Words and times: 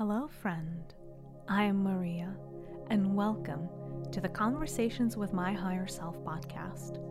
Hello, 0.00 0.28
friend. 0.28 0.94
I 1.46 1.64
am 1.64 1.82
Maria, 1.82 2.34
and 2.88 3.14
welcome 3.14 3.68
to 4.12 4.22
the 4.22 4.30
Conversations 4.30 5.14
with 5.18 5.34
My 5.34 5.52
Higher 5.52 5.86
Self 5.86 6.16
podcast. 6.24 7.04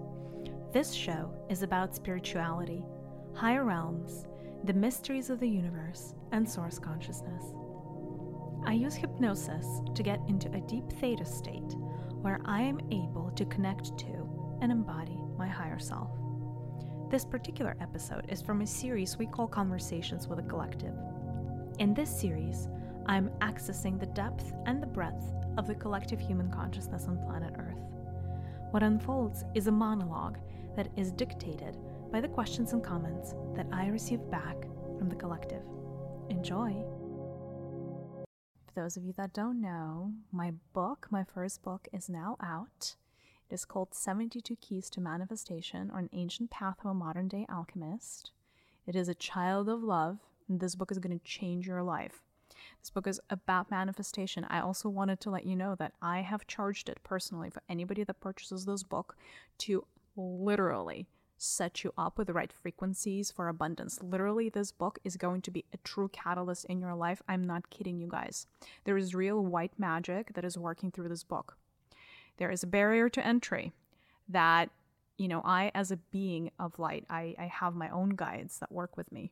This 0.74 0.92
show 0.92 1.32
is 1.52 1.62
about 1.62 1.94
spirituality, 1.94 2.84
higher 3.36 3.64
realms, 3.64 4.26
the 4.64 4.74
mysteries 4.74 5.30
of 5.30 5.40
the 5.40 5.48
universe, 5.48 6.16
and 6.32 6.50
source 6.50 6.80
consciousness. 6.80 7.54
I 8.66 8.74
use 8.74 8.96
hypnosis 8.96 9.68
to 9.94 10.02
get 10.02 10.22
into 10.28 10.52
a 10.52 10.62
deep 10.62 10.92
theta 10.94 11.26
state 11.26 11.76
where 12.24 12.42
I 12.46 12.62
am 12.62 12.80
able 12.90 13.32
to 13.36 13.46
connect 13.46 14.00
to 14.00 14.58
and 14.62 14.72
embody 14.72 15.20
my 15.38 15.48
higher 15.48 15.78
self. 15.78 16.10
This 17.12 17.24
particular 17.24 17.78
episode 17.82 18.26
is 18.30 18.42
from 18.42 18.62
a 18.62 18.68
series 18.68 19.16
we 19.16 19.28
call 19.28 19.48
Conversations 19.48 20.28
with 20.28 20.40
a 20.40 20.50
Collective. 20.50 20.96
In 21.80 21.94
this 21.94 22.10
series, 22.10 22.68
I'm 23.06 23.30
accessing 23.40 23.98
the 23.98 24.08
depth 24.08 24.52
and 24.66 24.84
the 24.84 24.88
breadth 24.88 25.24
of 25.58 25.66
the 25.66 25.76
collective 25.76 26.20
human 26.20 26.52
consciousness 26.52 27.06
on 27.08 27.24
planet 27.26 27.54
Earth. 27.58 27.80
What 28.72 28.84
unfolds 28.84 29.46
is 29.56 29.68
a 29.68 29.72
monologue 29.72 30.40
that 30.76 30.90
is 30.98 31.14
dictated 31.14 31.78
by 32.12 32.20
the 32.20 32.28
questions 32.28 32.74
and 32.74 32.84
comments 32.84 33.34
that 33.56 33.66
I 33.72 33.88
receive 33.88 34.30
back 34.30 34.58
from 34.98 35.08
the 35.08 35.16
collective. 35.16 35.64
Enjoy! 36.30 36.84
For 38.68 38.74
those 38.76 38.98
of 38.98 39.06
you 39.06 39.14
that 39.14 39.32
don't 39.32 39.62
know, 39.62 40.12
my 40.34 40.52
book, 40.74 41.08
my 41.10 41.24
first 41.24 41.64
book, 41.64 41.88
is 41.94 42.10
now 42.10 42.36
out. 42.44 42.98
It 43.50 43.54
is 43.54 43.64
called 43.64 43.94
72 43.94 44.58
Keys 44.58 44.90
to 44.90 45.00
Manifestation 45.00 45.90
or 45.94 46.00
an 46.00 46.10
Ancient 46.12 46.52
Path 46.52 46.80
of 46.84 46.92
a 46.92 46.94
Modern 46.94 47.30
Day 47.30 47.46
Alchemist. 47.50 48.32
It 48.86 48.98
is 48.98 49.08
a 49.08 49.16
child 49.16 49.70
of 49.70 49.82
love, 49.82 50.18
this 50.50 50.76
book 50.76 50.92
is 50.92 51.00
going 51.00 51.18
to 51.18 51.24
change 51.24 51.68
your 51.68 51.84
life. 51.84 52.24
This 52.82 52.90
book 52.90 53.08
is 53.08 53.22
about 53.30 53.72
manifestation. 53.72 54.46
I 54.50 54.60
also 54.60 54.90
wanted 54.90 55.20
to 55.22 55.30
let 55.30 55.46
you 55.46 55.56
know 55.56 55.76
that 55.76 55.94
I 56.02 56.22
have 56.22 56.48
charged 56.48 56.90
it 56.90 57.00
personally 57.04 57.50
for 57.50 57.62
anybody 57.70 58.04
that 58.04 58.20
purchases 58.20 58.66
this 58.66 58.84
book 58.84 59.16
to 59.60 59.86
literally 60.16 61.08
set 61.38 61.84
you 61.84 61.94
up 61.98 62.18
with 62.18 62.28
the 62.28 62.34
right 62.34 62.52
frequencies 62.52 63.32
for 63.32 63.48
abundance. 63.48 64.02
Literally, 64.02 64.50
this 64.50 64.72
book 64.72 65.00
is 65.04 65.16
going 65.16 65.42
to 65.44 65.52
be 65.52 65.64
a 65.74 65.78
true 65.78 66.10
catalyst 66.10 66.66
in 66.66 66.82
your 66.82 66.96
life. 66.96 67.22
I'm 67.30 67.46
not 67.46 67.70
kidding 67.70 67.98
you 67.98 68.08
guys. 68.08 68.46
There 68.84 68.98
is 68.98 69.16
real 69.16 69.44
white 69.44 69.72
magic 69.78 70.34
that 70.34 70.44
is 70.44 70.58
working 70.58 70.92
through 70.92 71.10
this 71.10 71.24
book. 71.24 71.58
There 72.38 72.52
is 72.52 72.64
a 72.64 72.68
barrier 72.68 73.10
to 73.10 73.26
entry 73.26 73.72
that, 74.28 74.70
you 75.18 75.28
know, 75.28 75.42
I, 75.44 75.72
as 75.74 75.92
a 75.92 75.98
being 75.98 76.52
of 76.60 76.78
light, 76.78 77.06
I, 77.10 77.36
I 77.38 77.46
have 77.46 77.76
my 77.76 77.90
own 77.90 78.12
guides 78.12 78.60
that 78.60 78.72
work 78.72 78.98
with 78.98 79.12
me. 79.12 79.32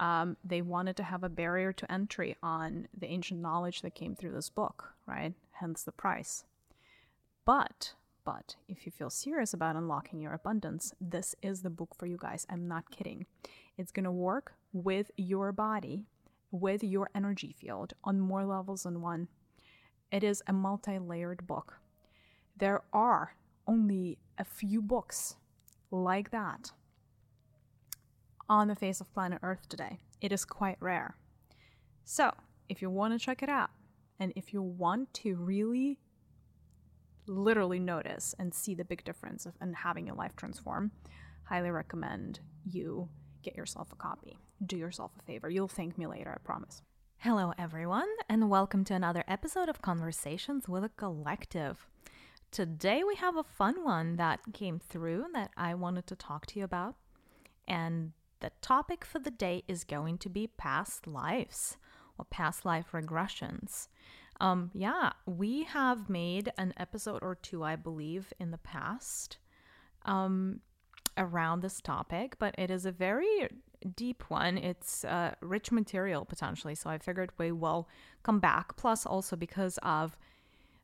Um, 0.00 0.36
they 0.42 0.62
wanted 0.62 0.96
to 0.96 1.04
have 1.04 1.22
a 1.22 1.28
barrier 1.28 1.72
to 1.72 1.92
entry 1.92 2.34
on 2.42 2.88
the 2.96 3.06
ancient 3.06 3.40
knowledge 3.40 3.82
that 3.82 3.94
came 3.94 4.16
through 4.16 4.32
this 4.32 4.50
book, 4.50 4.94
right? 5.06 5.34
Hence 5.52 5.84
the 5.84 5.92
price. 5.92 6.44
But, 7.44 7.94
but 8.24 8.56
if 8.66 8.84
you 8.84 8.90
feel 8.92 9.10
serious 9.10 9.54
about 9.54 9.76
unlocking 9.76 10.20
your 10.20 10.32
abundance, 10.32 10.94
this 11.00 11.36
is 11.42 11.62
the 11.62 11.70
book 11.70 11.94
for 11.94 12.06
you 12.06 12.18
guys. 12.18 12.46
I'm 12.50 12.66
not 12.66 12.90
kidding. 12.90 13.26
It's 13.76 13.92
going 13.92 14.04
to 14.04 14.10
work 14.10 14.54
with 14.72 15.12
your 15.16 15.52
body, 15.52 16.06
with 16.50 16.82
your 16.82 17.10
energy 17.14 17.54
field 17.56 17.92
on 18.02 18.20
more 18.20 18.44
levels 18.44 18.82
than 18.82 19.02
one. 19.02 19.28
It 20.10 20.24
is 20.24 20.42
a 20.48 20.52
multi 20.52 20.98
layered 20.98 21.46
book 21.46 21.80
there 22.60 22.82
are 22.92 23.34
only 23.66 24.18
a 24.38 24.44
few 24.44 24.80
books 24.82 25.36
like 25.90 26.30
that 26.30 26.72
on 28.50 28.66
the 28.66 28.74
face 28.74 29.00
of 29.00 29.14
planet 29.14 29.38
Earth 29.44 29.68
today. 29.68 30.00
It 30.20 30.32
is 30.32 30.44
quite 30.44 30.76
rare. 30.80 31.14
So, 32.04 32.32
if 32.68 32.82
you 32.82 32.90
want 32.90 33.14
to 33.14 33.24
check 33.24 33.44
it 33.44 33.48
out, 33.48 33.70
and 34.18 34.32
if 34.34 34.52
you 34.52 34.60
want 34.60 35.14
to 35.14 35.36
really 35.36 36.00
literally 37.28 37.78
notice 37.78 38.34
and 38.40 38.52
see 38.52 38.74
the 38.74 38.84
big 38.84 39.04
difference 39.04 39.46
of 39.46 39.54
and 39.60 39.76
having 39.76 40.04
your 40.04 40.16
life 40.16 40.34
transform, 40.34 40.90
highly 41.44 41.70
recommend 41.70 42.40
you 42.66 43.08
get 43.42 43.56
yourself 43.56 43.92
a 43.92 43.96
copy. 43.96 44.36
Do 44.66 44.76
yourself 44.76 45.12
a 45.18 45.22
favor. 45.22 45.48
You'll 45.48 45.68
thank 45.68 45.96
me 45.96 46.08
later, 46.08 46.32
I 46.34 46.44
promise. 46.44 46.82
Hello, 47.18 47.52
everyone, 47.56 48.08
and 48.28 48.50
welcome 48.50 48.82
to 48.86 48.94
another 48.94 49.22
episode 49.28 49.68
of 49.68 49.80
Conversations 49.80 50.68
with 50.68 50.82
a 50.82 50.88
Collective. 50.88 51.86
Today 52.50 53.04
we 53.04 53.14
have 53.14 53.36
a 53.36 53.44
fun 53.44 53.84
one 53.84 54.16
that 54.16 54.40
came 54.52 54.80
through 54.80 55.26
that 55.34 55.52
I 55.56 55.74
wanted 55.74 56.08
to 56.08 56.16
talk 56.16 56.46
to 56.46 56.58
you 56.58 56.64
about. 56.64 56.96
And 57.68 58.12
the 58.40 58.52
topic 58.60 59.04
for 59.04 59.18
the 59.18 59.30
day 59.30 59.62
is 59.68 59.84
going 59.84 60.18
to 60.18 60.28
be 60.28 60.46
past 60.46 61.06
lives 61.06 61.76
or 62.18 62.24
past 62.24 62.64
life 62.64 62.88
regressions. 62.92 63.88
Um, 64.40 64.70
yeah, 64.72 65.12
we 65.26 65.64
have 65.64 66.08
made 66.08 66.50
an 66.56 66.72
episode 66.76 67.22
or 67.22 67.34
two, 67.34 67.62
I 67.62 67.76
believe, 67.76 68.32
in 68.40 68.50
the 68.50 68.58
past 68.58 69.36
um, 70.06 70.60
around 71.16 71.60
this 71.60 71.80
topic, 71.80 72.36
but 72.38 72.54
it 72.56 72.70
is 72.70 72.86
a 72.86 72.92
very 72.92 73.48
deep 73.96 74.24
one. 74.28 74.56
It's 74.56 75.04
uh, 75.04 75.34
rich 75.40 75.70
material 75.70 76.24
potentially, 76.24 76.74
so 76.74 76.88
I 76.88 76.98
figured 76.98 77.32
we 77.38 77.52
will 77.52 77.88
come 78.22 78.40
back. 78.40 78.76
Plus, 78.76 79.04
also 79.04 79.36
because 79.36 79.78
of 79.82 80.16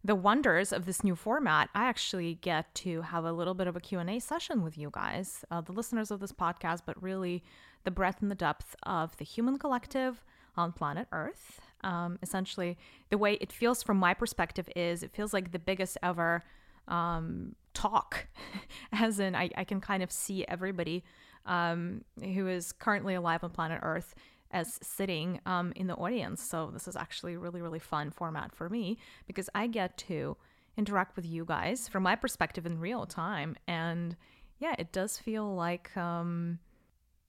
the 0.06 0.14
wonders 0.14 0.72
of 0.72 0.86
this 0.86 1.02
new 1.02 1.16
format, 1.16 1.68
I 1.74 1.86
actually 1.86 2.34
get 2.34 2.72
to 2.76 3.02
have 3.02 3.24
a 3.24 3.32
little 3.32 3.54
bit 3.54 3.66
of 3.66 3.74
a 3.74 3.80
Q&A 3.80 4.20
session 4.20 4.62
with 4.62 4.78
you 4.78 4.88
guys, 4.92 5.44
uh, 5.50 5.60
the 5.60 5.72
listeners 5.72 6.12
of 6.12 6.20
this 6.20 6.30
podcast, 6.30 6.82
but 6.86 7.02
really 7.02 7.42
the 7.82 7.90
breadth 7.90 8.22
and 8.22 8.30
the 8.30 8.36
depth 8.36 8.76
of 8.84 9.16
the 9.16 9.24
human 9.24 9.58
collective 9.58 10.22
on 10.56 10.70
planet 10.72 11.08
Earth. 11.10 11.60
Um, 11.82 12.20
essentially, 12.22 12.78
the 13.10 13.18
way 13.18 13.34
it 13.34 13.50
feels 13.50 13.82
from 13.82 13.96
my 13.96 14.14
perspective 14.14 14.68
is 14.76 15.02
it 15.02 15.12
feels 15.12 15.34
like 15.34 15.50
the 15.50 15.58
biggest 15.58 15.98
ever 16.04 16.44
um, 16.86 17.56
talk, 17.74 18.28
as 18.92 19.18
in 19.18 19.34
I, 19.34 19.50
I, 19.56 19.64
can 19.64 19.80
kind 19.80 20.04
of 20.04 20.12
see 20.12 20.44
everybody 20.46 21.02
um, 21.46 22.04
who 22.22 22.46
is 22.46 22.70
currently 22.70 23.14
alive 23.14 23.42
on 23.42 23.50
planet 23.50 23.80
Earth 23.82 24.14
as 24.56 24.78
sitting 24.82 25.40
um, 25.44 25.72
in 25.76 25.86
the 25.86 25.94
audience. 25.94 26.42
So 26.42 26.70
this 26.72 26.88
is 26.88 26.96
actually 26.96 27.36
really, 27.36 27.60
really 27.60 27.78
fun 27.78 28.10
format 28.10 28.54
for 28.54 28.68
me 28.70 28.98
because 29.26 29.50
I 29.54 29.66
get 29.66 29.98
to 30.08 30.36
interact 30.76 31.16
with 31.16 31.26
you 31.26 31.44
guys 31.44 31.88
from 31.88 32.02
my 32.02 32.16
perspective 32.16 32.64
in 32.66 32.80
real 32.80 33.04
time. 33.06 33.56
And 33.68 34.16
yeah, 34.58 34.74
it 34.78 34.92
does 34.92 35.18
feel 35.18 35.54
like 35.54 35.94
um, 35.96 36.58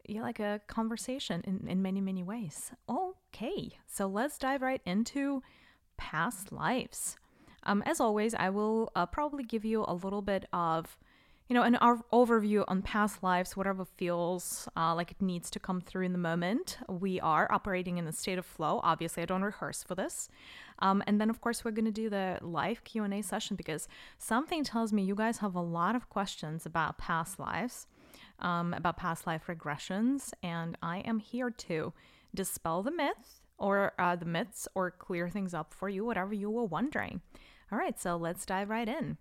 yeah, 0.07 0.21
like 0.21 0.39
a 0.39 0.61
conversation 0.67 1.41
in, 1.45 1.67
in 1.67 1.81
many, 1.81 1.99
many 1.99 2.23
ways. 2.23 2.71
Okay, 2.89 3.77
so 3.85 4.07
let's 4.07 4.37
dive 4.37 4.61
right 4.61 4.81
into 4.85 5.43
past 5.97 6.51
lives. 6.51 7.17
Um, 7.63 7.83
as 7.85 7.99
always, 7.99 8.33
I 8.33 8.49
will 8.49 8.89
uh, 8.95 9.05
probably 9.05 9.43
give 9.43 9.65
you 9.65 9.83
a 9.85 9.93
little 9.93 10.21
bit 10.21 10.45
of 10.53 10.97
you 11.47 11.53
know, 11.53 11.63
an 11.63 11.75
our 11.75 11.97
overview 12.11 12.65
on 12.67 12.81
past 12.81 13.23
lives, 13.23 13.55
whatever 13.55 13.85
feels 13.85 14.67
uh, 14.75 14.93
like 14.93 15.11
it 15.11 15.21
needs 15.21 15.49
to 15.51 15.59
come 15.59 15.79
through 15.79 16.05
in 16.05 16.11
the 16.11 16.17
moment. 16.17 16.77
We 16.89 17.21
are 17.21 17.49
operating 17.51 17.97
in 17.97 18.05
a 18.05 18.11
state 18.11 18.37
of 18.37 18.45
flow. 18.45 18.81
Obviously, 18.83 19.23
I 19.23 19.25
don't 19.25 19.43
rehearse 19.43 19.81
for 19.81 19.95
this. 19.95 20.29
Um, 20.79 21.01
and 21.07 21.21
then, 21.21 21.29
of 21.29 21.39
course, 21.39 21.63
we're 21.63 21.71
going 21.71 21.85
to 21.85 21.91
do 21.91 22.09
the 22.09 22.37
live 22.41 22.83
Q&A 22.83 23.21
session 23.21 23.55
because 23.55 23.87
something 24.17 24.63
tells 24.63 24.91
me 24.91 25.03
you 25.03 25.15
guys 25.15 25.37
have 25.37 25.55
a 25.55 25.61
lot 25.61 25.95
of 25.95 26.09
questions 26.09 26.65
about 26.65 26.97
past 26.97 27.39
lives, 27.39 27.87
um, 28.39 28.73
about 28.73 28.97
past 28.97 29.25
life 29.25 29.43
regressions, 29.47 30.33
and 30.43 30.77
I 30.81 30.99
am 30.99 31.19
here 31.19 31.49
to 31.49 31.93
dispel 32.35 32.83
the 32.83 32.91
myth 32.91 33.41
or 33.57 33.93
uh, 33.97 34.17
the 34.17 34.25
myths 34.25 34.67
or 34.75 34.91
clear 34.91 35.29
things 35.29 35.53
up 35.53 35.73
for 35.73 35.87
you, 35.87 36.03
whatever 36.03 36.33
you 36.33 36.49
were 36.49 36.65
wondering. 36.65 37.21
All 37.71 37.77
right, 37.77 37.99
so 37.99 38.17
let's 38.17 38.45
dive 38.45 38.69
right 38.69 38.87
in 38.87 39.17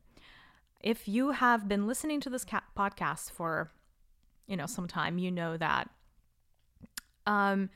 if 0.87 1.09
you 1.09 1.33
have 1.33 1.67
been 1.67 1.89
listening 1.89 2.21
to 2.21 2.31
this 2.31 2.45
ca- 2.45 2.63
podcast 2.79 3.33
for 3.33 3.73
you 4.47 4.57
know 4.57 4.67
some 4.67 4.87
time 4.87 5.19
you 5.19 5.33
know 5.33 5.57
that 5.57 5.91
um 7.27 7.69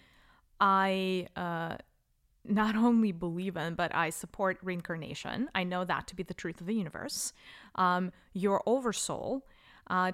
i 0.61 1.27
uh 1.35 1.77
not 2.45 2.77
only 2.89 3.11
believe 3.11 3.57
in 3.57 3.75
but 3.75 3.93
i 3.95 4.11
support 4.11 4.59
reincarnation. 4.63 5.49
I 5.55 5.65
know 5.65 5.85
that 5.85 6.07
to 6.07 6.15
be 6.15 6.23
the 6.23 6.35
truth 6.35 6.61
of 6.61 6.67
the 6.69 6.75
universe. 6.75 7.33
Um 7.75 8.13
your 8.33 8.63
oversoul 8.65 9.45
uh 9.89 10.13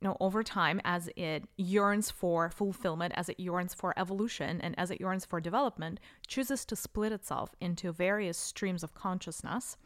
you 0.00 0.08
know 0.08 0.16
over 0.18 0.42
time 0.42 0.80
as 0.84 1.08
it 1.14 1.44
yearns 1.56 2.10
for 2.10 2.50
fulfillment 2.50 3.14
as 3.16 3.28
it 3.28 3.38
yearns 3.38 3.72
for 3.72 3.94
evolution 3.96 4.60
and 4.60 4.76
as 4.76 4.90
it 4.90 5.00
yearns 5.00 5.24
for 5.24 5.40
development 5.40 6.00
chooses 6.26 6.64
to 6.64 6.74
split 6.74 7.12
itself 7.12 7.54
into 7.60 7.92
various 7.92 8.36
streams 8.36 8.82
of 8.82 8.94
consciousness 8.94 9.76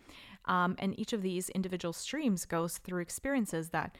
um, 0.47 0.77
and 0.79 0.99
each 0.99 1.13
of 1.13 1.23
these 1.23 1.49
individual 1.51 1.93
streams 1.93 2.45
goes 2.45 2.79
through 2.79 3.01
experiences 3.01 3.71
that 3.71 3.97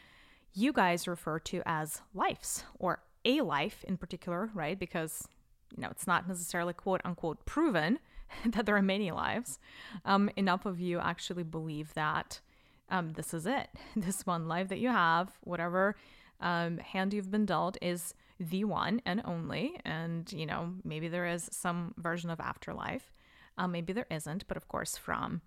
you 0.55 0.73
guys 0.73 1.07
refer 1.07 1.39
to 1.39 1.63
as 1.67 2.01
lives 2.15 2.65
or 2.79 3.01
a 3.25 3.41
life 3.41 3.85
in 3.87 3.97
particular, 3.97 4.51
right? 4.55 4.79
Because, 4.79 5.29
you 5.77 5.83
know, 5.83 5.89
it's 5.91 6.07
not 6.07 6.27
necessarily 6.29 6.73
quote 6.73 7.03
unquote 7.05 7.45
proven 7.45 7.99
that 8.47 8.65
there 8.67 8.77
are 8.77 8.83
many 8.83 9.11
lives. 9.11 9.59
Um, 10.05 10.31
enough 10.37 10.65
of 10.65 10.81
you 10.81 10.99
actually 10.99 11.43
believe 11.43 11.93
that 11.95 12.41
um, 12.89 13.13
this 13.13 13.35
is 13.35 13.47
it. 13.47 13.69
This 13.97 14.25
one 14.25 14.49
life 14.49 14.69
that 14.69 14.79
you 14.79 14.89
have, 14.89 15.33
whatever 15.43 15.97
um, 16.41 16.79
hand 16.79 17.13
you've 17.13 17.31
been 17.31 17.47
dealt, 17.47 17.77
is 17.83 18.15
the 18.39 18.65
one 18.65 19.03
and 19.05 19.23
only. 19.25 19.79
And, 19.85 20.31
you 20.33 20.47
know, 20.47 20.75
maybe 20.85 21.09
there 21.09 21.27
is 21.27 21.49
some 21.51 21.95
version 21.99 22.31
of 22.31 22.41
afterlife. 22.41 23.13
Uh, 23.59 23.67
maybe 23.67 23.93
there 23.93 24.07
isn't. 24.11 24.47
But 24.47 24.57
of 24.57 24.69
course, 24.69 24.97
from 24.97 25.41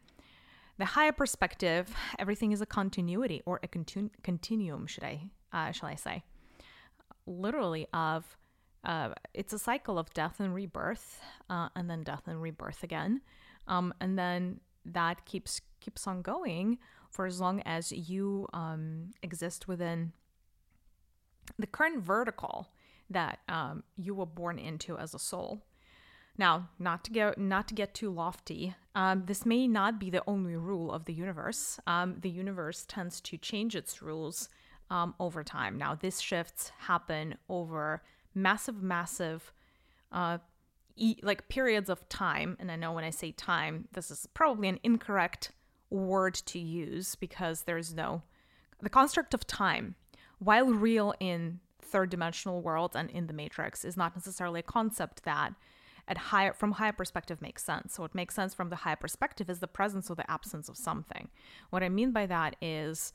the 0.79 0.85
higher 0.85 1.11
perspective, 1.11 1.93
everything 2.17 2.53
is 2.53 2.61
a 2.61 2.65
continuity 2.65 3.41
or 3.45 3.59
a 3.61 3.67
continu- 3.67 4.09
continuum, 4.23 4.87
should 4.87 5.03
I, 5.03 5.29
uh, 5.51 5.71
shall 5.71 5.89
I 5.89 5.95
say? 5.95 6.23
Literally, 7.27 7.85
of 7.93 8.37
uh, 8.85 9.09
it's 9.33 9.51
a 9.51 9.59
cycle 9.59 9.99
of 9.99 10.11
death 10.13 10.39
and 10.39 10.55
rebirth, 10.55 11.19
uh, 11.49 11.67
and 11.75 11.89
then 11.89 12.01
death 12.03 12.23
and 12.27 12.41
rebirth 12.41 12.81
again, 12.81 13.21
um, 13.67 13.93
and 13.99 14.17
then 14.17 14.61
that 14.85 15.25
keeps 15.25 15.59
keeps 15.81 16.07
on 16.07 16.21
going 16.21 16.77
for 17.09 17.25
as 17.25 17.41
long 17.41 17.61
as 17.65 17.91
you 17.91 18.47
um, 18.53 19.11
exist 19.21 19.67
within 19.67 20.13
the 21.57 21.67
current 21.67 22.01
vertical 22.01 22.69
that 23.09 23.39
um, 23.49 23.83
you 23.97 24.15
were 24.15 24.25
born 24.25 24.57
into 24.57 24.97
as 24.97 25.13
a 25.13 25.19
soul. 25.19 25.61
Now, 26.39 26.69
not 26.79 27.03
to 27.03 27.11
get 27.11 27.37
not 27.37 27.67
to 27.67 27.73
get 27.73 27.93
too 27.93 28.09
lofty, 28.09 28.73
um, 28.95 29.23
this 29.25 29.45
may 29.45 29.67
not 29.67 29.99
be 29.99 30.09
the 30.09 30.23
only 30.25 30.55
rule 30.55 30.89
of 30.89 31.03
the 31.03 31.11
universe. 31.11 31.81
Um, 31.85 32.15
the 32.21 32.29
universe 32.29 32.85
tends 32.87 33.19
to 33.21 33.37
change 33.37 33.75
its 33.75 34.01
rules 34.01 34.47
um, 34.89 35.15
over 35.19 35.43
time. 35.43 35.77
Now, 35.77 35.95
these 35.95 36.21
shifts 36.21 36.71
happen 36.79 37.35
over 37.49 38.03
massive, 38.33 38.81
massive, 38.81 39.51
uh, 40.13 40.37
e- 40.95 41.19
like 41.21 41.49
periods 41.49 41.89
of 41.89 42.07
time. 42.07 42.55
And 42.57 42.71
I 42.71 42.77
know 42.77 42.93
when 42.93 43.03
I 43.03 43.09
say 43.09 43.33
time, 43.33 43.89
this 43.91 44.09
is 44.09 44.25
probably 44.33 44.69
an 44.69 44.79
incorrect 44.81 45.51
word 45.89 46.35
to 46.35 46.57
use 46.57 47.15
because 47.15 47.63
there's 47.63 47.93
no 47.93 48.21
the 48.81 48.89
construct 48.89 49.33
of 49.33 49.45
time, 49.45 49.95
while 50.37 50.67
real 50.67 51.13
in 51.19 51.59
third 51.81 52.09
dimensional 52.09 52.61
worlds 52.61 52.95
and 52.95 53.09
in 53.09 53.27
the 53.27 53.33
matrix, 53.33 53.83
is 53.83 53.97
not 53.97 54.15
necessarily 54.15 54.61
a 54.61 54.63
concept 54.63 55.23
that 55.23 55.53
at 56.09 56.17
higher 56.17 56.53
from 56.53 56.73
higher 56.73 56.91
perspective 56.91 57.41
makes 57.41 57.63
sense. 57.63 57.93
So 57.93 58.01
what 58.01 58.15
makes 58.15 58.35
sense 58.35 58.53
from 58.53 58.69
the 58.69 58.77
higher 58.77 58.95
perspective 58.95 59.49
is 59.49 59.59
the 59.59 59.67
presence 59.67 60.09
or 60.09 60.15
the 60.15 60.29
absence 60.29 60.67
of 60.67 60.75
something. 60.75 61.29
What 61.69 61.83
I 61.83 61.89
mean 61.89 62.11
by 62.11 62.25
that 62.25 62.55
is, 62.61 63.13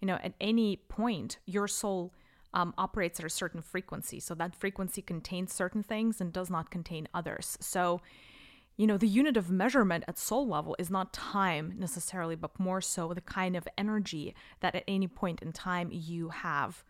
you 0.00 0.06
know, 0.06 0.18
at 0.22 0.34
any 0.40 0.76
point 0.76 1.38
your 1.46 1.66
soul 1.66 2.12
um, 2.52 2.74
operates 2.78 3.18
at 3.18 3.26
a 3.26 3.30
certain 3.30 3.62
frequency. 3.62 4.20
So 4.20 4.34
that 4.34 4.54
frequency 4.54 5.02
contains 5.02 5.52
certain 5.52 5.82
things 5.82 6.20
and 6.20 6.32
does 6.32 6.50
not 6.50 6.70
contain 6.70 7.08
others. 7.12 7.58
So, 7.60 8.00
you 8.76 8.86
know, 8.86 8.98
the 8.98 9.08
unit 9.08 9.36
of 9.36 9.50
measurement 9.50 10.04
at 10.06 10.18
soul 10.18 10.46
level 10.46 10.76
is 10.78 10.90
not 10.90 11.12
time 11.12 11.74
necessarily, 11.78 12.36
but 12.36 12.60
more 12.60 12.82
so 12.82 13.12
the 13.14 13.20
kind 13.22 13.56
of 13.56 13.66
energy 13.78 14.34
that 14.60 14.74
at 14.74 14.84
any 14.86 15.08
point 15.08 15.40
in 15.40 15.52
time 15.52 15.88
you 15.90 16.28
have 16.28 16.84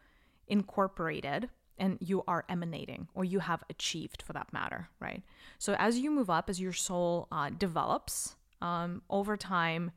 incorporated 0.49 1.49
and 1.79 1.99
you 2.01 2.23
are 2.27 2.45
emanating 2.49 3.09
or 3.15 3.25
you 3.25 3.41
have 3.41 3.63
achieved 3.71 4.23
for 4.23 4.33
that 4.33 4.53
matter, 4.53 4.89
right? 5.01 5.23
So 5.59 5.75
as 5.79 5.99
you 5.99 6.11
move 6.11 6.31
up, 6.31 6.49
as 6.49 6.61
your 6.61 6.73
soul 6.73 7.29
uh, 7.31 7.51
develops 7.51 8.37
um, 8.63 9.03
over 9.11 9.37
time, 9.37 9.93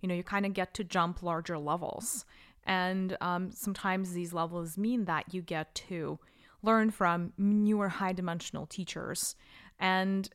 you 0.00 0.08
know, 0.08 0.14
you 0.14 0.22
kind 0.22 0.46
of 0.46 0.54
get 0.54 0.74
to 0.74 0.84
jump 0.84 1.22
larger 1.22 1.58
levels. 1.58 2.24
And 2.64 3.16
um, 3.20 3.50
sometimes 3.52 4.12
these 4.12 4.32
levels 4.32 4.78
mean 4.78 5.04
that 5.06 5.34
you 5.34 5.42
get 5.42 5.74
to 5.74 6.18
learn 6.62 6.90
from 6.90 7.32
newer 7.36 7.88
high 7.88 8.12
dimensional 8.12 8.66
teachers. 8.66 9.36
And 9.78 10.28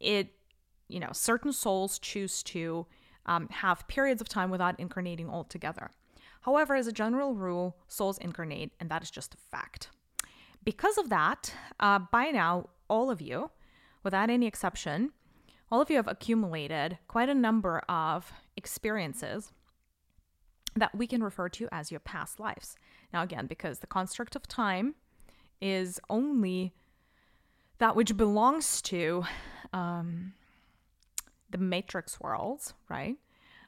it, 0.00 0.32
you 0.88 1.00
know, 1.00 1.10
certain 1.12 1.52
souls 1.52 1.98
choose 1.98 2.42
to 2.44 2.86
um, 3.26 3.48
have 3.48 3.86
periods 3.88 4.20
of 4.20 4.28
time 4.28 4.50
without 4.50 4.78
incarnating 4.78 5.28
altogether. 5.28 5.90
However, 6.42 6.76
as 6.76 6.86
a 6.86 6.92
general 6.92 7.34
rule, 7.34 7.76
souls 7.88 8.18
incarnate, 8.18 8.72
and 8.78 8.88
that 8.90 9.02
is 9.02 9.10
just 9.10 9.34
a 9.34 9.38
fact. 9.50 9.90
Because 10.66 10.98
of 10.98 11.10
that, 11.10 11.54
uh, 11.78 12.00
by 12.10 12.32
now, 12.32 12.70
all 12.90 13.08
of 13.08 13.20
you, 13.20 13.52
without 14.02 14.30
any 14.30 14.48
exception, 14.48 15.12
all 15.70 15.80
of 15.80 15.90
you 15.90 15.96
have 15.96 16.08
accumulated 16.08 16.98
quite 17.06 17.28
a 17.28 17.34
number 17.34 17.78
of 17.88 18.32
experiences 18.56 19.52
that 20.74 20.92
we 20.92 21.06
can 21.06 21.22
refer 21.22 21.48
to 21.50 21.68
as 21.70 21.92
your 21.92 22.00
past 22.00 22.40
lives. 22.40 22.74
Now, 23.12 23.22
again, 23.22 23.46
because 23.46 23.78
the 23.78 23.86
construct 23.86 24.34
of 24.34 24.48
time 24.48 24.96
is 25.60 26.00
only 26.10 26.74
that 27.78 27.94
which 27.94 28.16
belongs 28.16 28.82
to 28.82 29.22
um, 29.72 30.32
the 31.48 31.58
matrix 31.58 32.18
worlds, 32.18 32.74
right? 32.88 33.14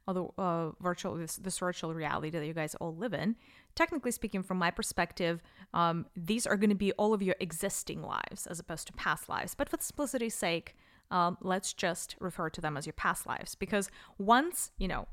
The 0.09 0.25
uh, 0.37 0.71
virtual, 0.81 1.15
this, 1.15 1.37
this 1.37 1.59
virtual 1.59 1.95
reality 1.95 2.31
that 2.31 2.45
you 2.45 2.55
guys 2.55 2.75
all 2.75 2.97
live 2.97 3.15
in 3.15 3.37
technically 3.79 4.11
speaking, 4.11 4.43
from 4.43 4.59
my 4.59 4.73
perspective, 4.73 5.41
um, 5.75 6.07
these 6.17 6.47
are 6.47 6.57
going 6.57 6.71
to 6.71 6.77
be 6.77 6.93
all 6.93 7.15
of 7.15 7.23
your 7.23 7.37
existing 7.41 8.03
lives 8.03 8.47
as 8.47 8.59
opposed 8.59 8.87
to 8.87 8.93
past 8.95 9.29
lives. 9.29 9.55
But 9.55 9.69
for 9.69 9.77
simplicity's 9.81 10.35
sake, 10.35 10.75
um, 11.11 11.39
let's 11.41 11.73
just 11.73 12.17
refer 12.21 12.51
to 12.51 12.61
them 12.61 12.77
as 12.77 12.87
your 12.87 12.95
past 12.95 13.27
lives. 13.27 13.55
Because 13.55 13.91
once, 14.19 14.73
you 14.79 14.89
know, 14.89 15.09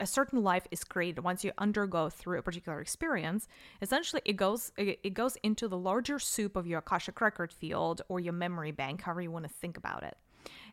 a 0.00 0.06
certain 0.06 0.42
life 0.42 0.66
is 0.70 0.84
created 0.84 1.22
once 1.22 1.44
you 1.44 1.52
undergo 1.58 2.08
through 2.08 2.38
a 2.38 2.42
particular 2.42 2.80
experience 2.80 3.46
essentially 3.82 4.22
it 4.24 4.34
goes 4.34 4.72
it 4.78 5.12
goes 5.12 5.36
into 5.42 5.68
the 5.68 5.76
larger 5.76 6.18
soup 6.18 6.56
of 6.56 6.66
your 6.66 6.78
akashic 6.78 7.20
record 7.20 7.52
field 7.52 8.00
or 8.08 8.18
your 8.18 8.32
memory 8.32 8.72
bank 8.72 9.02
however 9.02 9.20
you 9.20 9.30
want 9.30 9.44
to 9.44 9.52
think 9.52 9.76
about 9.76 10.02
it. 10.02 10.16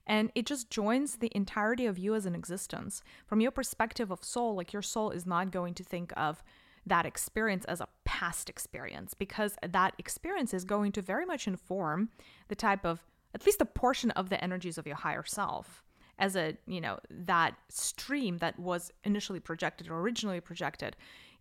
And 0.06 0.31
it 0.36 0.45
just 0.45 0.69
joins 0.69 1.18
the 1.18 1.31
entirety 1.33 1.86
of 1.86 1.98
you 1.98 2.13
as 2.13 2.25
an 2.25 2.36
existence. 2.36 3.01
From 3.25 3.42
your 3.42 3.51
perspective 3.51 4.12
of 4.12 4.24
soul 4.24 4.56
like 4.56 4.74
your 4.74 4.81
soul 4.81 5.12
is 5.12 5.25
not 5.25 5.51
going 5.51 5.74
to 5.75 5.83
think 5.83 6.13
of 6.15 6.44
that 6.86 7.06
experience 7.06 7.65
as 7.65 7.80
a 7.80 7.88
past 8.24 8.50
experience 8.50 9.14
because 9.14 9.58
that 9.70 9.94
experience 9.98 10.54
is 10.54 10.64
going 10.64 10.94
to 10.94 11.02
very 11.02 11.25
much 11.25 11.46
inform 11.46 12.10
the 12.48 12.56
type 12.56 12.86
of 12.86 13.04
at 13.36 13.46
least 13.46 13.60
a 13.60 13.66
portion 13.66 14.12
of 14.12 14.30
the 14.30 14.42
energies 14.42 14.78
of 14.78 14.88
your 14.88 14.96
higher 14.96 15.25
self 15.25 15.84
as 16.20 16.36
a 16.38 16.56
you 16.66 16.80
know 16.80 16.98
that 17.10 17.54
stream 17.68 18.38
that 18.38 18.58
was 18.58 18.92
initially 19.04 19.42
projected 19.42 19.90
or 19.90 20.00
originally 20.00 20.40
projected 20.40 20.96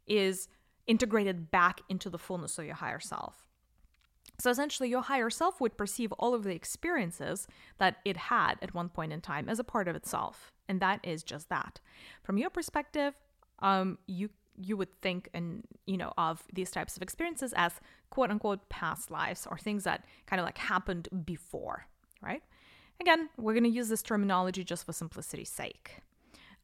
is 0.08 0.48
integrated 0.88 1.52
back 1.52 1.80
into 1.88 2.10
the 2.10 2.18
fullness 2.18 2.58
of 2.58 2.64
your 2.64 2.74
higher 2.74 2.98
self. 2.98 3.46
So 4.40 4.50
essentially 4.50 4.88
your 4.88 5.02
higher 5.02 5.30
self 5.30 5.60
would 5.60 5.76
perceive 5.76 6.10
all 6.12 6.34
of 6.34 6.42
the 6.42 6.54
experiences 6.54 7.46
that 7.78 7.98
it 8.04 8.16
had 8.16 8.54
at 8.60 8.74
one 8.74 8.88
point 8.88 9.12
in 9.12 9.20
time 9.20 9.48
as 9.48 9.60
a 9.60 9.70
part 9.72 9.86
of 9.86 9.94
itself 9.94 10.52
and 10.68 10.80
that 10.80 10.98
is 11.04 11.22
just 11.22 11.48
that. 11.48 11.78
From 12.24 12.38
your 12.38 12.50
perspective 12.50 13.14
um, 13.60 13.98
you 14.08 14.30
you 14.60 14.76
would 14.76 14.92
think 15.00 15.28
and 15.34 15.64
you 15.86 15.96
know 15.96 16.12
of 16.18 16.42
these 16.52 16.70
types 16.70 16.96
of 16.96 17.02
experiences 17.02 17.52
as 17.56 17.72
quote 18.10 18.30
unquote 18.30 18.68
past 18.68 19.10
lives 19.10 19.46
or 19.50 19.56
things 19.56 19.84
that 19.84 20.04
kind 20.26 20.40
of 20.40 20.46
like 20.46 20.58
happened 20.58 21.08
before 21.24 21.86
right? 22.22 22.42
Again 23.00 23.28
we're 23.36 23.54
going 23.54 23.64
to 23.64 23.70
use 23.70 23.88
this 23.88 24.02
terminology 24.02 24.64
just 24.64 24.84
for 24.86 24.92
simplicity's 24.92 25.50
sake. 25.50 26.02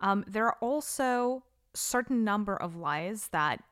Um, 0.01 0.25
there 0.29 0.47
are 0.47 0.57
also 0.61 1.43
certain 1.75 2.25
number 2.25 2.57
of 2.57 2.77
lies 2.77 3.29
that 3.29 3.63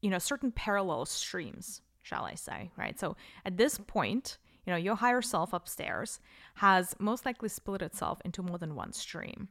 you 0.00 0.10
know 0.10 0.18
certain 0.18 0.50
parallel 0.50 1.04
streams 1.04 1.80
shall 2.02 2.24
i 2.24 2.34
say 2.34 2.70
right? 2.76 2.98
So 2.98 3.16
at 3.44 3.56
this 3.56 3.78
point 3.78 4.38
you 4.66 4.72
know 4.72 4.76
your 4.76 4.96
higher 4.96 5.22
self 5.22 5.52
upstairs 5.52 6.20
has 6.54 6.94
most 6.98 7.26
likely 7.26 7.48
split 7.48 7.82
itself 7.82 8.20
into 8.24 8.42
more 8.42 8.58
than 8.58 8.74
one 8.74 8.92
stream. 8.92 9.48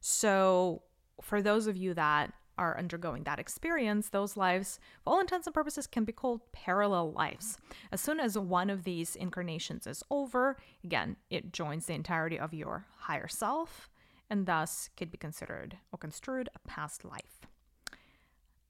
So 0.00 0.82
for 1.22 1.42
those 1.42 1.66
of 1.66 1.76
you 1.76 1.94
that 1.94 2.32
are 2.56 2.78
undergoing 2.78 3.24
that 3.24 3.38
experience, 3.38 4.08
those 4.08 4.36
lives, 4.36 4.78
for 5.02 5.14
all 5.14 5.20
intents 5.20 5.46
and 5.46 5.54
purposes, 5.54 5.86
can 5.86 6.04
be 6.04 6.12
called 6.12 6.40
parallel 6.52 7.12
lives. 7.12 7.58
As 7.92 8.00
soon 8.00 8.20
as 8.20 8.38
one 8.38 8.70
of 8.70 8.84
these 8.84 9.16
incarnations 9.16 9.86
is 9.86 10.02
over, 10.10 10.56
again, 10.82 11.16
it 11.30 11.52
joins 11.52 11.86
the 11.86 11.94
entirety 11.94 12.38
of 12.38 12.54
your 12.54 12.86
higher 12.98 13.28
self 13.28 13.88
and 14.30 14.46
thus 14.46 14.90
could 14.96 15.10
be 15.10 15.18
considered 15.18 15.76
or 15.92 15.98
construed 15.98 16.48
a 16.54 16.68
past 16.68 17.04
life. 17.04 17.46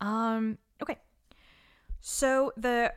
Um, 0.00 0.58
okay. 0.82 0.98
So 2.00 2.52
the 2.56 2.92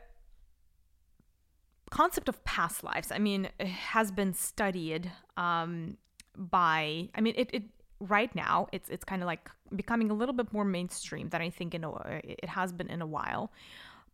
concept 1.90 2.28
of 2.28 2.44
past 2.44 2.84
lives, 2.84 3.10
I 3.10 3.18
mean, 3.18 3.48
has 3.60 4.10
been 4.10 4.34
studied 4.34 5.10
um, 5.36 5.96
by, 6.36 7.08
I 7.14 7.20
mean, 7.20 7.34
it, 7.36 7.50
it 7.52 7.62
right 8.00 8.34
now 8.34 8.68
it's 8.72 8.88
it's 8.88 9.04
kind 9.04 9.22
of 9.22 9.26
like 9.26 9.50
becoming 9.74 10.10
a 10.10 10.14
little 10.14 10.34
bit 10.34 10.52
more 10.52 10.64
mainstream 10.64 11.28
than 11.30 11.42
I 11.42 11.50
think 11.50 11.74
in 11.74 11.84
a, 11.84 11.92
it 12.22 12.48
has 12.48 12.72
been 12.72 12.88
in 12.88 13.02
a 13.02 13.06
while. 13.06 13.52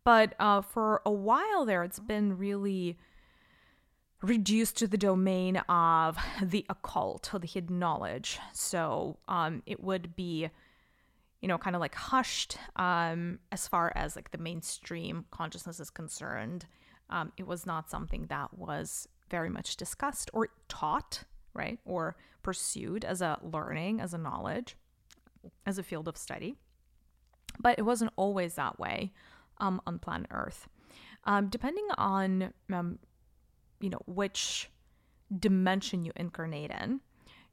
But 0.03 0.35
uh, 0.39 0.61
for 0.61 1.01
a 1.05 1.11
while 1.11 1.65
there, 1.65 1.83
it's 1.83 1.99
been 1.99 2.37
really 2.37 2.97
reduced 4.21 4.77
to 4.77 4.87
the 4.87 4.97
domain 4.97 5.57
of 5.69 6.17
the 6.41 6.65
occult 6.69 7.33
or 7.33 7.39
the 7.39 7.47
hidden 7.47 7.79
knowledge. 7.79 8.39
So 8.53 9.17
um, 9.27 9.63
it 9.65 9.81
would 9.83 10.15
be, 10.15 10.49
you 11.41 11.47
know, 11.47 11.57
kind 11.57 11.75
of 11.75 11.79
like 11.79 11.95
hushed 11.95 12.57
um, 12.75 13.39
as 13.51 13.67
far 13.67 13.91
as 13.95 14.15
like 14.15 14.31
the 14.31 14.37
mainstream 14.37 15.25
consciousness 15.31 15.79
is 15.79 15.89
concerned. 15.89 16.65
Um, 17.09 17.31
it 17.37 17.47
was 17.47 17.65
not 17.65 17.89
something 17.89 18.25
that 18.29 18.57
was 18.57 19.07
very 19.29 19.49
much 19.49 19.75
discussed 19.75 20.29
or 20.33 20.49
taught, 20.69 21.23
right? 21.55 21.79
Or 21.85 22.15
pursued 22.43 23.03
as 23.03 23.21
a 23.21 23.39
learning, 23.41 24.01
as 24.01 24.13
a 24.13 24.19
knowledge, 24.19 24.77
as 25.65 25.77
a 25.77 25.83
field 25.83 26.07
of 26.07 26.17
study. 26.17 26.55
But 27.59 27.79
it 27.79 27.83
wasn't 27.83 28.11
always 28.15 28.55
that 28.55 28.77
way 28.79 29.13
um, 29.59 29.81
on 29.87 29.99
planet 29.99 30.27
Earth. 30.31 30.67
Um, 31.23 31.47
depending 31.47 31.87
on, 31.97 32.53
um, 32.71 32.99
you 33.79 33.89
know, 33.89 34.01
which 34.05 34.69
dimension 35.39 36.03
you 36.03 36.11
incarnate 36.15 36.71
in, 36.71 36.99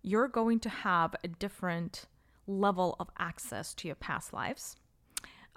you're 0.03 0.29
going 0.29 0.61
to 0.61 0.69
have 0.69 1.15
a 1.25 1.29
different 1.29 2.07
level 2.47 2.97
of 2.99 3.09
access 3.19 3.73
to 3.75 3.89
your 3.89 3.95
past 3.95 4.33
lives. 4.33 4.77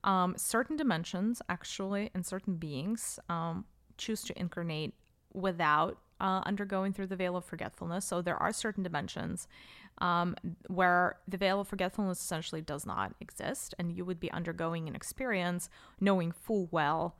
Um, 0.04 0.36
certain 0.38 0.78
dimensions, 0.78 1.42
actually, 1.50 2.12
and 2.14 2.26
certain 2.26 2.56
beings 2.58 3.20
um, 3.28 3.66
choose 3.98 4.22
to 4.24 4.40
incarnate 4.40 4.94
without 5.34 5.98
uh, 6.20 6.42
undergoing 6.46 6.94
through 6.94 7.08
the 7.08 7.16
veil 7.16 7.36
of 7.36 7.46
forgetfulness. 7.46 8.06
So 8.06 8.22
there 8.22 8.38
are 8.38 8.54
certain 8.54 8.84
dimensions 8.84 9.48
um, 10.00 10.36
where 10.68 11.18
the 11.28 11.38
veil 11.38 11.62
of 11.62 11.68
forgetfulness 11.68 12.20
essentially 12.20 12.62
does 12.62 12.86
not 12.86 13.14
exist, 13.20 13.74
and 13.80 13.92
you 13.92 14.06
would 14.06 14.20
be 14.20 14.32
undergoing 14.32 14.88
an 14.88 14.96
experience 14.96 15.70
knowing 16.00 16.32
full 16.32 16.68
well. 16.72 17.16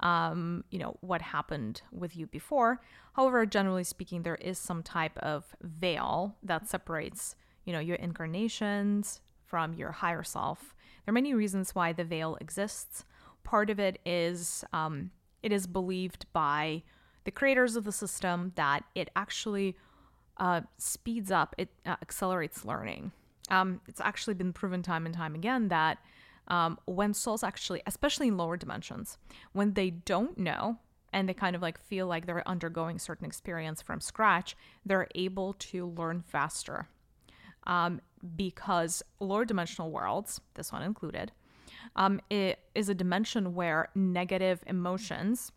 Um, 0.00 0.64
you 0.70 0.78
know 0.78 0.96
what 1.00 1.20
happened 1.20 1.82
with 1.92 2.16
you 2.16 2.26
before. 2.26 2.80
However, 3.12 3.44
generally 3.44 3.84
speaking, 3.84 4.22
there 4.22 4.36
is 4.36 4.58
some 4.58 4.82
type 4.82 5.18
of 5.18 5.44
veil 5.60 6.36
that 6.42 6.68
separates, 6.68 7.36
you 7.64 7.72
know, 7.74 7.80
your 7.80 7.96
incarnations 7.96 9.20
from 9.44 9.74
your 9.74 9.92
higher 9.92 10.22
self. 10.22 10.74
There 11.04 11.12
are 11.12 11.12
many 11.12 11.34
reasons 11.34 11.74
why 11.74 11.92
the 11.92 12.04
veil 12.04 12.38
exists. 12.40 13.04
Part 13.44 13.68
of 13.68 13.78
it 13.78 13.98
is 14.06 14.64
um, 14.72 15.10
it 15.42 15.52
is 15.52 15.66
believed 15.66 16.24
by 16.32 16.82
the 17.24 17.30
creators 17.30 17.76
of 17.76 17.84
the 17.84 17.92
system 17.92 18.52
that 18.54 18.84
it 18.94 19.10
actually 19.14 19.76
uh, 20.38 20.62
speeds 20.78 21.30
up, 21.30 21.54
it 21.58 21.68
uh, 21.84 21.96
accelerates 22.02 22.64
learning. 22.64 23.12
Um, 23.50 23.80
it's 23.88 24.00
actually 24.00 24.34
been 24.34 24.52
proven 24.52 24.82
time 24.82 25.06
and 25.06 25.14
time 25.14 25.34
again 25.34 25.68
that 25.68 25.98
um, 26.48 26.78
when 26.86 27.14
souls 27.14 27.42
actually, 27.42 27.82
especially 27.86 28.28
in 28.28 28.36
lower 28.36 28.56
dimensions, 28.56 29.18
when 29.52 29.74
they 29.74 29.90
don't 29.90 30.38
know 30.38 30.78
and 31.12 31.28
they 31.28 31.34
kind 31.34 31.56
of 31.56 31.62
like 31.62 31.78
feel 31.78 32.06
like 32.06 32.26
they're 32.26 32.46
undergoing 32.48 32.98
certain 32.98 33.26
experience 33.26 33.82
from 33.82 34.00
scratch, 34.00 34.56
they're 34.86 35.08
able 35.14 35.54
to 35.54 35.86
learn 35.86 36.22
faster. 36.26 36.88
Um, 37.66 38.00
because 38.36 39.02
lower 39.20 39.44
dimensional 39.44 39.90
worlds, 39.90 40.40
this 40.54 40.72
one 40.72 40.82
included, 40.82 41.32
um, 41.96 42.20
it 42.30 42.60
is 42.74 42.88
a 42.88 42.94
dimension 42.94 43.54
where 43.54 43.88
negative 43.94 44.62
emotions 44.66 45.52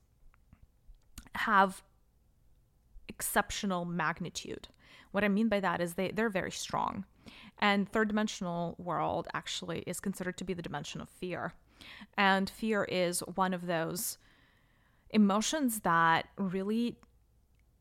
have 1.35 1.83
exceptional 3.07 3.85
magnitude. 3.85 4.67
What 5.11 5.23
I 5.23 5.27
mean 5.27 5.49
by 5.49 5.59
that 5.59 5.81
is 5.81 5.93
they, 5.93 6.11
they're 6.11 6.29
very 6.29 6.51
strong. 6.51 7.05
And 7.59 7.87
third 7.87 8.07
dimensional 8.07 8.75
world 8.77 9.27
actually 9.33 9.83
is 9.85 9.99
considered 9.99 10.37
to 10.37 10.43
be 10.43 10.53
the 10.53 10.61
dimension 10.61 11.01
of 11.01 11.09
fear. 11.09 11.53
And 12.17 12.49
fear 12.49 12.83
is 12.85 13.19
one 13.35 13.53
of 13.53 13.67
those 13.67 14.17
emotions 15.11 15.81
that 15.81 16.27
really 16.37 16.97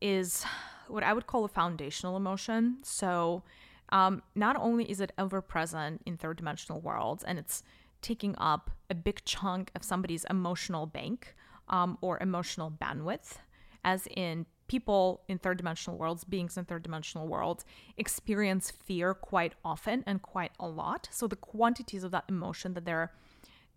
is 0.01 0.45
what 0.87 1.03
I 1.03 1.13
would 1.13 1.27
call 1.27 1.45
a 1.45 1.49
foundational 1.49 2.15
emotion. 2.15 2.77
So, 2.83 3.43
um, 3.89 4.21
not 4.35 4.55
only 4.55 4.89
is 4.89 5.01
it 5.01 5.11
ever 5.17 5.41
present 5.41 6.01
in 6.05 6.17
third 6.17 6.37
dimensional 6.37 6.81
worlds 6.81 7.23
and 7.23 7.37
it's 7.37 7.63
taking 8.01 8.35
up 8.37 8.71
a 8.89 8.95
big 8.95 9.23
chunk 9.23 9.71
of 9.75 9.83
somebody's 9.83 10.25
emotional 10.29 10.85
bank 10.85 11.35
um, 11.73 11.97
or 12.01 12.19
emotional 12.21 12.71
bandwidth, 12.71 13.39
as 13.83 14.07
in 14.15 14.45
people 14.67 15.23
in 15.27 15.39
third 15.39 15.57
dimensional 15.57 15.97
worlds, 15.97 16.23
beings 16.23 16.55
in 16.55 16.65
third 16.65 16.83
dimensional 16.83 17.27
worlds, 17.27 17.65
experience 17.97 18.71
fear 18.71 19.13
quite 19.15 19.53
often 19.65 20.03
and 20.05 20.21
quite 20.21 20.51
a 20.59 20.67
lot. 20.67 21.09
So 21.11 21.27
the 21.27 21.35
quantities 21.35 22.03
of 22.03 22.11
that 22.11 22.25
emotion 22.29 22.75
that 22.75 22.85
their 22.85 23.11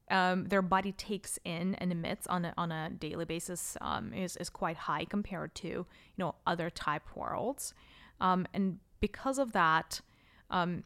um, 0.08 0.44
their 0.44 0.62
body 0.62 0.92
takes 0.92 1.36
in 1.44 1.74
and 1.76 1.90
emits 1.90 2.28
on 2.28 2.44
a, 2.44 2.54
on 2.56 2.70
a 2.70 2.90
daily 2.90 3.24
basis 3.24 3.76
um, 3.80 4.12
is 4.12 4.36
is 4.36 4.50
quite 4.50 4.76
high 4.76 5.04
compared 5.06 5.54
to 5.56 5.68
you 5.68 5.86
know 6.18 6.36
other 6.46 6.68
type 6.70 7.02
worlds, 7.16 7.74
um, 8.20 8.46
and 8.54 8.78
because 9.00 9.38
of 9.38 9.52
that, 9.52 10.00
um, 10.50 10.84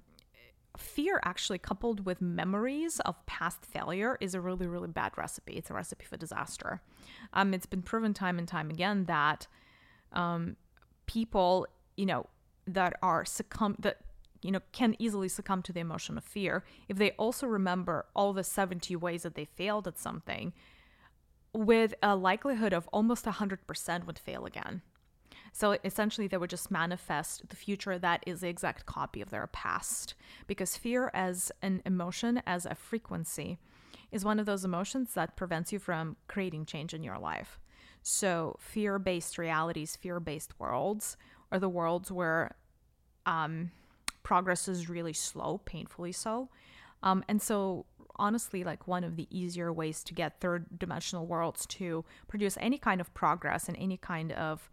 fear 0.77 1.21
actually 1.25 1.59
coupled 1.59 2.07
with 2.07 2.21
memories 2.21 3.01
of 3.01 3.25
past 3.27 3.65
failure 3.65 4.17
is 4.21 4.35
a 4.35 4.41
really 4.41 4.67
really 4.67 4.89
bad 4.89 5.13
recipe. 5.17 5.55
It's 5.55 5.71
a 5.71 5.75
recipe 5.75 6.05
for 6.05 6.17
disaster. 6.17 6.81
Um, 7.33 7.55
it's 7.55 7.67
been 7.67 7.83
proven 7.83 8.15
time 8.15 8.39
and 8.39 8.47
time 8.47 8.71
again 8.71 9.05
that 9.07 9.47
um, 10.13 10.57
people 11.07 11.67
you 11.97 12.07
know 12.07 12.27
that 12.67 12.95
are 13.03 13.25
succumb 13.25 13.77
that 13.79 13.99
you 14.43 14.51
know 14.51 14.61
can 14.73 14.95
easily 14.99 15.29
succumb 15.29 15.63
to 15.63 15.73
the 15.73 15.81
emotion 15.81 16.17
of 16.17 16.25
fear 16.25 16.65
if 16.89 16.97
they 16.97 17.11
also 17.13 17.47
remember 17.47 18.07
all 18.15 18.33
the 18.33 18.45
70 18.45 18.97
ways 18.97 19.23
that 19.23 19.35
they 19.35 19.45
failed 19.45 19.87
at 19.87 19.99
something 19.99 20.53
with 21.53 21.95
a 22.03 22.15
likelihood 22.15 22.73
of 22.73 22.89
almost 22.93 23.25
100% 23.25 24.07
would 24.07 24.19
fail 24.19 24.47
again 24.47 24.83
so 25.53 25.77
essentially, 25.85 26.27
they 26.27 26.37
would 26.37 26.51
just 26.51 26.71
manifest 26.71 27.49
the 27.49 27.57
future 27.57 27.99
that 27.99 28.23
is 28.27 28.41
the 28.41 28.49
exact 28.49 28.87
copy 28.87 29.21
of 29.21 29.31
their 29.31 29.47
past. 29.49 30.15
Because 30.47 30.77
fear, 30.77 31.11
as 31.13 31.51
an 31.63 31.83
emotion, 31.85 32.43
as 32.47 32.67
a 32.67 32.75
frequency, 32.75 33.59
is 34.13 34.25
one 34.25 34.39
of 34.39 34.47
those 34.47 34.65
emotions 34.65 35.15
that 35.15 35.37
prevents 35.37 35.73
you 35.73 35.79
from 35.79 36.17
creating 36.29 36.67
change 36.67 36.95
in 36.95 37.03
your 37.03 37.19
life. 37.19 37.59
So, 38.03 38.57
fear 38.61 38.99
based 38.99 39.39
realities, 39.39 39.97
fear 39.97 40.21
based 40.21 40.59
worlds 40.59 41.17
are 41.53 41.59
the 41.59 41.69
worlds 41.69 42.11
where 42.11 42.57
um, 43.27 43.71
progress 44.23 44.69
is 44.69 44.89
really 44.89 45.13
slow, 45.13 45.59
painfully 45.65 46.13
so. 46.13 46.49
Um, 47.03 47.25
and 47.29 47.43
so, 47.43 47.87
honestly, 48.17 48.65
like 48.65 48.87
one 48.87 49.05
of 49.05 49.17
the 49.17 49.27
easier 49.31 49.73
ways 49.73 50.05
to 50.05 50.15
get 50.15 50.41
third 50.41 50.79
dimensional 50.79 51.27
worlds 51.27 51.67
to 51.67 52.05
produce 52.29 52.57
any 52.61 52.79
kind 52.79 53.01
of 53.01 53.13
progress 53.15 53.69
and 53.69 53.77
any 53.79 53.97
kind 53.97 54.33
of 54.33 54.71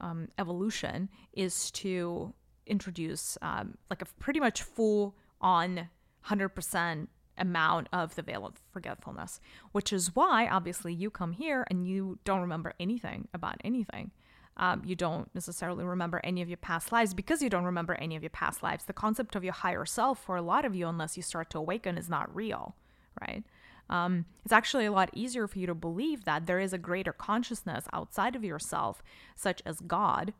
um, 0.00 0.28
evolution 0.38 1.08
is 1.32 1.70
to 1.72 2.34
introduce 2.66 3.36
um, 3.42 3.76
like 3.88 4.02
a 4.02 4.06
pretty 4.18 4.40
much 4.40 4.62
full 4.62 5.14
on 5.40 5.88
100% 6.26 7.08
amount 7.38 7.88
of 7.92 8.14
the 8.14 8.22
veil 8.22 8.46
of 8.46 8.60
forgetfulness, 8.72 9.40
which 9.72 9.92
is 9.92 10.14
why 10.14 10.46
obviously 10.48 10.92
you 10.92 11.10
come 11.10 11.32
here 11.32 11.66
and 11.70 11.86
you 11.86 12.18
don't 12.24 12.40
remember 12.40 12.74
anything 12.78 13.28
about 13.32 13.56
anything. 13.64 14.10
Um, 14.56 14.82
you 14.84 14.94
don't 14.94 15.34
necessarily 15.34 15.84
remember 15.84 16.20
any 16.22 16.42
of 16.42 16.48
your 16.48 16.58
past 16.58 16.92
lives 16.92 17.14
because 17.14 17.40
you 17.40 17.48
don't 17.48 17.64
remember 17.64 17.94
any 17.94 18.14
of 18.14 18.22
your 18.22 18.30
past 18.30 18.62
lives. 18.62 18.84
The 18.84 18.92
concept 18.92 19.34
of 19.34 19.42
your 19.42 19.54
higher 19.54 19.86
self 19.86 20.22
for 20.22 20.36
a 20.36 20.42
lot 20.42 20.66
of 20.66 20.74
you, 20.74 20.86
unless 20.86 21.16
you 21.16 21.22
start 21.22 21.48
to 21.50 21.58
awaken, 21.58 21.96
is 21.96 22.10
not 22.10 22.34
real, 22.34 22.76
right? 23.20 23.42
Um, 23.90 24.24
it's 24.44 24.52
actually 24.52 24.86
a 24.86 24.92
lot 24.92 25.10
easier 25.12 25.46
for 25.46 25.58
you 25.58 25.66
to 25.66 25.74
believe 25.74 26.24
that 26.24 26.46
there 26.46 26.60
is 26.60 26.72
a 26.72 26.78
greater 26.78 27.12
consciousness 27.12 27.86
outside 27.92 28.36
of 28.36 28.44
yourself, 28.44 29.02
such 29.34 29.60
as 29.66 29.80
God, 29.80 30.32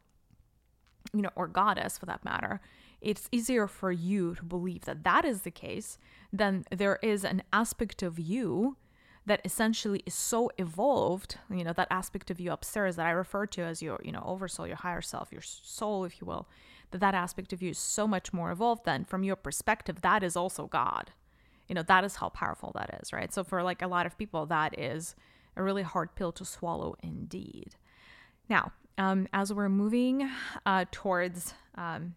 you 1.12 1.20
know, 1.20 1.30
or 1.34 1.48
goddess 1.48 1.98
for 1.98 2.06
that 2.06 2.24
matter. 2.24 2.60
It's 3.00 3.28
easier 3.32 3.66
for 3.66 3.90
you 3.90 4.36
to 4.36 4.44
believe 4.44 4.84
that 4.84 5.02
that 5.02 5.24
is 5.24 5.42
the 5.42 5.50
case 5.50 5.98
than 6.32 6.64
there 6.70 7.00
is 7.02 7.24
an 7.24 7.42
aspect 7.52 8.02
of 8.02 8.18
you 8.20 8.76
that 9.26 9.40
essentially 9.44 10.02
is 10.06 10.14
so 10.14 10.50
evolved, 10.56 11.36
you 11.50 11.64
know, 11.64 11.72
that 11.72 11.88
aspect 11.90 12.30
of 12.30 12.40
you 12.40 12.52
upstairs 12.52 12.96
that 12.96 13.06
I 13.06 13.10
refer 13.10 13.46
to 13.46 13.62
as 13.62 13.82
your, 13.82 14.00
you 14.04 14.12
know, 14.12 14.22
oversoul, 14.24 14.66
your 14.66 14.76
higher 14.76 15.02
self, 15.02 15.32
your 15.32 15.42
soul, 15.42 16.04
if 16.04 16.20
you 16.20 16.26
will, 16.26 16.48
that 16.92 17.00
that 17.00 17.14
aspect 17.14 17.52
of 17.52 17.62
you 17.62 17.70
is 17.70 17.78
so 17.78 18.06
much 18.06 18.32
more 18.32 18.50
evolved 18.50 18.84
than 18.84 19.04
from 19.04 19.24
your 19.24 19.36
perspective, 19.36 20.02
that 20.02 20.22
is 20.22 20.36
also 20.36 20.66
God 20.66 21.10
you 21.70 21.74
know 21.74 21.82
that 21.84 22.04
is 22.04 22.16
how 22.16 22.28
powerful 22.28 22.72
that 22.74 22.98
is 23.00 23.12
right? 23.12 23.32
So 23.32 23.42
for 23.44 23.62
like 23.62 23.80
a 23.80 23.86
lot 23.86 24.04
of 24.04 24.18
people 24.18 24.44
that 24.46 24.78
is 24.78 25.14
a 25.56 25.62
really 25.62 25.82
hard 25.82 26.14
pill 26.16 26.32
to 26.32 26.44
swallow 26.44 26.96
indeed. 27.02 27.76
Now 28.48 28.72
um, 28.98 29.28
as 29.32 29.52
we're 29.52 29.70
moving 29.70 30.28
uh, 30.66 30.84
towards 30.90 31.54
um, 31.76 32.14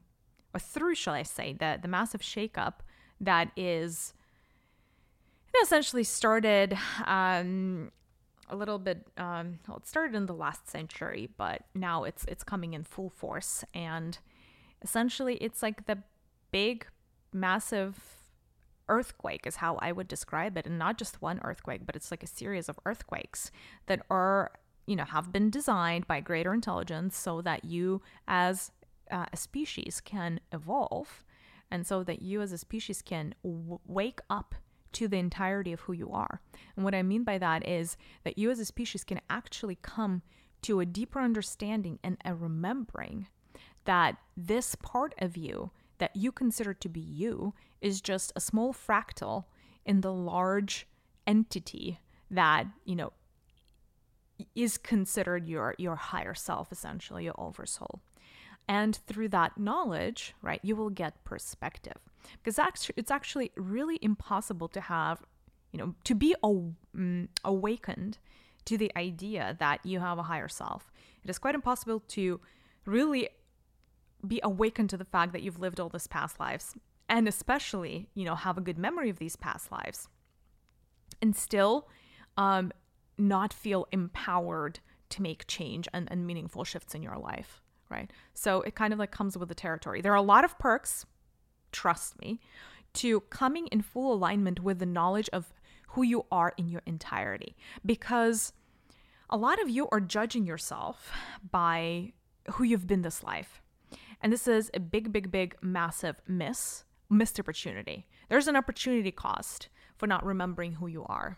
or 0.54 0.60
through 0.60 0.96
shall 0.96 1.14
i 1.14 1.24
say 1.24 1.54
the, 1.54 1.80
the 1.82 1.88
massive 1.88 2.22
shakeup 2.22 2.74
that 3.22 3.52
is 3.56 4.14
you 5.48 5.60
know, 5.60 5.64
essentially 5.64 6.04
started 6.04 6.78
um, 7.06 7.92
a 8.50 8.56
little 8.56 8.80
bit 8.80 9.08
um, 9.18 9.60
well 9.68 9.78
it 9.78 9.88
started 9.88 10.16
in 10.16 10.26
the 10.26 10.34
last 10.34 10.70
century 10.70 11.30
but 11.38 11.62
now 11.74 12.04
it's 12.04 12.26
it's 12.26 12.44
coming 12.44 12.74
in 12.74 12.84
full 12.84 13.10
force. 13.10 13.64
And 13.74 14.18
essentially 14.82 15.36
it's 15.36 15.64
like 15.64 15.86
the 15.86 16.00
big 16.52 16.86
massive 17.32 18.23
earthquake 18.90 19.46
is 19.46 19.58
how 19.58 19.76
I 19.78 19.92
would 19.92 20.08
describe 20.08 20.58
it 20.58 20.66
and 20.66 20.78
not 20.78 20.98
just 20.98 21.22
one 21.22 21.40
earthquake 21.44 21.86
but 21.86 21.96
it's 21.96 22.12
like 22.12 22.24
a 22.24 22.28
series 22.28 22.70
of 22.70 22.80
earthquakes 22.86 23.52
that 23.86 24.02
are 24.10 24.52
you 24.86 24.96
know 24.96 25.06
have 25.06 25.32
been 25.32 25.50
designed 25.50 26.08
by 26.08 26.20
greater 26.20 26.54
intelligence 26.54 27.16
so 27.16 27.42
that 27.42 27.66
you 27.66 28.02
as 28.28 28.72
uh, 29.12 29.26
a 29.32 29.38
species 29.38 30.02
can 30.04 30.40
evolve 30.52 31.24
and 31.72 31.88
so 31.88 32.04
that 32.04 32.22
you 32.22 32.42
as 32.42 32.52
a 32.52 32.58
species 32.58 33.02
can 33.02 33.34
w- 33.44 33.80
wake 33.88 34.20
up 34.30 34.56
to 34.94 35.08
the 35.08 35.18
entirety 35.18 35.74
of 35.74 35.82
who 35.82 35.94
you 35.94 36.12
are. 36.12 36.40
And 36.76 36.86
what 36.86 36.96
I 36.96 37.02
mean 37.02 37.24
by 37.24 37.38
that 37.40 37.68
is 37.68 37.98
that 38.24 38.38
you 38.38 38.52
as 38.52 38.60
a 38.60 38.66
species 38.66 39.04
can 39.04 39.20
actually 39.30 39.78
come 39.82 40.22
to 40.62 40.80
a 40.80 40.86
deeper 40.86 41.20
understanding 41.20 42.00
and 42.04 42.18
a 42.24 42.34
remembering 42.34 43.28
that 43.86 44.18
this 44.38 44.76
part 44.76 45.14
of 45.18 45.36
you 45.36 45.72
that 46.04 46.18
you 46.18 46.34
consider 46.34 46.74
to 46.74 46.90
be 46.90 47.00
you 47.00 47.54
is 47.80 48.02
just 48.02 48.34
a 48.36 48.42
small 48.42 48.74
fractal 48.74 49.46
in 49.86 50.02
the 50.02 50.12
large 50.12 50.86
entity 51.26 52.02
that, 52.30 52.68
you 52.84 52.94
know, 52.94 53.14
is 54.54 54.78
considered 54.78 55.48
your 55.48 55.76
your 55.78 55.96
higher 55.96 56.34
self 56.34 56.74
essentially 56.74 57.24
your 57.24 57.36
oversoul. 57.38 58.02
And 58.68 59.00
through 59.08 59.30
that 59.30 59.58
knowledge 59.58 60.36
right 60.42 60.60
you 60.62 60.76
will 60.76 60.90
get 60.90 61.24
perspective. 61.24 62.00
Because 62.38 62.60
actually 62.60 62.96
it's 62.98 63.12
actually 63.12 63.52
really 63.56 63.98
impossible 64.02 64.68
to 64.68 64.82
have 64.82 65.24
you 65.72 65.80
know 65.80 65.96
to 66.04 66.14
be 66.14 66.36
um, 66.44 67.30
awakened 67.46 68.18
to 68.66 68.78
the 68.78 68.92
idea 68.98 69.56
that 69.60 69.86
you 69.86 70.02
have 70.02 70.18
a 70.20 70.24
higher 70.24 70.50
self. 70.50 70.92
It 71.24 71.30
is 71.30 71.40
quite 71.40 71.56
impossible 71.56 72.02
to 72.10 72.42
really 72.86 73.30
be 74.28 74.40
awakened 74.44 74.90
to 74.90 74.98
the 74.98 75.06
fact 75.06 75.34
that 75.34 75.42
you've 75.42 75.60
lived 75.60 75.80
all 75.80 75.90
these 75.90 76.08
past 76.08 76.40
lives 76.40 76.76
and 77.10 77.28
especially 77.28 78.08
you 78.14 78.24
know 78.24 78.36
have 78.36 78.58
a 78.58 78.62
good 78.62 78.78
memory 78.78 79.10
of 79.10 79.20
these 79.20 79.36
past 79.36 79.72
lives 79.72 80.08
and 81.22 81.36
still 81.36 81.88
um, 82.38 82.72
not 83.18 83.54
feel 83.54 83.88
empowered 83.92 84.80
to 85.10 85.22
make 85.22 85.48
change 85.48 85.88
and, 85.94 86.08
and 86.12 86.28
meaningful 86.28 86.64
shifts 86.64 86.96
in 86.96 87.04
your 87.04 87.18
life, 87.18 87.62
right? 87.90 88.12
So 88.34 88.62
it 88.62 88.76
kind 88.76 88.94
of 88.94 89.00
like 89.00 89.12
comes 89.12 89.38
with 89.38 89.50
the 89.50 89.56
territory. 89.56 90.02
There 90.02 90.12
are 90.12 90.16
a 90.16 90.22
lot 90.22 90.44
of 90.44 90.58
perks, 90.60 91.06
trust 91.72 92.20
me, 92.20 92.40
to 92.96 93.22
coming 93.22 93.68
in 93.68 93.82
full 93.82 94.14
alignment 94.14 94.60
with 94.60 94.80
the 94.80 94.86
knowledge 94.86 95.30
of 95.32 95.54
who 95.90 96.04
you 96.04 96.26
are 96.32 96.54
in 96.58 96.68
your 96.68 96.82
entirety. 96.86 97.56
Because 97.86 98.54
a 99.30 99.38
lot 99.38 99.62
of 99.62 99.70
you 99.70 99.88
are 99.92 100.00
judging 100.00 100.46
yourself 100.46 101.12
by 101.52 102.14
who 102.54 102.64
you've 102.64 102.88
been 102.88 103.04
this 103.04 103.24
life. 103.24 103.62
And 104.24 104.32
this 104.32 104.48
is 104.48 104.72
a 104.74 104.80
big, 104.80 105.12
big, 105.12 105.30
big, 105.32 105.58
massive 105.62 106.16
miss, 106.26 106.86
missed 107.10 107.40
opportunity. 107.42 108.08
There's 108.30 108.48
an 108.48 108.56
opportunity 108.56 109.12
cost 109.12 109.68
for 109.98 110.08
not 110.08 110.26
remembering 110.26 110.74
who 110.74 110.88
you 110.88 111.04
are. 111.08 111.38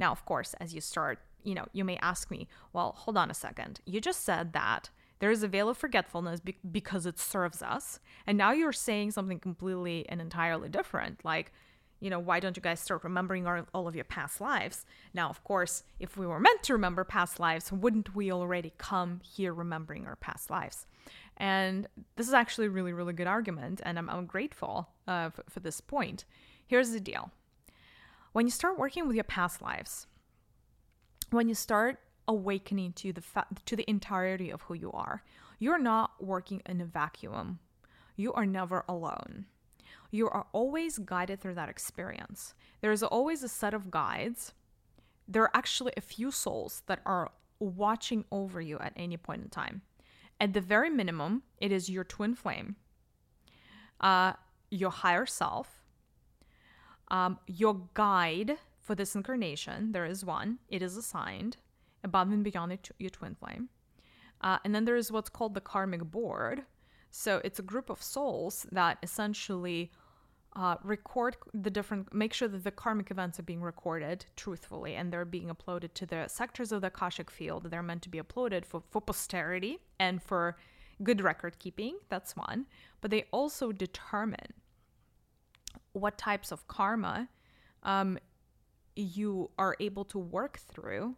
Now, 0.00 0.10
of 0.10 0.24
course, 0.24 0.52
as 0.54 0.74
you 0.74 0.80
start, 0.80 1.20
you 1.44 1.54
know, 1.54 1.66
you 1.72 1.84
may 1.84 1.96
ask 1.98 2.28
me, 2.28 2.48
well, 2.72 2.94
hold 2.98 3.16
on 3.16 3.30
a 3.30 3.34
second. 3.34 3.80
You 3.86 4.00
just 4.00 4.24
said 4.24 4.52
that 4.54 4.90
there 5.20 5.30
is 5.30 5.44
a 5.44 5.48
veil 5.48 5.68
of 5.68 5.78
forgetfulness 5.78 6.40
be- 6.40 6.58
because 6.68 7.06
it 7.06 7.20
serves 7.20 7.62
us. 7.62 8.00
And 8.26 8.36
now 8.36 8.50
you're 8.50 8.72
saying 8.72 9.12
something 9.12 9.38
completely 9.38 10.04
and 10.08 10.20
entirely 10.20 10.68
different. 10.68 11.24
Like, 11.24 11.52
you 12.00 12.10
know, 12.10 12.18
why 12.18 12.40
don't 12.40 12.56
you 12.56 12.62
guys 12.62 12.80
start 12.80 13.04
remembering 13.04 13.46
our, 13.46 13.66
all 13.72 13.88
of 13.88 13.94
your 13.94 14.04
past 14.04 14.40
lives? 14.40 14.84
Now, 15.14 15.30
of 15.30 15.42
course, 15.44 15.84
if 15.98 16.16
we 16.16 16.26
were 16.26 16.40
meant 16.40 16.62
to 16.64 16.74
remember 16.74 17.04
past 17.04 17.40
lives, 17.40 17.72
wouldn't 17.72 18.14
we 18.14 18.30
already 18.32 18.72
come 18.76 19.20
here 19.24 19.54
remembering 19.54 20.06
our 20.06 20.16
past 20.16 20.50
lives? 20.50 20.86
And 21.36 21.86
this 22.16 22.28
is 22.28 22.34
actually 22.34 22.66
a 22.66 22.70
really, 22.70 22.92
really 22.92 23.12
good 23.12 23.26
argument. 23.26 23.80
And 23.84 23.98
I'm, 23.98 24.08
I'm 24.08 24.26
grateful 24.26 24.88
uh, 25.06 25.30
for, 25.30 25.44
for 25.48 25.60
this 25.60 25.80
point. 25.80 26.24
Here's 26.66 26.90
the 26.90 27.00
deal 27.00 27.30
when 28.32 28.46
you 28.46 28.50
start 28.50 28.78
working 28.78 29.06
with 29.06 29.16
your 29.16 29.24
past 29.24 29.62
lives, 29.62 30.06
when 31.30 31.48
you 31.48 31.54
start 31.54 31.98
awakening 32.28 32.92
to 32.92 33.12
the 33.12 33.20
fa- 33.20 33.46
to 33.64 33.76
the 33.76 33.88
entirety 33.88 34.50
of 34.50 34.62
who 34.62 34.74
you 34.74 34.92
are, 34.92 35.22
you're 35.58 35.78
not 35.78 36.12
working 36.20 36.60
in 36.66 36.80
a 36.80 36.84
vacuum. 36.84 37.60
You 38.16 38.32
are 38.32 38.46
never 38.46 38.84
alone. 38.88 39.46
You 40.10 40.28
are 40.28 40.46
always 40.52 40.98
guided 40.98 41.40
through 41.40 41.54
that 41.54 41.68
experience. 41.68 42.54
There 42.80 42.92
is 42.92 43.02
always 43.02 43.42
a 43.42 43.48
set 43.48 43.74
of 43.74 43.90
guides. 43.90 44.52
There 45.28 45.42
are 45.42 45.56
actually 45.56 45.92
a 45.96 46.00
few 46.00 46.30
souls 46.30 46.82
that 46.86 47.00
are 47.04 47.32
watching 47.58 48.24
over 48.30 48.60
you 48.60 48.78
at 48.78 48.92
any 48.96 49.16
point 49.16 49.42
in 49.42 49.48
time. 49.48 49.82
At 50.40 50.52
the 50.52 50.60
very 50.60 50.90
minimum, 50.90 51.42
it 51.58 51.72
is 51.72 51.88
your 51.88 52.04
twin 52.04 52.34
flame, 52.34 52.76
uh, 54.00 54.34
your 54.70 54.90
higher 54.90 55.26
self, 55.26 55.82
um, 57.08 57.38
your 57.46 57.88
guide 57.94 58.58
for 58.82 58.94
this 58.94 59.14
incarnation, 59.14 59.92
there 59.92 60.04
is 60.04 60.24
one, 60.24 60.58
it 60.68 60.82
is 60.82 60.96
assigned 60.96 61.56
above 62.04 62.30
and 62.30 62.44
beyond 62.44 62.78
your 62.98 63.10
twin 63.10 63.34
flame. 63.34 63.68
Uh, 64.40 64.58
and 64.64 64.74
then 64.74 64.84
there 64.84 64.96
is 64.96 65.10
what's 65.10 65.30
called 65.30 65.54
the 65.54 65.60
karmic 65.60 66.04
board. 66.04 66.62
So 67.10 67.40
it's 67.44 67.58
a 67.58 67.62
group 67.62 67.90
of 67.90 68.02
souls 68.02 68.66
that 68.70 68.98
essentially 69.02 69.90
uh, 70.56 70.76
record 70.82 71.36
the 71.52 71.70
different, 71.70 72.12
make 72.14 72.32
sure 72.32 72.48
that 72.48 72.64
the 72.64 72.70
karmic 72.70 73.10
events 73.10 73.38
are 73.38 73.42
being 73.42 73.60
recorded 73.60 74.24
truthfully 74.36 74.94
and 74.94 75.12
they're 75.12 75.26
being 75.26 75.48
uploaded 75.48 75.92
to 75.92 76.06
the 76.06 76.26
sectors 76.28 76.72
of 76.72 76.80
the 76.80 76.86
Akashic 76.86 77.30
field. 77.30 77.70
They're 77.70 77.82
meant 77.82 78.02
to 78.02 78.08
be 78.08 78.18
uploaded 78.18 78.64
for, 78.64 78.82
for 78.90 79.02
posterity 79.02 79.78
and 80.00 80.22
for 80.22 80.56
good 81.02 81.20
record 81.20 81.58
keeping. 81.58 81.98
That's 82.08 82.34
one. 82.34 82.64
But 83.02 83.10
they 83.10 83.26
also 83.32 83.70
determine 83.70 84.54
what 85.92 86.16
types 86.16 86.50
of 86.50 86.66
karma 86.68 87.28
um, 87.82 88.18
you 88.94 89.50
are 89.58 89.76
able 89.78 90.06
to 90.06 90.18
work 90.18 90.58
through 90.58 91.16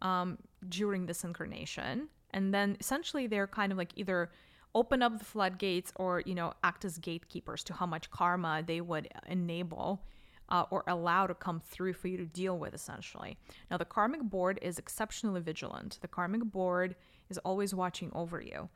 um, 0.00 0.38
during 0.66 1.04
this 1.04 1.22
incarnation. 1.22 2.08
And 2.30 2.54
then 2.54 2.78
essentially 2.80 3.26
they're 3.26 3.46
kind 3.46 3.72
of 3.72 3.76
like 3.76 3.92
either 3.96 4.30
open 4.74 5.02
up 5.02 5.18
the 5.18 5.24
floodgates 5.24 5.92
or, 5.96 6.22
you 6.24 6.34
know, 6.34 6.52
act 6.62 6.84
as 6.84 6.98
gatekeepers 6.98 7.64
to 7.64 7.72
how 7.72 7.86
much 7.86 8.10
karma 8.10 8.62
they 8.64 8.80
would 8.80 9.08
enable 9.28 10.02
uh, 10.48 10.64
or 10.70 10.84
allow 10.86 11.26
to 11.26 11.34
come 11.34 11.60
through 11.60 11.92
for 11.92 12.08
you 12.08 12.16
to 12.16 12.26
deal 12.26 12.58
with, 12.58 12.74
essentially. 12.74 13.36
Now, 13.70 13.76
the 13.76 13.84
karmic 13.84 14.22
board 14.22 14.58
is 14.62 14.78
exceptionally 14.78 15.40
vigilant. 15.40 15.98
The 16.00 16.08
karmic 16.08 16.44
board 16.44 16.96
is 17.28 17.38
always 17.38 17.74
watching 17.74 18.10
over 18.14 18.40
you. 18.40 18.68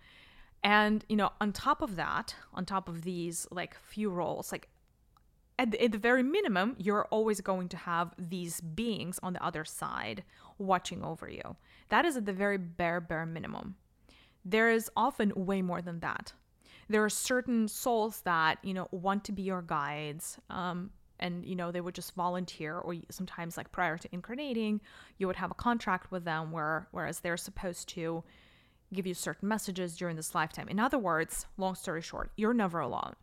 And, 0.63 1.05
you 1.09 1.17
know, 1.17 1.31
on 1.41 1.53
top 1.53 1.83
of 1.83 1.97
that, 1.97 2.35
on 2.55 2.65
top 2.65 2.89
of 2.89 3.03
these 3.03 3.47
like 3.51 3.77
few 3.77 4.11
roles, 4.11 4.51
like 4.51 4.69
at 5.59 5.71
the, 5.71 5.83
at 5.83 5.93
the 5.93 5.99
very 5.99 6.23
minimum, 6.23 6.75
you're 6.79 7.05
always 7.07 7.41
going 7.41 7.69
to 7.69 7.77
have 7.77 8.15
these 8.19 8.61
beings 8.61 9.21
on 9.23 9.35
the 9.35 9.45
other 9.45 9.65
side 9.65 10.25
watching 10.59 11.05
over 11.05 11.29
you. 11.29 11.57
That 11.91 12.05
is 12.05 12.17
at 12.17 12.25
the 12.25 12.33
very 12.33 12.59
bare, 12.59 13.01
bare 13.01 13.27
minimum. 13.27 13.77
There 14.45 14.71
is 14.71 14.91
often 14.97 15.33
way 15.35 15.63
more 15.63 15.83
than 15.83 16.01
that. 16.01 16.33
There 16.89 17.03
are 17.05 17.11
certain 17.11 17.69
souls 17.69 18.21
that, 18.23 18.59
you 18.63 18.75
know, 18.75 18.89
want 18.91 19.25
to 19.25 19.33
be 19.33 19.43
your 19.43 19.63
guides. 19.63 20.39
Um, 20.51 20.91
and, 21.19 21.47
you 21.47 21.55
know, 21.55 21.71
they 21.71 21.81
would 21.81 21.95
just 21.95 22.15
volunteer, 22.15 22.77
or 22.77 22.97
sometimes, 23.11 23.57
like 23.57 23.73
prior 23.73 23.97
to 23.97 24.09
incarnating, 24.13 24.81
you 25.17 25.27
would 25.27 25.37
have 25.37 25.51
a 25.51 25.55
contract 25.55 26.11
with 26.11 26.25
them 26.25 26.51
where, 26.53 26.89
whereas 26.91 27.21
they're 27.21 27.37
supposed 27.37 27.89
to 27.91 28.25
give 28.93 29.07
you 29.07 29.15
certain 29.15 29.49
messages 29.49 29.97
during 29.97 30.17
this 30.17 30.35
lifetime. 30.35 30.69
In 30.69 30.79
other 30.79 30.99
words, 30.99 31.47
long 31.57 31.75
story 31.75 32.03
short, 32.03 32.33
you're 32.37 32.53
never 32.53 32.81
alone 32.81 33.15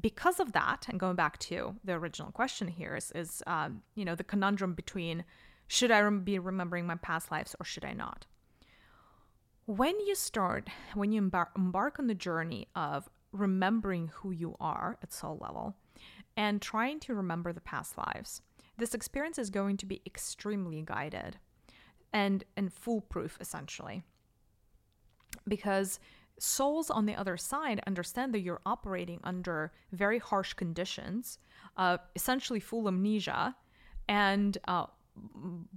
because 0.00 0.40
of 0.40 0.52
that, 0.52 0.86
and 0.88 0.98
going 0.98 1.16
back 1.16 1.38
to 1.38 1.76
the 1.84 1.92
original 1.92 2.30
question 2.30 2.68
here 2.68 2.96
is, 2.96 3.12
is 3.14 3.42
um, 3.46 3.82
you 3.94 4.04
know, 4.04 4.14
the 4.14 4.24
conundrum 4.24 4.74
between 4.74 5.24
should 5.66 5.90
I 5.90 6.08
be 6.10 6.38
remembering 6.38 6.86
my 6.86 6.96
past 6.96 7.30
lives 7.30 7.54
or 7.58 7.64
should 7.64 7.84
I 7.84 7.92
not? 7.92 8.26
When 9.66 9.98
you 10.00 10.14
start, 10.14 10.68
when 10.92 11.10
you 11.12 11.22
embar- 11.22 11.48
embark 11.56 11.98
on 11.98 12.06
the 12.06 12.14
journey 12.14 12.68
of 12.76 13.08
remembering 13.32 14.08
who 14.08 14.30
you 14.30 14.56
are 14.60 14.98
at 15.02 15.12
soul 15.12 15.38
level 15.40 15.74
and 16.36 16.60
trying 16.60 17.00
to 17.00 17.14
remember 17.14 17.52
the 17.52 17.62
past 17.62 17.96
lives, 17.96 18.42
this 18.76 18.94
experience 18.94 19.38
is 19.38 19.48
going 19.48 19.78
to 19.78 19.86
be 19.86 20.02
extremely 20.04 20.82
guided 20.82 21.38
and 22.12 22.44
and 22.56 22.72
foolproof 22.72 23.38
essentially 23.40 24.02
because 25.48 25.98
souls 26.38 26.90
on 26.90 27.06
the 27.06 27.14
other 27.14 27.36
side 27.36 27.80
understand 27.86 28.34
that 28.34 28.40
you're 28.40 28.60
operating 28.66 29.20
under 29.24 29.72
very 29.92 30.18
harsh 30.18 30.52
conditions, 30.52 31.38
uh, 31.76 31.96
essentially 32.14 32.60
full 32.60 32.86
amnesia 32.86 33.56
and 34.08 34.58
uh, 34.68 34.86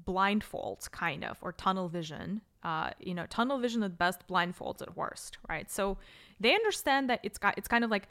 blindfolds, 0.05 0.89
kind 0.91 1.23
of, 1.23 1.37
or 1.41 1.53
tunnel 1.53 1.87
vision. 1.87 2.41
Uh, 2.63 2.89
you 2.99 3.13
know, 3.13 3.25
tunnel 3.27 3.59
vision 3.59 3.83
at 3.83 3.97
best, 3.97 4.27
blindfolds 4.27 4.81
at 4.81 4.97
worst, 4.97 5.37
right? 5.47 5.69
So 5.71 5.97
they 6.39 6.53
understand 6.53 7.09
that 7.09 7.19
it's 7.23 7.37
got 7.37 7.57
it's 7.57 7.67
kind 7.67 7.83
of 7.83 7.91
like 7.91 8.07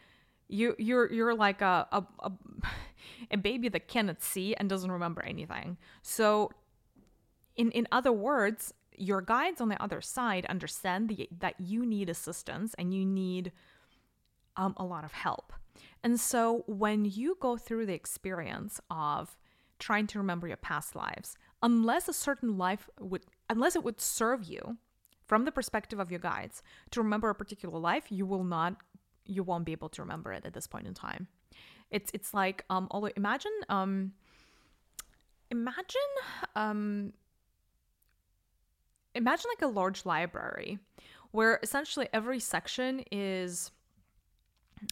you 0.48 0.74
you're 0.78 1.12
you're 1.12 1.34
like 1.34 1.60
a, 1.60 1.86
a, 1.92 2.04
a, 2.20 2.32
a 3.32 3.36
baby 3.36 3.68
that 3.68 3.88
cannot 3.88 4.22
see 4.22 4.54
and 4.54 4.68
doesn't 4.68 4.90
remember 4.90 5.22
anything. 5.24 5.76
So 6.02 6.50
in 7.56 7.70
in 7.72 7.86
other 7.90 8.12
words, 8.12 8.72
your 8.96 9.20
guides 9.20 9.60
on 9.60 9.68
the 9.68 9.82
other 9.82 10.00
side 10.00 10.46
understand 10.46 11.08
the, 11.08 11.28
that 11.38 11.54
you 11.60 11.84
need 11.84 12.08
assistance 12.08 12.74
and 12.78 12.94
you 12.94 13.04
need 13.04 13.52
um, 14.56 14.74
a 14.76 14.84
lot 14.84 15.04
of 15.04 15.12
help. 15.12 15.52
And 16.02 16.18
so 16.18 16.64
when 16.66 17.04
you 17.04 17.36
go 17.40 17.56
through 17.56 17.86
the 17.86 17.94
experience 17.94 18.80
of 18.90 19.36
trying 19.78 20.06
to 20.08 20.18
remember 20.18 20.46
your 20.46 20.56
past 20.56 20.96
lives, 20.96 21.36
unless 21.62 22.08
a 22.08 22.12
certain 22.12 22.56
life 22.56 22.88
would, 23.00 23.24
unless 23.48 23.76
it 23.76 23.84
would 23.84 24.00
serve 24.00 24.44
you 24.44 24.78
from 25.26 25.44
the 25.44 25.52
perspective 25.52 25.98
of 25.98 26.10
your 26.10 26.20
guides 26.20 26.62
to 26.90 27.02
remember 27.02 27.30
a 27.30 27.34
particular 27.34 27.78
life, 27.78 28.04
you 28.10 28.26
will 28.26 28.44
not, 28.44 28.76
you 29.24 29.42
won't 29.42 29.64
be 29.64 29.72
able 29.72 29.88
to 29.90 30.02
remember 30.02 30.32
it 30.32 30.44
at 30.46 30.54
this 30.54 30.66
point 30.66 30.86
in 30.86 30.94
time. 30.94 31.26
It's 31.90 32.10
it's 32.12 32.34
like 32.34 32.64
um, 32.68 32.88
although 32.90 33.10
imagine 33.16 33.52
um, 33.68 34.12
imagine 35.50 36.00
um 36.56 37.12
imagine 39.14 39.50
like 39.56 39.62
a 39.62 39.72
large 39.72 40.04
library 40.04 40.78
where 41.30 41.60
essentially 41.62 42.08
every 42.12 42.40
section 42.40 43.04
is 43.12 43.70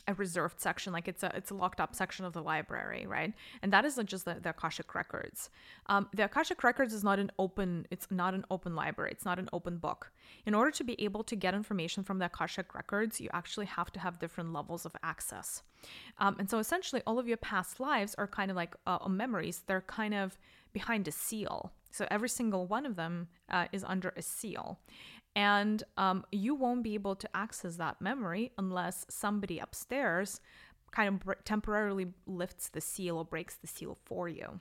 a 0.09 0.14
reserved 0.14 0.61
section 0.61 0.92
like 0.92 1.09
it's 1.09 1.23
a 1.23 1.31
it's 1.37 1.51
a 1.51 1.55
locked 1.55 1.81
up 1.81 1.94
section 1.94 2.25
of 2.25 2.33
the 2.33 2.42
library 2.42 3.07
right? 3.07 3.33
And 3.62 3.73
that 3.73 3.85
isn't 3.85 4.09
just 4.09 4.25
the, 4.25 4.37
the 4.40 4.51
akashic 4.51 4.94
records. 4.94 5.51
Um, 5.87 6.09
the 6.14 6.25
akashic 6.25 6.62
records 6.64 6.94
is 6.94 7.05
not 7.05 7.18
an 7.18 7.31
open 7.38 7.87
it's 7.90 8.11
not 8.11 8.35
an 8.35 8.44
open 8.51 8.75
library. 8.75 9.11
It's 9.12 9.25
not 9.25 9.38
an 9.38 9.49
open 9.53 9.79
book. 9.79 10.11
In 10.47 10.55
order 10.55 10.70
to 10.70 10.85
be 10.85 11.01
able 11.03 11.23
to 11.25 11.37
get 11.37 11.55
information 11.55 12.03
from 12.03 12.18
the 12.18 12.27
akashic 12.27 12.75
records 12.75 13.20
you 13.20 13.29
actually 13.33 13.66
have 13.66 13.92
to 13.92 14.01
have 14.01 14.18
different 14.18 14.53
levels 14.53 14.87
of 14.87 14.97
access. 15.03 15.62
Um, 16.18 16.37
and 16.38 16.49
so 16.49 16.59
essentially 16.59 17.03
all 17.07 17.18
of 17.18 17.29
your 17.29 17.37
past 17.37 17.79
lives 17.81 18.14
are 18.16 18.27
kind 18.27 18.51
of 18.51 18.57
like 18.57 18.75
uh, 18.87 18.99
memories. 19.09 19.62
They're 19.66 19.83
kind 19.83 20.14
of 20.14 20.38
behind 20.73 21.07
a 21.09 21.12
seal. 21.12 21.73
So 21.90 22.07
every 22.11 22.29
single 22.29 22.66
one 22.66 22.87
of 22.87 22.97
them 22.97 23.29
uh, 23.51 23.66
is 23.70 23.85
under 23.85 24.12
a 24.16 24.23
seal 24.23 24.81
and 25.37 25.83
um, 25.97 26.25
you 26.31 26.55
won't 26.55 26.83
be 26.83 26.94
able 26.94 27.16
to 27.16 27.29
access 27.35 27.77
that 27.77 28.01
memory 28.01 28.53
unless 28.59 29.05
somebody 29.09 29.59
upstairs 29.59 30.40
kind 30.92 31.09
of 31.09 31.44
temporarily 31.44 32.07
lifts 32.27 32.68
the 32.68 32.81
seal 32.81 33.16
or 33.18 33.25
breaks 33.25 33.57
the 33.57 33.66
seal 33.66 33.99
for 34.05 34.29
you. 34.29 34.61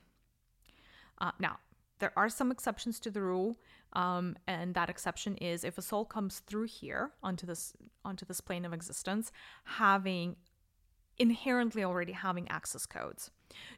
Uh, 1.19 1.31
now, 1.39 1.57
there 1.99 2.11
are 2.17 2.27
some 2.27 2.51
exceptions 2.51 2.99
to 2.99 3.11
the 3.11 3.21
rule, 3.21 3.57
um, 3.93 4.35
and 4.47 4.73
that 4.73 4.89
exception 4.89 5.37
is 5.37 5.63
if 5.63 5.77
a 5.77 5.81
soul 5.81 6.05
comes 6.05 6.39
through 6.39 6.65
here 6.65 7.11
onto 7.21 7.45
this 7.45 7.73
onto 8.03 8.25
this 8.25 8.41
plane 8.41 8.65
of 8.65 8.73
existence, 8.73 9.31
having 9.63 10.35
inherently 11.19 11.83
already 11.83 12.13
having 12.13 12.49
access 12.49 12.85
codes. 12.85 13.29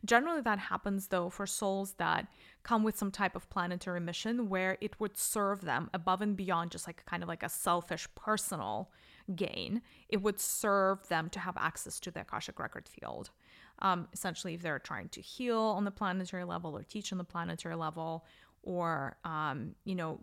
Generally, 0.03 0.41
that 0.41 0.59
happens 0.59 1.07
though 1.07 1.29
for 1.29 1.45
souls 1.45 1.93
that 1.93 2.27
come 2.63 2.83
with 2.83 2.97
some 2.97 3.11
type 3.11 3.35
of 3.35 3.49
planetary 3.49 3.99
mission 3.99 4.49
where 4.49 4.77
it 4.81 4.99
would 4.99 5.17
serve 5.17 5.61
them 5.61 5.89
above 5.93 6.21
and 6.21 6.35
beyond 6.35 6.71
just 6.71 6.87
like 6.87 7.05
kind 7.05 7.23
of 7.23 7.29
like 7.29 7.43
a 7.43 7.49
selfish 7.49 8.07
personal 8.15 8.91
gain. 9.35 9.81
It 10.09 10.21
would 10.21 10.39
serve 10.39 11.07
them 11.07 11.29
to 11.29 11.39
have 11.39 11.57
access 11.57 11.99
to 12.01 12.11
the 12.11 12.21
Akashic 12.21 12.59
record 12.59 12.87
field. 12.87 13.31
Um, 13.79 14.07
essentially, 14.13 14.53
if 14.53 14.61
they're 14.61 14.79
trying 14.79 15.09
to 15.09 15.21
heal 15.21 15.59
on 15.59 15.83
the 15.83 15.91
planetary 15.91 16.43
level 16.43 16.75
or 16.75 16.83
teach 16.83 17.11
on 17.11 17.17
the 17.17 17.23
planetary 17.23 17.75
level, 17.75 18.25
or 18.63 19.17
um, 19.23 19.75
you 19.85 19.95
know, 19.95 20.19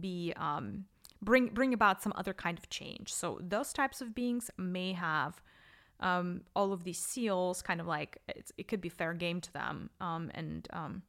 be 0.00 0.32
um, 0.36 0.84
bring 1.22 1.48
bring 1.48 1.74
about 1.74 2.02
some 2.02 2.12
other 2.16 2.34
kind 2.34 2.58
of 2.58 2.68
change. 2.70 3.12
So 3.12 3.38
those 3.42 3.72
types 3.72 4.00
of 4.00 4.14
beings 4.14 4.50
may 4.56 4.92
have 4.92 5.42
um, 6.00 6.42
all 6.54 6.72
of 6.72 6.84
these 6.84 6.98
seals 6.98 7.62
kind 7.62 7.80
of 7.80 7.86
like 7.86 8.18
it 8.56 8.68
could 8.68 8.80
be 8.80 8.88
fair 8.88 9.14
game 9.14 9.40
to 9.40 9.52
them 9.52 9.90
um, 10.00 10.30
and 10.34 10.68
um, 10.72 11.02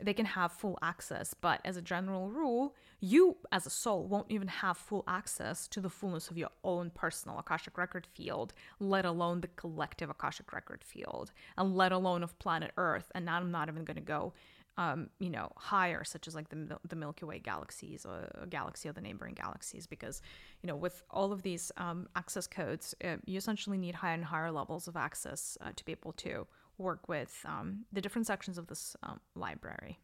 they 0.00 0.14
can 0.14 0.24
have 0.24 0.50
full 0.52 0.78
access. 0.80 1.34
But 1.34 1.60
as 1.64 1.76
a 1.76 1.82
general 1.82 2.28
rule 2.28 2.74
you 3.00 3.36
as 3.50 3.66
a 3.66 3.70
soul 3.70 4.06
won't 4.06 4.30
even 4.30 4.48
have 4.48 4.76
full 4.76 5.04
access 5.08 5.66
to 5.68 5.80
the 5.80 5.88
fullness 5.88 6.28
of 6.28 6.36
your 6.36 6.50
own 6.62 6.90
personal 6.90 7.38
akashic 7.38 7.78
record 7.78 8.06
field 8.06 8.52
let 8.78 9.06
alone 9.06 9.40
the 9.40 9.48
collective 9.48 10.10
akashic 10.10 10.52
record 10.52 10.84
field 10.84 11.32
and 11.56 11.74
let 11.74 11.92
alone 11.92 12.22
of 12.22 12.38
planet 12.38 12.72
earth. 12.76 13.10
And 13.14 13.24
now 13.24 13.36
i'm 13.36 13.50
not 13.50 13.68
even 13.68 13.84
going 13.84 13.96
to 13.96 14.02
go 14.02 14.34
um, 14.80 15.10
you 15.18 15.28
know, 15.28 15.52
higher, 15.56 16.02
such 16.04 16.26
as 16.26 16.34
like 16.34 16.48
the, 16.48 16.78
the 16.88 16.96
Milky 16.96 17.26
Way 17.26 17.38
galaxies 17.38 18.06
or 18.06 18.46
galaxy 18.48 18.88
of 18.88 18.94
the 18.94 19.02
neighboring 19.02 19.34
galaxies, 19.34 19.86
because, 19.86 20.22
you 20.62 20.68
know, 20.68 20.74
with 20.74 21.02
all 21.10 21.32
of 21.32 21.42
these 21.42 21.70
um, 21.76 22.08
access 22.16 22.46
codes, 22.46 22.94
uh, 23.04 23.16
you 23.26 23.36
essentially 23.36 23.76
need 23.76 23.94
higher 23.94 24.14
and 24.14 24.24
higher 24.24 24.50
levels 24.50 24.88
of 24.88 24.96
access 24.96 25.58
uh, 25.60 25.72
to 25.76 25.84
be 25.84 25.92
able 25.92 26.12
to 26.12 26.46
work 26.78 27.10
with 27.10 27.44
um, 27.44 27.84
the 27.92 28.00
different 28.00 28.26
sections 28.26 28.56
of 28.56 28.68
this 28.68 28.96
um, 29.02 29.20
library. 29.34 29.98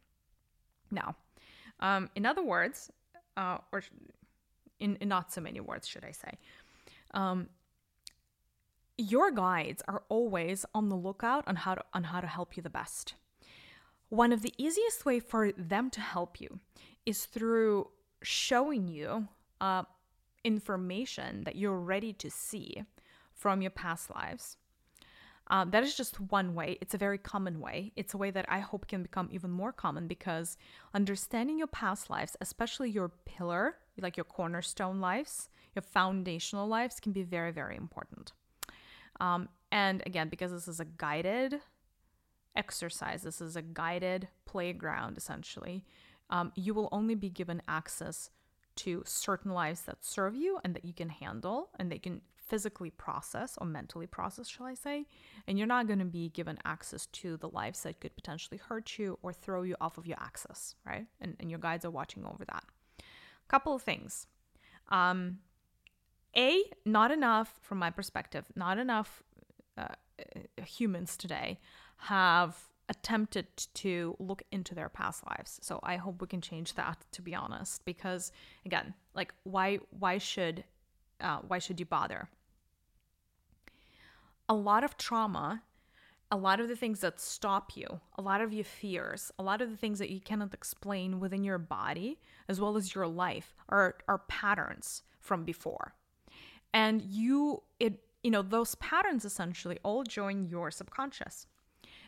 Now, 0.91 1.17
um, 1.81 2.11
in 2.15 2.27
other 2.27 2.45
words, 2.45 2.93
uh, 3.39 3.57
or 3.73 3.83
in, 4.79 4.97
in, 4.97 5.09
not 5.09 5.33
so 5.33 5.41
many 5.41 5.61
words, 5.61 5.89
should 5.89 6.05
I 6.05 6.13
say, 6.13 6.33
um, 7.15 7.49
your 8.99 9.31
guides 9.31 9.83
are 9.89 10.03
always 10.11 10.67
on 10.75 10.91
the 10.91 10.97
lookout 10.97 11.45
on 11.47 11.57
how 11.57 11.75
to 11.77 11.85
on 11.95 12.05
how 12.05 12.21
to 12.21 12.27
help 12.27 12.59
you 12.59 12.63
the 12.63 12.71
best. 12.71 13.15
One 14.09 14.33
of 14.33 14.43
the 14.43 14.55
easiest 14.57 15.05
way 15.05 15.21
for 15.21 15.53
them 15.53 15.91
to 15.91 16.01
help 16.01 16.41
you 16.41 16.61
is 17.05 17.25
through 17.25 17.91
showing 18.23 18.89
you 18.89 19.29
uh, 19.61 19.83
information 20.45 21.45
that 21.45 21.57
you're 21.57 21.79
ready 21.79 22.13
to 22.15 22.31
see 22.31 22.85
from 23.33 23.61
your 23.61 23.71
past 23.71 24.11
lives. 24.15 24.57
Uh, 25.49 25.65
that 25.65 25.85
is 25.85 25.97
just 25.97 26.19
one 26.21 26.55
way. 26.55 26.77
It's 26.81 26.95
a 26.95 26.99
very 26.99 27.19
common 27.19 27.61
way. 27.61 27.93
It's 27.95 28.15
a 28.15 28.17
way 28.17 28.31
that 28.33 28.47
I 28.49 28.59
hope 28.59 28.89
can 28.89 29.03
become 29.03 29.29
even 29.31 29.51
more 29.51 29.73
common 29.73 30.09
because 30.09 30.57
understanding 30.93 31.59
your 31.59 31.69
past 31.69 32.11
lives, 32.11 32.37
especially 32.41 32.91
your 32.91 33.11
pillar, 33.25 33.77
like 34.01 34.17
your 34.17 34.25
cornerstone 34.25 35.01
lives, 35.01 35.49
your 35.75 35.83
foundational 35.83 36.67
lives, 36.67 36.99
can 36.99 37.13
be 37.13 37.23
very, 37.23 37.53
very 37.53 37.77
important. 37.77 38.33
Um, 39.21 39.49
and 39.71 40.03
again, 40.05 40.29
because 40.29 40.51
this 40.51 40.67
is 40.67 40.81
a 40.81 40.85
guided 40.85 41.61
exercise. 42.57 43.23
This 43.23 43.41
is 43.41 43.57
a 43.57 43.63
guided 43.63 44.29
playground, 44.45 45.17
essentially. 45.17 45.85
Um, 46.31 46.53
you 46.57 46.75
will 46.75 46.89
only 46.93 47.15
be 47.15 47.31
given 47.31 47.63
access 47.69 48.31
to 48.77 49.03
certain 49.07 49.53
lives 49.53 49.83
that 49.83 50.05
serve 50.05 50.35
you 50.35 50.59
and 50.65 50.75
that 50.75 50.85
you 50.85 50.93
can 50.93 51.09
handle 51.09 51.71
and 51.79 51.91
they 51.91 51.99
can 51.99 52.21
physically 52.47 52.91
process 52.91 53.59
or 53.61 53.67
mentally 53.67 54.07
process, 54.07 54.49
shall 54.49 54.67
I 54.67 54.75
say. 54.75 55.07
And 55.47 55.59
you're 55.59 55.67
not 55.67 55.87
going 55.87 55.99
to 55.99 56.05
be 56.05 56.29
given 56.29 56.59
access 56.65 57.07
to 57.07 57.37
the 57.37 57.49
lives 57.49 57.83
that 57.83 58.01
could 58.01 58.15
potentially 58.15 58.59
hurt 58.59 58.99
you 58.99 59.19
or 59.23 59.33
throw 59.33 59.63
you 59.63 59.77
off 59.81 59.99
of 59.99 60.07
your 60.07 60.19
axis, 60.21 60.77
right? 60.85 61.07
And, 61.21 61.37
and 61.41 61.51
your 61.51 61.59
guides 61.59 61.85
are 61.85 61.91
watching 61.91 62.25
over 62.25 62.45
that. 62.45 62.65
Couple 63.49 63.75
of 63.75 63.83
things. 63.83 64.27
Um, 64.91 65.39
a, 66.37 66.63
not 66.85 67.11
enough, 67.11 67.55
from 67.63 67.79
my 67.79 67.91
perspective, 67.91 68.45
not 68.55 68.79
enough 68.79 69.23
uh, 69.79 69.95
humans 70.65 71.17
today 71.17 71.59
have 71.97 72.57
attempted 72.89 73.47
to 73.75 74.17
look 74.19 74.43
into 74.53 74.75
their 74.75 74.89
past 74.89 75.25
lives. 75.27 75.59
So 75.63 75.81
I 75.83 75.97
hope 75.97 76.21
we 76.21 76.29
can 76.29 76.41
change 76.41 76.75
that 76.75 76.99
to 77.13 77.23
be 77.23 77.35
honest 77.35 77.85
because 77.85 78.33
again, 78.65 78.95
like 79.15 79.35
why 79.45 79.79
why 79.91 80.19
should 80.19 80.65
uh, 81.21 81.39
why 81.47 81.59
should 81.59 81.81
you 81.81 81.87
bother? 81.87 82.29
A 84.49 84.55
lot 84.55 84.85
of 84.85 84.97
trauma, 84.97 85.63
a 86.31 86.37
lot 86.37 86.61
of 86.61 86.69
the 86.69 86.77
things 86.77 87.01
that 87.01 87.21
stop 87.21 87.77
you, 87.77 88.01
a 88.17 88.23
lot 88.23 88.41
of 88.41 88.53
your 88.53 88.65
fears, 88.65 89.33
a 89.39 89.43
lot 89.43 89.61
of 89.61 89.71
the 89.71 89.77
things 89.77 89.99
that 89.99 90.11
you 90.11 90.21
cannot 90.21 90.55
explain 90.55 91.19
within 91.19 91.43
your 91.43 91.59
body 91.59 92.21
as 92.49 92.61
well 92.61 92.77
as 92.77 92.95
your 92.95 93.09
life 93.09 93.55
are 93.69 93.97
are 94.07 94.19
patterns 94.29 95.03
from 95.21 95.45
before. 95.45 95.95
And 96.73 97.03
you 97.03 97.63
it 97.81 98.01
you 98.23 98.31
know 98.31 98.43
those 98.43 98.77
patterns 98.77 99.25
essentially 99.25 99.79
all 99.83 100.05
join 100.05 100.47
your 100.47 100.71
subconscious 100.71 101.49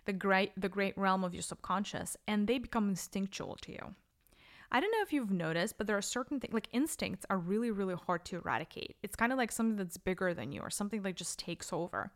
the 0.09 0.13
great 0.15 0.53
the 0.57 0.71
great 0.71 0.97
realm 0.97 1.23
of 1.23 1.35
your 1.35 1.43
subconscious 1.43 2.17
and 2.27 2.47
they 2.47 2.59
become 2.59 2.89
instinctual 2.89 3.59
to 3.61 3.73
you. 3.73 3.95
I 4.73 4.81
don't 4.81 4.91
know 4.91 5.03
if 5.03 5.13
you've 5.13 5.31
noticed 5.31 5.77
but 5.77 5.87
there 5.87 5.99
are 5.99 6.03
certain 6.03 6.41
things 6.41 6.55
like 6.55 6.71
instincts 6.73 7.27
are 7.29 7.37
really 7.37 7.71
really 7.71 7.95
hard 7.95 8.25
to 8.25 8.37
eradicate. 8.37 8.97
It's 9.03 9.17
kind 9.17 9.33
of 9.33 9.39
like 9.39 9.53
something 9.53 9.77
that's 9.77 9.99
bigger 9.99 10.33
than 10.33 10.51
you 10.51 10.63
or 10.63 10.71
something 10.71 11.03
that 11.03 11.15
just 11.15 11.39
takes 11.39 11.75
over. 11.75 12.11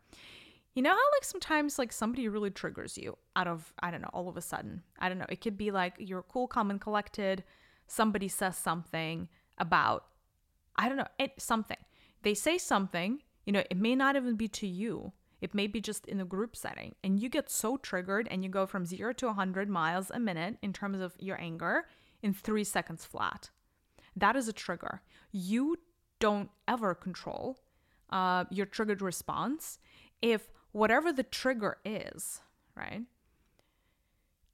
You 0.73 0.81
know 0.81 0.89
how 0.89 0.95
like 0.95 1.23
sometimes 1.23 1.77
like 1.77 1.93
somebody 1.93 2.27
really 2.27 2.49
triggers 2.49 2.97
you 2.97 3.15
out 3.35 3.47
of 3.47 3.71
i 3.77 3.91
don't 3.91 4.01
know 4.01 4.09
all 4.11 4.27
of 4.27 4.37
a 4.37 4.41
sudden? 4.41 4.81
I 4.97 5.07
don't 5.07 5.19
know. 5.19 5.29
It 5.29 5.41
could 5.41 5.55
be 5.55 5.69
like 5.69 5.93
you're 5.99 6.23
cool 6.23 6.47
calm 6.47 6.71
and 6.71 6.81
collected. 6.81 7.43
Somebody 7.85 8.27
says 8.27 8.57
something 8.57 9.29
about 9.59 10.05
i 10.77 10.89
don't 10.89 10.97
know 10.97 11.13
it 11.19 11.33
something. 11.37 11.77
They 12.23 12.33
say 12.33 12.57
something 12.57 13.21
you 13.45 13.53
know 13.53 13.63
it 13.69 13.77
may 13.77 13.93
not 13.93 14.15
even 14.15 14.35
be 14.35 14.47
to 14.47 14.65
you 14.65 15.13
it 15.43 15.53
may 15.53 15.67
be 15.67 15.81
just 15.81 16.05
in 16.05 16.21
a 16.21 16.25
group 16.25 16.55
setting, 16.55 16.95
and 17.03 17.19
you 17.19 17.27
get 17.27 17.49
so 17.49 17.75
triggered 17.75 18.29
and 18.31 18.45
you 18.45 18.49
go 18.49 18.65
from 18.65 18.85
zero 18.85 19.11
to 19.11 19.25
100 19.25 19.67
miles 19.67 20.09
a 20.09 20.17
minute 20.17 20.55
in 20.61 20.71
terms 20.71 21.01
of 21.01 21.17
your 21.19 21.39
anger 21.39 21.85
in 22.21 22.33
three 22.33 22.63
seconds 22.63 23.03
flat. 23.03 23.49
That 24.15 24.37
is 24.37 24.47
a 24.47 24.53
trigger. 24.53 25.01
You 25.33 25.79
don't 26.21 26.49
ever 26.65 26.95
control 26.95 27.59
uh, 28.09 28.45
your 28.51 28.65
triggered 28.65 29.01
response 29.01 29.79
if 30.21 30.47
whatever 30.71 31.11
the 31.11 31.23
trigger 31.23 31.75
is, 31.83 32.39
right, 32.73 33.01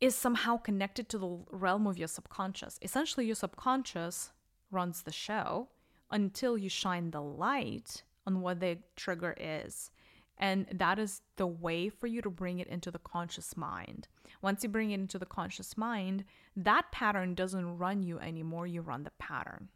is 0.02 0.16
somehow 0.16 0.58
connected 0.58 1.08
to 1.10 1.20
the 1.20 1.38
realm 1.52 1.86
of 1.86 2.00
your 2.00 2.08
subconscious. 2.08 2.80
Essentially, 2.82 3.28
your 3.28 3.36
subconscious 3.36 4.32
runs 4.72 5.04
the 5.04 5.12
show 5.12 5.68
until 6.10 6.58
you 6.58 6.68
shine 6.68 7.12
the 7.12 7.22
light 7.22 8.02
on 8.26 8.42
what 8.42 8.60
the 8.60 8.80
trigger 8.96 9.36
is. 9.40 9.92
And 10.40 10.68
that 10.72 11.00
is 11.00 11.22
the 11.36 11.48
way 11.48 11.90
for 11.90 12.08
you 12.08 12.22
to 12.22 12.30
bring 12.30 12.60
it 12.60 12.68
into 12.68 12.92
the 12.92 13.00
conscious 13.00 13.58
mind. 13.58 14.08
Once 14.42 14.64
you 14.64 14.70
bring 14.70 14.92
it 14.92 15.00
into 15.00 15.20
the 15.20 15.26
conscious 15.26 15.78
mind, 15.78 16.24
that 16.56 16.92
pattern 16.92 17.36
doesn't 17.36 17.78
run 17.78 18.04
you 18.04 18.20
anymore, 18.20 18.66
you 18.66 18.82
run 18.82 19.04
the 19.04 19.12
pattern. 19.20 19.68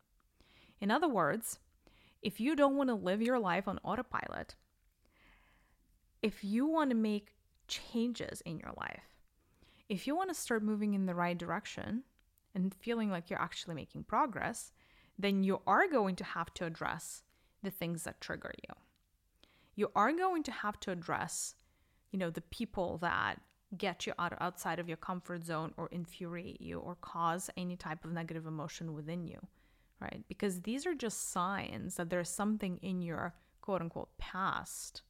In 0.80 0.90
other 0.90 1.10
words, 1.10 1.60
if 2.22 2.40
you 2.40 2.56
don't 2.56 2.78
want 2.78 2.90
to 2.90 2.96
live 2.96 3.22
your 3.22 3.40
life 3.40 3.68
on 3.68 3.80
autopilot, 3.84 4.56
if 6.22 6.44
you 6.44 6.66
want 6.66 6.90
to 6.92 6.96
make 6.96 7.36
changes 7.68 8.42
in 8.46 8.58
your 8.58 8.72
life, 8.78 9.18
if 9.90 10.08
you 10.08 10.16
want 10.16 10.30
to 10.30 10.36
start 10.36 10.64
moving 10.64 10.94
in 10.94 11.06
the 11.06 11.16
right 11.16 11.38
direction 11.38 12.04
and 12.56 12.74
feeling 12.74 13.12
like 13.12 13.30
you're 13.30 13.42
actually 13.42 13.76
making 13.76 14.06
progress, 14.06 14.72
then 15.20 15.44
you 15.44 15.62
are 15.68 15.88
going 15.90 16.16
to 16.16 16.24
have 16.24 16.54
to 16.54 16.66
address 16.66 17.24
the 17.62 17.70
things 17.70 18.04
that 18.04 18.22
trigger 18.22 18.54
you 18.70 18.76
you 19.76 19.92
are 19.96 20.12
going 20.12 20.44
to 20.44 20.52
have 20.52 20.80
to 20.82 20.92
address, 20.92 21.56
you 22.12 22.20
know, 22.20 22.30
the 22.30 22.42
people 22.42 22.98
that 23.00 23.42
get 23.78 24.06
you 24.06 24.14
out 24.20 24.34
outside 24.40 24.80
of 24.80 24.88
your 24.88 24.98
comfort 24.98 25.44
zone 25.44 25.74
or 25.78 25.88
infuriate 25.92 26.62
you 26.62 26.80
or 26.80 26.96
cause 26.96 27.50
any 27.58 27.76
type 27.76 28.06
of 28.06 28.12
negative 28.12 28.46
emotion 28.46 28.94
within 28.94 29.26
you, 29.26 29.40
right? 30.00 30.24
Because 30.28 30.62
these 30.62 30.86
are 30.86 30.94
just 30.94 31.32
signs 31.32 31.96
that 31.96 32.10
there's 32.10 32.30
something 32.30 32.78
in 32.82 33.02
your 33.02 33.34
quote 33.62 33.82
unquote 33.82 34.16
past 34.18 35.02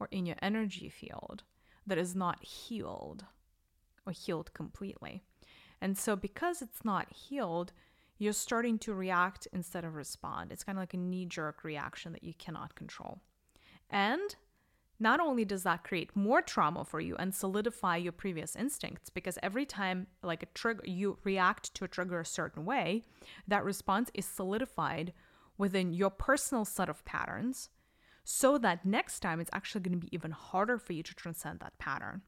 or 0.00 0.08
in 0.10 0.26
your 0.26 0.36
energy 0.40 0.88
field 0.88 1.42
that 1.86 1.98
is 1.98 2.14
not 2.14 2.42
healed 2.42 3.24
or 4.06 4.12
healed 4.12 4.52
completely. 4.54 5.22
And 5.80 5.98
so, 5.98 6.16
because 6.16 6.62
it's 6.62 6.84
not 6.84 7.12
healed, 7.12 7.72
you're 8.18 8.32
starting 8.32 8.78
to 8.78 8.94
react 8.94 9.46
instead 9.52 9.84
of 9.84 9.94
respond. 9.94 10.50
It's 10.50 10.64
kind 10.64 10.78
of 10.78 10.82
like 10.82 10.94
a 10.94 10.98
knee 10.98 11.26
jerk 11.26 11.64
reaction 11.64 12.12
that 12.12 12.24
you 12.24 12.32
cannot 12.32 12.74
control. 12.74 13.20
And 13.90 14.36
not 14.98 15.20
only 15.20 15.44
does 15.44 15.62
that 15.64 15.84
create 15.84 16.16
more 16.16 16.40
trauma 16.40 16.84
for 16.84 17.00
you 17.00 17.16
and 17.16 17.34
solidify 17.34 17.96
your 17.96 18.12
previous 18.12 18.56
instincts, 18.56 19.10
because 19.10 19.38
every 19.42 19.66
time 19.66 20.06
like 20.22 20.42
a 20.42 20.46
trigger 20.54 20.82
you 20.86 21.18
react 21.22 21.74
to 21.74 21.84
a 21.84 21.88
trigger 21.88 22.20
a 22.20 22.24
certain 22.24 22.64
way, 22.64 23.02
that 23.46 23.64
response 23.64 24.10
is 24.14 24.24
solidified 24.24 25.12
within 25.58 25.92
your 25.92 26.10
personal 26.10 26.64
set 26.64 26.88
of 26.88 27.04
patterns, 27.04 27.68
so 28.24 28.58
that 28.58 28.84
next 28.84 29.20
time 29.20 29.38
it's 29.38 29.50
actually 29.52 29.82
going 29.82 30.00
to 30.00 30.06
be 30.06 30.14
even 30.14 30.30
harder 30.30 30.78
for 30.78 30.92
you 30.94 31.02
to 31.02 31.14
transcend 31.14 31.60
that 31.60 31.78
pattern. 31.78 32.22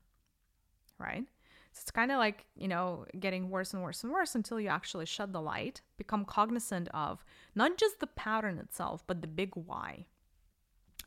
Right? 0.98 1.24
So 1.72 1.82
it's 1.82 1.90
kind 1.90 2.10
of 2.10 2.18
like, 2.18 2.46
you 2.56 2.68
know, 2.68 3.04
getting 3.18 3.50
worse 3.50 3.72
and 3.72 3.82
worse 3.82 4.02
and 4.02 4.12
worse 4.12 4.34
until 4.34 4.60
you 4.60 4.68
actually 4.68 5.06
shed 5.06 5.32
the 5.32 5.40
light, 5.40 5.80
become 5.96 6.24
cognizant 6.24 6.88
of 6.92 7.24
not 7.54 7.78
just 7.78 8.00
the 8.00 8.06
pattern 8.06 8.58
itself, 8.58 9.04
but 9.06 9.20
the 9.20 9.28
big 9.28 9.52
why. 9.54 10.06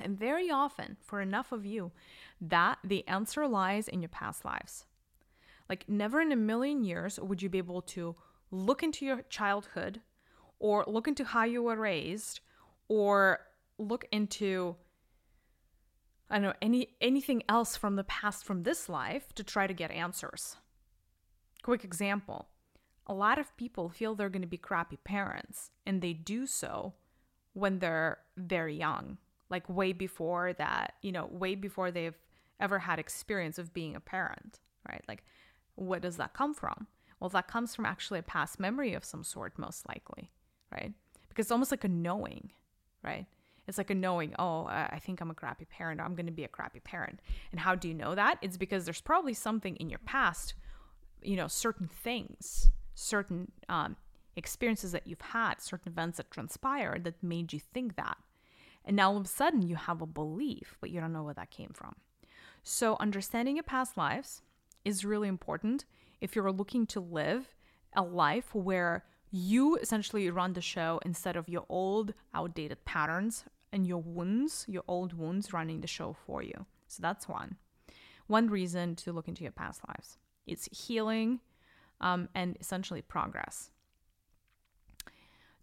And 0.01 0.17
very 0.17 0.49
often, 0.49 0.97
for 1.01 1.21
enough 1.21 1.51
of 1.51 1.65
you, 1.65 1.91
that 2.39 2.79
the 2.83 3.07
answer 3.07 3.47
lies 3.47 3.87
in 3.87 4.01
your 4.01 4.09
past 4.09 4.45
lives. 4.45 4.85
Like, 5.69 5.87
never 5.87 6.19
in 6.21 6.31
a 6.31 6.35
million 6.35 6.83
years 6.83 7.19
would 7.19 7.41
you 7.41 7.49
be 7.49 7.57
able 7.57 7.81
to 7.83 8.15
look 8.51 8.83
into 8.83 9.05
your 9.05 9.21
childhood 9.29 10.01
or 10.59 10.83
look 10.87 11.07
into 11.07 11.23
how 11.23 11.43
you 11.43 11.63
were 11.63 11.75
raised 11.75 12.41
or 12.87 13.39
look 13.77 14.05
into 14.11 14.75
I 16.29 16.35
don't 16.35 16.43
know 16.43 16.53
any 16.61 16.87
anything 17.01 17.43
else 17.49 17.75
from 17.75 17.97
the 17.97 18.05
past 18.05 18.45
from 18.45 18.63
this 18.63 18.87
life 18.87 19.33
to 19.35 19.43
try 19.43 19.67
to 19.67 19.73
get 19.73 19.91
answers. 19.91 20.55
Quick 21.61 21.83
example. 21.83 22.47
A 23.07 23.13
lot 23.13 23.37
of 23.37 23.55
people 23.57 23.89
feel 23.89 24.15
they're 24.15 24.29
going 24.29 24.41
to 24.41 24.47
be 24.47 24.57
crappy 24.57 24.97
parents 24.97 25.71
and 25.85 26.01
they 26.01 26.13
do 26.13 26.45
so 26.45 26.93
when 27.53 27.79
they're 27.79 28.19
very 28.37 28.77
young 28.77 29.17
like 29.51 29.69
way 29.69 29.93
before 29.93 30.53
that, 30.53 30.93
you 31.01 31.11
know, 31.11 31.27
way 31.27 31.53
before 31.55 31.91
they've 31.91 32.17
ever 32.59 32.79
had 32.79 32.97
experience 32.97 33.59
of 33.59 33.73
being 33.73 33.95
a 33.95 33.99
parent, 33.99 34.59
right? 34.89 35.03
Like, 35.07 35.23
what 35.75 36.01
does 36.01 36.17
that 36.17 36.33
come 36.33 36.53
from? 36.53 36.87
Well, 37.19 37.29
that 37.29 37.47
comes 37.47 37.75
from 37.75 37.85
actually 37.85 38.19
a 38.19 38.23
past 38.23 38.59
memory 38.59 38.93
of 38.93 39.05
some 39.05 39.23
sort, 39.23 39.59
most 39.59 39.87
likely, 39.87 40.31
right? 40.71 40.93
Because 41.29 41.45
it's 41.45 41.51
almost 41.51 41.71
like 41.71 41.83
a 41.83 41.89
knowing, 41.89 42.51
right? 43.03 43.27
It's 43.67 43.77
like 43.77 43.89
a 43.89 43.95
knowing, 43.95 44.33
oh, 44.39 44.65
I 44.65 44.99
think 44.99 45.21
I'm 45.21 45.29
a 45.29 45.35
crappy 45.35 45.65
parent, 45.65 46.01
I'm 46.01 46.15
going 46.15 46.25
to 46.25 46.31
be 46.31 46.43
a 46.43 46.49
crappy 46.49 46.79
parent. 46.79 47.19
And 47.51 47.59
how 47.59 47.75
do 47.75 47.87
you 47.87 47.93
know 47.93 48.15
that? 48.15 48.39
It's 48.41 48.57
because 48.57 48.85
there's 48.85 49.01
probably 49.01 49.33
something 49.33 49.75
in 49.75 49.89
your 49.89 49.99
past, 49.99 50.55
you 51.21 51.35
know, 51.35 51.47
certain 51.47 51.87
things, 51.87 52.71
certain 52.95 53.51
um, 53.69 53.97
experiences 54.35 54.91
that 54.93 55.05
you've 55.05 55.21
had, 55.21 55.61
certain 55.61 55.91
events 55.91 56.17
that 56.17 56.31
transpired 56.31 57.03
that 57.03 57.21
made 57.21 57.53
you 57.53 57.59
think 57.59 57.95
that. 57.97 58.17
And 58.85 58.95
now 58.95 59.11
all 59.11 59.17
of 59.17 59.25
a 59.25 59.29
sudden 59.29 59.61
you 59.61 59.75
have 59.75 60.01
a 60.01 60.07
belief, 60.07 60.77
but 60.81 60.89
you 60.89 60.99
don't 60.99 61.13
know 61.13 61.23
where 61.23 61.33
that 61.33 61.51
came 61.51 61.71
from. 61.73 61.95
So, 62.63 62.97
understanding 62.99 63.55
your 63.55 63.63
past 63.63 63.97
lives 63.97 64.41
is 64.85 65.05
really 65.05 65.27
important 65.27 65.85
if 66.19 66.35
you're 66.35 66.51
looking 66.51 66.85
to 66.87 66.99
live 66.99 67.55
a 67.95 68.03
life 68.03 68.53
where 68.53 69.03
you 69.31 69.77
essentially 69.77 70.29
run 70.29 70.53
the 70.53 70.61
show 70.61 70.99
instead 71.05 71.35
of 71.35 71.49
your 71.49 71.65
old, 71.69 72.13
outdated 72.33 72.83
patterns 72.85 73.45
and 73.71 73.87
your 73.87 74.01
wounds, 74.01 74.65
your 74.67 74.83
old 74.87 75.13
wounds 75.13 75.53
running 75.53 75.81
the 75.81 75.87
show 75.87 76.15
for 76.25 76.43
you. 76.43 76.65
So, 76.87 77.01
that's 77.01 77.27
one. 77.27 77.57
One 78.27 78.49
reason 78.49 78.95
to 78.97 79.11
look 79.11 79.27
into 79.27 79.43
your 79.43 79.51
past 79.51 79.81
lives 79.87 80.17
it's 80.47 80.67
healing 80.87 81.39
um, 81.99 82.29
and 82.35 82.57
essentially 82.59 83.01
progress. 83.01 83.71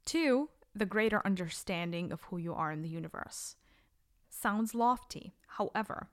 Two, 0.04 0.48
the 0.78 0.86
greater 0.86 1.20
understanding 1.24 2.12
of 2.12 2.22
who 2.22 2.38
you 2.38 2.54
are 2.54 2.72
in 2.72 2.82
the 2.82 2.88
universe. 2.88 3.56
Sounds 4.28 4.74
lofty. 4.74 5.34
However, 5.46 6.08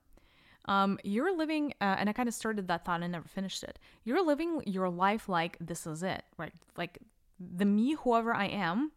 um, 0.67 0.97
you're 1.03 1.35
living, 1.35 1.73
uh, 1.79 1.95
and 1.99 2.09
I 2.09 2.13
kind 2.13 2.27
of 2.27 2.33
started 2.33 2.67
that 2.67 2.85
thought 2.85 3.03
and 3.03 3.11
never 3.11 3.27
finished 3.27 3.63
it. 3.63 3.77
You're 4.03 4.25
living 4.25 4.63
your 4.65 4.89
life 4.89 5.29
like 5.29 5.57
this 5.59 5.85
is 5.85 6.01
it, 6.01 6.23
right? 6.37 6.53
Like 6.75 6.97
the 7.39 7.65
me, 7.65 7.93
whoever 7.93 8.33
I 8.33 8.45
am, 8.45 8.91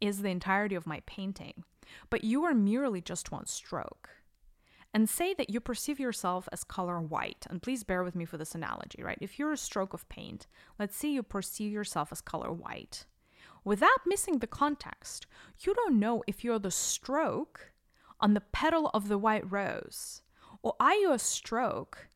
is 0.00 0.22
the 0.22 0.30
entirety 0.30 0.74
of 0.74 0.86
my 0.86 1.00
painting. 1.06 1.64
But 2.10 2.24
you 2.24 2.44
are 2.44 2.54
merely 2.54 3.00
just 3.00 3.30
one 3.30 3.46
stroke. 3.46 4.08
And 4.94 5.08
say 5.08 5.32
that 5.34 5.48
you 5.48 5.60
perceive 5.60 5.98
yourself 5.98 6.48
as 6.52 6.64
color 6.64 7.00
white. 7.00 7.46
And 7.48 7.62
please 7.62 7.82
bear 7.82 8.02
with 8.02 8.14
me 8.14 8.24
for 8.24 8.36
this 8.36 8.54
analogy, 8.54 9.02
right? 9.02 9.16
If 9.20 9.38
you're 9.38 9.52
a 9.52 9.56
stroke 9.56 9.94
of 9.94 10.08
paint, 10.08 10.46
let's 10.78 10.96
say 10.96 11.08
you 11.08 11.22
perceive 11.22 11.72
yourself 11.72 12.12
as 12.12 12.20
color 12.20 12.52
white 12.52 13.06
without 13.64 14.06
missing 14.06 14.38
the 14.38 14.46
context. 14.46 15.26
You 15.60 15.74
don't 15.74 15.98
know 15.98 16.22
if 16.26 16.42
you're 16.44 16.58
the 16.58 16.70
stroke 16.70 17.72
on 18.20 18.34
the 18.34 18.40
petal 18.40 18.90
of 18.94 19.08
the 19.08 19.18
white 19.18 19.50
rose, 19.50 20.22
or 20.62 20.74
are 20.78 20.94
you 20.94 21.12
a 21.12 21.18
stroke 21.18 22.08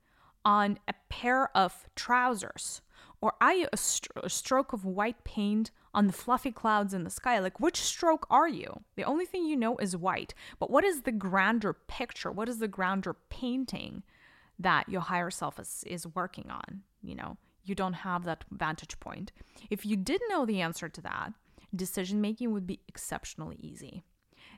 on 0.45 0.79
a 0.87 0.95
pair 1.09 1.55
of 1.57 1.89
trousers, 1.97 2.81
or 3.21 3.35
are 3.41 3.55
you 3.55 3.69
a, 3.73 3.77
st- 3.77 4.13
a 4.23 4.31
stroke 4.31 4.73
of 4.73 4.85
white 4.85 5.25
paint 5.25 5.71
on 5.93 6.07
the 6.07 6.13
fluffy 6.13 6.53
clouds 6.53 6.95
in 6.95 7.03
the 7.03 7.11
sky? 7.11 7.39
Like, 7.39 7.59
which 7.59 7.81
stroke 7.81 8.27
are 8.31 8.49
you? 8.49 8.83
The 8.95 9.05
only 9.05 9.27
thing 9.27 9.47
you 9.47 9.57
know 9.57 9.77
is 9.79 9.97
white, 9.97 10.35
but 10.61 10.71
what 10.71 10.85
is 10.85 11.03
the 11.03 11.13
grander 11.13 11.73
picture? 11.73 12.31
What 12.31 12.49
is 12.49 12.59
the 12.59 12.69
grander 12.69 13.17
painting 13.29 14.05
that 14.59 14.89
your 14.89 15.01
higher 15.01 15.31
self 15.31 15.59
is, 15.59 15.83
is 15.87 16.07
working 16.07 16.51
on? 16.51 16.83
You 17.03 17.17
know, 17.17 17.37
you 17.69 17.75
don't 17.75 17.95
have 17.95 18.25
that 18.25 18.45
vantage 18.51 18.99
point. 19.01 19.33
If 19.71 19.85
you 19.85 19.97
did 19.97 20.21
know 20.29 20.47
the 20.47 20.61
answer 20.61 20.89
to 20.89 21.01
that, 21.03 21.33
decision 21.75 22.21
making 22.21 22.53
would 22.53 22.67
be 22.67 22.81
exceptionally 22.89 23.57
easy. 23.61 24.05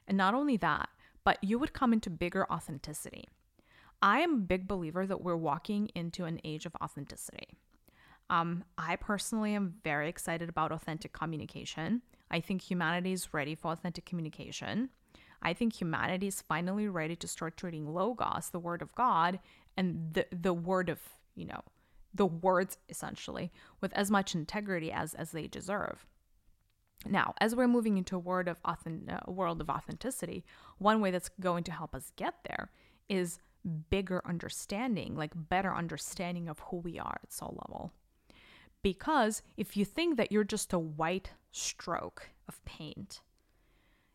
And 0.07 0.16
not 0.16 0.35
only 0.35 0.57
that, 0.59 0.88
but 1.25 1.42
you 1.42 1.59
would 1.59 1.73
come 1.73 1.92
into 1.92 2.11
bigger 2.11 2.51
authenticity. 2.51 3.29
I 4.01 4.21
am 4.21 4.35
a 4.35 4.38
big 4.38 4.68
believer 4.68 5.07
that 5.07 5.23
we're 5.23 5.37
walking 5.37 5.90
into 5.94 6.25
an 6.25 6.40
age 6.44 6.66
of 6.66 6.77
authenticity. 6.83 7.59
Um, 8.31 8.64
I 8.77 8.97
personally 8.97 9.55
am 9.55 9.75
very 9.83 10.09
excited 10.09 10.49
about 10.49 10.71
authentic 10.71 11.12
communication. 11.12 12.03
I 12.31 12.40
think 12.40 12.62
humanity 12.62 13.12
is 13.12 13.33
ready 13.33 13.55
for 13.55 13.73
authentic 13.73 14.05
communication. 14.05 14.90
I 15.42 15.53
think 15.55 15.81
humanity 15.81 16.27
is 16.27 16.42
finally 16.42 16.88
ready 16.88 17.16
to 17.16 17.29
start 17.29 17.57
treating 17.57 17.92
Logos, 17.92 18.51
the 18.51 18.59
word 18.59 18.83
of 18.83 18.94
God, 18.94 19.38
and 19.77 20.12
the, 20.12 20.27
the 20.31 20.53
word 20.53 20.88
of, 20.88 20.99
you 21.35 21.47
know, 21.47 21.62
the 22.14 22.27
words 22.27 22.79
essentially 22.88 23.53
with 23.81 23.92
as 23.92 24.11
much 24.11 24.35
integrity 24.35 24.90
as 24.90 25.14
as 25.14 25.33
they 25.33 25.47
deserve. 25.47 26.07
Now, 27.07 27.35
as 27.40 27.55
we're 27.55 27.68
moving 27.68 27.97
into 27.97 28.16
a 28.16 28.21
world 28.21 28.49
of 28.49 28.59
authentic, 28.64 29.14
uh, 29.14 29.31
world 29.31 29.61
of 29.61 29.71
authenticity, 29.71 30.44
one 30.79 31.01
way 31.01 31.11
that's 31.11 31.31
going 31.40 31.64
to 31.64 31.73
help 31.73 31.94
us 31.94 32.12
get 32.16 32.35
there 32.44 32.71
is 33.09 33.38
bigger 33.90 34.23
understanding, 34.25 35.14
like 35.16 35.33
better 35.35 35.73
understanding 35.73 36.49
of 36.49 36.59
who 36.59 36.79
we 36.79 36.99
are 36.99 37.21
at 37.23 37.33
soul 37.33 37.57
level. 37.66 37.92
Because 38.83 39.42
if 39.57 39.77
you 39.77 39.85
think 39.85 40.16
that 40.16 40.33
you're 40.33 40.44
just 40.44 40.73
a 40.73 40.79
white 40.79 41.33
stroke 41.53 42.31
of 42.49 42.64
paint, 42.64 43.21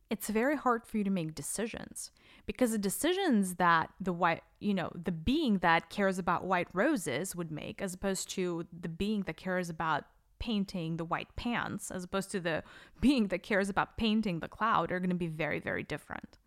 it's 0.10 0.30
very 0.30 0.56
hard 0.56 0.86
for 0.86 0.98
you 0.98 1.04
to 1.04 1.10
make 1.10 1.36
decisions 1.36 2.12
because 2.46 2.72
the 2.72 2.78
decisions 2.78 3.56
that 3.56 3.90
the 4.00 4.14
white, 4.14 4.44
you 4.60 4.74
know, 4.74 4.92
the 5.02 5.12
being 5.12 5.60
that 5.60 5.90
cares 5.90 6.20
about 6.20 6.44
white 6.44 6.68
roses 6.74 7.36
would 7.36 7.52
make, 7.52 7.82
as 7.82 7.94
opposed 7.94 8.30
to 8.32 8.66
the 8.78 8.90
being 8.90 9.22
that 9.24 9.38
cares 9.38 9.70
about 9.70 10.06
painting 10.40 10.98
the 10.98 11.06
white 11.06 11.34
pants, 11.38 11.90
as 11.90 12.04
opposed 12.04 12.32
to 12.32 12.40
the 12.40 12.64
being 13.02 13.28
that 13.28 13.44
cares 13.44 13.70
about 13.70 13.98
painting 13.98 14.40
the 14.40 14.48
cloud, 14.48 14.92
are 14.92 15.00
going 15.00 15.10
to 15.10 15.16
be 15.16 15.28
very, 15.28 15.60
very 15.60 15.84
different. 15.84 16.38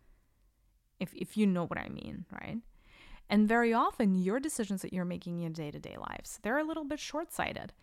If, 0.99 1.13
if 1.13 1.37
you 1.37 1.47
know 1.47 1.65
what 1.65 1.79
I 1.79 1.89
mean, 1.89 2.25
right? 2.31 2.57
And 3.29 3.47
very 3.47 3.73
often, 3.73 4.15
your 4.15 4.39
decisions 4.39 4.81
that 4.83 4.93
you're 4.93 5.05
making 5.05 5.35
in 5.35 5.41
your 5.41 5.51
day 5.51 5.71
to 5.71 5.79
day 5.79 5.97
lives, 5.97 6.39
they're 6.43 6.59
a 6.59 6.63
little 6.63 6.85
bit 6.85 6.99
short 6.99 7.33
sighted. 7.33 7.73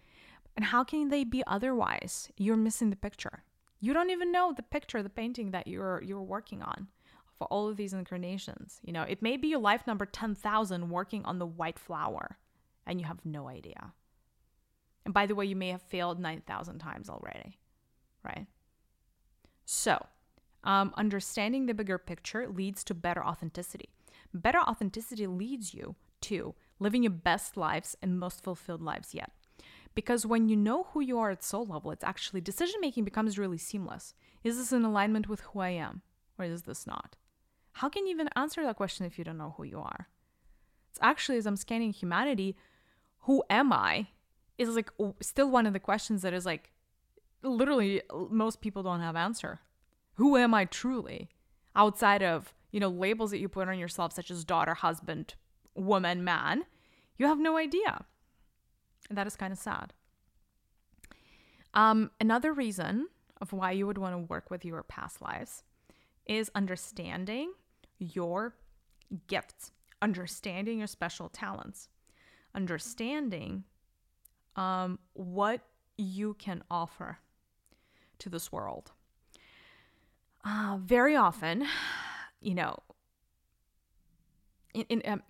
And 0.56 0.66
how 0.66 0.84
can 0.84 1.08
they 1.08 1.24
be 1.24 1.42
otherwise? 1.46 2.30
You're 2.36 2.56
missing 2.56 2.90
the 2.90 2.96
picture. 2.96 3.42
You 3.80 3.92
don't 3.92 4.10
even 4.10 4.32
know 4.32 4.52
the 4.56 4.62
picture, 4.62 5.02
the 5.02 5.10
painting 5.10 5.50
that 5.50 5.66
you're 5.66 6.02
you're 6.02 6.22
working 6.22 6.62
on 6.62 6.88
for 7.38 7.46
all 7.48 7.68
of 7.68 7.76
these 7.76 7.92
incarnations. 7.92 8.80
You 8.82 8.92
know, 8.92 9.02
it 9.02 9.22
may 9.22 9.36
be 9.36 9.48
your 9.48 9.60
life 9.60 9.86
number 9.86 10.06
10,000 10.06 10.90
working 10.90 11.24
on 11.24 11.38
the 11.38 11.46
white 11.46 11.78
flower 11.78 12.38
and 12.86 13.00
you 13.00 13.06
have 13.06 13.24
no 13.24 13.48
idea. 13.48 13.92
And 15.04 15.12
by 15.12 15.26
the 15.26 15.34
way, 15.34 15.44
you 15.46 15.56
may 15.56 15.68
have 15.68 15.82
failed 15.82 16.18
9,000 16.18 16.78
times 16.78 17.08
already, 17.10 17.58
right? 18.22 18.46
So, 19.64 20.06
Um, 20.64 20.94
understanding 20.96 21.66
the 21.66 21.74
bigger 21.74 21.98
picture 21.98 22.48
leads 22.48 22.82
to 22.84 22.94
better 22.94 23.22
authenticity. 23.22 23.90
Better 24.32 24.60
authenticity 24.60 25.26
leads 25.26 25.74
you 25.74 25.94
to 26.22 26.54
living 26.78 27.02
your 27.02 27.12
best 27.12 27.58
lives 27.58 27.96
and 28.00 28.18
most 28.18 28.42
fulfilled 28.42 28.80
lives 28.80 29.14
yet. 29.14 29.30
Because 29.94 30.24
when 30.24 30.48
you 30.48 30.56
know 30.56 30.84
who 30.84 31.00
you 31.00 31.18
are 31.18 31.30
at 31.30 31.44
soul 31.44 31.66
level, 31.66 31.90
it's 31.90 32.02
actually 32.02 32.40
decision 32.40 32.80
making 32.80 33.04
becomes 33.04 33.38
really 33.38 33.58
seamless. 33.58 34.14
Is 34.42 34.56
this 34.56 34.72
in 34.72 34.84
alignment 34.84 35.28
with 35.28 35.40
who 35.40 35.60
I 35.60 35.68
am, 35.68 36.00
or 36.38 36.46
is 36.46 36.62
this 36.62 36.86
not? 36.86 37.16
How 37.74 37.88
can 37.88 38.06
you 38.06 38.12
even 38.12 38.28
answer 38.36 38.62
that 38.62 38.76
question 38.76 39.04
if 39.04 39.18
you 39.18 39.24
don't 39.24 39.38
know 39.38 39.54
who 39.56 39.64
you 39.64 39.80
are? 39.80 40.08
It's 40.90 40.98
actually, 41.02 41.38
as 41.38 41.46
I'm 41.46 41.56
scanning 41.56 41.92
humanity, 41.92 42.56
who 43.22 43.42
am 43.50 43.72
I 43.72 44.08
is 44.58 44.68
like 44.70 44.90
still 45.20 45.50
one 45.50 45.66
of 45.66 45.72
the 45.72 45.80
questions 45.80 46.22
that 46.22 46.32
is 46.32 46.46
like 46.46 46.70
literally 47.42 48.00
most 48.30 48.60
people 48.60 48.82
don't 48.82 49.00
have 49.00 49.16
answer. 49.16 49.60
Who 50.14 50.36
am 50.36 50.54
I 50.54 50.66
truly? 50.66 51.30
Outside 51.74 52.22
of, 52.22 52.54
you 52.70 52.78
know, 52.78 52.88
labels 52.88 53.32
that 53.32 53.38
you 53.38 53.48
put 53.48 53.68
on 53.68 53.78
yourself 53.78 54.12
such 54.12 54.30
as 54.30 54.44
daughter, 54.44 54.74
husband, 54.74 55.34
woman, 55.74 56.22
man, 56.22 56.64
you 57.18 57.26
have 57.26 57.38
no 57.38 57.56
idea. 57.56 58.04
And 59.08 59.18
that 59.18 59.26
is 59.26 59.34
kind 59.34 59.52
of 59.52 59.58
sad. 59.58 59.92
Um, 61.74 62.12
another 62.20 62.52
reason 62.52 63.08
of 63.40 63.52
why 63.52 63.72
you 63.72 63.86
would 63.88 63.98
want 63.98 64.14
to 64.14 64.18
work 64.18 64.48
with 64.48 64.64
your 64.64 64.84
past 64.84 65.20
lives 65.20 65.64
is 66.24 66.50
understanding 66.54 67.52
your 67.98 68.54
gifts, 69.26 69.72
understanding 70.02 70.78
your 70.78 70.86
special 70.86 71.28
talents, 71.28 71.88
understanding 72.54 73.64
um, 74.56 74.98
what 75.12 75.60
you 75.96 76.34
can 76.34 76.62
offer 76.70 77.18
to 78.18 78.28
this 78.28 78.52
world. 78.52 78.92
Uh, 80.44 80.78
very 80.80 81.16
often, 81.16 81.66
you 82.40 82.54
know, 82.54 82.76
in, 84.74 84.84
in 84.88 85.02
um, 85.06 85.22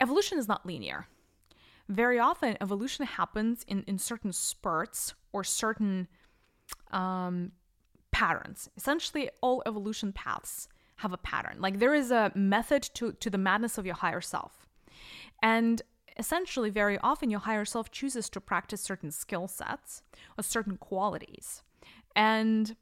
evolution 0.00 0.38
is 0.38 0.46
not 0.46 0.64
linear. 0.64 1.06
Very 1.88 2.18
often, 2.18 2.56
evolution 2.60 3.06
happens 3.06 3.64
in, 3.66 3.82
in 3.86 3.98
certain 3.98 4.32
spurts 4.32 5.14
or 5.32 5.42
certain 5.42 6.06
um, 6.90 7.52
patterns. 8.10 8.68
Essentially, 8.76 9.30
all 9.40 9.62
evolution 9.66 10.12
paths 10.12 10.68
have 10.98 11.12
a 11.12 11.16
pattern. 11.18 11.56
Like 11.58 11.78
there 11.78 11.94
is 11.94 12.10
a 12.10 12.32
method 12.34 12.82
to, 12.94 13.12
to 13.12 13.30
the 13.30 13.38
madness 13.38 13.78
of 13.78 13.86
your 13.86 13.94
higher 13.94 14.20
self. 14.20 14.66
And 15.42 15.80
essentially, 16.18 16.70
very 16.70 16.98
often, 16.98 17.30
your 17.30 17.40
higher 17.40 17.64
self 17.64 17.90
chooses 17.90 18.28
to 18.30 18.40
practice 18.40 18.80
certain 18.80 19.10
skill 19.10 19.48
sets 19.48 20.02
or 20.36 20.42
certain 20.42 20.76
qualities. 20.76 21.62
And 22.16 22.76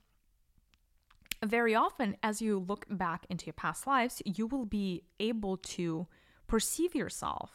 very 1.44 1.74
often, 1.74 2.16
as 2.22 2.40
you 2.40 2.58
look 2.58 2.86
back 2.88 3.26
into 3.28 3.46
your 3.46 3.52
past 3.52 3.86
lives, 3.86 4.22
you 4.24 4.46
will 4.46 4.64
be 4.64 5.02
able 5.20 5.58
to 5.58 6.06
perceive 6.46 6.94
yourself 6.94 7.50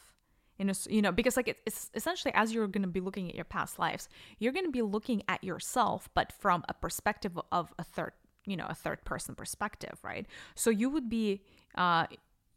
in 0.59 0.69
a, 0.69 0.73
you 0.87 1.01
know, 1.01 1.11
because 1.11 1.35
like 1.35 1.57
it's 1.65 1.89
essentially 1.95 2.31
as 2.35 2.53
you're 2.53 2.67
going 2.67 2.83
to 2.83 2.87
be 2.87 2.99
looking 2.99 3.27
at 3.29 3.35
your 3.35 3.45
past 3.45 3.79
lives, 3.79 4.07
you're 4.37 4.53
going 4.53 4.65
to 4.65 4.71
be 4.71 4.83
looking 4.83 5.23
at 5.27 5.43
yourself, 5.43 6.07
but 6.13 6.31
from 6.31 6.63
a 6.69 6.73
perspective 6.75 7.39
of 7.51 7.73
a 7.79 7.83
third, 7.83 8.13
you 8.45 8.57
know, 8.57 8.65
a 8.69 8.75
third 8.75 9.03
person 9.05 9.35
perspective, 9.35 9.99
right? 10.03 10.25
So 10.55 10.69
you 10.69 10.89
would 10.89 11.09
be, 11.09 11.41
uh, 11.75 12.07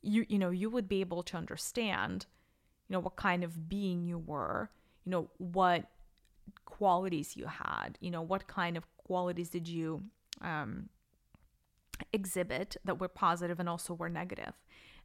you 0.02 0.26
you 0.28 0.38
know, 0.38 0.50
you 0.50 0.70
would 0.70 0.88
be 0.88 1.00
able 1.00 1.22
to 1.24 1.36
understand, 1.36 2.26
you 2.88 2.94
know, 2.94 3.00
what 3.00 3.16
kind 3.16 3.44
of 3.44 3.68
being 3.68 4.04
you 4.04 4.18
were, 4.18 4.70
you 5.04 5.10
know, 5.10 5.30
what 5.38 5.84
qualities 6.64 7.36
you 7.36 7.46
had, 7.46 7.98
you 8.00 8.10
know, 8.10 8.22
what 8.22 8.46
kind 8.46 8.76
of 8.76 8.86
qualities 8.96 9.48
did 9.48 9.68
you 9.68 10.02
um, 10.40 10.88
exhibit 12.12 12.76
that 12.84 13.00
were 13.00 13.08
positive 13.08 13.60
and 13.60 13.68
also 13.68 13.94
were. 13.94 14.10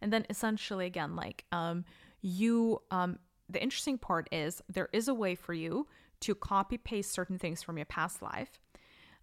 And 0.02 0.14
then 0.14 0.26
essentially, 0.30 0.86
again, 0.86 1.16
like 1.16 1.46
um, 1.52 1.86
you, 2.22 2.82
um, 2.92 3.20
the 3.50 3.62
interesting 3.62 3.98
part 3.98 4.28
is 4.32 4.62
there 4.70 4.90
is 4.94 5.08
a 5.08 5.14
way 5.14 5.36
for 5.36 5.54
you 5.54 5.88
to 6.22 6.36
copy 6.36 6.78
paste 6.78 7.12
certain 7.12 7.38
things 7.38 7.64
from 7.64 7.78
your 7.78 7.86
past 7.86 8.22
life 8.22 8.60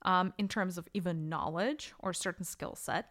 um, 0.02 0.32
in 0.38 0.48
terms 0.48 0.78
of 0.78 0.88
even 0.94 1.28
knowledge 1.28 1.92
or 1.98 2.12
certain 2.12 2.44
skill 2.44 2.74
set, 2.76 3.10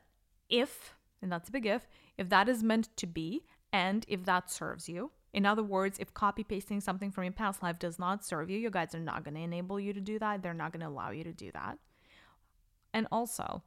if, 0.50 0.95
and 1.21 1.32
that's 1.32 1.50
a 1.50 1.52
big 1.52 1.65
if, 1.65 1.88
if 2.17 2.30
that 2.30 2.48
is 2.48 2.63
meant 2.63 2.95
to 2.98 3.08
be 3.08 3.43
and 3.74 4.06
if 4.08 4.26
that 4.26 4.50
serves 4.50 4.88
you. 4.88 5.12
In 5.34 5.45
other 5.45 5.63
words, 5.63 6.00
if 6.00 6.13
copy 6.13 6.45
pasting 6.45 6.80
something 6.80 7.12
from 7.12 7.26
your 7.26 7.34
past 7.34 7.62
life 7.62 7.78
does 7.78 8.00
not 8.00 8.24
serve 8.24 8.50
you, 8.50 8.58
your 8.58 8.71
guides 8.71 8.95
are 8.95 9.00
not 9.00 9.26
going 9.26 9.36
to 9.36 9.41
enable 9.41 9.80
you 9.80 9.91
to 9.91 10.00
do 10.00 10.17
that. 10.19 10.41
They're 10.41 10.54
not 10.54 10.71
going 10.71 10.82
to 10.82 10.88
allow 10.88 11.12
you 11.12 11.26
to 11.26 11.34
do 11.34 11.52
that. 11.52 11.78
And 12.93 13.06
also, 13.12 13.62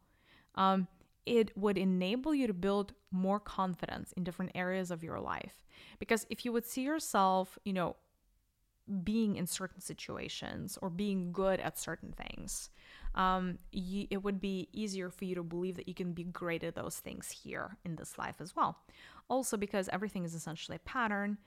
um, 0.55 0.89
it 1.27 1.55
would 1.59 1.77
enable 1.77 2.35
you 2.35 2.47
to 2.47 2.55
build 2.55 2.95
more 3.11 3.39
confidence 3.39 4.13
in 4.13 4.25
different 4.25 4.53
areas 4.55 4.91
of 4.91 5.03
your 5.03 5.21
life. 5.21 5.67
Because 5.99 6.27
if 6.31 6.47
you 6.47 6.53
would 6.53 6.65
see 6.65 6.83
yourself, 6.83 7.59
you 7.67 7.75
know, 7.75 7.97
being 9.03 9.37
in 9.37 9.47
certain 9.47 9.81
situations 9.81 10.79
or 10.81 10.91
being 10.91 11.33
good 11.33 11.61
at 11.61 11.79
certain 11.79 12.13
things, 12.13 12.71
um, 13.15 13.59
you, 13.73 14.07
it 14.11 14.23
would 14.23 14.41
be 14.41 14.69
easier 14.73 15.11
for 15.11 15.25
you 15.25 15.35
to 15.35 15.43
believe 15.43 15.77
that 15.77 15.89
you 15.89 15.95
can 15.95 16.13
be 16.13 16.25
great 16.25 16.63
at 16.65 16.75
those 16.75 16.97
things 16.97 17.31
here 17.31 17.77
in 17.85 17.97
this 17.97 18.19
life 18.19 18.37
as 18.41 18.55
well. 18.55 18.79
Also, 19.29 19.57
because 19.57 19.89
everything 19.93 20.25
is 20.25 20.35
essentially 20.35 20.77
a 20.77 20.89
pattern. 20.89 21.39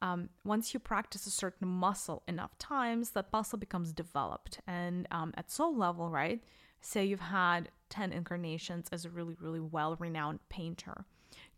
Um, 0.00 0.28
once 0.44 0.72
you 0.72 0.80
practice 0.80 1.26
a 1.26 1.30
certain 1.30 1.66
muscle 1.66 2.22
enough 2.28 2.56
times, 2.58 3.10
that 3.10 3.32
muscle 3.32 3.58
becomes 3.58 3.92
developed. 3.92 4.60
And 4.66 5.08
um, 5.10 5.32
at 5.36 5.50
soul 5.50 5.76
level, 5.76 6.10
right? 6.10 6.42
Say 6.80 7.04
you've 7.04 7.20
had 7.20 7.70
10 7.90 8.12
incarnations 8.12 8.88
as 8.92 9.04
a 9.04 9.10
really, 9.10 9.36
really 9.40 9.60
well 9.60 9.96
renowned 9.98 10.40
painter. 10.48 11.04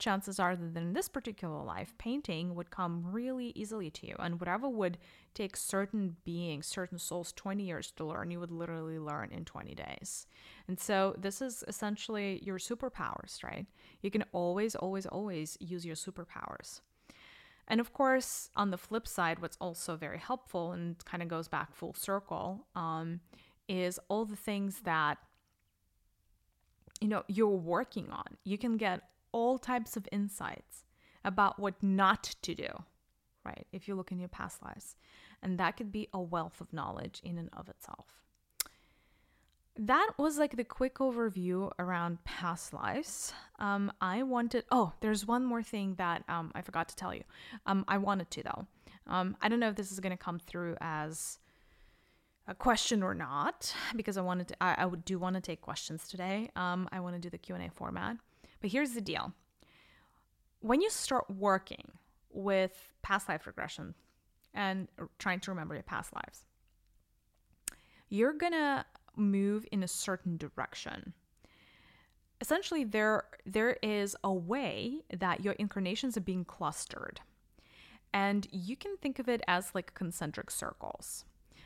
Chances 0.00 0.40
are 0.40 0.56
that 0.56 0.76
in 0.76 0.94
this 0.94 1.08
particular 1.08 1.62
life, 1.62 1.94
painting 1.98 2.54
would 2.54 2.70
come 2.70 3.04
really 3.04 3.52
easily 3.54 3.90
to 3.90 4.06
you. 4.06 4.16
And 4.18 4.40
whatever 4.40 4.66
would 4.68 4.96
take 5.34 5.56
certain 5.56 6.16
beings, 6.24 6.66
certain 6.66 6.98
souls 6.98 7.32
20 7.34 7.62
years 7.62 7.92
to 7.92 8.06
learn, 8.06 8.30
you 8.30 8.40
would 8.40 8.50
literally 8.50 8.98
learn 8.98 9.30
in 9.30 9.44
20 9.44 9.74
days. 9.74 10.26
And 10.66 10.80
so 10.80 11.14
this 11.18 11.42
is 11.42 11.62
essentially 11.68 12.40
your 12.42 12.58
superpowers, 12.58 13.44
right? 13.44 13.66
You 14.00 14.10
can 14.10 14.24
always, 14.32 14.74
always, 14.74 15.04
always 15.04 15.58
use 15.60 15.84
your 15.84 15.96
superpowers. 15.96 16.80
And 17.68 17.78
of 17.78 17.92
course, 17.92 18.48
on 18.56 18.70
the 18.70 18.78
flip 18.78 19.06
side, 19.06 19.38
what's 19.38 19.58
also 19.60 19.96
very 19.96 20.18
helpful 20.18 20.72
and 20.72 21.02
kind 21.04 21.22
of 21.22 21.28
goes 21.28 21.46
back 21.46 21.74
full 21.74 21.94
circle 21.94 22.66
um, 22.74 23.20
is 23.68 24.00
all 24.08 24.24
the 24.24 24.34
things 24.34 24.80
that 24.80 25.18
you 27.00 27.08
know 27.08 27.22
you're 27.28 27.48
working 27.48 28.10
on. 28.10 28.36
You 28.44 28.58
can 28.58 28.76
get 28.76 29.02
all 29.32 29.58
types 29.58 29.96
of 29.96 30.08
insights 30.12 30.84
about 31.24 31.58
what 31.58 31.82
not 31.82 32.22
to 32.42 32.54
do, 32.54 32.68
right? 33.44 33.66
If 33.72 33.88
you 33.88 33.94
look 33.94 34.12
in 34.12 34.18
your 34.18 34.28
past 34.28 34.62
lives. 34.62 34.96
And 35.42 35.58
that 35.58 35.76
could 35.76 35.90
be 35.90 36.08
a 36.12 36.20
wealth 36.20 36.60
of 36.60 36.72
knowledge 36.72 37.20
in 37.24 37.38
and 37.38 37.48
of 37.52 37.68
itself. 37.68 38.06
That 39.78 40.10
was 40.18 40.36
like 40.36 40.56
the 40.56 40.64
quick 40.64 40.96
overview 40.96 41.70
around 41.78 42.22
past 42.24 42.74
lives. 42.74 43.32
Um, 43.58 43.90
I 44.00 44.22
wanted, 44.22 44.64
oh, 44.70 44.92
there's 45.00 45.26
one 45.26 45.44
more 45.44 45.62
thing 45.62 45.94
that 45.94 46.24
um, 46.28 46.52
I 46.54 46.60
forgot 46.60 46.88
to 46.90 46.96
tell 46.96 47.14
you. 47.14 47.22
Um, 47.64 47.84
I 47.88 47.96
wanted 47.96 48.30
to, 48.32 48.42
though. 48.42 48.66
Um, 49.06 49.36
I 49.40 49.48
don't 49.48 49.60
know 49.60 49.68
if 49.68 49.76
this 49.76 49.90
is 49.90 50.00
going 50.00 50.16
to 50.16 50.22
come 50.22 50.38
through 50.38 50.76
as 50.80 51.38
a 52.46 52.54
question 52.54 53.02
or 53.02 53.14
not 53.14 53.74
because 53.96 54.18
I 54.18 54.22
wanted 54.22 54.48
to, 54.48 54.56
I, 54.60 54.84
I 54.84 54.88
do 55.04 55.18
want 55.18 55.36
to 55.36 55.40
take 55.40 55.62
questions 55.62 56.08
today. 56.08 56.50
Um, 56.56 56.88
I 56.92 57.00
want 57.00 57.14
to 57.14 57.20
do 57.20 57.30
the 57.30 57.38
Q&A 57.38 57.70
format. 57.70 58.16
But 58.60 58.70
here's 58.70 58.92
the 58.92 59.00
deal. 59.00 59.32
When 60.60 60.80
you 60.80 60.90
start 60.90 61.30
working 61.30 61.92
with 62.30 62.92
past 63.02 63.28
life 63.28 63.46
regression 63.46 63.94
and 64.54 64.88
trying 65.18 65.40
to 65.40 65.50
remember 65.50 65.74
your 65.74 65.82
past 65.82 66.14
lives, 66.14 66.44
you're 68.08 68.34
to 68.52 68.84
move 69.16 69.64
in 69.72 69.82
a 69.82 69.88
certain 69.88 70.36
direction. 70.36 71.14
Essentially 72.40 72.84
there 72.84 73.24
there 73.44 73.76
is 73.82 74.16
a 74.24 74.32
way 74.32 75.02
that 75.14 75.44
your 75.44 75.54
incarnations 75.54 76.16
are 76.16 76.22
being 76.22 76.44
clustered. 76.44 77.20
And 78.12 78.48
you 78.50 78.76
can 78.76 78.96
think 78.96 79.18
of 79.18 79.28
it 79.28 79.40
as 79.46 79.74
like 79.74 79.94
concentric 79.94 80.50
circles. 80.50 81.24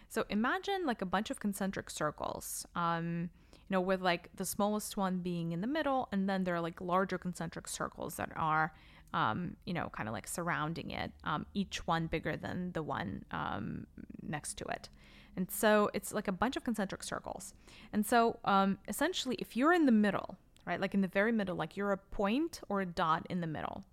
So 0.08 0.24
imagine 0.28 0.84
like 0.84 1.00
a 1.00 1.06
bunch 1.06 1.30
of 1.30 1.40
concentric 1.40 1.90
circles, 1.90 2.66
um, 2.76 3.30
you 3.68 3.74
know, 3.74 3.80
with 3.80 4.02
like 4.02 4.30
the 4.36 4.44
smallest 4.44 4.96
one 4.96 5.18
being 5.18 5.52
in 5.52 5.60
the 5.60 5.66
middle, 5.66 6.08
and 6.12 6.28
then 6.28 6.44
there 6.44 6.54
are 6.54 6.60
like 6.60 6.80
larger 6.80 7.18
concentric 7.18 7.66
circles 7.68 8.16
that 8.16 8.30
are, 8.36 8.72
um, 9.12 9.56
you 9.64 9.72
know, 9.72 9.90
kind 9.96 10.08
of 10.08 10.12
like 10.12 10.28
surrounding 10.28 10.90
it, 10.90 11.12
um, 11.24 11.46
each 11.54 11.86
one 11.86 12.06
bigger 12.06 12.36
than 12.36 12.72
the 12.72 12.82
one 12.82 13.24
um, 13.30 13.86
next 14.22 14.54
to 14.58 14.64
it. 14.66 14.88
And 15.36 15.50
so 15.50 15.90
it's 15.94 16.12
like 16.12 16.28
a 16.28 16.32
bunch 16.32 16.56
of 16.56 16.64
concentric 16.64 17.02
circles. 17.02 17.54
And 17.92 18.06
so 18.06 18.38
um, 18.44 18.78
essentially, 18.86 19.36
if 19.38 19.56
you're 19.56 19.72
in 19.72 19.86
the 19.86 19.92
middle, 19.92 20.36
right, 20.66 20.80
like 20.80 20.94
in 20.94 21.00
the 21.00 21.08
very 21.08 21.32
middle, 21.32 21.56
like 21.56 21.76
you're 21.76 21.92
a 21.92 21.98
point 21.98 22.60
or 22.68 22.80
a 22.80 22.86
dot 22.86 23.26
in 23.30 23.40
the 23.40 23.46
middle, 23.46 23.84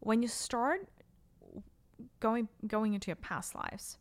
when 0.00 0.22
you 0.22 0.28
start 0.28 0.88
going 2.18 2.48
going 2.66 2.94
into 2.94 3.08
your 3.08 3.16
past 3.16 3.54
lives 3.54 3.98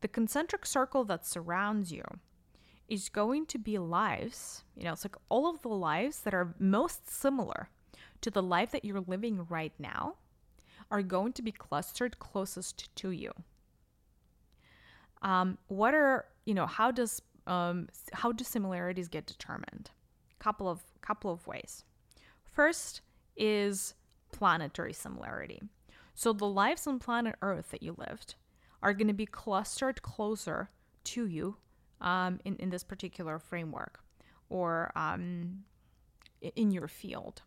the 0.00 0.08
concentric 0.08 0.64
circle 0.64 1.04
that 1.04 1.26
surrounds 1.26 1.92
you 1.92 2.04
is 2.88 3.08
going 3.08 3.46
to 3.46 3.58
be 3.58 3.78
lives, 3.78 4.64
you 4.76 4.84
know, 4.84 4.92
it's 4.92 5.04
like 5.04 5.16
all 5.28 5.48
of 5.48 5.62
the 5.62 5.68
lives 5.68 6.20
that 6.20 6.34
are 6.34 6.54
most 6.58 7.10
similar 7.10 7.68
to 8.20 8.30
the 8.30 8.42
life 8.42 8.70
that 8.70 8.84
you're 8.84 9.00
living 9.00 9.46
right 9.48 9.72
now 9.78 10.16
are 10.90 11.02
going 11.02 11.32
to 11.32 11.42
be 11.42 11.52
clustered 11.52 12.18
closest 12.18 12.94
to 12.96 13.10
you. 13.10 13.32
Um, 15.22 15.58
what 15.68 15.94
are, 15.94 16.26
you 16.44 16.54
know, 16.54 16.66
how 16.66 16.90
does 16.90 17.20
um, 17.46 17.88
how 18.12 18.32
do 18.32 18.44
similarities 18.44 19.08
get 19.08 19.26
determined? 19.26 19.90
Couple 20.38 20.68
of 20.68 20.80
couple 21.00 21.30
of 21.32 21.46
ways. 21.46 21.84
First 22.44 23.00
is 23.36 23.94
planetary 24.32 24.92
similarity. 24.92 25.62
So 26.14 26.32
the 26.32 26.46
lives 26.46 26.86
on 26.86 26.98
planet 26.98 27.36
Earth 27.42 27.70
that 27.70 27.82
you 27.82 27.94
lived 27.98 28.34
are 28.82 28.94
going 28.94 29.08
to 29.08 29.14
be 29.14 29.26
clustered 29.26 30.02
closer 30.02 30.70
to 31.04 31.26
you 31.26 31.56
um, 32.00 32.40
in, 32.44 32.56
in 32.56 32.70
this 32.70 32.84
particular 32.84 33.38
framework 33.38 34.00
or 34.48 34.92
um, 34.96 35.64
in 36.54 36.70
your 36.70 36.88
field. 36.88 37.42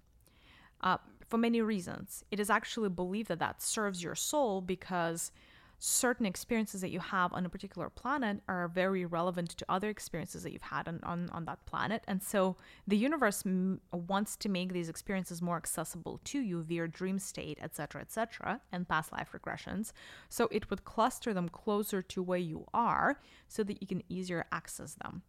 Uh, 0.82 0.98
for 1.28 1.38
many 1.38 1.62
reasons. 1.62 2.24
It 2.32 2.40
is 2.40 2.50
actually 2.50 2.90
believed 2.90 3.30
that 3.30 3.40
that 3.40 3.62
serves 3.62 4.02
your 4.02 4.16
soul 4.16 4.62
because 4.62 5.32
certain 5.80 6.26
experiences 6.26 6.82
that 6.82 6.92
you 6.92 7.00
have 7.00 7.32
on 7.34 7.46
a 7.46 7.50
particular 7.50 7.90
planet 7.90 8.42
are 8.50 8.68
very 8.68 9.06
relevant 9.06 9.50
to 9.52 9.66
other 9.70 9.90
experiences 9.90 10.44
that 10.44 10.52
you've 10.52 10.62
had 10.62 10.88
on, 10.90 11.00
on, 11.04 11.30
on 11.30 11.46
that 11.46 11.66
planet. 11.66 12.04
And 12.06 12.22
so 12.22 12.58
the 12.86 12.98
universe 12.98 13.44
m- 13.46 13.80
wants 13.94 14.36
to 14.38 14.50
make 14.50 14.74
these 14.74 14.90
experiences 14.90 15.42
more 15.42 15.56
accessible 15.56 16.20
to 16.26 16.40
you 16.40 16.64
via 16.64 16.88
dream 16.88 17.18
state, 17.18 17.60
etc., 17.62 18.02
etc., 18.02 18.60
and 18.74 18.90
past 18.90 19.14
life 19.14 19.30
regressions. 19.34 19.94
So 20.28 20.50
it 20.52 20.70
would 20.70 20.84
cluster 20.84 21.34
them 21.34 21.48
closer 21.48 22.02
to 22.02 22.22
where 22.22 22.38
you 22.38 22.66
are 22.74 23.22
so 23.48 23.64
that 23.64 23.82
you 23.82 23.88
can 23.88 24.04
easier 24.10 24.46
access 24.52 24.96
them. 24.96 25.22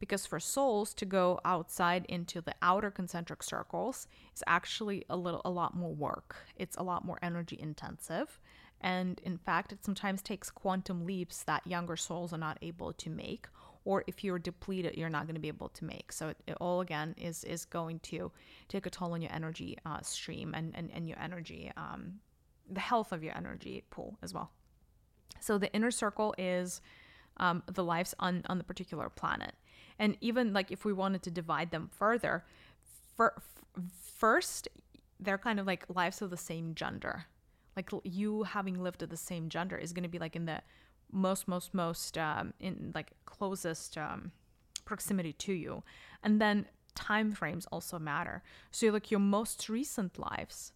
Because 0.00 0.24
for 0.24 0.40
souls 0.40 0.94
to 0.94 1.04
go 1.04 1.40
outside 1.44 2.06
into 2.08 2.40
the 2.40 2.54
outer 2.62 2.90
concentric 2.90 3.42
circles 3.42 4.06
is 4.34 4.44
actually 4.46 5.04
a 5.10 5.16
little 5.16 5.42
a 5.44 5.50
lot 5.50 5.76
more 5.76 5.92
work. 5.92 6.36
It's 6.56 6.76
a 6.76 6.84
lot 6.84 7.04
more 7.04 7.18
energy 7.20 7.58
intensive 7.60 8.40
and 8.80 9.20
in 9.24 9.38
fact, 9.38 9.72
it 9.72 9.84
sometimes 9.84 10.22
takes 10.22 10.50
quantum 10.50 11.04
leaps 11.04 11.42
that 11.44 11.66
younger 11.66 11.96
souls 11.96 12.32
are 12.32 12.38
not 12.38 12.58
able 12.62 12.92
to 12.92 13.10
make, 13.10 13.48
or 13.84 14.04
if 14.06 14.22
you're 14.22 14.38
depleted, 14.38 14.96
you're 14.96 15.08
not 15.08 15.26
going 15.26 15.34
to 15.34 15.40
be 15.40 15.48
able 15.48 15.70
to 15.70 15.84
make. 15.84 16.12
So 16.12 16.28
it, 16.28 16.36
it, 16.46 16.56
all 16.60 16.80
again 16.80 17.14
is 17.18 17.44
is 17.44 17.64
going 17.64 18.00
to 18.00 18.30
take 18.68 18.86
a 18.86 18.90
toll 18.90 19.14
on 19.14 19.22
your 19.22 19.32
energy 19.32 19.76
uh, 19.84 20.00
stream 20.02 20.54
and, 20.54 20.74
and, 20.76 20.90
and 20.94 21.08
your 21.08 21.18
energy, 21.18 21.72
um, 21.76 22.20
the 22.70 22.80
health 22.80 23.12
of 23.12 23.24
your 23.24 23.36
energy 23.36 23.84
pool 23.90 24.16
as 24.22 24.32
well. 24.32 24.52
So 25.40 25.58
the 25.58 25.72
inner 25.72 25.90
circle 25.90 26.34
is 26.38 26.80
um, 27.38 27.62
the 27.66 27.84
lives 27.84 28.14
on, 28.18 28.42
on 28.48 28.58
the 28.58 28.64
particular 28.64 29.08
planet. 29.08 29.54
And 29.98 30.16
even 30.20 30.52
like 30.52 30.70
if 30.70 30.84
we 30.84 30.92
wanted 30.92 31.22
to 31.22 31.30
divide 31.30 31.70
them 31.70 31.90
further, 31.92 32.44
for, 33.16 33.42
first, 34.16 34.68
they're 35.18 35.38
kind 35.38 35.58
of 35.58 35.66
like 35.66 35.84
lives 35.88 36.22
of 36.22 36.30
the 36.30 36.36
same 36.36 36.74
gender 36.74 37.26
like 37.78 37.90
you 38.04 38.42
having 38.42 38.82
lived 38.82 39.02
at 39.02 39.10
the 39.10 39.16
same 39.16 39.48
gender 39.48 39.76
is 39.76 39.92
going 39.92 40.02
to 40.02 40.08
be 40.08 40.18
like 40.18 40.34
in 40.34 40.46
the 40.46 40.60
most 41.12 41.46
most 41.46 41.72
most 41.72 42.18
um, 42.18 42.52
in 42.58 42.92
like 42.94 43.12
closest 43.24 43.96
um, 43.96 44.32
proximity 44.84 45.32
to 45.32 45.52
you. 45.52 45.82
And 46.24 46.40
then 46.40 46.66
time 46.94 47.30
frames 47.32 47.66
also 47.70 47.98
matter. 47.98 48.42
So 48.72 48.88
like 48.88 49.10
your 49.10 49.20
most 49.20 49.68
recent 49.68 50.18
lives 50.18 50.72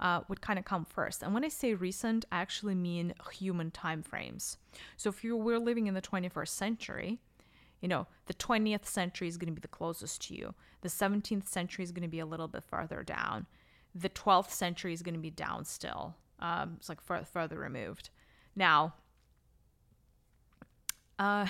uh, 0.00 0.22
would 0.28 0.40
kind 0.40 0.58
of 0.58 0.64
come 0.64 0.84
first. 0.84 1.22
And 1.22 1.32
when 1.32 1.44
i 1.44 1.48
say 1.48 1.74
recent 1.74 2.24
i 2.32 2.40
actually 2.40 2.74
mean 2.74 3.14
human 3.32 3.70
time 3.70 4.02
frames. 4.02 4.56
So 4.96 5.08
if 5.08 5.22
you 5.22 5.36
were 5.36 5.58
living 5.58 5.86
in 5.86 5.94
the 5.94 6.02
21st 6.02 6.48
century 6.48 7.20
you 7.80 7.88
know 7.88 8.06
the 8.26 8.34
20th 8.34 8.84
century 8.84 9.28
is 9.28 9.38
going 9.38 9.52
to 9.54 9.58
be 9.58 9.68
the 9.68 9.76
closest 9.78 10.20
to 10.26 10.34
you. 10.34 10.54
The 10.82 10.88
17th 10.88 11.48
century 11.48 11.82
is 11.82 11.92
going 11.92 12.08
to 12.08 12.16
be 12.16 12.20
a 12.20 12.26
little 12.26 12.48
bit 12.48 12.64
farther 12.64 13.02
down. 13.02 13.46
The 13.94 14.10
12th 14.10 14.50
century 14.50 14.92
is 14.92 15.02
going 15.02 15.14
to 15.14 15.20
be 15.20 15.30
down 15.30 15.64
still 15.64 16.16
um, 16.40 16.74
it's 16.78 16.88
like 16.88 17.00
fur- 17.00 17.24
further 17.24 17.58
removed. 17.58 18.10
Now, 18.56 18.94
uh, 21.18 21.46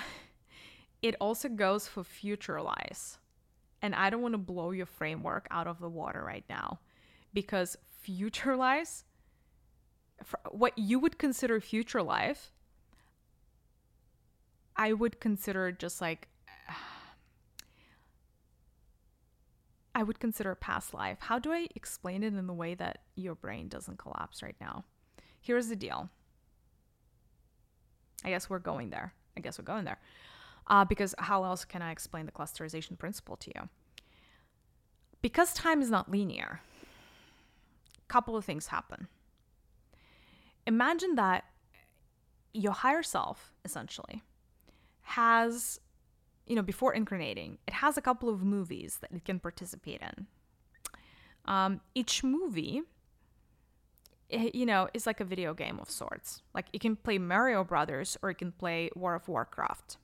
it 1.01 1.15
also 1.19 1.49
goes 1.49 1.87
for 1.87 2.03
future 2.03 2.61
lies. 2.61 3.17
And 3.81 3.95
I 3.95 4.11
don't 4.11 4.21
want 4.21 4.35
to 4.35 4.39
blow 4.39 4.71
your 4.71 4.85
framework 4.85 5.47
out 5.49 5.65
of 5.65 5.79
the 5.79 5.89
water 5.89 6.23
right 6.23 6.45
now 6.47 6.79
because 7.33 7.77
future 8.01 8.55
lies, 8.65 9.05
what 10.51 10.77
you 10.77 10.99
would 10.99 11.17
consider 11.17 11.59
future 11.59 12.03
life, 12.03 12.51
I 14.75 14.93
would 14.93 15.19
consider 15.19 15.71
just 15.71 15.99
like 15.99 16.27
I 19.93 20.03
would 20.03 20.19
consider 20.19 20.51
a 20.51 20.55
past 20.55 20.93
life. 20.93 21.17
How 21.19 21.37
do 21.37 21.51
I 21.51 21.67
explain 21.75 22.23
it 22.23 22.33
in 22.33 22.47
the 22.47 22.53
way 22.53 22.75
that 22.75 22.99
your 23.15 23.35
brain 23.35 23.67
doesn't 23.67 23.97
collapse 23.97 24.41
right 24.41 24.55
now? 24.61 24.85
Here's 25.41 25.67
the 25.67 25.75
deal. 25.75 26.09
I 28.23 28.29
guess 28.29 28.49
we're 28.49 28.59
going 28.59 28.89
there. 28.89 29.13
I 29.35 29.41
guess 29.41 29.57
we're 29.57 29.65
going 29.65 29.85
there. 29.85 29.99
Uh, 30.67 30.85
because 30.85 31.13
how 31.17 31.43
else 31.43 31.65
can 31.65 31.81
I 31.81 31.91
explain 31.91 32.25
the 32.25 32.31
clusterization 32.31 32.97
principle 32.97 33.35
to 33.37 33.51
you? 33.55 33.69
Because 35.21 35.53
time 35.53 35.81
is 35.81 35.89
not 35.89 36.09
linear, 36.09 36.61
a 36.83 38.07
couple 38.07 38.37
of 38.37 38.45
things 38.45 38.67
happen. 38.67 39.07
Imagine 40.65 41.15
that 41.15 41.45
your 42.53 42.73
higher 42.73 43.03
self, 43.03 43.51
essentially, 43.65 44.21
has 45.01 45.79
you 46.45 46.55
know, 46.55 46.61
before 46.61 46.93
incarnating, 46.93 47.57
it 47.67 47.75
has 47.75 47.97
a 47.97 48.01
couple 48.01 48.29
of 48.29 48.43
movies 48.43 48.97
that 49.01 49.11
it 49.11 49.25
can 49.25 49.39
participate 49.39 50.01
in. 50.01 50.27
Um, 51.45 51.81
each 51.95 52.23
movie, 52.23 52.81
eh, 54.29 54.49
you 54.53 54.65
know, 54.65 54.89
is 54.93 55.05
like 55.05 55.19
a 55.19 55.25
video 55.25 55.53
game 55.53 55.79
of 55.79 55.89
sorts. 55.89 56.41
Like 56.53 56.67
you 56.73 56.79
can 56.79 56.95
play 56.95 57.17
Mario 57.17 57.63
Brothers 57.63 58.17
or 58.21 58.29
you 58.29 58.35
can 58.35 58.51
play 58.51 58.89
World 58.95 59.21
of 59.21 59.27
Warcraft. 59.27 59.97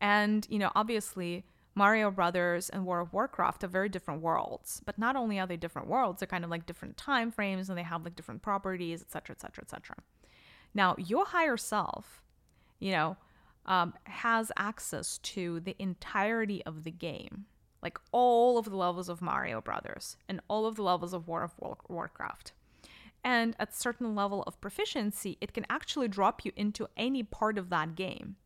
And, 0.00 0.46
you 0.48 0.58
know, 0.58 0.70
obviously, 0.74 1.44
Mario 1.74 2.10
Brothers 2.10 2.68
and 2.68 2.84
World 2.86 3.08
of 3.08 3.12
Warcraft 3.12 3.62
are 3.64 3.68
very 3.68 3.88
different 3.88 4.20
worlds. 4.20 4.82
But 4.84 4.98
not 4.98 5.16
only 5.16 5.38
are 5.38 5.46
they 5.46 5.56
different 5.56 5.88
worlds, 5.88 6.20
they're 6.20 6.26
kind 6.26 6.44
of 6.44 6.50
like 6.50 6.66
different 6.66 6.96
time 6.96 7.30
frames 7.30 7.68
and 7.68 7.78
they 7.78 7.82
have 7.82 8.04
like 8.04 8.16
different 8.16 8.42
properties, 8.42 9.02
etc., 9.02 9.34
etc., 9.34 9.62
etc. 9.64 9.96
Now, 10.74 10.96
your 10.98 11.26
higher 11.26 11.56
self, 11.56 12.22
you 12.78 12.92
know, 12.92 13.16
um, 13.66 13.94
has 14.04 14.50
access 14.56 15.18
to 15.18 15.60
the 15.60 15.76
entirety 15.78 16.64
of 16.64 16.84
the 16.84 16.90
game, 16.90 17.46
like 17.82 17.98
all 18.12 18.58
of 18.58 18.66
the 18.66 18.76
levels 18.76 19.08
of 19.08 19.22
Mario 19.22 19.60
Brothers 19.60 20.16
and 20.28 20.40
all 20.48 20.66
of 20.66 20.76
the 20.76 20.82
levels 20.82 21.12
of 21.12 21.28
World 21.28 21.50
of 21.60 21.76
Warcraft. 21.88 22.52
And 23.24 23.56
at 23.58 23.74
certain 23.74 24.14
level 24.14 24.42
of 24.44 24.60
proficiency, 24.60 25.36
it 25.40 25.52
can 25.52 25.66
actually 25.68 26.08
drop 26.08 26.44
you 26.44 26.52
into 26.56 26.88
any 26.96 27.22
part 27.22 27.58
of 27.58 27.68
that 27.70 27.94
game. 27.94 28.36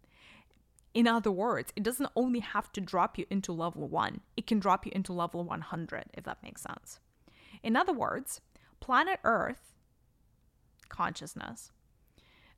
In 0.94 1.06
other 1.06 1.30
words, 1.30 1.72
it 1.76 1.82
doesn't 1.82 2.10
only 2.16 2.40
have 2.40 2.72
to 2.72 2.80
drop 2.80 3.16
you 3.16 3.26
into 3.30 3.52
level 3.52 3.88
1, 3.88 4.20
it 4.36 4.46
can 4.46 4.58
drop 4.58 4.84
you 4.84 4.92
into 4.94 5.12
level 5.12 5.42
100, 5.44 6.04
if 6.14 6.24
that 6.24 6.42
makes 6.42 6.62
sense. 6.62 7.00
In 7.62 7.76
other 7.76 7.92
words, 7.92 8.40
planet 8.80 9.20
Earth 9.24 9.72
consciousness 10.88 11.70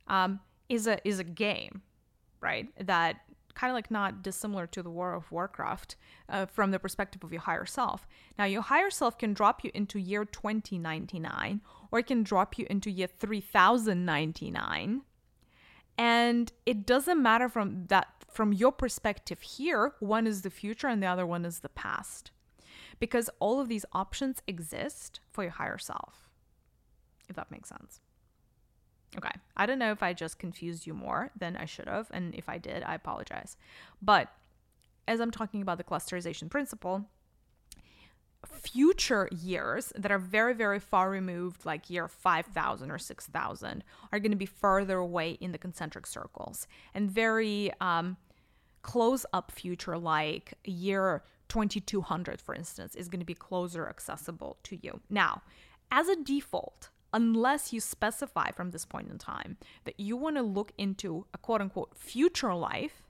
um, 0.07 0.39
is 0.67 0.87
a 0.87 1.05
is 1.07 1.19
a 1.19 1.23
game 1.23 1.81
right? 2.41 2.67
That 2.85 3.17
kind 3.55 3.71
of 3.71 3.75
like 3.75 3.89
not 3.89 4.21
dissimilar 4.21 4.67
to 4.67 4.83
the 4.83 4.89
World 4.89 5.23
of 5.23 5.31
Warcraft 5.31 5.95
uh, 6.29 6.45
from 6.45 6.71
the 6.71 6.79
perspective 6.79 7.23
of 7.23 7.31
your 7.31 7.41
higher 7.41 7.65
self. 7.65 8.05
Now, 8.37 8.45
your 8.45 8.61
higher 8.61 8.91
self 8.91 9.17
can 9.17 9.33
drop 9.33 9.63
you 9.63 9.71
into 9.73 9.97
year 9.97 10.25
2099 10.25 11.61
or 11.89 11.99
it 11.99 12.07
can 12.07 12.23
drop 12.23 12.57
you 12.57 12.67
into 12.69 12.91
year 12.91 13.07
3099. 13.07 15.01
And 15.97 16.51
it 16.65 16.85
doesn't 16.85 17.23
matter 17.23 17.47
from 17.47 17.85
that 17.87 18.07
from 18.29 18.51
your 18.51 18.73
perspective 18.73 19.39
here, 19.41 19.93
one 19.99 20.27
is 20.27 20.41
the 20.41 20.49
future 20.49 20.87
and 20.87 21.01
the 21.01 21.07
other 21.07 21.25
one 21.25 21.45
is 21.45 21.59
the 21.59 21.69
past. 21.69 22.31
Because 22.99 23.29
all 23.39 23.61
of 23.61 23.69
these 23.69 23.85
options 23.93 24.41
exist 24.45 25.21
for 25.31 25.43
your 25.43 25.53
higher 25.53 25.77
self. 25.77 26.29
If 27.29 27.37
that 27.37 27.49
makes 27.49 27.69
sense. 27.69 28.01
Okay. 29.17 29.31
I 29.55 29.65
don't 29.65 29.79
know 29.79 29.91
if 29.91 30.03
I 30.03 30.13
just 30.13 30.39
confused 30.39 30.85
you 30.85 30.93
more 30.93 31.31
than 31.37 31.55
I 31.55 31.65
should 31.65 31.87
have. 31.87 32.07
And 32.11 32.35
if 32.35 32.49
I 32.49 32.57
did, 32.57 32.83
I 32.83 32.95
apologize. 32.95 33.57
But 34.01 34.31
as 35.07 35.19
I'm 35.19 35.31
talking 35.31 35.61
about 35.61 35.77
the 35.77 35.83
clusterization 35.83 36.49
principle, 36.49 37.05
future 38.45 39.27
years 39.31 39.91
that 39.95 40.11
are 40.11 40.19
very, 40.19 40.53
very 40.53 40.79
far 40.79 41.09
removed, 41.09 41.65
like 41.65 41.89
year 41.89 42.07
5000 42.07 42.91
or 42.91 42.97
6000, 42.97 43.83
are 44.11 44.19
going 44.19 44.31
to 44.31 44.37
be 44.37 44.45
further 44.45 44.97
away 44.97 45.31
in 45.31 45.51
the 45.51 45.57
concentric 45.57 46.05
circles. 46.05 46.67
And 46.93 47.09
very 47.09 47.71
um, 47.81 48.17
close 48.81 49.25
up 49.33 49.51
future, 49.51 49.97
like 49.97 50.53
year 50.63 51.23
2200, 51.49 52.41
for 52.41 52.55
instance, 52.55 52.95
is 52.95 53.07
going 53.07 53.19
to 53.19 53.25
be 53.25 53.33
closer 53.33 53.87
accessible 53.87 54.57
to 54.63 54.77
you. 54.81 55.01
Now, 55.09 55.41
as 55.91 56.07
a 56.07 56.15
default, 56.15 56.89
unless 57.15 57.71
you 57.71 57.79
specify 57.79 58.51
from 58.51 58.71
this 58.71 58.85
point 58.85 59.09
in 59.09 59.17
time 59.17 59.57
that 59.85 59.97
you 59.97 60.17
want 60.17 60.35
to 60.35 60.43
look 60.43 60.73
into 60.77 61.25
a 61.33 61.37
quote 61.37 61.61
unquote 61.61 61.97
future 61.97 62.53
life, 62.53 63.03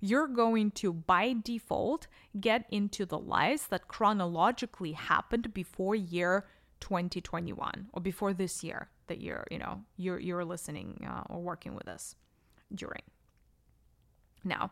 you're 0.00 0.28
going 0.28 0.70
to 0.70 0.92
by 0.92 1.34
default 1.42 2.06
get 2.40 2.64
into 2.70 3.04
the 3.04 3.18
lives 3.18 3.66
that 3.66 3.88
chronologically 3.88 4.92
happened 4.92 5.52
before 5.52 5.96
year 5.96 6.46
2021 6.78 7.88
or 7.92 8.00
before 8.00 8.32
this 8.32 8.62
year 8.62 8.88
that 9.08 9.20
you're 9.20 9.44
you 9.50 9.58
know 9.58 9.82
you're 9.96 10.20
you're 10.20 10.44
listening 10.44 11.04
uh, 11.06 11.24
or 11.28 11.40
working 11.40 11.74
with 11.74 11.88
us 11.88 12.14
during. 12.72 13.02
Now 14.44 14.70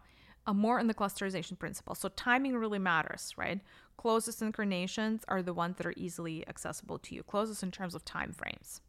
more 0.52 0.78
on 0.78 0.86
the 0.86 0.94
clusterization 0.94 1.58
principle 1.58 1.94
so 1.94 2.08
timing 2.10 2.56
really 2.56 2.78
matters 2.78 3.34
right 3.36 3.60
closest 3.96 4.42
incarnations 4.42 5.22
are 5.28 5.42
the 5.42 5.54
ones 5.54 5.76
that 5.76 5.86
are 5.86 5.94
easily 5.96 6.46
accessible 6.48 6.98
to 6.98 7.14
you 7.14 7.22
closest 7.22 7.62
in 7.62 7.70
terms 7.70 7.94
of 7.94 8.04
time 8.04 8.32
frames 8.32 8.80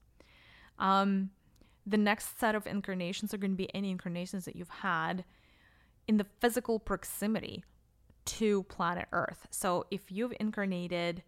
um, 0.79 1.31
the 1.85 1.97
next 1.97 2.39
set 2.39 2.55
of 2.55 2.67
incarnations 2.67 3.33
are 3.33 3.37
going 3.37 3.51
to 3.51 3.57
be 3.57 3.73
any 3.75 3.91
incarnations 3.91 4.45
that 4.45 4.55
you've 4.55 4.69
had 4.69 5.25
in 6.07 6.17
the 6.17 6.25
physical 6.39 6.79
proximity 6.79 7.63
to 8.25 8.63
planet 8.63 9.07
Earth. 9.11 9.47
So 9.49 9.85
if 9.91 10.11
you've 10.11 10.33
incarnated 10.39 11.23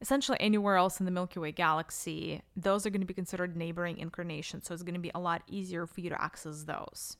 essentially 0.00 0.38
anywhere 0.40 0.76
else 0.76 0.98
in 0.98 1.04
the 1.04 1.12
Milky 1.12 1.40
Way 1.40 1.52
galaxy, 1.52 2.42
those 2.56 2.86
are 2.86 2.90
going 2.90 3.02
to 3.02 3.06
be 3.06 3.14
considered 3.14 3.56
neighboring 3.56 3.98
incarnations. 3.98 4.66
So 4.66 4.74
it's 4.74 4.82
going 4.82 4.94
to 4.94 5.00
be 5.00 5.12
a 5.14 5.20
lot 5.20 5.42
easier 5.46 5.86
for 5.86 6.00
you 6.00 6.08
to 6.10 6.22
access 6.22 6.64
those. 6.64 7.16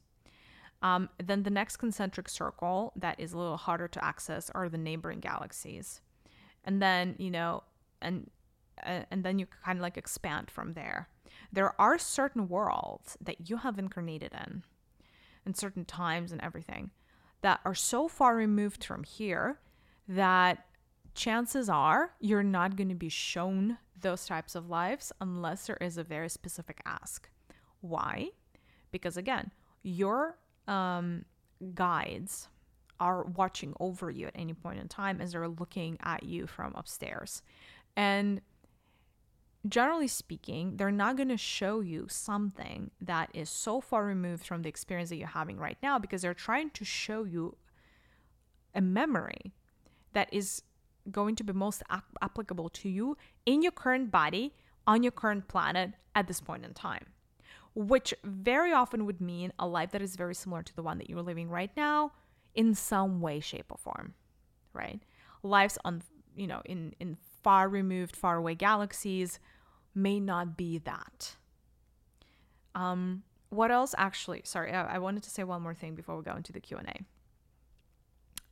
Um, 0.83 1.11
then 1.23 1.43
the 1.43 1.51
next 1.51 1.77
concentric 1.77 2.29
circle 2.29 2.93
that 2.97 3.21
is 3.21 3.33
a 3.33 3.39
little 3.39 3.59
harder 3.59 3.89
to 3.89 4.05
access 4.05 4.51
are 4.55 4.69
the 4.69 4.79
neighboring 4.79 5.21
galaxies. 5.21 6.01
And 6.65 6.81
then, 6.81 7.17
you 7.19 7.31
know, 7.31 7.65
and 8.01 8.31
uh, 8.85 9.03
and 9.11 9.25
then 9.25 9.39
you 9.39 9.47
kind 9.65 9.79
of 9.79 9.83
like 9.83 9.99
expand 9.99 10.51
from 10.51 10.73
there. 10.73 11.09
There 11.53 11.79
are 11.81 11.99
certain 11.99 12.49
worlds 12.49 13.19
that 13.21 13.49
you 13.49 13.59
have 13.59 13.79
incarnated 13.79 14.33
in, 14.33 14.63
and 15.45 15.57
certain 15.57 15.85
times 15.85 16.33
and 16.33 16.41
everything, 16.41 16.91
that 17.43 17.61
are 17.65 17.75
so 17.75 18.09
far 18.09 18.35
removed 18.37 18.85
from 18.85 19.05
here 19.05 19.61
that 20.09 20.67
chances 21.15 21.69
are 21.69 22.13
you're 22.21 22.43
not 22.43 22.77
going 22.77 22.89
to 22.89 22.95
be 22.95 23.09
shown 23.09 23.79
those 24.01 24.27
types 24.27 24.55
of 24.55 24.71
lives 24.71 25.13
unless 25.21 25.67
there 25.67 25.77
is 25.81 25.99
a 25.99 26.05
very 26.05 26.29
specific 26.29 26.81
ask. 26.87 27.29
Why? 27.81 28.31
Because 28.91 29.17
again, 29.17 29.51
your 29.83 30.39
um, 30.71 31.25
guides 31.75 32.49
are 32.99 33.25
watching 33.25 33.75
over 33.81 34.11
you 34.11 34.27
at 34.27 34.35
any 34.37 34.55
point 34.55 34.79
in 34.79 34.89
time 34.89 35.21
as 35.21 35.33
they're 35.33 35.49
looking 35.49 35.99
at 36.03 36.23
you 36.23 36.47
from 36.47 36.73
upstairs. 36.75 37.43
And 37.97 38.41
generally 39.67 40.09
speaking, 40.09 40.77
they're 40.77 40.91
not 40.91 41.17
going 41.17 41.29
to 41.29 41.37
show 41.37 41.81
you 41.81 42.07
something 42.09 42.91
that 43.01 43.31
is 43.35 43.51
so 43.51 43.81
far 43.81 44.05
removed 44.05 44.45
from 44.45 44.63
the 44.63 44.69
experience 44.69 45.11
that 45.11 45.17
you're 45.17 45.29
having 45.29 45.57
right 45.57 45.79
now 45.83 45.99
because 45.99 46.23
they're 46.23 46.35
trying 46.35 46.71
to 46.71 46.85
show 46.85 47.25
you 47.25 47.57
a 48.75 48.81
memory 48.81 49.53
that 50.13 50.29
is 50.33 50.63
going 51.11 51.35
to 51.35 51.45
be 51.45 51.53
most 51.53 51.83
ap- 51.91 52.17
applicable 52.23 52.69
to 52.69 52.89
you 52.89 53.17
in 53.47 53.63
your 53.63 53.73
current 53.73 54.11
body 54.11 54.55
on 54.87 55.03
your 55.03 55.13
current 55.13 55.49
planet 55.49 55.93
at 56.15 56.27
this 56.27 56.41
point 56.41 56.65
in 56.65 56.73
time 56.75 57.07
which 57.75 58.13
very 58.25 58.73
often 58.73 59.07
would 59.07 59.21
mean 59.21 59.53
a 59.59 59.67
life 59.67 59.93
that 59.93 60.03
is 60.03 60.17
very 60.17 60.35
similar 60.35 60.63
to 60.63 60.75
the 60.75 60.83
one 60.83 60.99
that 60.99 61.09
you're 61.09 61.23
living 61.23 61.49
right 61.49 61.71
now 61.77 62.13
in 62.55 62.75
some 62.75 63.21
way 63.21 63.39
shape 63.39 63.67
or 63.71 63.77
form 63.79 64.15
right 64.73 65.01
lives 65.43 65.79
on 65.85 66.03
you 66.35 66.47
know 66.47 66.61
in 66.65 66.95
in 67.01 67.17
far 67.43 67.69
removed, 67.69 68.17
far 68.17 68.37
away 68.37 68.55
galaxies 68.55 69.39
may 69.95 70.21
not 70.21 70.57
be 70.57 70.79
that. 70.79 71.37
Um, 72.75 73.23
what 73.49 73.71
else 73.71 73.95
actually? 73.99 74.43
Sorry, 74.45 74.73
I, 74.73 74.97
I 74.97 74.99
wanted 74.99 75.23
to 75.25 75.31
say 75.31 75.43
one 75.43 75.63
more 75.63 75.75
thing 75.75 75.95
before 75.95 76.17
we 76.17 76.23
go 76.23 76.37
into 76.37 76.53
the 76.53 76.61
Q&A. 76.61 77.01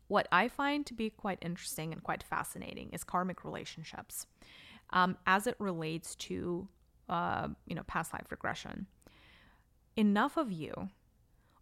What 0.09 0.27
I 0.33 0.49
find 0.49 0.85
to 0.87 0.95
be 0.95 1.11
quite 1.11 1.39
interesting 1.43 1.93
and 1.93 2.03
quite 2.03 2.23
fascinating 2.23 2.91
is 2.93 3.05
karmic 3.05 3.45
relationships 3.45 4.27
um, 4.91 5.17
as 5.27 5.47
it 5.47 5.55
relates 5.59 6.15
to, 6.17 6.67
uh, 7.09 7.49
you 7.67 7.75
know, 7.75 7.83
past 7.85 8.13
life 8.13 8.27
regression. 8.31 8.87
Enough 9.99 10.37
of 10.37 10.53
you 10.53 10.91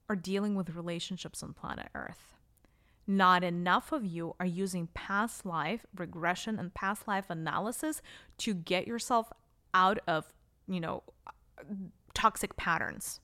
are 0.09 0.16
dealing 0.16 0.55
with 0.55 0.76
relationships 0.76 1.43
on 1.43 1.55
planet 1.55 1.89
Earth 1.95 2.37
not 3.07 3.45
enough 3.45 3.93
of 3.93 4.05
you 4.05 4.34
are 4.41 4.47
using 4.47 4.89
past 4.89 5.47
life 5.47 5.87
regression 5.95 6.59
and 6.59 6.74
past 6.74 7.07
life 7.07 7.30
analysis 7.30 8.03
to 8.39 8.53
get 8.53 8.87
yourself 8.87 9.32
out 9.72 9.99
of, 10.09 10.32
you 10.66 10.80
know, 10.80 11.03
toxic 12.14 12.57
patterns 12.57 13.20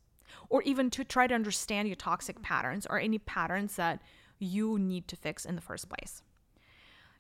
or 0.49 0.63
even 0.63 0.89
to 0.91 1.05
try 1.05 1.27
to 1.27 1.35
understand 1.35 1.89
your 1.89 1.97
toxic 1.97 2.41
patterns 2.43 2.87
or 2.89 2.99
any 2.99 3.19
patterns 3.19 3.77
that 3.77 4.01
you 4.39 4.79
need 4.79 5.09
to 5.09 5.17
fix 5.17 5.45
in 5.45 5.57
the 5.57 5.61
first 5.61 5.89
place. 5.89 6.23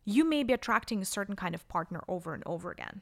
You 0.04 0.24
may 0.24 0.42
be 0.42 0.52
attracting 0.52 1.02
a 1.02 1.06
certain 1.06 1.36
kind 1.36 1.54
of 1.54 1.66
partner 1.68 2.02
over 2.08 2.34
and 2.34 2.42
over 2.46 2.70
again. 2.70 3.00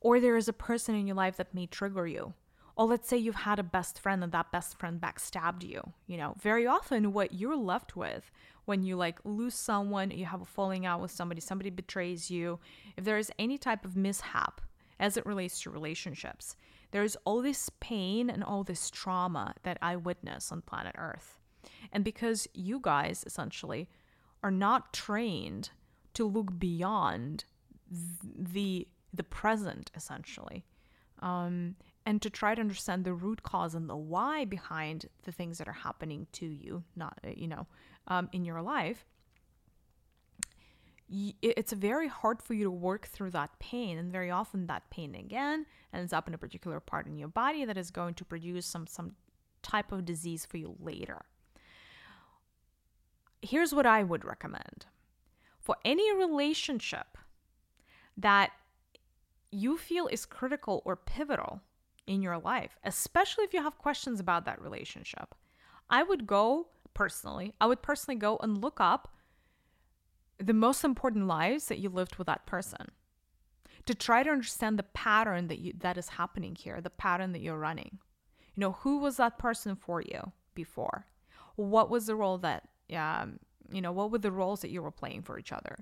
Or 0.00 0.20
there 0.20 0.36
is 0.36 0.48
a 0.48 0.52
person 0.52 0.94
in 0.94 1.06
your 1.06 1.16
life 1.16 1.36
that 1.36 1.54
may 1.54 1.66
trigger 1.66 2.06
you 2.06 2.34
or 2.76 2.86
let's 2.86 3.08
say 3.08 3.16
you've 3.16 3.34
had 3.34 3.58
a 3.58 3.62
best 3.62 3.98
friend 3.98 4.22
and 4.22 4.32
that 4.32 4.52
best 4.52 4.78
friend 4.78 5.00
backstabbed 5.00 5.62
you. 5.62 5.80
You 6.06 6.18
know, 6.18 6.34
very 6.40 6.66
often 6.66 7.12
what 7.12 7.32
you're 7.32 7.56
left 7.56 7.96
with 7.96 8.30
when 8.66 8.82
you 8.82 8.96
like 8.96 9.18
lose 9.24 9.54
someone, 9.54 10.10
you 10.10 10.26
have 10.26 10.42
a 10.42 10.46
falling 10.46 10.84
out 10.84 11.00
with 11.00 11.10
somebody, 11.10 11.40
somebody 11.40 11.70
betrays 11.70 12.30
you, 12.30 12.58
if 12.96 13.04
there 13.04 13.16
is 13.16 13.32
any 13.38 13.56
type 13.56 13.84
of 13.84 13.96
mishap 13.96 14.60
as 15.00 15.16
it 15.16 15.24
relates 15.24 15.60
to 15.62 15.70
relationships, 15.70 16.56
there's 16.90 17.16
all 17.24 17.40
this 17.40 17.70
pain 17.80 18.28
and 18.28 18.44
all 18.44 18.62
this 18.62 18.90
trauma 18.90 19.54
that 19.62 19.78
I 19.80 19.96
witness 19.96 20.52
on 20.52 20.62
planet 20.62 20.94
Earth. 20.98 21.38
And 21.92 22.04
because 22.04 22.46
you 22.54 22.78
guys 22.80 23.24
essentially 23.26 23.88
are 24.42 24.50
not 24.50 24.92
trained 24.92 25.70
to 26.14 26.24
look 26.24 26.58
beyond 26.58 27.44
the 27.90 28.86
the 29.14 29.22
present 29.22 29.90
essentially 29.94 30.64
um, 31.20 31.76
and 32.06 32.22
to 32.22 32.30
try 32.30 32.54
to 32.54 32.60
understand 32.60 33.04
the 33.04 33.12
root 33.12 33.42
cause 33.42 33.74
and 33.74 33.90
the 33.90 33.96
why 33.96 34.44
behind 34.44 35.06
the 35.24 35.32
things 35.32 35.58
that 35.58 35.68
are 35.68 35.72
happening 35.72 36.26
to 36.32 36.46
you 36.46 36.84
not 36.94 37.18
uh, 37.26 37.30
you 37.34 37.48
know 37.48 37.66
um, 38.08 38.28
in 38.32 38.44
your 38.44 38.62
life 38.62 39.04
it's 41.08 41.72
very 41.72 42.08
hard 42.08 42.42
for 42.42 42.54
you 42.54 42.64
to 42.64 42.70
work 42.70 43.06
through 43.06 43.30
that 43.30 43.56
pain 43.60 43.96
and 43.96 44.10
very 44.10 44.30
often 44.30 44.66
that 44.66 44.88
pain 44.90 45.14
again 45.14 45.64
ends 45.92 46.12
up 46.12 46.26
in 46.26 46.34
a 46.34 46.38
particular 46.38 46.80
part 46.80 47.06
in 47.06 47.16
your 47.16 47.28
body 47.28 47.64
that 47.64 47.76
is 47.76 47.90
going 47.90 48.14
to 48.14 48.24
produce 48.24 48.66
some 48.66 48.86
some 48.86 49.12
type 49.62 49.92
of 49.92 50.04
disease 50.04 50.46
for 50.46 50.56
you 50.56 50.76
later. 50.80 51.24
Here's 53.42 53.74
what 53.74 53.86
i 53.86 54.02
would 54.02 54.24
recommend. 54.24 54.86
For 55.60 55.76
any 55.84 56.14
relationship 56.14 57.18
that 58.16 58.50
you 59.50 59.76
feel 59.76 60.06
is 60.08 60.26
critical 60.26 60.82
or 60.84 60.96
pivotal 60.96 61.60
in 62.06 62.22
your 62.22 62.38
life, 62.38 62.78
especially 62.84 63.44
if 63.44 63.52
you 63.52 63.62
have 63.62 63.78
questions 63.78 64.20
about 64.20 64.44
that 64.44 64.60
relationship. 64.60 65.34
I 65.90 66.02
would 66.02 66.26
go 66.26 66.68
personally, 66.94 67.54
I 67.60 67.66
would 67.66 67.82
personally 67.82 68.18
go 68.18 68.38
and 68.42 68.62
look 68.62 68.80
up 68.80 69.14
the 70.38 70.54
most 70.54 70.84
important 70.84 71.26
lives 71.26 71.66
that 71.66 71.78
you 71.78 71.88
lived 71.88 72.16
with 72.16 72.26
that 72.26 72.46
person 72.46 72.90
to 73.86 73.94
try 73.94 74.22
to 74.22 74.30
understand 74.30 74.78
the 74.78 74.82
pattern 74.82 75.48
that 75.48 75.58
you 75.58 75.72
that 75.78 75.96
is 75.96 76.08
happening 76.10 76.54
here, 76.54 76.80
the 76.80 76.90
pattern 76.90 77.32
that 77.32 77.40
you're 77.40 77.58
running. 77.58 77.98
You 78.54 78.60
know, 78.60 78.72
who 78.72 78.98
was 78.98 79.16
that 79.16 79.38
person 79.38 79.76
for 79.76 80.00
you 80.00 80.32
before? 80.54 81.06
What 81.56 81.90
was 81.90 82.06
the 82.06 82.16
role 82.16 82.38
that 82.38 82.68
um, 82.94 83.38
you 83.70 83.80
know, 83.80 83.92
what 83.92 84.10
were 84.10 84.18
the 84.18 84.32
roles 84.32 84.60
that 84.60 84.70
you 84.70 84.82
were 84.82 84.90
playing 84.90 85.22
for 85.22 85.38
each 85.38 85.52
other? 85.52 85.76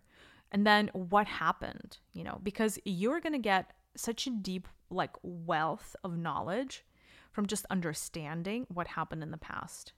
And 0.52 0.66
then 0.66 0.90
what 0.92 1.26
happened, 1.26 1.98
you 2.12 2.22
know, 2.22 2.40
because 2.42 2.78
you're 2.84 3.20
going 3.20 3.32
to 3.32 3.38
get 3.38 3.72
such 3.96 4.26
a 4.26 4.30
deep 4.30 4.68
like 4.90 5.16
wealth 5.22 5.96
of 6.04 6.16
knowledge 6.16 6.84
from 7.32 7.46
just 7.46 7.66
understanding 7.70 8.66
what 8.72 8.88
happened 8.88 9.22
in 9.22 9.30
the 9.30 9.36
past. 9.36 9.92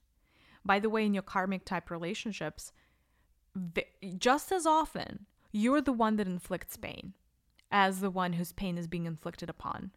By 0.64 0.78
the 0.78 0.90
way, 0.90 1.04
in 1.04 1.14
your 1.14 1.22
karmic 1.22 1.64
type 1.64 1.90
relationships, 1.90 2.72
just 4.18 4.50
as 4.52 4.66
often, 4.66 5.26
you're 5.52 5.80
the 5.80 5.92
one 5.92 6.16
that 6.16 6.26
inflicts 6.26 6.76
pain 6.76 7.14
as 7.70 8.00
the 8.00 8.10
one 8.10 8.34
whose 8.34 8.52
pain 8.52 8.78
is 8.78 8.86
being 8.86 9.06
inflicted 9.06 9.50
upon. 9.50 9.90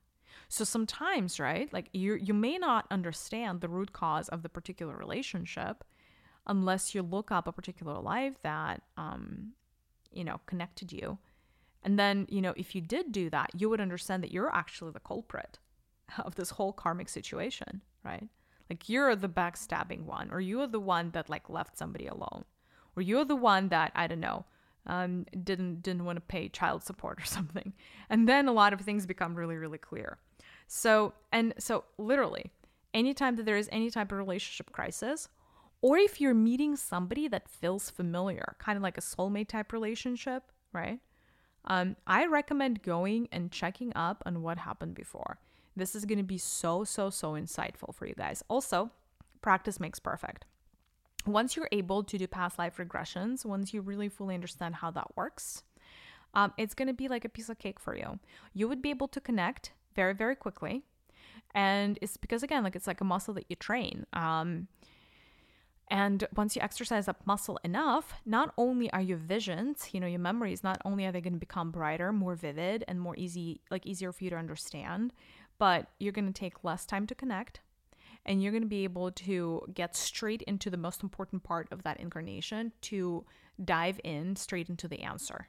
So 0.47 0.63
sometimes, 0.63 1.39
right, 1.39 1.71
like 1.71 1.89
you 1.93 2.15
you 2.15 2.33
may 2.33 2.57
not 2.57 2.87
understand 2.89 3.61
the 3.61 3.69
root 3.69 3.93
cause 3.93 4.29
of 4.29 4.41
the 4.41 4.49
particular 4.49 4.95
relationship 4.95 5.83
unless 6.47 6.95
you 6.95 7.01
look 7.01 7.31
up 7.31 7.47
a 7.47 7.51
particular 7.51 7.99
life 7.99 8.41
that 8.41 8.81
um 8.97 9.53
you 10.11 10.23
know 10.23 10.39
connected 10.45 10.91
you 10.91 11.17
and 11.84 11.97
then, 11.97 12.27
you 12.30 12.41
know, 12.41 12.53
if 12.57 12.75
you 12.75 12.82
did 12.82 13.11
do 13.11 13.30
that, 13.30 13.51
you 13.57 13.69
would 13.69 13.82
understand 13.82 14.23
that 14.23 14.32
you're 14.32 14.53
actually 14.53 14.91
the 14.91 14.99
culprit 14.99 15.59
of 16.19 16.36
this 16.36 16.51
whole 16.51 16.73
karmic 16.73 17.09
situation, 17.09 17.82
right? 18.03 18.27
Like 18.69 18.89
you're 18.89 19.15
the 19.15 19.30
backstabbing 19.30 20.03
one, 20.03 20.30
or 20.32 20.39
you're 20.39 20.67
the 20.67 20.80
one 20.80 21.11
that 21.11 21.30
like 21.30 21.49
left 21.49 21.77
somebody 21.77 22.07
alone, 22.07 22.45
or 22.95 23.01
you're 23.01 23.25
the 23.25 23.36
one 23.36 23.69
that 23.69 23.91
I 23.95 24.07
don't 24.07 24.19
know 24.19 24.45
um, 24.86 25.25
didn't 25.43 25.82
didn't 25.82 26.05
want 26.05 26.17
to 26.17 26.21
pay 26.21 26.49
child 26.49 26.84
support 26.84 27.21
or 27.21 27.25
something. 27.38 27.73
And 28.09 28.27
then 28.27 28.47
a 28.47 28.53
lot 28.53 28.73
of 28.73 28.82
things 28.82 29.05
become 29.05 29.36
really 29.36 29.55
really 29.55 29.77
clear. 29.77 30.17
So 30.67 31.13
and 31.32 31.53
so 31.57 31.86
literally, 31.97 32.51
anytime 32.93 33.36
that 33.38 33.45
there 33.45 33.57
is 33.57 33.69
any 33.71 33.89
type 33.89 34.11
of 34.11 34.17
relationship 34.17 34.71
crisis, 34.71 35.30
or 35.82 35.97
if 35.97 36.19
you're 36.19 36.34
meeting 36.34 36.75
somebody 36.75 37.27
that 37.27 37.49
feels 37.49 37.89
familiar, 37.89 38.55
kind 38.59 38.77
of 38.77 38.84
like 38.84 38.97
a 38.97 39.01
soulmate 39.01 39.47
type 39.47 39.71
relationship, 39.71 40.51
right? 40.73 40.99
Um, 41.66 41.95
I 42.07 42.26
recommend 42.26 42.82
going 42.82 43.28
and 43.32 43.51
checking 43.51 43.91
up 43.95 44.24
on 44.26 44.41
what 44.41 44.60
happened 44.60 44.95
before. 44.95 45.39
This 45.76 45.95
is 45.95 46.05
going 46.05 46.18
to 46.18 46.24
be 46.24 46.38
so, 46.38 46.84
so, 46.84 47.10
so 47.10 47.34
insightful 47.34 47.93
for 47.93 48.05
you 48.05 48.16
guys. 48.16 48.43
Also, 48.49 48.91
practice 49.41 49.80
makes 49.80 49.99
perfect. 49.99 50.45
Once 51.26 51.55
you're 51.55 51.70
able 51.72 52.03
to 52.03 52.18
do 52.18 52.28
past 52.28 52.57
life 52.57 52.78
regressions, 52.78 53.45
once 53.45 53.74
you 53.74 53.82
really 53.82 54.10
fully 54.10 54.36
understand 54.36 54.76
how 54.76 54.89
that 54.91 55.16
works, 55.16 55.64
um, 56.34 56.53
it's 56.57 56.74
going 56.74 56.88
to 56.88 56.93
be 56.93 57.07
like 57.07 57.26
a 57.26 57.30
piece 57.30 57.49
of 57.49 57.60
cake 57.60 57.80
for 57.80 57.95
you. 57.95 58.20
You 58.53 58.68
would 58.68 58.82
be 58.82 58.89
able 58.89 59.07
to 59.10 59.22
connect 59.22 59.74
very, 59.95 60.14
very 60.14 60.36
quickly. 60.36 60.84
And 61.55 61.97
it's 62.01 62.18
because, 62.18 62.43
again, 62.43 62.64
like 62.64 62.76
it's 62.76 62.88
like 62.88 63.01
a 63.01 63.05
muscle 63.05 63.34
that 63.34 63.45
you 63.49 63.55
train. 63.55 64.05
Um, 64.14 64.68
and 65.89 66.27
once 66.35 66.55
you 66.55 66.61
exercise 66.61 67.07
that 67.07 67.25
muscle 67.25 67.59
enough, 67.63 68.13
not 68.25 68.53
only 68.57 68.91
are 68.91 69.01
your 69.01 69.17
visions, 69.17 69.89
you 69.91 69.99
know, 69.99 70.07
your 70.07 70.19
memories, 70.19 70.63
not 70.63 70.79
only 70.85 71.05
are 71.05 71.11
they 71.11 71.21
going 71.21 71.33
to 71.33 71.39
become 71.39 71.71
brighter, 71.71 72.11
more 72.11 72.35
vivid, 72.35 72.83
and 72.87 73.01
more 73.01 73.15
easy, 73.17 73.61
like 73.71 73.85
easier 73.85 74.11
for 74.11 74.23
you 74.23 74.29
to 74.29 74.35
understand, 74.35 75.13
but 75.57 75.87
you're 75.99 76.13
going 76.13 76.31
to 76.31 76.39
take 76.39 76.63
less 76.63 76.85
time 76.85 77.07
to 77.07 77.15
connect 77.15 77.61
and 78.25 78.43
you're 78.43 78.51
going 78.51 78.63
to 78.63 78.67
be 78.67 78.83
able 78.83 79.11
to 79.11 79.65
get 79.73 79.95
straight 79.95 80.41
into 80.43 80.69
the 80.69 80.77
most 80.77 81.01
important 81.01 81.41
part 81.41 81.67
of 81.71 81.83
that 81.83 81.99
incarnation 81.99 82.71
to 82.81 83.25
dive 83.63 83.99
in 84.03 84.35
straight 84.35 84.69
into 84.69 84.87
the 84.87 85.01
answer 85.01 85.47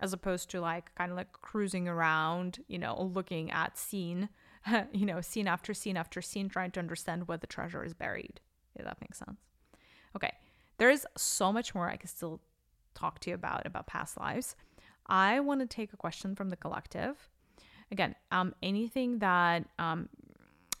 as 0.00 0.12
opposed 0.12 0.50
to 0.50 0.60
like 0.60 0.94
kind 0.94 1.10
of 1.10 1.16
like 1.16 1.32
cruising 1.32 1.88
around, 1.88 2.58
you 2.68 2.78
know, 2.78 3.10
looking 3.14 3.50
at 3.50 3.78
scene, 3.78 4.28
you 4.92 5.06
know, 5.06 5.20
scene 5.20 5.46
after 5.46 5.72
scene 5.72 5.96
after 5.96 6.20
scene, 6.20 6.48
trying 6.48 6.70
to 6.72 6.80
understand 6.80 7.28
where 7.28 7.38
the 7.38 7.46
treasure 7.46 7.84
is 7.84 7.94
buried. 7.94 8.40
If 8.74 8.84
that 8.84 9.00
makes 9.00 9.18
sense. 9.18 9.38
Okay, 10.16 10.32
there 10.78 10.90
is 10.90 11.06
so 11.16 11.52
much 11.52 11.74
more 11.74 11.88
I 11.88 11.96
could 11.96 12.10
still 12.10 12.40
talk 12.94 13.18
to 13.20 13.30
you 13.30 13.34
about 13.34 13.66
about 13.66 13.86
past 13.86 14.18
lives. 14.18 14.56
I 15.06 15.40
want 15.40 15.60
to 15.60 15.66
take 15.66 15.92
a 15.92 15.96
question 15.96 16.34
from 16.34 16.50
the 16.50 16.56
collective. 16.56 17.28
Again, 17.90 18.14
um, 18.30 18.54
anything 18.62 19.18
that 19.18 19.64
um, 19.78 20.08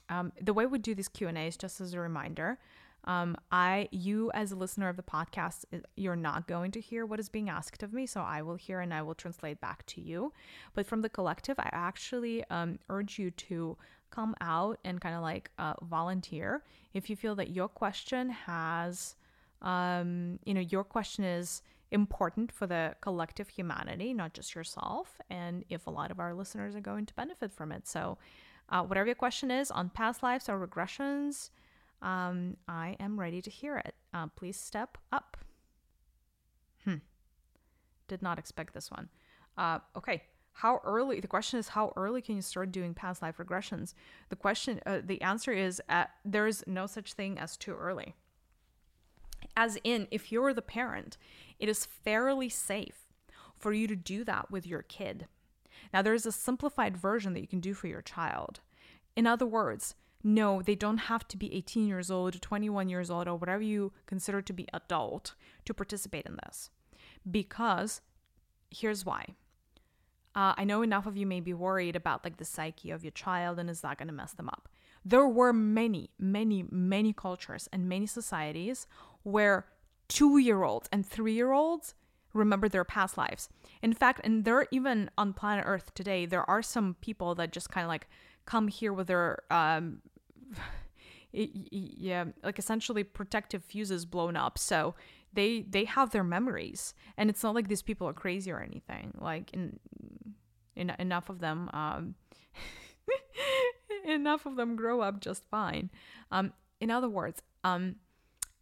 um, 0.08 0.32
the 0.40 0.52
way 0.52 0.66
we 0.66 0.78
do 0.78 0.94
these 0.94 1.08
Q 1.08 1.28
and 1.28 1.38
A 1.38 1.42
is 1.42 1.56
just 1.56 1.80
as 1.80 1.94
a 1.94 2.00
reminder, 2.00 2.58
um, 3.04 3.36
I, 3.52 3.88
you 3.90 4.30
as 4.32 4.52
a 4.52 4.56
listener 4.56 4.88
of 4.88 4.96
the 4.96 5.02
podcast, 5.02 5.64
you're 5.96 6.16
not 6.16 6.46
going 6.46 6.70
to 6.72 6.80
hear 6.80 7.04
what 7.04 7.20
is 7.20 7.28
being 7.28 7.50
asked 7.50 7.82
of 7.82 7.92
me, 7.92 8.06
so 8.06 8.20
I 8.20 8.42
will 8.42 8.54
hear 8.54 8.80
and 8.80 8.94
I 8.94 9.02
will 9.02 9.14
translate 9.14 9.60
back 9.60 9.84
to 9.86 10.00
you. 10.00 10.32
But 10.74 10.86
from 10.86 11.02
the 11.02 11.10
collective, 11.10 11.58
I 11.58 11.68
actually 11.72 12.44
um, 12.48 12.78
urge 12.88 13.18
you 13.18 13.30
to 13.30 13.76
come 14.10 14.34
out 14.40 14.78
and 14.84 15.00
kind 15.00 15.14
of 15.14 15.22
like 15.22 15.50
uh, 15.58 15.74
volunteer 15.82 16.62
if 16.94 17.10
you 17.10 17.16
feel 17.16 17.34
that 17.34 17.50
your 17.50 17.68
question 17.68 18.30
has 18.30 19.16
um, 19.64 20.38
you 20.44 20.54
know, 20.54 20.60
your 20.60 20.84
question 20.84 21.24
is 21.24 21.62
important 21.90 22.52
for 22.52 22.66
the 22.66 22.94
collective 23.00 23.48
humanity, 23.48 24.12
not 24.14 24.34
just 24.34 24.54
yourself, 24.54 25.18
and 25.30 25.64
if 25.68 25.86
a 25.86 25.90
lot 25.90 26.10
of 26.10 26.20
our 26.20 26.34
listeners 26.34 26.76
are 26.76 26.80
going 26.80 27.06
to 27.06 27.14
benefit 27.14 27.52
from 27.52 27.72
it. 27.72 27.88
So, 27.88 28.18
uh, 28.68 28.82
whatever 28.82 29.06
your 29.06 29.14
question 29.14 29.50
is 29.50 29.70
on 29.70 29.90
past 29.90 30.22
lives 30.22 30.48
or 30.48 30.64
regressions, 30.64 31.50
um, 32.02 32.56
I 32.68 32.96
am 33.00 33.18
ready 33.18 33.40
to 33.42 33.50
hear 33.50 33.78
it. 33.78 33.94
Uh, 34.12 34.26
please 34.28 34.58
step 34.58 34.98
up. 35.12 35.36
Hmm. 36.84 36.96
Did 38.08 38.22
not 38.22 38.38
expect 38.38 38.74
this 38.74 38.90
one. 38.90 39.08
Uh, 39.56 39.78
okay. 39.96 40.22
How 40.52 40.80
early? 40.84 41.18
The 41.18 41.26
question 41.26 41.58
is, 41.58 41.68
how 41.68 41.92
early 41.96 42.22
can 42.22 42.36
you 42.36 42.42
start 42.42 42.70
doing 42.70 42.94
past 42.94 43.22
life 43.22 43.38
regressions? 43.38 43.92
The 44.28 44.36
question, 44.36 44.80
uh, 44.86 45.00
the 45.04 45.20
answer 45.20 45.50
is, 45.50 45.82
uh, 45.88 46.04
there 46.24 46.46
is 46.46 46.62
no 46.66 46.86
such 46.86 47.14
thing 47.14 47.38
as 47.38 47.56
too 47.56 47.74
early. 47.74 48.14
As 49.56 49.78
in, 49.84 50.08
if 50.10 50.32
you're 50.32 50.52
the 50.52 50.62
parent, 50.62 51.16
it 51.58 51.68
is 51.68 51.86
fairly 51.86 52.48
safe 52.48 53.06
for 53.56 53.72
you 53.72 53.86
to 53.86 53.96
do 53.96 54.24
that 54.24 54.50
with 54.50 54.66
your 54.66 54.82
kid. 54.82 55.26
Now, 55.92 56.02
there's 56.02 56.26
a 56.26 56.32
simplified 56.32 56.96
version 56.96 57.34
that 57.34 57.40
you 57.40 57.46
can 57.46 57.60
do 57.60 57.74
for 57.74 57.86
your 57.86 58.02
child. 58.02 58.60
In 59.16 59.26
other 59.26 59.46
words, 59.46 59.94
no, 60.22 60.62
they 60.62 60.74
don't 60.74 60.98
have 60.98 61.28
to 61.28 61.36
be 61.36 61.54
18 61.54 61.86
years 61.86 62.10
old, 62.10 62.40
21 62.40 62.88
years 62.88 63.10
old, 63.10 63.28
or 63.28 63.36
whatever 63.36 63.62
you 63.62 63.92
consider 64.06 64.40
to 64.42 64.52
be 64.52 64.66
adult 64.72 65.34
to 65.66 65.74
participate 65.74 66.26
in 66.26 66.38
this. 66.44 66.70
Because 67.30 68.00
here's 68.70 69.04
why. 69.04 69.34
Uh, 70.34 70.54
I 70.56 70.64
know 70.64 70.82
enough 70.82 71.06
of 71.06 71.16
you 71.16 71.26
may 71.26 71.40
be 71.40 71.54
worried 71.54 71.94
about 71.94 72.24
like 72.24 72.38
the 72.38 72.44
psyche 72.44 72.90
of 72.90 73.04
your 73.04 73.12
child 73.12 73.58
and 73.58 73.70
is 73.70 73.82
that 73.82 73.98
going 73.98 74.08
to 74.08 74.14
mess 74.14 74.32
them 74.32 74.48
up? 74.48 74.68
There 75.04 75.28
were 75.28 75.52
many, 75.52 76.10
many, 76.18 76.64
many 76.70 77.12
cultures 77.12 77.68
and 77.72 77.88
many 77.88 78.06
societies 78.06 78.86
where 79.24 79.66
two 80.08 80.38
year 80.38 80.62
olds 80.62 80.88
and 80.92 81.04
three 81.04 81.34
year 81.34 81.52
olds 81.52 81.94
remember 82.32 82.68
their 82.68 82.84
past 82.84 83.18
lives. 83.18 83.48
In 83.82 83.92
fact, 83.92 84.20
and 84.24 84.44
there 84.44 84.56
are 84.56 84.68
even 84.70 85.10
on 85.18 85.32
planet 85.32 85.64
Earth 85.66 85.92
today, 85.94 86.26
there 86.26 86.48
are 86.48 86.62
some 86.62 86.96
people 87.00 87.34
that 87.34 87.52
just 87.52 87.70
kind 87.70 87.84
of 87.84 87.88
like 87.88 88.08
come 88.46 88.68
here 88.68 88.92
with 88.92 89.08
their 89.08 89.42
um 89.50 90.00
yeah, 91.32 92.24
like 92.42 92.58
essentially 92.58 93.02
protective 93.02 93.64
fuses 93.64 94.04
blown 94.04 94.36
up. 94.36 94.58
So 94.58 94.94
they 95.32 95.62
they 95.62 95.84
have 95.84 96.10
their 96.10 96.24
memories, 96.24 96.94
and 97.16 97.28
it's 97.28 97.42
not 97.42 97.54
like 97.54 97.68
these 97.68 97.82
people 97.82 98.08
are 98.08 98.12
crazy 98.12 98.50
or 98.50 98.60
anything. 98.60 99.12
Like 99.18 99.52
in, 99.52 99.78
in 100.76 100.90
enough 100.98 101.28
of 101.28 101.40
them, 101.40 101.68
um, 101.72 102.14
enough 104.04 104.46
of 104.46 104.56
them 104.56 104.76
grow 104.76 105.00
up 105.00 105.20
just 105.20 105.44
fine. 105.50 105.90
Um, 106.30 106.52
in 106.80 106.90
other 106.90 107.08
words, 107.08 107.42
um, 107.64 107.96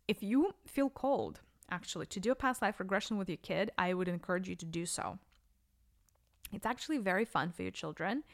if 0.09 0.23
you 0.23 0.55
feel 0.67 0.91
cold, 0.91 1.41
actually, 1.71 2.07
to 2.07 2.21
do 2.21 2.33
a 2.33 2.35
past 2.35 2.63
life 2.63 2.81
regression 2.81 3.19
with 3.19 3.29
your 3.29 3.39
kid, 3.39 3.71
I 3.79 3.95
would 3.95 4.09
encourage 4.09 4.49
you 4.49 4.57
to 4.57 4.67
do 4.67 4.87
so. 4.87 5.19
It's 6.53 6.67
actually 6.67 6.99
very 6.99 7.25
fun 7.25 7.51
for 7.51 7.63
your 7.63 7.71
children, 7.71 8.25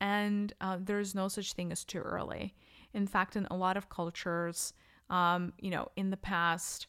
and 0.00 0.52
uh, 0.60 0.78
there's 0.80 1.14
no 1.14 1.28
such 1.28 1.54
thing 1.54 1.72
as 1.72 1.84
too 1.84 1.98
early. 1.98 2.54
In 2.92 3.06
fact, 3.06 3.36
in 3.36 3.46
a 3.50 3.56
lot 3.56 3.76
of 3.76 3.88
cultures, 3.88 4.72
um, 5.10 5.52
you 5.58 5.70
know, 5.70 5.88
in 5.96 6.10
the 6.10 6.16
past, 6.16 6.86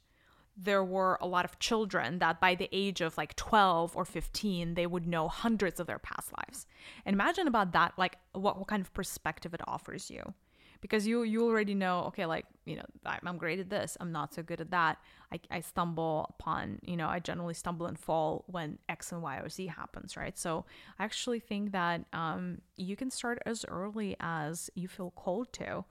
there 0.58 0.84
were 0.84 1.18
a 1.22 1.28
lot 1.28 1.46
of 1.46 1.60
children 1.60 2.20
that 2.20 2.40
by 2.40 2.56
the 2.56 2.70
age 2.72 3.02
of 3.02 3.18
like 3.18 3.36
12 3.36 3.96
or 3.96 4.06
15 4.06 4.76
they 4.76 4.88
would 4.88 5.06
know 5.06 5.28
hundreds 5.28 5.80
of 5.80 5.88
their 5.88 6.00
past 6.00 6.32
lives 6.38 6.66
and 7.06 7.14
imagine 7.14 7.48
about 7.48 7.74
that 7.74 7.94
like 7.98 8.18
what, 8.32 8.58
what 8.58 8.68
kind 8.68 8.82
of 8.82 8.94
perspective 8.94 9.54
it 9.54 9.62
offers 9.68 10.10
you 10.10 10.34
because 10.82 11.08
you 11.08 11.24
you 11.24 11.46
already 11.46 11.74
know 11.74 12.04
okay 12.08 12.26
like 12.26 12.46
you 12.66 12.76
know 12.76 12.86
i'm 13.06 13.38
great 13.38 13.60
at 13.60 13.70
this 13.70 13.98
i'm 14.00 14.12
not 14.12 14.34
so 14.34 14.42
good 14.44 14.62
at 14.62 14.72
that. 14.72 14.98
I, 15.32 15.40
I 15.50 15.60
stumble 15.62 16.28
upon 16.38 16.80
you 16.84 16.98
know 16.98 17.08
i 17.08 17.20
generally 17.20 17.54
stumble 17.54 17.88
and 17.88 17.98
fall 17.98 18.46
when 18.48 18.80
x 18.90 19.12
and 19.12 19.22
y 19.22 19.38
or 19.38 19.50
z 19.50 19.68
happens 19.68 20.16
right? 20.16 20.38
So 20.38 20.66
i 21.00 21.04
actually 21.04 21.40
think 21.40 21.72
that 21.72 22.06
um, 22.14 22.60
you 22.76 22.96
can 22.96 23.10
start 23.12 23.40
as 23.46 23.66
early 23.68 24.16
as 24.20 24.70
you 24.76 24.88
feel 24.88 25.14
cold 25.16 25.52
to. 25.54 25.86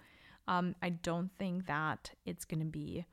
Um, 0.47 0.75
i 0.83 0.91
don't 0.91 1.31
think 1.39 1.67
that 1.67 2.11
it's 2.27 2.45
going 2.45 2.61
to 2.61 2.67
be 2.67 3.07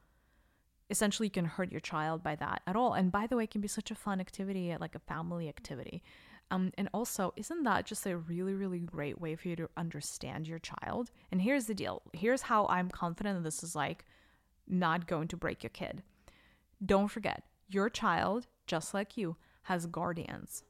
essentially 0.92 1.28
you 1.28 1.32
can 1.32 1.46
hurt 1.46 1.72
your 1.72 1.80
child 1.80 2.22
by 2.22 2.36
that 2.36 2.62
at 2.68 2.76
all. 2.76 2.94
And 2.94 3.12
by 3.12 3.26
the 3.26 3.38
way 3.38 3.46
it 3.46 3.52
can 3.52 3.62
be 3.62 3.70
such 3.70 3.90
a 3.90 3.96
fun 3.96 4.20
activity 4.20 4.76
like 4.80 4.94
a 4.94 5.00
family 5.00 5.48
activity 5.48 6.04
um, 6.52 6.72
and 6.78 6.90
also, 6.94 7.34
isn't 7.38 7.64
that 7.64 7.86
just 7.86 8.06
a 8.06 8.18
really, 8.18 8.54
really 8.54 8.80
great 8.80 9.20
way 9.20 9.36
for 9.36 9.48
you 9.48 9.56
to 9.56 9.70
understand 9.78 10.48
your 10.48 10.60
child? 10.60 11.10
And 11.32 11.42
here's 11.42 11.66
the 11.66 11.74
deal 11.74 12.02
here's 12.14 12.44
how 12.44 12.68
I'm 12.68 12.90
confident 12.90 13.38
that 13.38 13.44
this 13.44 13.64
is 13.64 13.76
like 13.76 14.06
not 14.68 15.08
going 15.08 15.30
to 15.30 15.38
break 15.38 15.64
your 15.64 15.70
kid. 15.72 16.04
Don't 16.86 17.08
forget, 17.08 17.44
your 17.70 17.90
child, 17.90 18.48
just 18.68 18.94
like 18.94 19.16
you, 19.16 19.38
has 19.64 19.86
guardians. 19.86 20.64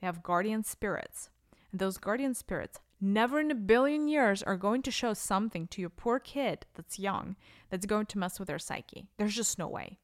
They 0.00 0.06
have 0.06 0.22
guardian 0.22 0.64
spirits. 0.64 1.30
And 1.70 1.80
those 1.80 1.96
guardian 1.96 2.34
spirits 2.34 2.78
never 3.00 3.40
in 3.40 3.50
a 3.50 3.54
billion 3.54 4.08
years 4.08 4.42
are 4.42 4.56
going 4.56 4.82
to 4.82 4.90
show 4.90 5.14
something 5.14 5.66
to 5.68 5.80
your 5.80 5.90
poor 5.90 6.18
kid 6.18 6.66
that's 6.74 6.98
young 6.98 7.36
that's 7.70 7.86
going 7.86 8.06
to 8.06 8.18
mess 8.18 8.38
with 8.38 8.48
their 8.48 8.58
psyche. 8.58 9.08
There's 9.16 9.34
just 9.34 9.58
no 9.58 9.66
way. 9.66 9.98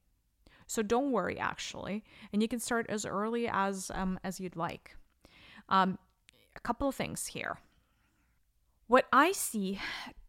So 0.67 0.83
don't 0.83 1.13
worry, 1.13 1.39
actually, 1.39 2.05
and 2.33 2.43
you 2.43 2.49
can 2.49 2.61
start 2.61 2.87
as 2.89 3.07
early 3.07 3.49
as 3.49 3.91
um, 3.95 4.19
as 4.23 4.39
you'd 4.39 4.57
like. 4.57 4.97
Um, 5.69 5.99
a 6.57 6.61
couple 6.61 6.89
of 6.89 6.95
things 6.95 7.27
here. 7.27 7.59
What 8.87 9.07
I 9.13 9.33
see 9.33 9.81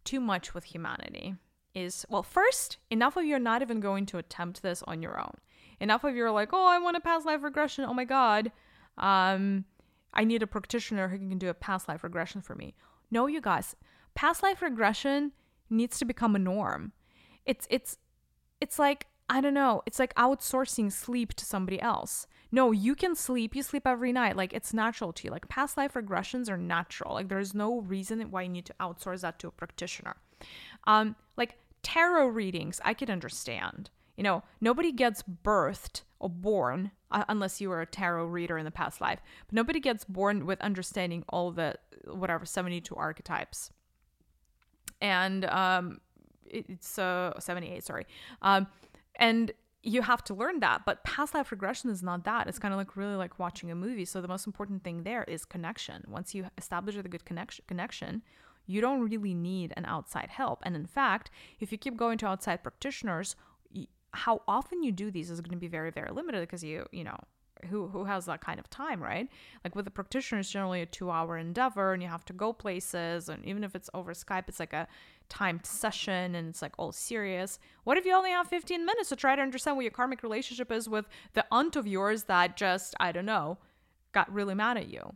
too 0.04 0.20
much 0.20 0.54
with 0.54 0.66
humanity 0.66 1.36
is 1.74 2.06
well, 2.10 2.24
first, 2.24 2.78
enough 2.90 3.16
of 3.16 3.26
you 3.26 3.36
are 3.36 3.40
not 3.40 3.62
even 3.62 3.80
going 3.80 4.06
to 4.08 4.18
attempt 4.18 4.62
this 4.62 4.84
on 4.88 5.02
your 5.02 5.20
own. 5.20 5.36
Enough 5.80 6.04
of 6.04 6.16
you 6.16 6.26
are 6.26 6.32
like, 6.32 6.50
oh, 6.52 6.68
I 6.68 6.80
want 6.80 6.98
a 6.98 7.00
past 7.00 7.26
life 7.26 7.44
regression. 7.44 7.86
Oh 7.86 7.94
my 7.94 8.04
God. 8.04 8.52
Um, 8.98 9.66
I 10.14 10.24
need 10.24 10.44
a 10.44 10.48
practitioner 10.48 11.08
who 11.08 11.18
can 11.18 11.38
do 11.38 11.50
a 11.50 11.54
past 11.54 11.88
life 11.88 12.04
regression 12.04 12.42
for 12.42 12.56
me. 12.56 12.74
No, 13.12 13.28
you 13.28 13.42
guys, 13.42 13.76
past 14.16 14.44
life 14.44 14.62
regression 14.62 15.32
needs 15.70 15.98
to 16.00 16.06
become 16.06 16.36
a 16.36 16.40
norm. 16.40 16.92
It's 17.46 17.68
it's 17.70 17.98
it's 18.60 18.80
like 18.80 19.08
I 19.30 19.42
don't 19.42 19.54
know, 19.54 19.84
it's 19.86 20.00
like 20.00 20.14
outsourcing 20.16 20.92
sleep 20.92 21.34
to 21.36 21.46
somebody 21.46 21.80
else. 21.82 22.28
No, 22.52 22.72
you 22.72 22.96
can 22.96 23.16
sleep. 23.16 23.56
You 23.56 23.64
sleep 23.64 23.86
every 23.86 24.12
night. 24.12 24.36
Like 24.36 24.54
it's 24.54 24.74
natural 24.74 25.14
to 25.14 25.26
you. 25.26 25.32
Like 25.32 25.48
past 25.50 25.78
life 25.78 25.94
regressions 25.94 26.50
are 26.50 26.58
natural. 26.58 27.14
Like 27.14 27.30
there's 27.30 27.54
no 27.54 27.82
reason 27.82 28.20
why 28.32 28.44
you 28.44 28.50
need 28.50 28.66
to 28.66 28.76
outsource 28.80 29.22
that 29.22 29.40
to 29.40 29.48
a 29.48 29.52
practitioner. 29.52 30.16
Um, 30.86 31.16
like 31.38 31.58
tarot 31.84 32.28
readings, 32.28 32.82
I 32.84 32.94
could 32.94 33.10
understand. 33.10 33.90
You 34.18 34.24
know, 34.24 34.44
nobody 34.60 34.92
gets 34.92 35.24
birthed 35.24 36.02
or 36.20 36.30
born 36.30 36.92
uh, 37.12 37.24
unless 37.30 37.62
you 37.62 37.70
were 37.70 37.82
a 37.82 37.86
tarot 37.86 38.26
reader 38.26 38.58
in 38.58 38.66
the 38.66 38.72
past 38.72 39.00
life. 39.00 39.20
But 39.48 39.54
nobody 39.54 39.80
gets 39.80 40.04
born 40.04 40.46
with 40.46 40.60
understanding 40.62 41.24
all 41.30 41.52
the 41.52 41.76
whatever 42.06 42.46
72 42.46 42.94
archetypes. 42.96 43.72
And 45.02 45.46
um 45.46 46.02
it's 46.46 46.98
uh 46.98 47.40
78, 47.40 47.84
sorry. 47.84 48.06
Um 48.42 48.68
and 49.16 49.52
you 49.82 50.02
have 50.02 50.24
to 50.26 50.34
learn 50.34 50.60
that 50.60 50.82
but 50.86 51.04
past 51.04 51.34
life 51.34 51.52
regression 51.52 51.90
is 51.90 52.04
not 52.04 52.24
that. 52.26 52.48
It's 52.48 52.60
kind 52.60 52.74
of 52.74 52.78
like 52.78 52.96
really 52.96 53.16
like 53.16 53.40
watching 53.40 53.72
a 53.72 53.76
movie. 53.76 54.06
So 54.06 54.22
the 54.22 54.28
most 54.28 54.46
important 54.46 54.84
thing 54.84 55.04
there 55.04 55.24
is 55.24 55.46
connection. 55.46 56.04
Once 56.08 56.36
you 56.36 56.48
establish 56.58 56.96
a 56.96 57.04
good 57.04 57.26
connection 57.26 57.64
connection 57.68 58.22
you 58.66 58.82
don't 58.82 59.02
really 59.02 59.34
need 59.34 59.74
an 59.76 59.86
outside 59.86 60.30
help. 60.30 60.60
And 60.64 60.76
in 60.76 60.86
fact 60.86 61.32
if 61.60 61.72
you 61.72 61.78
keep 61.78 61.98
going 61.98 62.18
to 62.20 62.28
outside 62.28 62.64
practitioners 62.64 63.36
how 64.12 64.42
often 64.48 64.82
you 64.84 64.92
do 64.92 65.12
these 65.12 65.30
is 65.30 65.40
going 65.40 65.52
to 65.52 65.58
be 65.58 65.68
very 65.68 65.92
very 65.92 66.12
limited 66.12 66.42
because 66.42 66.64
you 66.64 66.86
you 66.92 67.04
know 67.04 67.18
who 67.70 67.88
who 67.88 68.06
has 68.06 68.26
that 68.26 68.42
kind 68.42 68.60
of 68.60 68.70
time 68.70 69.02
right? 69.02 69.28
Like 69.64 69.76
with 69.76 69.88
a 69.88 69.92
practitioner 69.92 70.40
it's 70.40 70.50
generally 70.50 70.82
a 70.82 70.86
two 70.86 71.12
hour 71.12 71.38
endeavor 71.38 71.94
and 71.94 72.02
you 72.02 72.10
have 72.10 72.26
to 72.26 72.34
go 72.34 72.54
places 72.54 73.30
and 73.30 73.44
even 73.46 73.64
if 73.64 73.76
it's 73.76 73.90
over 73.94 74.14
skype 74.14 74.46
it's 74.48 74.60
like 74.60 74.74
a 74.74 74.88
timed 75.30 75.66
session 75.66 76.36
and 76.36 76.50
it's 76.50 76.62
like 76.62 76.74
all 76.78 76.92
serious. 76.92 77.60
What 77.84 77.98
if 77.98 78.06
you 78.06 78.14
only 78.14 78.32
have 78.32 78.48
15 78.48 78.86
minutes 78.86 79.10
to 79.10 79.16
try 79.16 79.36
to 79.36 79.42
understand 79.42 79.78
what 79.78 79.84
your 79.84 79.92
karmic 79.92 80.24
relationship 80.24 80.72
is 80.72 80.90
with 80.90 81.08
the 81.34 81.46
aunt 81.52 81.76
of 81.76 81.88
yours 81.88 82.24
that 82.24 82.58
just 82.58 82.96
i 83.00 83.12
don't 83.12 83.26
know 83.26 83.58
got 84.12 84.32
really 84.34 84.56
mad 84.56 84.78
at 84.78 84.90
you? 84.90 85.16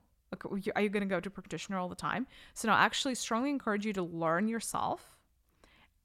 Are 0.76 0.82
you 0.82 0.90
going 0.90 1.02
to 1.02 1.10
go 1.10 1.20
to 1.20 1.30
practitioner 1.30 1.78
all 1.78 1.90
the 1.90 1.96
time? 1.96 2.26
So 2.54 2.68
no 2.68 2.74
I 2.74 2.84
actually 2.84 3.16
strongly 3.16 3.50
encourage 3.50 3.86
you 3.86 3.94
to 3.94 4.04
learn 4.04 4.48
yourself 4.48 5.14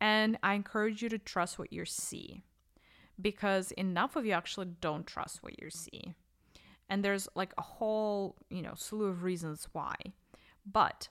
and 0.00 0.38
i 0.42 0.54
encourage 0.54 1.02
you 1.02 1.08
to 1.08 1.18
trust 1.18 1.58
what 1.58 1.72
you 1.72 1.84
see 1.84 2.42
because 3.20 3.72
enough 3.72 4.16
of 4.16 4.24
you 4.24 4.32
actually 4.32 4.68
don't 4.80 5.06
trust 5.06 5.42
what 5.42 5.60
you 5.60 5.70
see 5.70 6.14
and 6.90 7.04
there's 7.04 7.28
like 7.34 7.52
a 7.58 7.62
whole, 7.62 8.36
you 8.50 8.62
know, 8.62 8.72
slew 8.74 9.06
of 9.06 9.22
reasons 9.22 9.68
why. 9.72 9.94
But, 10.70 11.08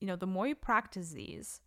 you 0.00 0.06
know, 0.06 0.16
the 0.16 0.26
more 0.26 0.46
you 0.46 0.54
practice 0.54 1.10
these, 1.10 1.60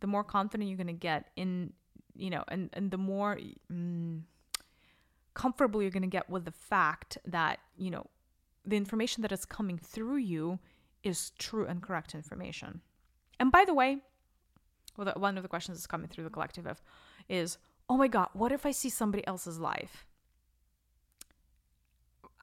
the 0.00 0.06
more 0.06 0.24
confident 0.24 0.68
you're 0.68 0.76
going 0.76 0.86
to 0.88 0.92
get 0.92 1.30
in, 1.36 1.72
you 2.14 2.30
know, 2.30 2.44
and, 2.48 2.70
and 2.72 2.90
the 2.90 2.98
more 2.98 3.38
mm, 3.72 4.20
comfortable 5.34 5.80
you're 5.80 5.90
going 5.90 6.02
to 6.02 6.08
get 6.08 6.28
with 6.28 6.44
the 6.44 6.52
fact 6.52 7.18
that, 7.24 7.60
you 7.76 7.90
know, 7.90 8.06
the 8.64 8.76
information 8.76 9.22
that 9.22 9.32
is 9.32 9.44
coming 9.44 9.78
through 9.78 10.18
you 10.18 10.58
is 11.02 11.30
true 11.38 11.66
and 11.66 11.82
correct 11.82 12.14
information. 12.14 12.80
And 13.40 13.50
by 13.50 13.64
the 13.64 13.74
way, 13.74 13.98
well, 14.96 15.12
one 15.16 15.36
of 15.36 15.42
the 15.42 15.48
questions 15.48 15.78
that's 15.78 15.86
coming 15.86 16.08
through 16.08 16.24
the 16.24 16.30
collective 16.30 16.82
is, 17.28 17.58
oh 17.88 17.96
my 17.96 18.08
God, 18.08 18.28
what 18.34 18.52
if 18.52 18.66
I 18.66 18.70
see 18.70 18.88
somebody 18.88 19.26
else's 19.26 19.58
life? 19.58 20.06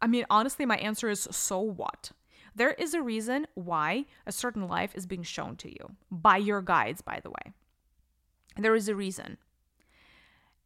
I 0.01 0.07
mean, 0.07 0.25
honestly, 0.29 0.65
my 0.65 0.77
answer 0.77 1.09
is 1.09 1.27
so 1.31 1.59
what? 1.59 2.11
There 2.55 2.71
is 2.71 2.93
a 2.93 3.01
reason 3.01 3.47
why 3.53 4.05
a 4.25 4.31
certain 4.31 4.67
life 4.67 4.91
is 4.95 5.05
being 5.05 5.23
shown 5.23 5.55
to 5.57 5.69
you 5.69 5.95
by 6.09 6.37
your 6.37 6.61
guides, 6.61 7.01
by 7.01 7.19
the 7.21 7.29
way. 7.29 7.53
There 8.57 8.75
is 8.75 8.87
a 8.87 8.95
reason. 8.95 9.37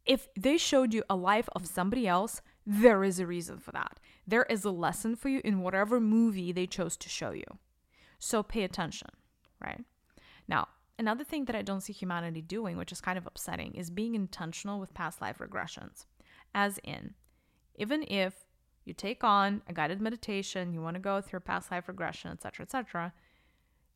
If 0.04 0.28
they 0.36 0.58
showed 0.58 0.92
you 0.92 1.02
a 1.08 1.16
life 1.16 1.48
of 1.54 1.66
somebody 1.66 2.06
else, 2.06 2.42
there 2.66 3.04
is 3.04 3.18
a 3.18 3.26
reason 3.26 3.58
for 3.58 3.72
that. 3.72 4.00
There 4.26 4.44
is 4.44 4.64
a 4.64 4.70
lesson 4.70 5.16
for 5.16 5.28
you 5.28 5.40
in 5.44 5.60
whatever 5.60 6.00
movie 6.00 6.52
they 6.52 6.66
chose 6.66 6.96
to 6.98 7.08
show 7.08 7.30
you. 7.30 7.44
So 8.18 8.42
pay 8.42 8.64
attention, 8.64 9.10
right? 9.62 9.84
Now, 10.48 10.68
another 10.98 11.24
thing 11.24 11.44
that 11.46 11.56
I 11.56 11.62
don't 11.62 11.82
see 11.82 11.92
humanity 11.92 12.42
doing, 12.42 12.76
which 12.76 12.92
is 12.92 13.00
kind 13.00 13.18
of 13.18 13.26
upsetting, 13.26 13.74
is 13.74 13.90
being 13.90 14.14
intentional 14.14 14.80
with 14.80 14.94
past 14.94 15.20
life 15.20 15.38
regressions. 15.38 16.06
As 16.54 16.78
in, 16.84 17.14
even 17.76 18.04
if 18.04 18.43
you 18.84 18.94
take 18.94 19.24
on 19.24 19.62
a 19.68 19.72
guided 19.72 20.00
meditation, 20.00 20.72
you 20.72 20.80
want 20.80 20.94
to 20.94 21.00
go 21.00 21.20
through 21.20 21.40
past 21.40 21.70
life 21.70 21.88
regression, 21.88 22.30
etc., 22.30 22.64
etc., 22.64 23.12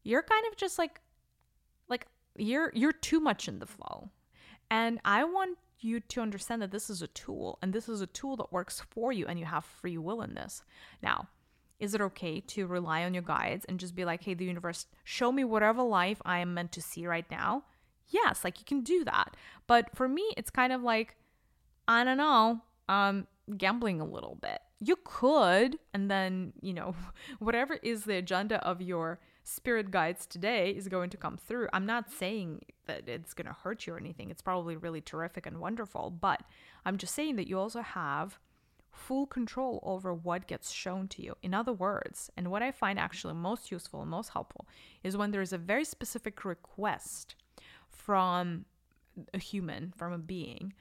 you're 0.02 0.22
kind 0.22 0.44
of 0.50 0.56
just 0.56 0.78
like 0.78 1.00
like 1.88 2.06
you're 2.36 2.70
you're 2.74 2.92
too 2.92 3.20
much 3.20 3.48
in 3.48 3.58
the 3.58 3.66
flow. 3.66 4.10
And 4.70 5.00
I 5.04 5.24
want 5.24 5.58
you 5.80 6.00
to 6.00 6.20
understand 6.20 6.62
that 6.62 6.70
this 6.70 6.90
is 6.90 7.02
a 7.02 7.06
tool 7.08 7.58
and 7.62 7.72
this 7.72 7.88
is 7.88 8.00
a 8.00 8.06
tool 8.06 8.36
that 8.36 8.52
works 8.52 8.82
for 8.90 9.12
you 9.12 9.26
and 9.26 9.38
you 9.38 9.44
have 9.44 9.64
free 9.64 9.98
will 9.98 10.22
in 10.22 10.34
this. 10.34 10.62
Now, 11.02 11.28
is 11.78 11.94
it 11.94 12.00
okay 12.00 12.40
to 12.40 12.66
rely 12.66 13.04
on 13.04 13.14
your 13.14 13.22
guides 13.22 13.64
and 13.66 13.78
just 13.78 13.94
be 13.94 14.04
like, 14.04 14.24
hey, 14.24 14.34
the 14.34 14.44
universe, 14.44 14.86
show 15.04 15.30
me 15.30 15.44
whatever 15.44 15.82
life 15.82 16.20
I 16.24 16.40
am 16.40 16.54
meant 16.54 16.72
to 16.72 16.82
see 16.82 17.06
right 17.06 17.30
now? 17.30 17.64
Yes, 18.08 18.42
like 18.42 18.58
you 18.58 18.64
can 18.64 18.82
do 18.82 19.04
that. 19.04 19.36
But 19.66 19.94
for 19.94 20.08
me, 20.08 20.24
it's 20.36 20.50
kind 20.50 20.72
of 20.72 20.82
like, 20.82 21.14
I 21.86 22.02
don't 22.04 22.16
know, 22.16 22.60
um, 22.88 23.26
gambling 23.56 24.00
a 24.00 24.04
little 24.04 24.36
bit 24.40 24.60
you 24.80 24.96
could 25.04 25.78
and 25.92 26.10
then 26.10 26.52
you 26.60 26.72
know 26.72 26.94
whatever 27.38 27.74
is 27.82 28.04
the 28.04 28.16
agenda 28.16 28.64
of 28.64 28.80
your 28.80 29.18
spirit 29.42 29.90
guides 29.90 30.26
today 30.26 30.70
is 30.70 30.88
going 30.88 31.08
to 31.10 31.16
come 31.16 31.38
through. 31.38 31.68
I'm 31.72 31.86
not 31.86 32.10
saying 32.10 32.62
that 32.86 33.08
it's 33.08 33.32
going 33.32 33.46
to 33.46 33.52
hurt 33.52 33.86
you 33.86 33.94
or 33.94 33.98
anything. 33.98 34.30
It's 34.30 34.42
probably 34.42 34.76
really 34.76 35.00
terrific 35.00 35.46
and 35.46 35.58
wonderful 35.58 36.10
but 36.10 36.42
i'm 36.84 36.96
just 36.96 37.14
saying 37.14 37.36
that 37.36 37.48
you 37.48 37.58
also 37.58 37.80
have 37.82 38.38
full 38.90 39.26
control 39.26 39.80
over 39.84 40.12
what 40.12 40.48
gets 40.48 40.72
shown 40.72 41.06
to 41.06 41.22
you. 41.22 41.36
In 41.42 41.54
other 41.54 41.72
words 41.72 42.30
and 42.36 42.50
what 42.50 42.62
i 42.62 42.70
find 42.70 42.98
actually 42.98 43.34
most 43.34 43.70
useful 43.70 44.02
and 44.02 44.10
most 44.10 44.30
helpful 44.30 44.66
is 45.02 45.16
when 45.16 45.30
there's 45.30 45.52
a 45.52 45.58
very 45.58 45.84
specific 45.84 46.44
request 46.44 47.34
from 47.88 48.64
a 49.34 49.38
human 49.38 49.92
from 49.96 50.12
a 50.12 50.18
being 50.18 50.72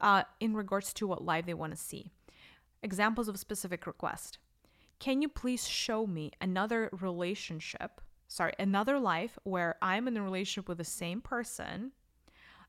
uh, 0.00 0.22
in 0.38 0.54
regards 0.54 0.94
to 0.94 1.06
what 1.06 1.24
life 1.24 1.46
they 1.46 1.54
want 1.54 1.72
to 1.72 1.76
see 1.76 2.10
Examples 2.82 3.28
of 3.28 3.38
specific 3.38 3.86
request. 3.86 4.38
Can 4.98 5.22
you 5.22 5.28
please 5.28 5.66
show 5.66 6.06
me 6.06 6.32
another 6.40 6.90
relationship, 6.92 8.00
sorry, 8.28 8.52
another 8.58 8.98
life 8.98 9.38
where 9.44 9.76
I'm 9.80 10.08
in 10.08 10.16
a 10.16 10.22
relationship 10.22 10.68
with 10.68 10.78
the 10.78 10.84
same 10.84 11.20
person 11.20 11.92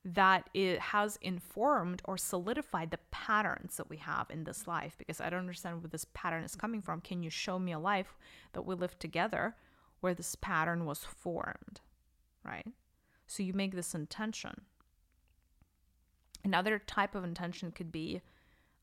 that 0.03 0.49
it 0.53 0.79
has 0.79 1.17
informed 1.21 2.01
or 2.05 2.17
solidified 2.17 2.89
the 2.89 2.99
patterns 3.11 3.77
that 3.77 3.89
we 3.89 3.97
have 3.97 4.29
in 4.31 4.43
this 4.43 4.65
life 4.65 4.95
because 4.97 5.21
I 5.21 5.29
don't 5.29 5.41
understand 5.41 5.81
where 5.81 5.89
this 5.89 6.07
pattern 6.13 6.43
is 6.43 6.55
coming 6.55 6.81
from. 6.81 7.01
Can 7.01 7.21
you 7.21 7.29
show 7.29 7.59
me 7.59 7.71
a 7.71 7.79
life 7.79 8.17
that 8.53 8.63
we 8.63 8.73
lived 8.73 8.99
together 8.99 9.55
where 9.99 10.15
this 10.15 10.35
pattern 10.35 10.85
was 10.85 11.03
formed? 11.03 11.81
Right? 12.43 12.65
So 13.27 13.43
you 13.43 13.53
make 13.53 13.75
this 13.75 13.93
intention. 13.93 14.61
Another 16.43 16.79
type 16.79 17.13
of 17.13 17.23
intention 17.23 17.71
could 17.71 17.91
be 17.91 18.21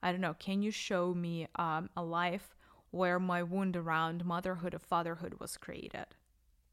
I 0.02 0.12
don't 0.12 0.20
know, 0.20 0.34
can 0.38 0.62
you 0.62 0.70
show 0.70 1.14
me 1.14 1.48
um, 1.56 1.90
a 1.96 2.02
life 2.02 2.56
where 2.90 3.18
my 3.18 3.42
wound 3.42 3.76
around 3.76 4.24
motherhood 4.24 4.74
or 4.74 4.78
fatherhood 4.78 5.34
was 5.40 5.56
created? 5.56 6.06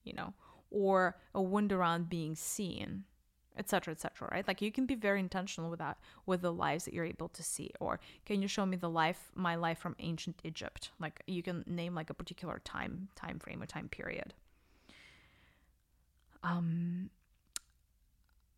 You 0.03 0.13
know, 0.13 0.33
or 0.69 1.17
a 1.33 1.41
wound 1.41 1.71
around 1.71 2.09
being 2.09 2.35
seen, 2.35 3.05
etc., 3.57 3.93
etc. 3.93 4.29
right? 4.31 4.47
Like 4.47 4.61
you 4.61 4.71
can 4.71 4.85
be 4.85 4.95
very 4.95 5.19
intentional 5.19 5.69
with 5.69 5.79
that, 5.79 5.97
with 6.25 6.41
the 6.41 6.53
lives 6.53 6.85
that 6.85 6.93
you're 6.93 7.05
able 7.05 7.29
to 7.29 7.43
see. 7.43 7.71
Or 7.79 7.99
can 8.25 8.41
you 8.41 8.47
show 8.47 8.65
me 8.65 8.77
the 8.77 8.89
life, 8.89 9.31
my 9.33 9.55
life 9.55 9.79
from 9.79 9.95
ancient 9.99 10.41
Egypt? 10.43 10.91
Like 10.99 11.21
you 11.27 11.41
can 11.41 11.63
name 11.65 11.95
like 11.95 12.09
a 12.09 12.13
particular 12.13 12.61
time, 12.63 13.09
time 13.15 13.39
frame 13.39 13.61
or 13.61 13.65
time 13.65 13.89
period. 13.89 14.33
Um, 16.43 17.09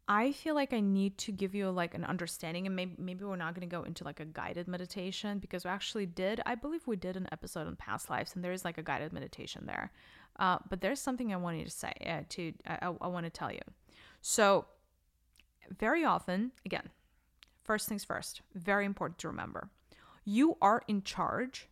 I 0.10 0.32
feel 0.32 0.56
like 0.56 0.72
I 0.72 0.80
need 0.80 1.18
to 1.20 1.34
give 1.34 1.54
you 1.54 1.70
like 1.70 1.94
an 1.94 2.06
understanding, 2.06 2.66
and 2.66 2.76
maybe 2.76 2.96
maybe 2.98 3.26
we're 3.26 3.36
not 3.36 3.54
going 3.54 3.68
to 3.68 3.76
go 3.76 3.84
into 3.84 4.06
like 4.06 4.22
a 4.22 4.26
guided 4.26 4.68
meditation 4.68 5.40
because 5.40 5.66
we 5.66 5.70
actually 5.70 6.06
did. 6.06 6.40
I 6.46 6.56
believe 6.56 6.88
we 6.88 6.96
did 6.96 7.18
an 7.18 7.28
episode 7.32 7.68
on 7.68 7.76
past 7.76 8.10
lives, 8.10 8.34
and 8.34 8.44
there 8.44 8.54
is 8.54 8.64
like 8.64 8.78
a 8.78 8.84
guided 8.84 9.12
meditation 9.12 9.66
there. 9.66 9.92
Uh, 10.40 10.60
but 10.70 10.80
there's 10.80 11.02
something 11.02 11.34
I 11.34 11.38
wanted 11.38 11.66
to 11.66 11.72
say 11.72 11.94
uh, 12.06 12.22
to 12.30 12.54
I, 12.66 12.94
I 13.02 13.08
want 13.08 13.26
to 13.26 13.30
tell 13.30 13.52
you. 13.52 13.60
So 14.22 14.66
very 15.78 16.06
often, 16.06 16.52
again, 16.66 16.90
first 17.64 17.90
things 17.90 18.06
first, 18.06 18.42
very 18.56 18.86
important 18.86 19.18
to 19.20 19.28
remember, 19.28 19.70
you 20.24 20.58
are 20.62 20.84
in 20.88 21.04
charge 21.04 21.68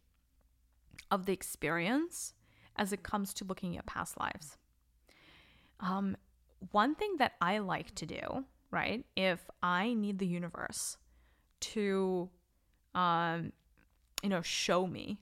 of 1.10 1.26
the 1.26 1.34
experience 1.34 2.34
as 2.76 2.92
it 2.92 3.04
comes 3.04 3.34
to 3.36 3.46
looking 3.46 3.78
at 3.78 3.86
past 3.86 4.20
lives. 4.20 4.58
Um, 5.80 6.18
one 6.72 6.96
thing 6.96 7.16
that 7.18 7.34
I 7.42 7.60
like 7.60 7.94
to 7.96 8.06
do, 8.06 8.46
right, 8.72 9.06
if 9.16 9.50
I 9.62 9.94
need 9.94 10.20
the 10.20 10.28
universe 10.28 10.98
to, 11.62 12.30
um, 12.94 13.52
you 14.24 14.30
know, 14.30 14.42
show 14.42 14.88
me 14.88 15.20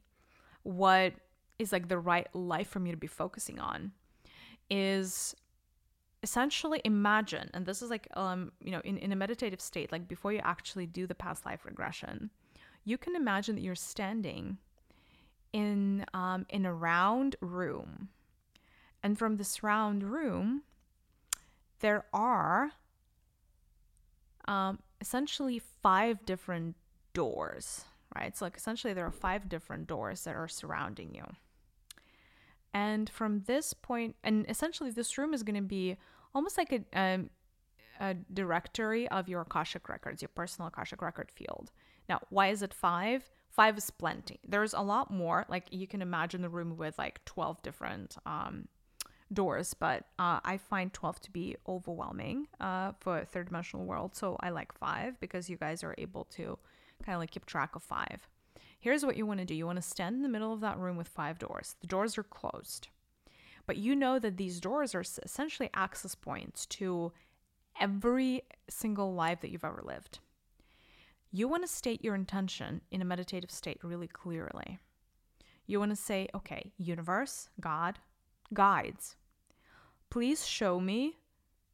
what 0.64 1.14
is 1.60 1.72
like 1.72 1.88
the 1.88 2.00
right 2.00 2.28
life 2.34 2.70
for 2.70 2.80
me 2.80 2.92
to 2.92 2.98
be 2.98 3.08
focusing 3.08 3.60
on, 3.60 3.92
is 4.70 5.36
essentially 6.24 6.82
imagine, 6.86 7.50
and 7.54 7.66
this 7.66 7.82
is 7.82 7.90
like, 7.90 8.08
um, 8.16 8.52
you 8.62 8.72
know, 8.72 8.82
in, 8.86 8.98
in 8.98 9.12
a 9.12 9.16
meditative 9.16 9.62
state, 9.62 9.92
like 9.92 10.08
before 10.08 10.32
you 10.32 10.40
actually 10.44 10.86
do 10.86 11.06
the 11.06 11.16
past 11.16 11.46
life 11.46 11.66
regression, 11.66 12.30
you 12.86 12.98
can 12.98 13.16
imagine 13.16 13.56
that 13.56 13.62
you're 13.62 13.76
standing 13.76 14.58
in 15.52 16.06
um, 16.14 16.46
in 16.50 16.66
a 16.66 16.74
round 16.74 17.36
room, 17.42 18.10
and 19.04 19.20
from 19.20 19.38
this 19.38 19.62
round 19.62 20.04
room, 20.04 20.64
there 21.84 22.06
are 22.14 22.72
um, 24.48 24.80
essentially 25.02 25.62
five 25.82 26.26
different 26.26 26.76
doors, 27.14 27.84
right? 28.16 28.36
So, 28.36 28.46
like, 28.46 28.56
essentially, 28.56 28.94
there 28.94 29.06
are 29.06 29.12
five 29.12 29.50
different 29.50 29.88
doors 29.88 30.24
that 30.24 30.34
are 30.34 30.48
surrounding 30.48 31.14
you. 31.14 31.26
And 32.74 33.10
from 33.10 33.42
this 33.48 33.74
point, 33.74 34.16
and 34.24 34.46
essentially, 34.48 34.92
this 34.92 35.18
room 35.18 35.34
is 35.34 35.44
going 35.44 35.58
to 35.58 35.62
be 35.62 35.98
almost 36.34 36.58
like 36.58 36.72
a, 36.72 37.00
um, 37.00 37.30
a 38.00 38.14
directory 38.34 39.10
of 39.10 39.28
your 39.28 39.42
Akashic 39.42 39.90
records, 39.90 40.22
your 40.22 40.30
personal 40.30 40.70
Akashic 40.70 41.02
record 41.02 41.32
field. 41.36 41.70
Now, 42.08 42.22
why 42.30 42.48
is 42.48 42.62
it 42.62 42.74
five? 42.74 43.30
Five 43.50 43.78
is 43.78 43.92
plenty. 43.92 44.40
There's 44.48 44.74
a 44.74 44.82
lot 44.82 45.12
more. 45.12 45.46
Like 45.50 45.68
you 45.70 45.86
can 45.86 46.02
imagine 46.02 46.42
the 46.42 46.50
room 46.50 46.78
with 46.78 46.98
like 46.98 47.24
12 47.26 47.62
different 47.62 48.18
um, 48.26 48.68
doors, 49.34 49.74
but 49.74 50.06
uh, 50.20 50.40
I 50.44 50.58
find 50.58 50.94
12 50.94 51.22
to 51.22 51.32
be 51.32 51.56
overwhelming 51.68 52.48
uh, 52.60 52.94
for 53.00 53.20
a 53.20 53.26
third 53.26 53.48
dimensional 53.48 53.86
world. 53.86 54.16
So 54.16 54.38
I 54.40 54.50
like 54.50 54.74
five 54.74 55.20
because 55.20 55.50
you 55.50 55.58
guys 55.58 55.84
are 55.84 55.96
able 55.98 56.26
to 56.32 56.58
kind 57.06 57.16
of 57.16 57.20
like 57.20 57.32
keep 57.32 57.46
track 57.46 57.76
of 57.76 57.84
five. 57.84 58.28
Here's 58.80 59.06
what 59.06 59.16
you 59.16 59.26
want 59.26 59.40
to 59.40 59.46
do 59.46 59.56
you 59.56 59.66
want 59.66 59.78
to 59.78 59.82
stand 59.82 60.16
in 60.16 60.24
the 60.24 60.30
middle 60.30 60.54
of 60.54 60.62
that 60.62 60.78
room 60.78 60.98
with 60.98 61.08
five 61.08 61.40
doors. 61.40 61.76
The 61.82 61.88
doors 61.88 62.18
are 62.18 62.24
closed, 62.24 62.90
but 63.66 63.78
you 63.78 63.96
know 63.96 64.20
that 64.20 64.38
these 64.38 64.60
doors 64.60 64.94
are 64.94 65.04
essentially 65.24 65.70
access 65.74 66.16
points 66.16 66.66
to 66.68 67.12
every 67.80 68.44
single 68.70 69.14
life 69.14 69.42
that 69.42 69.52
you've 69.52 69.64
ever 69.64 69.82
lived. 69.84 70.20
You 71.32 71.48
want 71.48 71.64
to 71.64 71.68
state 71.68 72.04
your 72.04 72.14
intention 72.14 72.82
in 72.92 73.02
a 73.02 73.06
meditative 73.06 73.52
state 73.52 73.80
really 73.84 74.08
clearly. 74.08 74.80
You 75.66 75.80
want 75.80 75.92
to 75.92 75.96
say, 75.96 76.28
okay, 76.36 76.74
universe, 76.78 77.50
God, 77.60 78.00
guides, 78.54 79.16
please 80.14 80.46
show 80.46 80.80
me 80.80 81.18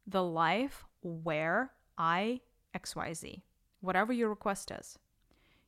the 0.06 0.22
life 0.22 0.86
where 1.02 1.72
I 1.98 2.40
XYZ, 2.74 3.42
whatever 3.82 4.14
your 4.14 4.30
request 4.30 4.70
is. 4.70 4.98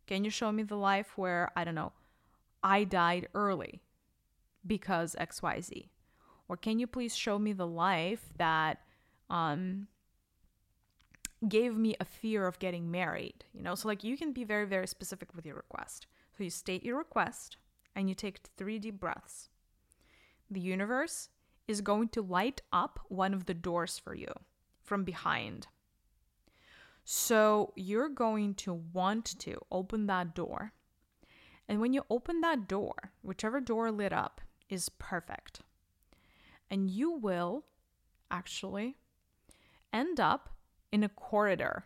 Can 0.07 0.25
you 0.25 0.31
show 0.31 0.51
me 0.51 0.63
the 0.63 0.79
life 0.79 1.19
where, 1.19 1.51
I 1.55 1.65
don't 1.65 1.75
know, 1.75 1.93
I 2.63 2.85
died 2.85 3.29
early 3.35 3.83
because 4.67 5.15
XYZ? 5.21 5.91
Or 6.49 6.57
can 6.57 6.79
you 6.79 6.87
please 6.87 7.15
show 7.15 7.39
me 7.39 7.53
the 7.53 7.67
life 7.67 8.33
that 8.39 8.79
um, 9.29 9.87
gave 11.47 11.77
me 11.77 11.95
a 12.01 12.07
fear 12.07 12.47
of 12.47 12.59
getting 12.59 12.91
married? 12.91 13.45
You 13.53 13.63
know, 13.63 13.75
so 13.75 13.87
like 13.87 14.03
you 14.03 14.17
can 14.17 14.33
be 14.33 14.45
very, 14.45 14.65
very 14.65 14.87
specific 14.87 15.35
with 15.35 15.45
your 15.45 15.57
request. 15.57 16.07
So 16.39 16.45
you 16.45 16.49
state 16.49 16.83
your 16.83 16.97
request 16.97 17.59
and 17.95 18.09
you 18.09 18.15
take 18.15 18.41
three 18.57 18.79
deep 18.79 18.99
breaths. 18.99 19.51
The 20.51 20.61
universe 20.61 21.29
is 21.69 21.81
going 21.81 22.09
to 22.09 22.23
light 22.23 22.61
up 22.73 23.01
one 23.09 23.35
of 23.35 23.47
the 23.47 23.55
doors 23.55 23.99
for 23.99 24.15
you 24.15 24.33
from 24.83 25.05
behind. 25.05 25.67
So 27.05 27.73
you're 27.77 28.09
going 28.09 28.55
to 28.57 28.75
want 28.93 29.39
to 29.41 29.61
open 29.71 30.07
that 30.07 30.35
door. 30.35 30.73
And 31.69 31.81
when 31.81 31.93
you 31.93 32.05
open 32.11 32.41
that 32.41 32.69
door, 32.69 32.95
whichever 33.23 33.61
door 33.61 33.91
lit 33.91 34.13
up 34.13 34.41
is 34.69 34.89
perfect. 34.89 35.61
And 36.71 36.91
you 36.91 37.13
will 37.13 37.65
actually 38.31 38.97
end 39.93 40.21
up 40.21 40.51
in 40.91 41.05
a 41.05 41.09
corridor. 41.09 41.85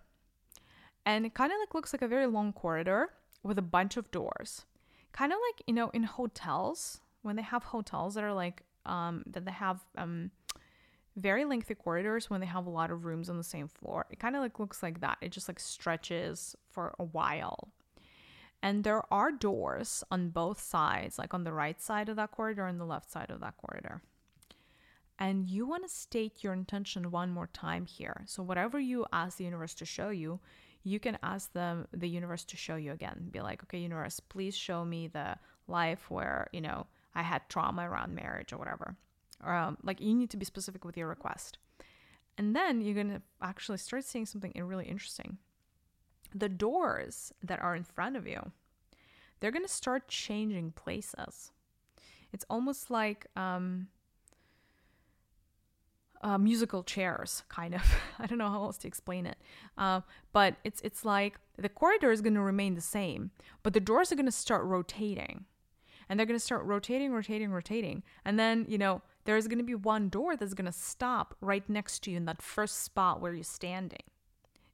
And 1.05 1.24
it 1.24 1.35
kind 1.35 1.53
of 1.53 1.59
like 1.61 1.74
looks 1.74 1.93
like 1.93 2.03
a 2.03 2.09
very 2.09 2.27
long 2.27 2.53
corridor 2.53 3.11
with 3.43 3.59
a 3.59 3.62
bunch 3.62 3.97
of 3.97 4.11
doors. 4.11 4.64
Kind 5.12 5.33
of 5.33 5.39
like, 5.51 5.62
you 5.66 5.74
know, 5.74 5.91
in 5.91 6.03
hotels, 6.03 7.01
when 7.22 7.37
they 7.37 7.43
have 7.43 7.64
hotels 7.64 8.14
that 8.14 8.24
are 8.24 8.35
like 8.35 8.62
um 8.87 9.22
that 9.26 9.45
they 9.45 9.53
have 9.53 9.80
um 9.97 10.30
very 11.16 11.45
lengthy 11.45 11.74
corridors 11.74 12.28
when 12.28 12.41
they 12.41 12.47
have 12.47 12.66
a 12.66 12.70
lot 12.70 12.91
of 12.91 13.05
rooms 13.05 13.30
on 13.30 13.39
the 13.39 13.45
same 13.45 13.68
floor. 13.68 14.07
It 14.11 14.18
kind 14.18 14.37
of 14.37 14.43
like 14.43 14.61
looks 14.61 14.82
like 14.82 15.01
that. 15.01 15.16
It 15.22 15.32
just 15.32 15.49
like 15.49 15.59
stretches 15.59 16.55
for 16.70 16.95
a 16.99 17.05
while. 17.05 17.72
And 18.62 18.84
there 18.84 19.03
are 19.12 19.32
doors 19.32 20.05
on 20.11 20.30
both 20.30 20.61
sides, 20.61 21.18
like 21.18 21.32
on 21.32 21.45
the 21.45 21.53
right 21.53 21.80
side 21.80 22.09
of 22.09 22.16
that 22.16 22.32
corridor 22.32 22.66
and 22.66 22.80
the 22.80 22.84
left 22.84 23.11
side 23.11 23.30
of 23.30 23.41
that 23.41 23.57
corridor. 23.57 24.03
And 25.18 25.49
you 25.49 25.66
want 25.66 25.84
to 25.84 25.89
state 25.89 26.45
your 26.45 26.53
intention 26.53 27.11
one 27.11 27.30
more 27.30 27.49
time 27.53 27.87
here. 27.87 28.24
So 28.26 28.43
whatever 28.43 28.78
you 28.78 29.07
ask 29.12 29.39
the 29.39 29.45
universe 29.45 29.74
to 29.74 29.87
show 29.87 30.11
you, 30.11 30.41
you 30.84 31.01
can 31.01 31.18
ask 31.22 31.53
them 31.53 31.87
the 31.93 32.09
universe 32.09 32.45
to 32.45 32.57
show 32.57 32.76
you 32.76 32.93
again. 32.93 33.28
Be 33.30 33.41
like, 33.41 33.62
okay, 33.62 33.78
universe, 33.78 34.20
please 34.20 34.55
show 34.55 34.84
me 34.84 35.09
the 35.09 35.37
life 35.68 36.11
where, 36.11 36.49
you 36.53 36.61
know, 36.61 36.87
I 37.16 37.22
had 37.22 37.48
trauma 37.48 37.88
around 37.88 38.14
marriage 38.14 38.52
or 38.52 38.58
whatever 38.58 38.96
um, 39.44 39.78
like 39.82 40.00
you 40.00 40.14
need 40.14 40.30
to 40.30 40.36
be 40.36 40.44
specific 40.44 40.84
with 40.84 40.96
your 40.96 41.08
request. 41.08 41.58
And 42.38 42.54
then 42.54 42.80
you're 42.80 42.94
going 42.94 43.10
to 43.10 43.22
actually 43.40 43.78
start 43.78 44.04
seeing 44.04 44.26
something 44.26 44.52
really 44.54 44.86
interesting. 44.86 45.38
The 46.34 46.48
doors 46.48 47.32
that 47.42 47.62
are 47.62 47.74
in 47.74 47.84
front 47.84 48.16
of 48.16 48.26
you, 48.26 48.52
they're 49.40 49.50
going 49.50 49.64
to 49.64 49.72
start 49.72 50.08
changing 50.08 50.72
places. 50.72 51.52
It's 52.32 52.44
almost 52.50 52.90
like 52.90 53.26
um, 53.36 53.88
uh, 56.20 56.36
musical 56.36 56.82
chairs, 56.82 57.42
kind 57.48 57.74
of. 57.74 57.82
I 58.18 58.26
don't 58.26 58.38
know 58.38 58.50
how 58.50 58.64
else 58.64 58.76
to 58.78 58.88
explain 58.88 59.24
it, 59.24 59.36
uh, 59.78 60.02
but 60.32 60.56
it's 60.62 60.80
it's 60.82 61.04
like 61.04 61.38
the 61.56 61.68
corridor 61.70 62.10
is 62.10 62.20
going 62.20 62.34
to 62.34 62.42
remain 62.42 62.74
the 62.74 62.80
same, 62.82 63.30
but 63.62 63.72
the 63.72 63.80
doors 63.80 64.12
are 64.12 64.16
going 64.16 64.26
to 64.26 64.32
start 64.32 64.64
rotating, 64.64 65.46
and 66.09 66.18
they're 66.18 66.26
going 66.26 66.38
to 66.38 66.44
start 66.44 66.64
rotating, 66.64 67.12
rotating, 67.12 67.50
rotating, 67.50 68.02
and 68.24 68.38
then 68.38 68.66
you 68.68 68.78
know 68.78 69.02
there's 69.26 69.48
going 69.48 69.59
to 69.59 69.64
be 69.64 69.74
one 69.74 70.09
door 70.09 70.36
that's 70.36 70.54
going 70.54 70.66
to 70.66 70.72
stop 70.72 71.36
right 71.40 71.68
next 71.68 72.04
to 72.04 72.11
you 72.11 72.16
in 72.16 72.24
that 72.24 72.40
first 72.40 72.82
spot 72.82 73.20
where 73.20 73.34
you're 73.34 73.44
standing. 73.44 74.02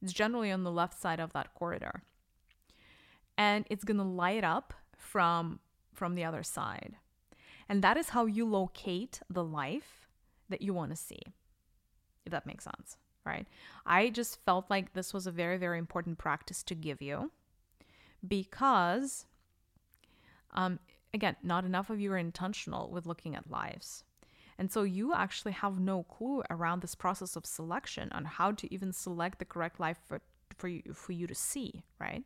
It's 0.03 0.13
generally 0.13 0.51
on 0.51 0.63
the 0.63 0.71
left 0.71 1.01
side 1.01 1.21
of 1.21 1.33
that 1.33 1.55
corridor. 1.55 2.03
And 3.39 3.67
it's 3.71 3.85
going 3.85 3.97
to 3.97 4.05
light 4.05 4.45
up 4.45 4.75
from 4.97 5.59
from 5.93 6.15
the 6.15 6.25
other 6.25 6.43
side. 6.43 6.97
And 7.69 7.83
that 7.83 7.97
is 7.97 8.11
how 8.11 8.27
you 8.27 8.47
locate 8.47 9.21
the 9.31 9.45
life 9.45 10.09
that 10.49 10.63
you 10.63 10.75
want 10.75 10.91
to 10.91 10.97
see. 10.97 11.21
If 12.25 12.33
that 12.33 12.47
makes 12.47 12.65
sense, 12.65 12.97
right? 13.25 13.47
I 13.87 14.11
just 14.11 14.45
felt 14.45 14.71
like 14.71 14.93
this 14.93 15.15
was 15.15 15.27
a 15.27 15.31
very 15.31 15.57
very 15.57 15.79
important 15.79 16.19
practice 16.19 16.63
to 16.65 16.75
give 16.75 17.01
you 17.01 17.31
because 18.27 19.27
um 20.53 20.79
again, 21.15 21.37
not 21.43 21.65
enough 21.65 21.91
of 21.91 22.01
you 22.01 22.13
are 22.13 22.19
intentional 22.19 22.91
with 22.91 23.07
looking 23.07 23.35
at 23.35 23.51
lives. 23.51 24.05
And 24.59 24.71
so 24.71 24.83
you 24.83 25.15
actually 25.15 25.53
have 25.53 25.81
no 25.81 26.05
clue 26.05 26.43
around 26.51 26.83
this 26.83 26.95
process 26.95 27.37
of 27.37 27.47
selection 27.47 28.11
on 28.13 28.25
how 28.25 28.53
to 28.53 28.73
even 28.73 28.93
select 28.93 29.39
the 29.39 29.45
correct 29.45 29.81
life 29.81 29.99
for, 30.07 30.21
for 30.57 30.69
you 30.69 30.83
for 30.93 31.13
you 31.13 31.27
to 31.27 31.35
see, 31.35 31.83
right? 31.99 32.23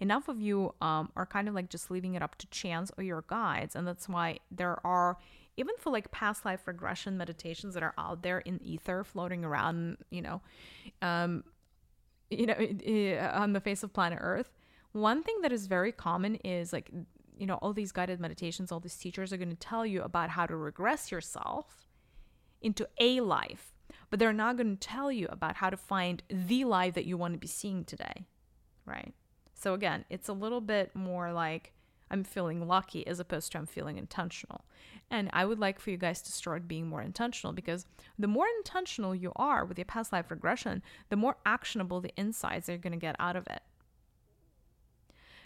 Enough 0.00 0.28
of 0.28 0.40
you 0.40 0.74
um, 0.80 1.10
are 1.16 1.26
kind 1.26 1.48
of 1.48 1.54
like 1.54 1.68
just 1.68 1.90
leaving 1.90 2.14
it 2.14 2.22
up 2.22 2.36
to 2.36 2.46
chance 2.48 2.90
or 2.96 3.04
your 3.04 3.24
guides, 3.26 3.76
and 3.76 3.86
that's 3.86 4.08
why 4.08 4.38
there 4.50 4.78
are 4.86 5.18
even 5.56 5.74
for 5.78 5.90
like 5.90 6.10
past 6.10 6.44
life 6.44 6.66
regression 6.66 7.16
meditations 7.16 7.74
that 7.74 7.82
are 7.82 7.94
out 7.98 8.22
there 8.22 8.38
in 8.40 8.60
ether 8.62 9.04
floating 9.04 9.44
around, 9.44 9.98
you 10.10 10.22
know, 10.22 10.40
um, 11.02 11.44
you 12.30 12.46
know, 12.46 12.54
on 13.32 13.52
the 13.52 13.60
face 13.60 13.82
of 13.82 13.92
planet 13.92 14.18
Earth. 14.20 14.50
One 14.92 15.22
thing 15.22 15.40
that 15.42 15.52
is 15.52 15.66
very 15.66 15.92
common 15.92 16.36
is 16.36 16.72
like 16.72 16.90
you 17.36 17.46
know, 17.46 17.54
all 17.56 17.72
these 17.72 17.92
guided 17.92 18.20
meditations, 18.20 18.70
all 18.70 18.80
these 18.80 18.96
teachers 18.96 19.32
are 19.32 19.36
going 19.36 19.50
to 19.50 19.56
tell 19.56 19.84
you 19.84 20.02
about 20.02 20.30
how 20.30 20.46
to 20.46 20.56
regress 20.56 21.10
yourself 21.10 21.86
into 22.60 22.88
a 22.98 23.20
life, 23.20 23.74
but 24.10 24.18
they're 24.18 24.32
not 24.32 24.56
going 24.56 24.76
to 24.76 24.88
tell 24.88 25.12
you 25.12 25.26
about 25.30 25.56
how 25.56 25.70
to 25.70 25.76
find 25.76 26.22
the 26.28 26.64
life 26.64 26.94
that 26.94 27.04
you 27.04 27.16
want 27.16 27.34
to 27.34 27.38
be 27.38 27.46
seeing 27.46 27.84
today, 27.84 28.26
right? 28.86 29.14
So 29.54 29.74
again, 29.74 30.04
it's 30.10 30.28
a 30.28 30.32
little 30.32 30.60
bit 30.60 30.94
more 30.94 31.32
like 31.32 31.72
I'm 32.10 32.24
feeling 32.24 32.66
lucky 32.66 33.06
as 33.06 33.18
opposed 33.18 33.52
to 33.52 33.58
I'm 33.58 33.66
feeling 33.66 33.98
intentional. 33.98 34.64
And 35.10 35.30
I 35.32 35.44
would 35.44 35.58
like 35.58 35.80
for 35.80 35.90
you 35.90 35.96
guys 35.96 36.22
to 36.22 36.32
start 36.32 36.68
being 36.68 36.86
more 36.86 37.02
intentional 37.02 37.52
because 37.52 37.86
the 38.18 38.28
more 38.28 38.46
intentional 38.58 39.14
you 39.14 39.32
are 39.36 39.64
with 39.64 39.78
your 39.78 39.84
past 39.84 40.12
life 40.12 40.30
regression, 40.30 40.82
the 41.08 41.16
more 41.16 41.36
actionable 41.44 42.00
the 42.00 42.14
insights 42.16 42.68
you're 42.68 42.78
going 42.78 42.92
to 42.92 42.98
get 42.98 43.16
out 43.18 43.36
of 43.36 43.46
it. 43.48 43.62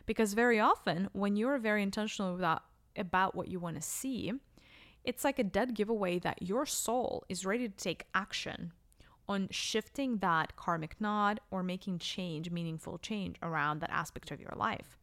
Because 0.08 0.32
very 0.32 0.58
often, 0.58 1.10
when 1.12 1.36
you're 1.36 1.58
very 1.58 1.82
intentional 1.82 2.34
about, 2.34 2.62
about 2.96 3.34
what 3.34 3.48
you 3.48 3.60
want 3.60 3.76
to 3.76 3.82
see, 3.82 4.32
it's 5.04 5.22
like 5.22 5.38
a 5.38 5.44
dead 5.44 5.74
giveaway 5.74 6.18
that 6.20 6.40
your 6.40 6.64
soul 6.64 7.24
is 7.28 7.44
ready 7.44 7.68
to 7.68 7.76
take 7.76 8.06
action 8.14 8.72
on 9.28 9.48
shifting 9.50 10.16
that 10.16 10.56
karmic 10.56 10.98
knot 10.98 11.40
or 11.50 11.62
making 11.62 11.98
change, 11.98 12.50
meaningful 12.50 12.96
change 12.96 13.36
around 13.42 13.80
that 13.80 13.90
aspect 13.90 14.30
of 14.30 14.40
your 14.40 14.54
life. 14.56 14.96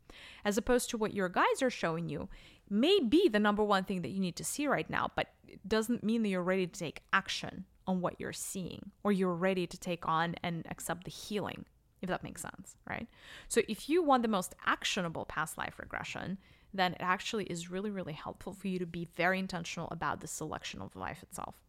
As 0.44 0.58
opposed 0.58 0.90
to 0.90 0.98
what 0.98 1.14
your 1.14 1.30
guides 1.30 1.62
are 1.62 1.70
showing 1.70 2.10
you 2.10 2.28
may 2.68 3.00
be 3.00 3.30
the 3.30 3.40
number 3.40 3.64
one 3.64 3.84
thing 3.84 4.02
that 4.02 4.10
you 4.10 4.20
need 4.20 4.36
to 4.38 4.44
see 4.44 4.66
right 4.66 4.90
now, 4.90 5.12
but 5.16 5.28
it 5.48 5.60
doesn't 5.68 6.04
mean 6.04 6.24
that 6.24 6.30
you're 6.30 6.42
ready 6.42 6.66
to 6.66 6.80
take 6.80 7.04
action 7.14 7.66
on 7.86 8.02
what 8.02 8.20
you're 8.20 8.34
seeing 8.34 8.90
or 9.04 9.12
you're 9.12 9.36
ready 9.36 9.68
to 9.68 9.78
take 9.78 10.08
on 10.08 10.34
and 10.42 10.66
accept 10.68 11.04
the 11.04 11.12
healing 11.12 11.64
if 12.06 12.10
that 12.10 12.24
makes 12.24 12.42
sense, 12.42 12.78
right? 12.90 13.08
So 13.48 13.62
if 13.68 13.90
you 13.90 14.04
want 14.04 14.22
the 14.22 14.30
most 14.30 14.56
actionable 14.66 15.26
past 15.26 15.58
life 15.58 15.80
regression, 15.80 16.38
then 16.74 16.94
it 16.94 17.02
actually 17.02 17.46
is 17.46 17.72
really, 17.72 17.92
really 17.92 18.14
helpful 18.14 18.54
for 18.54 18.68
you 18.68 18.80
to 18.80 18.86
be 18.86 19.08
very 19.16 19.40
intentional 19.40 19.88
about 19.92 20.22
the 20.22 20.28
selection 20.28 20.82
of 20.82 20.96
life 20.96 21.24
itself. 21.24 21.64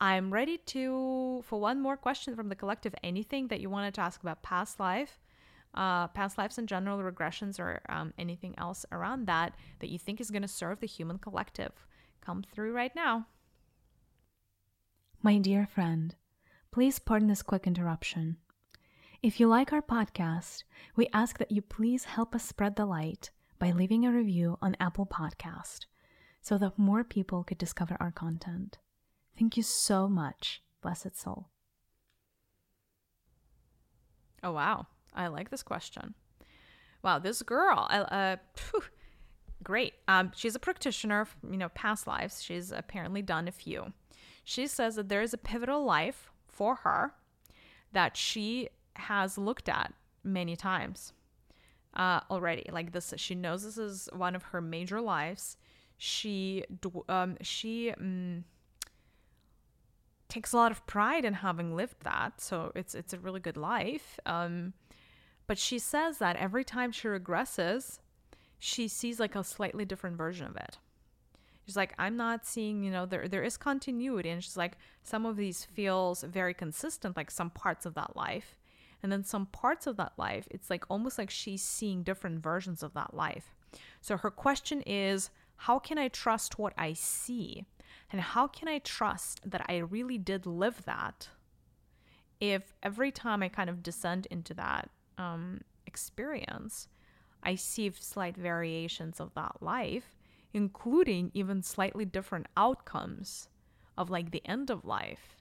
I'm 0.00 0.32
ready 0.32 0.58
to 0.58 1.42
for 1.44 1.60
one 1.60 1.80
more 1.80 1.96
question 1.96 2.36
from 2.36 2.48
the 2.48 2.54
collective. 2.54 2.94
Anything 3.02 3.48
that 3.48 3.60
you 3.60 3.68
wanted 3.68 3.94
to 3.94 4.00
ask 4.00 4.22
about 4.22 4.42
past 4.42 4.78
life, 4.78 5.18
uh, 5.74 6.06
past 6.08 6.38
lives 6.38 6.56
in 6.56 6.66
general, 6.68 7.00
regressions, 7.00 7.58
or 7.58 7.80
um, 7.88 8.14
anything 8.16 8.54
else 8.58 8.86
around 8.92 9.26
that 9.26 9.54
that 9.80 9.88
you 9.88 9.98
think 9.98 10.20
is 10.20 10.30
going 10.30 10.42
to 10.42 10.48
serve 10.48 10.78
the 10.80 10.86
human 10.86 11.18
collective, 11.18 11.72
come 12.20 12.44
through 12.52 12.72
right 12.72 12.94
now. 12.94 13.26
My 15.20 15.38
dear 15.38 15.66
friend, 15.66 16.14
please 16.70 17.00
pardon 17.00 17.26
this 17.26 17.42
quick 17.42 17.66
interruption. 17.66 18.36
If 19.20 19.40
you 19.40 19.48
like 19.48 19.72
our 19.72 19.82
podcast, 19.82 20.62
we 20.94 21.08
ask 21.12 21.38
that 21.38 21.50
you 21.50 21.60
please 21.60 22.04
help 22.04 22.36
us 22.36 22.44
spread 22.44 22.76
the 22.76 22.86
light 22.86 23.30
by 23.58 23.72
leaving 23.72 24.06
a 24.06 24.12
review 24.12 24.58
on 24.62 24.76
Apple 24.78 25.06
Podcast 25.06 25.86
so 26.40 26.56
that 26.58 26.78
more 26.78 27.02
people 27.02 27.42
could 27.42 27.58
discover 27.58 27.96
our 27.98 28.12
content. 28.12 28.78
Thank 29.36 29.56
you 29.56 29.64
so 29.64 30.08
much, 30.08 30.62
blessed 30.82 31.16
soul. 31.16 31.48
Oh, 34.44 34.52
wow. 34.52 34.86
I 35.12 35.26
like 35.26 35.50
this 35.50 35.64
question. 35.64 36.14
Wow, 37.02 37.18
this 37.18 37.42
girl, 37.42 37.88
uh, 37.90 38.36
phew, 38.54 38.82
great. 39.64 39.94
Um, 40.06 40.30
she's 40.36 40.54
a 40.54 40.60
practitioner, 40.60 41.26
you 41.50 41.56
know, 41.56 41.70
past 41.70 42.06
lives. 42.06 42.40
She's 42.40 42.70
apparently 42.70 43.22
done 43.22 43.48
a 43.48 43.52
few. 43.52 43.92
She 44.44 44.68
says 44.68 44.94
that 44.94 45.08
there 45.08 45.22
is 45.22 45.34
a 45.34 45.38
pivotal 45.38 45.84
life 45.84 46.30
for 46.46 46.76
her 46.76 47.14
that 47.92 48.16
she 48.16 48.68
has 48.98 49.38
looked 49.38 49.68
at 49.68 49.92
many 50.24 50.56
times 50.56 51.12
uh, 51.94 52.20
already. 52.30 52.68
Like 52.72 52.92
this, 52.92 53.14
she 53.16 53.34
knows 53.34 53.64
this 53.64 53.78
is 53.78 54.08
one 54.12 54.34
of 54.34 54.42
her 54.44 54.60
major 54.60 55.00
lives. 55.00 55.56
She, 55.96 56.64
um, 57.08 57.36
she, 57.40 57.90
um, 57.92 58.44
takes 60.28 60.52
a 60.52 60.56
lot 60.56 60.70
of 60.70 60.86
pride 60.86 61.24
in 61.24 61.34
having 61.34 61.74
lived 61.74 61.96
that. 62.02 62.40
So 62.40 62.70
it's 62.74 62.94
it's 62.94 63.12
a 63.12 63.18
really 63.18 63.40
good 63.40 63.56
life. 63.56 64.20
Um, 64.26 64.74
but 65.46 65.58
she 65.58 65.78
says 65.78 66.18
that 66.18 66.36
every 66.36 66.64
time 66.64 66.92
she 66.92 67.08
regresses, 67.08 67.98
she 68.58 68.88
sees 68.88 69.18
like 69.18 69.34
a 69.34 69.42
slightly 69.42 69.84
different 69.84 70.16
version 70.16 70.46
of 70.46 70.56
it. 70.56 70.78
She's 71.64 71.76
like, 71.76 71.94
I'm 71.98 72.16
not 72.16 72.46
seeing, 72.46 72.82
you 72.82 72.90
know, 72.90 73.06
there 73.06 73.28
there 73.28 73.42
is 73.42 73.56
continuity, 73.56 74.30
and 74.30 74.42
she's 74.42 74.56
like, 74.56 74.76
some 75.02 75.26
of 75.26 75.36
these 75.36 75.64
feels 75.64 76.22
very 76.22 76.54
consistent, 76.54 77.16
like 77.16 77.30
some 77.30 77.50
parts 77.50 77.86
of 77.86 77.94
that 77.94 78.16
life, 78.16 78.57
and 79.02 79.12
then 79.12 79.24
some 79.24 79.46
parts 79.46 79.86
of 79.86 79.96
that 79.96 80.12
life, 80.16 80.46
it's 80.50 80.70
like 80.70 80.84
almost 80.88 81.18
like 81.18 81.30
she's 81.30 81.62
seeing 81.62 82.02
different 82.02 82.42
versions 82.42 82.82
of 82.82 82.94
that 82.94 83.14
life. 83.14 83.54
So 84.00 84.16
her 84.16 84.30
question 84.30 84.82
is, 84.82 85.30
how 85.56 85.78
can 85.78 85.98
I 85.98 86.08
trust 86.08 86.58
what 86.58 86.72
I 86.76 86.92
see? 86.92 87.64
And 88.10 88.20
how 88.20 88.46
can 88.46 88.68
I 88.68 88.78
trust 88.78 89.40
that 89.44 89.64
I 89.68 89.78
really 89.78 90.18
did 90.18 90.46
live 90.46 90.84
that 90.84 91.28
if 92.40 92.74
every 92.82 93.10
time 93.10 93.42
I 93.42 93.48
kind 93.48 93.68
of 93.68 93.82
descend 93.82 94.26
into 94.30 94.54
that 94.54 94.90
um, 95.16 95.60
experience, 95.86 96.88
I 97.42 97.56
see 97.56 97.90
slight 97.98 98.36
variations 98.36 99.20
of 99.20 99.34
that 99.34 99.56
life, 99.60 100.16
including 100.52 101.30
even 101.34 101.62
slightly 101.62 102.04
different 102.04 102.46
outcomes 102.56 103.48
of 103.96 104.10
like 104.10 104.30
the 104.30 104.46
end 104.46 104.70
of 104.70 104.84
life, 104.84 105.36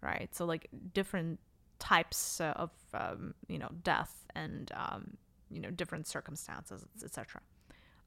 right? 0.00 0.34
So, 0.34 0.44
like 0.44 0.68
different 0.92 1.38
types 1.80 2.40
of, 2.40 2.70
um, 2.94 3.34
you 3.48 3.58
know, 3.58 3.70
death 3.82 4.24
and, 4.36 4.70
um, 4.74 5.16
you 5.50 5.60
know, 5.60 5.70
different 5.70 6.06
circumstances, 6.06 6.84
etc. 7.02 7.40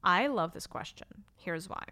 I 0.02 0.28
love 0.28 0.52
this 0.52 0.66
question. 0.66 1.06
Here's 1.36 1.68
why. 1.68 1.84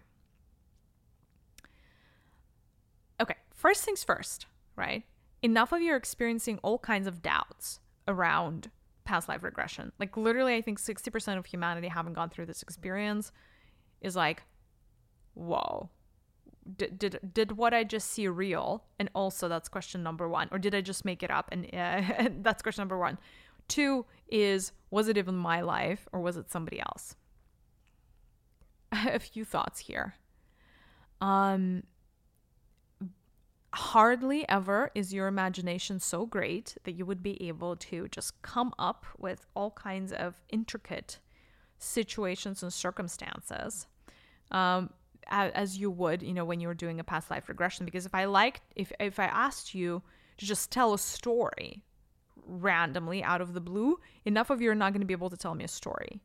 Okay, 3.21 3.35
first 3.53 3.83
things 3.85 4.03
first, 4.03 4.47
right? 4.75 5.03
Enough 5.43 5.71
of 5.71 5.81
you 5.81 5.95
experiencing 5.95 6.59
all 6.63 6.79
kinds 6.79 7.05
of 7.05 7.21
doubts 7.21 7.79
around 8.07 8.71
past 9.03 9.27
life 9.27 9.43
regression. 9.43 9.91
Like 9.99 10.17
literally 10.17 10.55
I 10.55 10.61
think 10.61 10.79
60% 10.79 11.37
of 11.37 11.45
humanity 11.45 11.89
having 11.89 12.13
gone 12.13 12.29
through 12.29 12.45
this 12.45 12.63
experience 12.63 13.31
is 14.01 14.15
like 14.15 14.43
whoa. 15.33 15.89
Did, 16.77 16.97
did 16.97 17.19
did 17.33 17.51
what 17.53 17.73
I 17.73 17.83
just 17.83 18.09
see 18.11 18.27
real? 18.27 18.85
And 18.99 19.09
also 19.13 19.49
that's 19.49 19.67
question 19.67 20.03
number 20.03 20.29
1 20.29 20.49
or 20.51 20.59
did 20.59 20.73
I 20.73 20.81
just 20.81 21.03
make 21.03 21.23
it 21.23 21.31
up 21.31 21.49
and 21.51 21.65
uh, 21.73 22.29
that's 22.41 22.61
question 22.61 22.81
number 22.81 22.97
1. 22.97 23.17
2 23.67 24.05
is 24.29 24.71
was 24.89 25.07
it 25.07 25.17
even 25.17 25.35
my 25.35 25.61
life 25.61 26.07
or 26.13 26.21
was 26.21 26.37
it 26.37 26.51
somebody 26.51 26.79
else? 26.79 27.15
a 28.91 29.19
few 29.19 29.43
thoughts 29.43 29.79
here. 29.79 30.15
Um 31.19 31.83
hardly 33.73 34.47
ever 34.47 34.91
is 34.93 35.13
your 35.13 35.27
imagination 35.27 35.99
so 35.99 36.27
great 36.27 36.77
that 36.83 36.91
you 36.91 37.05
would 37.05 37.23
be 37.23 37.41
able 37.47 37.75
to 37.75 38.07
just 38.09 38.39
come 38.43 38.71
up 38.77 39.05
with 39.17 39.47
all 39.55 39.71
kinds 39.71 40.11
of 40.13 40.39
intricate 40.49 41.19
situations 41.79 42.61
and 42.61 42.71
circumstances 42.71 43.87
um, 44.51 44.91
as 45.29 45.77
you 45.77 45.89
would 45.89 46.21
you 46.21 46.33
know 46.33 46.45
when 46.45 46.59
you 46.59 46.67
were 46.67 46.73
doing 46.73 46.99
a 46.99 47.03
past 47.03 47.29
life 47.31 47.49
regression 47.49 47.85
because 47.85 48.05
if 48.05 48.13
i 48.13 48.25
liked 48.25 48.61
if, 48.75 48.91
if 48.99 49.19
i 49.19 49.25
asked 49.25 49.73
you 49.73 50.01
to 50.37 50.45
just 50.45 50.71
tell 50.71 50.93
a 50.93 50.99
story 50.99 51.83
randomly 52.45 53.23
out 53.23 53.41
of 53.41 53.53
the 53.53 53.61
blue 53.61 53.99
enough 54.25 54.49
of 54.49 54.61
you 54.61 54.69
are 54.69 54.75
not 54.75 54.91
going 54.91 55.01
to 55.01 55.07
be 55.07 55.13
able 55.13 55.29
to 55.29 55.37
tell 55.37 55.55
me 55.55 55.63
a 55.63 55.67
story 55.67 56.19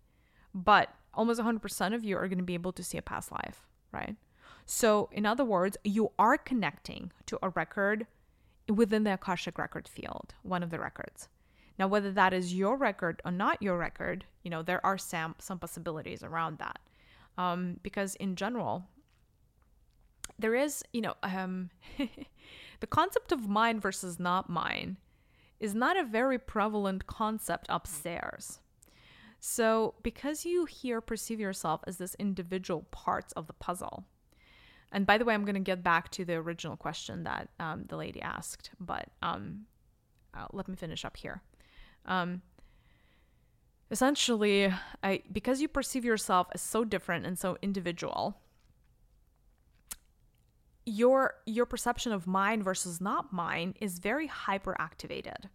but 0.54 0.92
almost 1.14 1.40
100% 1.40 1.94
of 1.94 2.04
you 2.04 2.16
are 2.16 2.26
going 2.28 2.38
to 2.38 2.44
be 2.44 2.54
able 2.54 2.72
to 2.72 2.82
see 2.82 2.98
a 2.98 3.02
past 3.02 3.30
life 3.30 3.66
right 3.92 4.16
so, 4.70 5.08
in 5.12 5.24
other 5.24 5.46
words, 5.46 5.78
you 5.82 6.12
are 6.18 6.36
connecting 6.36 7.10
to 7.24 7.38
a 7.42 7.48
record 7.48 8.06
within 8.68 9.02
the 9.02 9.14
Akashic 9.14 9.56
record 9.56 9.88
field, 9.88 10.34
one 10.42 10.62
of 10.62 10.68
the 10.68 10.78
records. 10.78 11.30
Now, 11.78 11.88
whether 11.88 12.12
that 12.12 12.34
is 12.34 12.52
your 12.52 12.76
record 12.76 13.22
or 13.24 13.32
not 13.32 13.62
your 13.62 13.78
record, 13.78 14.26
you 14.42 14.50
know, 14.50 14.62
there 14.62 14.84
are 14.84 14.98
some, 14.98 15.36
some 15.38 15.58
possibilities 15.58 16.22
around 16.22 16.58
that. 16.58 16.80
Um, 17.38 17.78
because 17.82 18.16
in 18.16 18.36
general, 18.36 18.84
there 20.38 20.54
is, 20.54 20.82
you 20.92 21.00
know, 21.00 21.14
um, 21.22 21.70
the 22.80 22.86
concept 22.86 23.32
of 23.32 23.48
mine 23.48 23.80
versus 23.80 24.18
not 24.18 24.50
mine 24.50 24.98
is 25.60 25.74
not 25.74 25.96
a 25.96 26.04
very 26.04 26.38
prevalent 26.38 27.06
concept 27.06 27.66
upstairs. 27.68 28.58
So, 29.40 29.94
because 30.02 30.44
you 30.44 30.64
here 30.64 31.00
perceive 31.00 31.38
yourself 31.38 31.80
as 31.86 31.96
this 31.96 32.16
individual 32.18 32.86
parts 32.90 33.32
of 33.32 33.46
the 33.46 33.52
puzzle, 33.52 34.04
and 34.90 35.06
by 35.06 35.18
the 35.18 35.24
way, 35.24 35.34
I'm 35.34 35.44
going 35.44 35.54
to 35.54 35.60
get 35.60 35.84
back 35.84 36.10
to 36.12 36.24
the 36.24 36.34
original 36.34 36.76
question 36.76 37.24
that 37.24 37.48
um, 37.60 37.84
the 37.88 37.96
lady 37.96 38.20
asked, 38.22 38.70
but 38.80 39.08
um, 39.22 39.66
uh, 40.34 40.46
let 40.52 40.66
me 40.66 40.76
finish 40.76 41.04
up 41.04 41.16
here. 41.16 41.42
Um, 42.06 42.42
essentially, 43.90 44.72
I, 45.02 45.22
because 45.30 45.60
you 45.60 45.68
perceive 45.68 46.04
yourself 46.04 46.48
as 46.52 46.60
so 46.60 46.84
different 46.84 47.26
and 47.26 47.38
so 47.38 47.56
individual, 47.62 48.40
your 50.88 51.34
your 51.44 51.66
perception 51.66 52.12
of 52.12 52.26
mine 52.26 52.62
versus 52.62 53.00
not 53.00 53.32
mine 53.32 53.74
is 53.80 53.98
very 53.98 54.26
hyperactivated. 54.28 55.50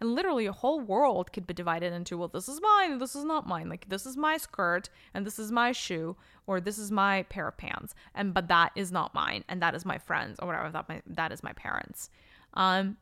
And 0.00 0.14
literally 0.14 0.46
a 0.46 0.52
whole 0.52 0.80
world 0.80 1.32
could 1.32 1.46
be 1.46 1.54
divided 1.54 1.92
into 1.92 2.16
well 2.16 2.28
this 2.28 2.48
is 2.48 2.60
mine 2.60 2.92
and 2.92 3.00
this 3.00 3.14
is 3.14 3.24
not 3.24 3.46
mine. 3.46 3.68
Like 3.68 3.88
this 3.88 4.06
is 4.06 4.16
my 4.16 4.38
skirt 4.38 4.88
and 5.12 5.26
this 5.26 5.38
is 5.38 5.52
my 5.52 5.72
shoe 5.72 6.16
or 6.46 6.60
this 6.60 6.78
is 6.78 6.90
my 6.90 7.24
pair 7.24 7.48
of 7.48 7.58
pants 7.58 7.94
and 8.14 8.32
but 8.32 8.48
that 8.48 8.72
is 8.74 8.90
not 8.90 9.14
mine 9.14 9.44
and 9.48 9.60
that 9.60 9.74
is 9.74 9.84
my 9.84 9.98
friends 9.98 10.38
or 10.40 10.46
whatever 10.46 10.70
that 10.70 10.88
my, 10.88 11.02
that 11.06 11.32
is 11.32 11.42
my 11.42 11.52
parents. 11.52 12.08
Um 12.54 12.96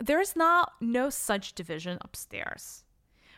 there's 0.00 0.34
not 0.34 0.72
no 0.80 1.10
such 1.10 1.54
division 1.54 1.98
upstairs. 2.00 2.82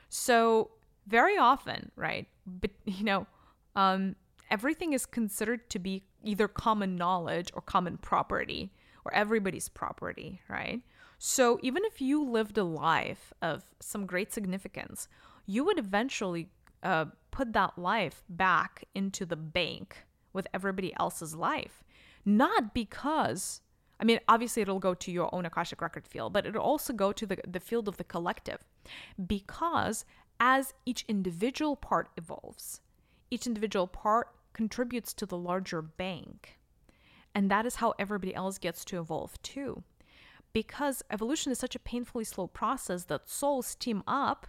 So 0.08 0.70
very 1.06 1.36
often, 1.36 1.90
right? 1.96 2.28
But 2.46 2.70
you 2.84 3.04
know, 3.04 3.26
um 3.74 4.16
everything 4.50 4.92
is 4.92 5.06
considered 5.06 5.68
to 5.70 5.78
be 5.78 6.04
either 6.22 6.48
common 6.48 6.96
knowledge 6.96 7.50
or 7.54 7.60
common 7.60 7.96
property 7.98 8.72
or 9.04 9.12
everybody's 9.14 9.68
property, 9.68 10.40
right? 10.48 10.82
So 11.18 11.58
even 11.62 11.82
if 11.84 12.00
you 12.00 12.22
lived 12.22 12.58
a 12.58 12.64
life 12.64 13.32
of 13.40 13.64
some 13.80 14.06
great 14.06 14.32
significance, 14.32 15.08
you 15.46 15.64
would 15.64 15.78
eventually 15.78 16.48
uh, 16.82 17.06
put 17.30 17.52
that 17.54 17.78
life 17.78 18.22
back 18.28 18.84
into 18.94 19.24
the 19.24 19.36
bank 19.36 20.04
with 20.32 20.46
everybody 20.52 20.92
else's 20.98 21.34
life. 21.34 21.82
Not 22.24 22.74
because, 22.74 23.60
I 23.98 24.04
mean, 24.04 24.20
obviously 24.28 24.62
it'll 24.62 24.78
go 24.78 24.94
to 24.94 25.10
your 25.10 25.34
own 25.34 25.46
Akashic 25.46 25.80
record 25.80 26.06
field, 26.06 26.32
but 26.32 26.46
it'll 26.46 26.62
also 26.62 26.92
go 26.92 27.12
to 27.12 27.26
the, 27.26 27.38
the 27.46 27.60
field 27.60 27.88
of 27.88 27.96
the 27.96 28.04
collective. 28.04 28.64
Because 29.26 30.04
as 30.38 30.74
each 30.84 31.04
individual 31.08 31.76
part 31.76 32.10
evolves, 32.16 32.80
each 33.30 33.46
individual 33.46 33.86
part 33.86 34.28
contributes 34.52 35.12
to 35.14 35.26
the 35.26 35.36
larger 35.36 35.82
bank. 35.82 36.58
And 37.34 37.50
that 37.50 37.66
is 37.66 37.76
how 37.76 37.94
everybody 37.98 38.34
else 38.34 38.58
gets 38.58 38.84
to 38.86 38.98
evolve 38.98 39.40
too. 39.42 39.82
Because 40.52 41.02
evolution 41.10 41.52
is 41.52 41.58
such 41.58 41.74
a 41.74 41.80
painfully 41.80 42.24
slow 42.24 42.46
process 42.46 43.04
that 43.04 43.28
souls 43.28 43.74
team 43.74 44.02
up 44.06 44.46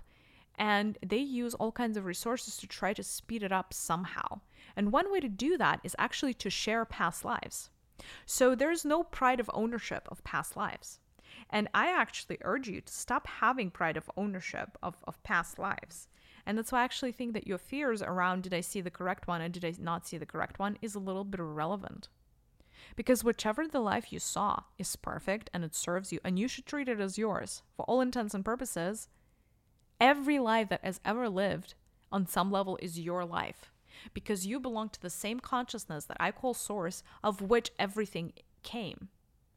and 0.58 0.98
they 1.06 1.18
use 1.18 1.54
all 1.54 1.72
kinds 1.72 1.98
of 1.98 2.06
resources 2.06 2.58
to 2.58 2.68
try 2.68 2.94
to 2.94 3.04
speed 3.04 3.44
it 3.44 3.52
up 3.52 3.74
somehow. 3.74 4.40
And 4.76 4.92
one 4.92 5.12
way 5.12 5.20
to 5.20 5.30
do 5.30 5.58
that 5.58 5.80
is 5.84 5.96
actually 6.00 6.34
to 6.36 6.50
share 6.50 6.86
past 6.86 7.24
lives. 7.24 7.70
So 8.26 8.56
there's 8.56 8.86
no 8.86 9.04
pride 9.04 9.40
of 9.40 9.50
ownership 9.54 10.08
of 10.12 10.24
past 10.24 10.56
lives. 10.56 11.00
And 11.50 11.68
I 11.74 11.88
actually 11.88 12.38
urge 12.44 12.68
you 12.68 12.82
to 12.82 12.94
stop 12.94 13.28
having 13.28 13.72
pride 13.72 13.98
of 13.98 14.10
ownership 14.18 14.78
of, 14.84 14.96
of 15.06 15.22
past 15.24 15.60
lives. 15.60 16.08
And 16.46 16.58
that's 16.58 16.72
why 16.72 16.82
I 16.82 16.86
actually 16.86 17.12
think 17.12 17.34
that 17.34 17.48
your 17.48 17.58
fears 17.58 18.02
around 18.02 18.44
did 18.44 18.54
I 18.54 18.62
see 18.62 18.82
the 18.82 18.92
correct 18.92 19.28
one 19.28 19.42
and 19.42 19.54
did 19.54 19.66
I 19.66 19.74
not 19.80 20.08
see 20.08 20.18
the 20.18 20.26
correct 20.26 20.60
one 20.60 20.78
is 20.82 20.96
a 20.96 21.00
little 21.00 21.24
bit 21.24 21.40
irrelevant. 21.40 22.10
Because 22.96 23.24
whichever 23.24 23.68
the 23.68 23.80
life 23.80 24.14
you 24.14 24.20
saw 24.20 24.64
is 24.78 24.96
perfect 24.96 25.50
and 25.54 25.64
it 25.64 25.76
serves 25.76 26.12
you, 26.12 26.20
and 26.24 26.40
you 26.40 26.48
should 26.48 26.66
treat 26.66 26.88
it 26.88 27.00
as 27.00 27.18
yours 27.18 27.64
for 27.76 27.84
all 27.84 28.02
intents 28.02 28.34
and 28.34 28.46
purposes, 28.46 29.10
every 30.00 30.40
life 30.40 30.70
that 30.70 30.84
has 30.84 31.00
ever 31.04 31.28
lived 31.28 31.74
on 32.12 32.26
some 32.26 32.52
level 32.52 32.80
is 32.82 33.00
your 33.00 33.26
life 33.26 33.72
because 34.14 34.46
you 34.46 34.60
belong 34.60 34.90
to 34.90 35.02
the 35.02 35.10
same 35.10 35.40
consciousness 35.40 36.06
that 36.06 36.18
I 36.20 36.32
call 36.32 36.54
source, 36.54 37.04
of 37.24 37.42
which 37.42 37.72
everything 37.80 38.34
came. 38.64 39.10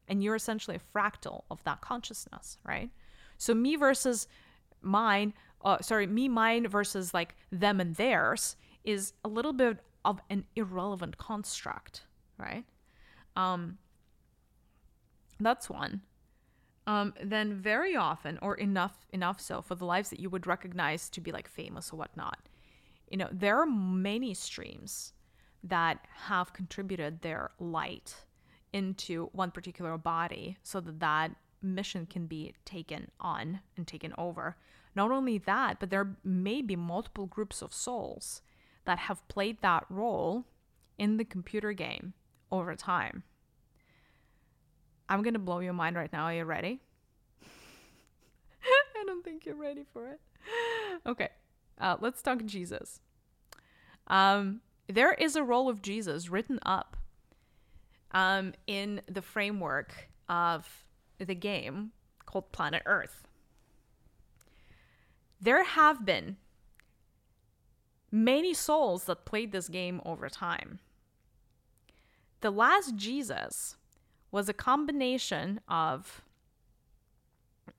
And 0.09 0.23
you're 0.23 0.35
essentially 0.35 0.77
a 0.77 0.99
fractal 0.99 1.45
of 1.51 1.63
that 1.65 1.81
consciousness, 1.81 2.59
right? 2.65 2.91
So, 3.39 3.55
me 3.55 3.77
versus 3.77 4.27
mine, 4.83 5.35
uh, 5.65 5.79
sorry, 5.81 6.07
me, 6.07 6.29
mine 6.29 6.67
versus 6.69 7.15
like 7.15 7.37
them 7.51 7.81
and 7.81 7.95
theirs 7.95 8.57
is 8.85 9.13
a 9.25 9.29
little 9.29 9.53
bit 9.53 9.79
of 10.05 10.21
an 10.31 10.45
irrelevant 10.57 11.19
construct, 11.19 12.03
right? 12.39 12.65
Um, 13.37 13.79
that's 15.39 15.69
one. 15.71 16.03
Um, 16.87 17.15
then 17.23 17.55
very 17.55 17.95
often, 17.95 18.39
or 18.43 18.55
enough 18.55 19.07
enough 19.13 19.41
so 19.41 19.63
for 19.63 19.75
the 19.75 19.85
lives 19.85 20.11
that 20.11 20.19
you 20.19 20.31
would 20.31 20.47
recognize 20.47 21.09
to 21.11 21.21
be 21.21 21.31
like 21.31 21.49
famous 21.49 21.93
or 21.93 21.97
whatnot, 21.97 22.39
you 23.11 23.17
know, 23.17 23.29
there 23.31 23.61
are 23.61 23.67
many 23.67 24.33
streams 24.35 25.13
that 25.65 26.07
have 26.27 26.53
contributed 26.53 27.21
their 27.21 27.51
light 27.59 28.15
into 28.73 29.29
one 29.33 29.51
particular 29.51 29.99
body 29.99 30.57
so 30.63 30.81
that 30.81 31.01
that 31.01 31.33
mission 31.61 32.07
can 32.07 32.27
be 32.27 32.55
taken 32.65 33.11
on 33.21 33.61
and 33.77 33.87
taken 33.87 34.15
over. 34.17 34.57
Not 34.95 35.11
only 35.11 35.39
that, 35.39 35.79
but 35.81 35.91
there 35.91 36.17
may 36.25 36.63
be 36.63 36.77
multiple 36.77 37.27
groups 37.27 37.63
of 37.63 37.75
souls 37.75 38.43
that 38.85 38.99
have 38.99 39.27
played 39.29 39.61
that 39.61 39.85
role 39.91 40.47
in 40.99 41.17
the 41.17 41.25
computer 41.25 41.73
game 41.73 42.15
over 42.51 42.75
time. 42.75 43.25
I'm 45.09 45.23
going 45.23 45.35
to 45.35 45.41
blow 45.41 45.59
your 45.59 45.73
mind 45.73 45.97
right 45.97 46.13
now. 46.13 46.25
Are 46.25 46.35
you 46.35 46.45
ready? 46.45 46.81
I 47.43 49.05
don't 49.05 49.25
think 49.25 49.45
you're 49.45 49.57
ready 49.57 49.85
for 49.93 50.09
it. 50.09 50.21
Okay. 51.07 51.31
Uh, 51.81 51.97
let's 52.01 52.23
talk 52.23 52.45
Jesus. 52.45 53.01
Um, 54.07 54.61
there 54.87 55.15
is 55.15 55.35
a 55.37 55.43
role 55.43 55.69
of 55.69 55.83
Jesus 55.83 56.29
written 56.29 56.59
up 56.63 56.97
um, 58.13 58.53
in 58.67 59.01
the 59.07 59.23
framework 59.23 60.11
of 60.29 60.85
the 61.19 61.35
game 61.35 61.93
called 62.27 62.53
Planet 62.53 62.83
Earth. 62.87 63.27
There 65.41 65.65
have 65.65 66.05
been 66.05 66.37
many 68.11 68.53
souls 68.53 69.05
that 69.05 69.25
played 69.25 69.53
this 69.53 69.69
game 69.69 70.03
over 70.05 70.29
time. 70.29 70.81
The 72.41 72.51
last 72.51 72.97
Jesus 72.97 73.77
was 74.31 74.49
a 74.49 74.55
combination 74.55 75.61
of 75.69 76.23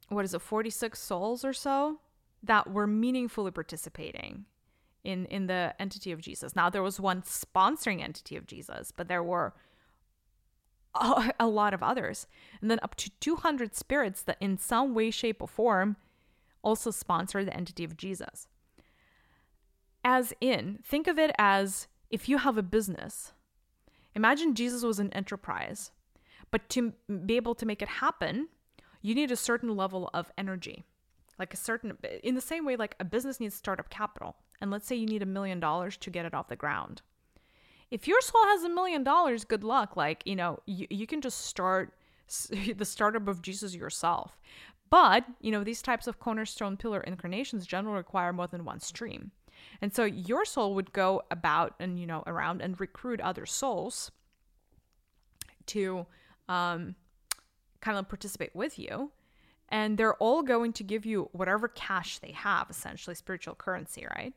what 0.10 0.26
is 0.26 0.34
it 0.34 0.42
46 0.42 1.00
souls 1.00 1.46
or 1.46 1.54
so 1.54 2.00
that 2.44 2.72
were 2.72 2.88
meaningfully 2.88 3.52
participating 3.52 4.46
in 5.04 5.26
in 5.26 5.48
the 5.48 5.74
entity 5.80 6.12
of 6.12 6.22
Jesus. 6.22 6.56
Now 6.56 6.70
there 6.70 6.84
was 6.84 7.00
one 7.00 7.22
sponsoring 7.22 8.02
entity 8.02 8.36
of 8.36 8.48
Jesus, 8.48 8.92
but 8.92 9.08
there 9.08 9.24
were 9.24 9.54
a, 10.96 11.34
a 11.40 11.48
lot 11.48 11.74
of 11.74 11.84
others, 11.84 12.28
and 12.62 12.70
then 12.70 12.80
up 12.84 12.96
to 12.96 13.10
200 13.20 13.76
spirits 13.76 14.22
that 14.24 14.38
in 14.40 14.58
some 14.58 14.94
way, 14.94 15.12
shape, 15.12 15.42
or 15.42 15.48
form 15.48 15.98
also 16.64 16.92
sponsor 16.92 17.44
the 17.44 17.56
entity 17.56 17.84
of 17.84 17.98
Jesus. 17.98 18.48
As 20.04 20.34
in, 20.42 20.80
think 20.84 21.08
of 21.08 21.20
it 21.20 21.32
as 21.38 21.88
if 22.10 22.28
you 22.28 22.40
have 22.40 22.58
a 22.58 22.64
business. 22.64 23.34
Imagine 24.16 24.56
Jesus 24.56 24.84
was 24.84 25.00
an 25.00 25.14
enterprise, 25.14 25.92
but 26.50 26.68
to 26.70 26.94
be 27.26 27.36
able 27.36 27.56
to 27.56 27.66
make 27.66 27.82
it 27.82 27.88
happen, 27.88 28.50
you 29.02 29.16
need 29.16 29.32
a 29.32 29.38
certain 29.38 29.76
level 29.76 30.10
of 30.14 30.32
energy. 30.38 30.84
Like 31.40 31.54
a 31.54 31.58
certain, 31.58 31.98
in 32.24 32.36
the 32.36 32.42
same 32.42 32.66
way, 32.66 32.76
like 32.76 32.96
a 33.00 33.06
business 33.06 33.40
needs 33.40 33.56
startup 33.56 33.90
capital 33.90 34.36
and 34.62 34.70
let's 34.70 34.88
say 34.88 34.96
you 34.96 35.08
need 35.08 35.24
a 35.24 35.28
million 35.28 35.60
dollars 35.60 35.98
to 35.98 36.10
get 36.10 36.26
it 36.26 36.34
off 36.34 36.48
the 36.48 36.56
ground. 36.56 37.02
If 37.90 38.08
your 38.08 38.22
soul 38.22 38.44
has 38.46 38.64
a 38.64 38.70
million 38.70 39.04
dollars, 39.04 39.44
good 39.44 39.64
luck. 39.64 39.98
Like, 39.98 40.22
you 40.26 40.36
know, 40.36 40.60
you, 40.66 40.88
you 40.90 41.08
can 41.08 41.20
just 41.20 41.46
start 41.46 41.94
the 42.76 42.86
startup 42.86 43.28
of 43.28 43.42
Jesus 43.42 43.76
yourself. 43.76 44.40
But, 44.90 45.26
you 45.40 45.52
know, 45.52 45.64
these 45.64 45.82
types 45.82 46.08
of 46.08 46.20
cornerstone 46.20 46.78
pillar 46.78 47.02
incarnations 47.02 47.66
generally 47.66 47.98
require 47.98 48.32
more 48.32 48.48
than 48.48 48.66
one 48.66 48.80
stream. 48.80 49.32
And 49.82 49.94
so 49.94 50.04
your 50.04 50.46
soul 50.46 50.76
would 50.76 50.94
go 50.94 51.24
about 51.32 51.76
and, 51.80 52.00
you 52.00 52.06
know, 52.06 52.24
around 52.28 52.62
and 52.62 52.80
recruit 52.80 53.20
other 53.22 53.46
souls 53.46 54.12
to 55.68 56.06
um, 56.50 56.96
kind 57.80 57.98
of 57.98 58.08
participate 58.10 58.56
with 58.56 58.78
you. 58.78 59.12
And 59.72 59.98
they're 59.98 60.16
all 60.16 60.44
going 60.44 60.74
to 60.74 60.84
give 60.84 61.06
you 61.06 61.30
whatever 61.32 61.68
cash 61.68 62.20
they 62.20 62.34
have, 62.34 62.70
essentially 62.70 63.16
spiritual 63.16 63.56
currency, 63.56 64.06
right? 64.16 64.34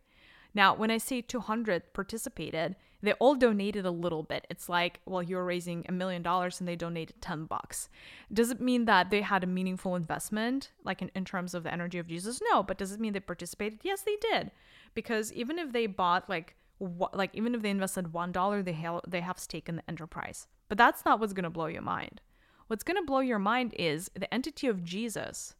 Now, 0.54 0.74
when 0.74 0.92
I 0.92 0.98
say 0.98 1.20
200 1.20 1.92
participated, 1.92 2.76
they 3.02 3.12
all 3.14 3.34
donated 3.34 3.84
a 3.84 3.90
little 3.90 4.22
bit. 4.22 4.46
It's 4.48 4.68
like, 4.68 5.00
well, 5.04 5.22
you're 5.22 5.44
raising 5.44 5.84
a 5.88 5.92
million 5.92 6.22
dollars 6.22 6.60
and 6.60 6.68
they 6.68 6.76
donated 6.76 7.20
10 7.20 7.46
bucks. 7.46 7.88
Does 8.32 8.50
it 8.50 8.60
mean 8.60 8.84
that 8.84 9.10
they 9.10 9.20
had 9.22 9.42
a 9.42 9.48
meaningful 9.48 9.96
investment, 9.96 10.70
like 10.84 11.02
in, 11.02 11.10
in 11.14 11.24
terms 11.24 11.54
of 11.54 11.64
the 11.64 11.72
energy 11.72 11.98
of 11.98 12.06
Jesus? 12.06 12.40
No, 12.50 12.62
but 12.62 12.78
does 12.78 12.92
it 12.92 13.00
mean 13.00 13.12
they 13.12 13.20
participated? 13.20 13.80
Yes, 13.82 14.02
they 14.02 14.16
did. 14.20 14.52
Because 14.94 15.32
even 15.32 15.58
if 15.58 15.72
they 15.72 15.86
bought 15.86 16.28
like, 16.30 16.54
wh- 16.78 17.12
like 17.12 17.30
even 17.34 17.54
if 17.54 17.62
they 17.62 17.70
invested 17.70 18.12
one 18.12 18.30
dollar, 18.30 18.62
they 18.62 18.72
ha- 18.72 19.00
they 19.06 19.20
have 19.20 19.38
stake 19.40 19.68
in 19.68 19.76
the 19.76 19.90
enterprise. 19.90 20.46
But 20.68 20.78
that's 20.78 21.04
not 21.04 21.18
what's 21.18 21.32
gonna 21.32 21.50
blow 21.50 21.66
your 21.66 21.82
mind. 21.82 22.20
What's 22.66 22.82
gonna 22.82 23.02
blow 23.02 23.20
your 23.20 23.38
mind 23.38 23.74
is 23.78 24.10
the 24.14 24.32
entity 24.32 24.66
of 24.66 24.82
Jesus 24.82 25.54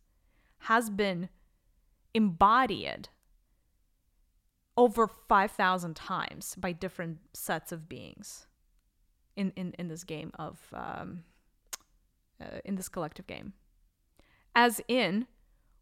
has 0.60 0.90
been 0.90 1.28
embodied 2.14 3.08
over 4.76 5.06
5,000 5.06 5.94
times 5.94 6.54
by 6.56 6.72
different 6.72 7.18
sets 7.32 7.70
of 7.72 7.88
beings 7.88 8.46
in, 9.36 9.52
in, 9.56 9.74
in 9.78 9.88
this 9.88 10.04
game 10.04 10.32
of, 10.38 10.58
um, 10.72 11.24
uh, 12.40 12.58
in 12.64 12.76
this 12.76 12.88
collective 12.88 13.26
game. 13.26 13.52
As 14.54 14.80
in, 14.88 15.26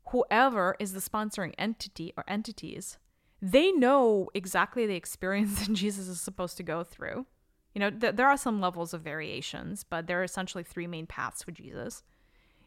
whoever 0.08 0.76
is 0.78 0.92
the 0.92 1.00
sponsoring 1.00 1.54
entity 1.58 2.12
or 2.16 2.24
entities, 2.28 2.98
they 3.40 3.72
know 3.72 4.28
exactly 4.34 4.86
the 4.86 4.94
experience 4.94 5.60
that 5.66 5.72
Jesus 5.72 6.08
is 6.08 6.20
supposed 6.20 6.56
to 6.56 6.62
go 6.62 6.84
through. 6.84 7.26
You 7.74 7.80
know, 7.80 7.90
th- 7.90 8.16
there 8.16 8.28
are 8.28 8.36
some 8.36 8.60
levels 8.60 8.92
of 8.92 9.02
variations, 9.02 9.84
but 9.84 10.06
there 10.06 10.20
are 10.20 10.24
essentially 10.24 10.64
three 10.64 10.86
main 10.86 11.06
paths 11.06 11.42
for 11.42 11.50
Jesus. 11.50 12.02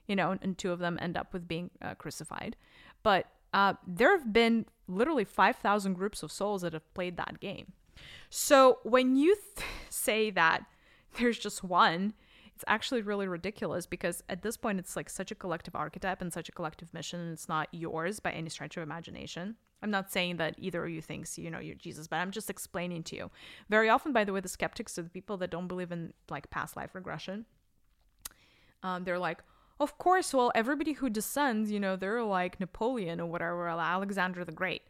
You 0.08 0.16
know, 0.16 0.38
and, 0.41 0.58
two 0.58 0.71
of 0.71 0.80
them 0.80 1.00
end 1.01 1.17
up 1.17 1.34
with 1.34 1.47
being 1.47 1.71
uh, 1.82 1.96
crucified. 1.96 2.55
But 3.01 3.28
uh, 3.54 3.74
there 3.88 4.16
have 4.16 4.32
been 4.32 4.66
literally 4.88 5.24
5,000 5.24 5.93
groups 5.93 6.21
of 6.21 6.32
souls 6.32 6.62
that 6.62 6.74
have 6.74 6.93
played 6.93 7.17
that 7.17 7.39
game. 7.39 7.74
So 8.30 8.80
when 8.84 9.16
you 9.16 9.36
th- 9.55 9.67
say 9.89 10.30
that 10.32 10.66
there's 11.17 11.39
just 11.39 11.63
one, 11.63 12.13
it's 12.56 12.64
actually 12.68 13.02
really 13.02 13.28
ridiculous 13.28 13.86
because 13.86 14.24
at 14.30 14.42
this 14.42 14.56
point 14.56 14.80
it's 14.80 14.96
like 14.96 15.10
such 15.10 15.30
a 15.30 15.36
collective 15.36 15.76
archetype 15.76 16.22
and 16.22 16.32
such 16.32 16.50
a 16.50 16.54
collective 16.54 16.94
mission 16.94 17.20
and 17.20 17.34
it's 17.34 17.50
not 17.50 17.68
yours 17.72 18.20
by 18.20 18.32
any 18.32 18.50
stretch 18.50 18.78
of 18.78 18.84
imagination 18.84 19.56
i'm 19.84 19.92
not 19.92 20.12
saying 20.12 20.38
that 20.38 20.56
either 20.58 20.84
of 20.86 20.90
you 20.90 21.02
thinks 21.02 21.38
you 21.38 21.52
know 21.52 21.60
you're 21.60 21.76
jesus 21.76 22.08
but 22.08 22.18
i'm 22.18 22.32
just 22.32 22.50
explaining 22.50 23.04
to 23.04 23.16
you 23.16 23.30
very 23.70 23.90
often 23.90 24.14
by 24.14 24.24
the 24.24 24.32
way 24.32 24.40
the 24.40 24.48
skeptics 24.48 24.98
are 24.98 25.04
the 25.04 25.10
people 25.10 25.38
that 25.38 25.50
don't 25.50 25.68
believe 25.68 25.92
in 25.92 26.14
like 26.30 26.50
past 26.50 26.76
life 26.78 26.96
regression 26.96 27.46
um, 28.84 29.04
they're 29.04 29.20
like 29.20 29.42
of 29.80 29.98
course, 29.98 30.34
well, 30.34 30.52
everybody 30.56 30.94
who 30.94 31.10
descends, 31.10 31.70
you 31.70 31.80
know, 31.80 31.96
they're 31.96 32.24
like 32.24 32.60
Napoleon 32.60 33.20
or 33.20 33.26
whatever, 33.26 33.68
Alexander 33.68 34.46
the 34.46 34.52
Great. 34.52 34.84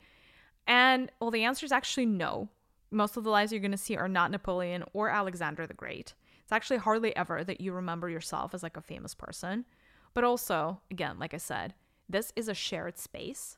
And 0.67 1.11
well, 1.19 1.31
the 1.31 1.43
answer 1.43 1.65
is 1.65 1.71
actually 1.71 2.05
no. 2.05 2.49
Most 2.91 3.17
of 3.17 3.23
the 3.23 3.31
lives 3.31 3.51
you're 3.51 3.61
going 3.61 3.71
to 3.71 3.77
see 3.77 3.97
are 3.97 4.07
not 4.07 4.31
Napoleon 4.31 4.83
or 4.93 5.09
Alexander 5.09 5.65
the 5.65 5.73
Great. 5.73 6.13
It's 6.45 6.51
actually 6.51 6.77
hardly 6.77 7.15
ever 7.15 7.43
that 7.43 7.59
you 7.59 7.73
remember 7.73 8.07
yourself 8.07 8.53
as 8.53 8.61
like 8.61 8.77
a 8.77 8.81
famous 8.81 9.15
person. 9.15 9.65
But 10.13 10.23
also, 10.23 10.79
again, 10.91 11.17
like 11.17 11.33
I 11.33 11.37
said, 11.37 11.73
this 12.07 12.31
is 12.35 12.47
a 12.47 12.53
shared 12.53 12.99
space. 12.99 13.57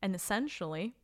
And 0.00 0.14
essentially, 0.14 0.94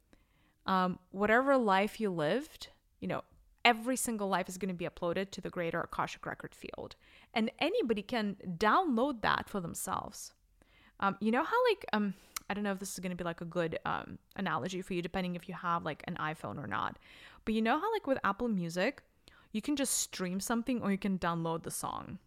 um, 0.67 1.01
whatever 1.11 1.57
life 1.57 2.01
you 2.01 2.11
lived, 2.11 2.69
you 3.01 3.09
know, 3.09 3.25
every 3.65 3.97
single 3.97 4.29
life 4.29 4.49
is 4.49 4.57
going 4.57 4.69
to 4.69 4.75
be 4.75 4.87
uploaded 4.87 5.33
to 5.33 5.41
the 5.41 5.51
greater 5.51 5.81
Akashic 5.81 6.25
record 6.25 6.55
field. 6.55 6.95
And 7.35 7.51
anybody 7.59 8.03
can 8.03 8.37
download 8.57 9.21
that 9.23 9.49
for 9.49 9.61
themselves. 9.61 10.33
Um, 11.01 11.17
you 11.21 11.33
know 11.33 11.43
how, 11.43 11.57
like, 11.71 11.85
um, 11.93 12.15
I 12.49 12.55
don't 12.55 12.63
know 12.63 12.71
if 12.71 12.79
this 12.79 12.93
is 12.93 13.01
going 13.01 13.11
to 13.11 13.17
be 13.17 13.25
like 13.25 13.41
a 13.41 13.45
good 13.45 13.81
um, 13.85 14.19
analogy 14.37 14.81
for 14.81 14.95
you, 14.95 15.03
depending 15.03 15.35
if 15.35 15.49
you 15.49 15.55
have 15.55 15.85
like 15.85 16.05
an 16.07 16.17
iPhone 16.21 16.63
or 16.63 16.69
not. 16.69 17.01
But 17.45 17.55
you 17.55 17.63
know 17.63 17.81
how, 17.81 17.93
like, 17.93 18.07
with 18.07 18.19
Apple 18.23 18.47
Music, 18.47 19.03
you 19.57 19.63
can 19.63 19.75
just 19.75 19.95
stream 19.95 20.39
something 20.39 20.83
or 20.83 20.93
you 20.93 20.99
can 20.99 21.19
download 21.19 21.63
the 21.63 21.71
song. 21.71 22.19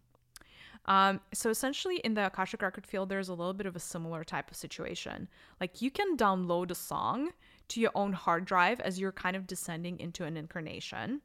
Um, 0.86 1.20
so 1.32 1.50
essentially, 1.50 1.98
in 1.98 2.14
the 2.14 2.26
Akashic 2.26 2.60
record 2.60 2.86
field, 2.86 3.08
there's 3.08 3.28
a 3.28 3.34
little 3.34 3.54
bit 3.54 3.66
of 3.66 3.76
a 3.76 3.80
similar 3.80 4.24
type 4.24 4.50
of 4.50 4.56
situation. 4.56 5.28
Like 5.60 5.80
you 5.80 5.90
can 5.90 6.16
download 6.16 6.70
a 6.70 6.74
song 6.74 7.30
to 7.68 7.80
your 7.80 7.92
own 7.94 8.12
hard 8.12 8.44
drive 8.44 8.80
as 8.80 8.98
you're 8.98 9.12
kind 9.12 9.36
of 9.36 9.46
descending 9.46 10.00
into 10.00 10.24
an 10.24 10.36
incarnation 10.36 11.20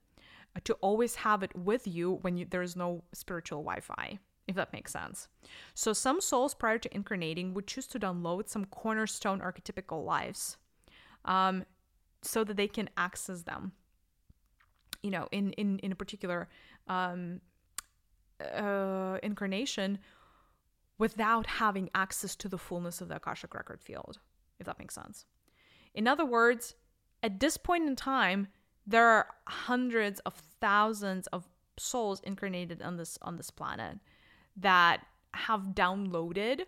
uh, 0.56 0.60
to 0.66 0.74
always 0.76 1.16
have 1.16 1.42
it 1.42 1.56
with 1.56 1.88
you 1.88 2.20
when 2.22 2.38
you, 2.38 2.46
there's 2.48 2.76
no 2.76 3.04
spiritual 3.14 3.64
Wi-Fi. 3.64 4.20
If 4.48 4.56
that 4.58 4.74
makes 4.74 4.92
sense. 4.92 5.28
So, 5.74 5.92
some 5.92 6.22
souls 6.22 6.54
prior 6.54 6.78
to 6.78 6.94
incarnating 6.94 7.56
would 7.56 7.66
choose 7.66 7.88
to 7.88 8.00
download 8.00 8.48
some 8.48 8.66
cornerstone 8.66 9.40
archetypical 9.40 10.06
lives 10.06 10.58
um, 11.24 11.66
so 12.22 12.44
that 12.44 12.56
they 12.56 12.68
can 12.68 12.92
access 12.96 13.42
them 13.42 13.72
you 15.06 15.12
know 15.12 15.28
in 15.32 15.54
in 15.54 15.80
in 15.80 15.92
a 15.92 15.96
particular 15.96 16.50
um 16.88 17.40
uh, 18.42 19.18
incarnation 19.24 20.00
without 20.98 21.46
having 21.46 21.90
access 21.94 22.36
to 22.36 22.48
the 22.50 22.58
fullness 22.58 23.02
of 23.02 23.08
the 23.08 23.16
Akashic 23.16 23.54
record 23.54 23.82
field, 23.82 24.20
if 24.60 24.66
that 24.66 24.80
makes 24.80 24.96
sense. 24.96 25.26
In 25.94 26.08
other 26.08 26.26
words, 26.26 26.76
at 27.24 27.40
this 27.40 27.58
point 27.58 27.88
in 27.88 27.96
time, 27.96 28.48
there 28.86 29.08
are 29.08 29.28
hundreds 29.48 30.20
of 30.22 30.34
thousands 30.34 31.28
of 31.28 31.48
souls 31.78 32.20
incarnated 32.22 32.82
on 32.82 32.98
this 32.98 33.18
on 33.22 33.38
this 33.38 33.52
planet 33.52 34.00
that 34.56 35.06
have 35.34 35.74
downloaded 35.74 36.62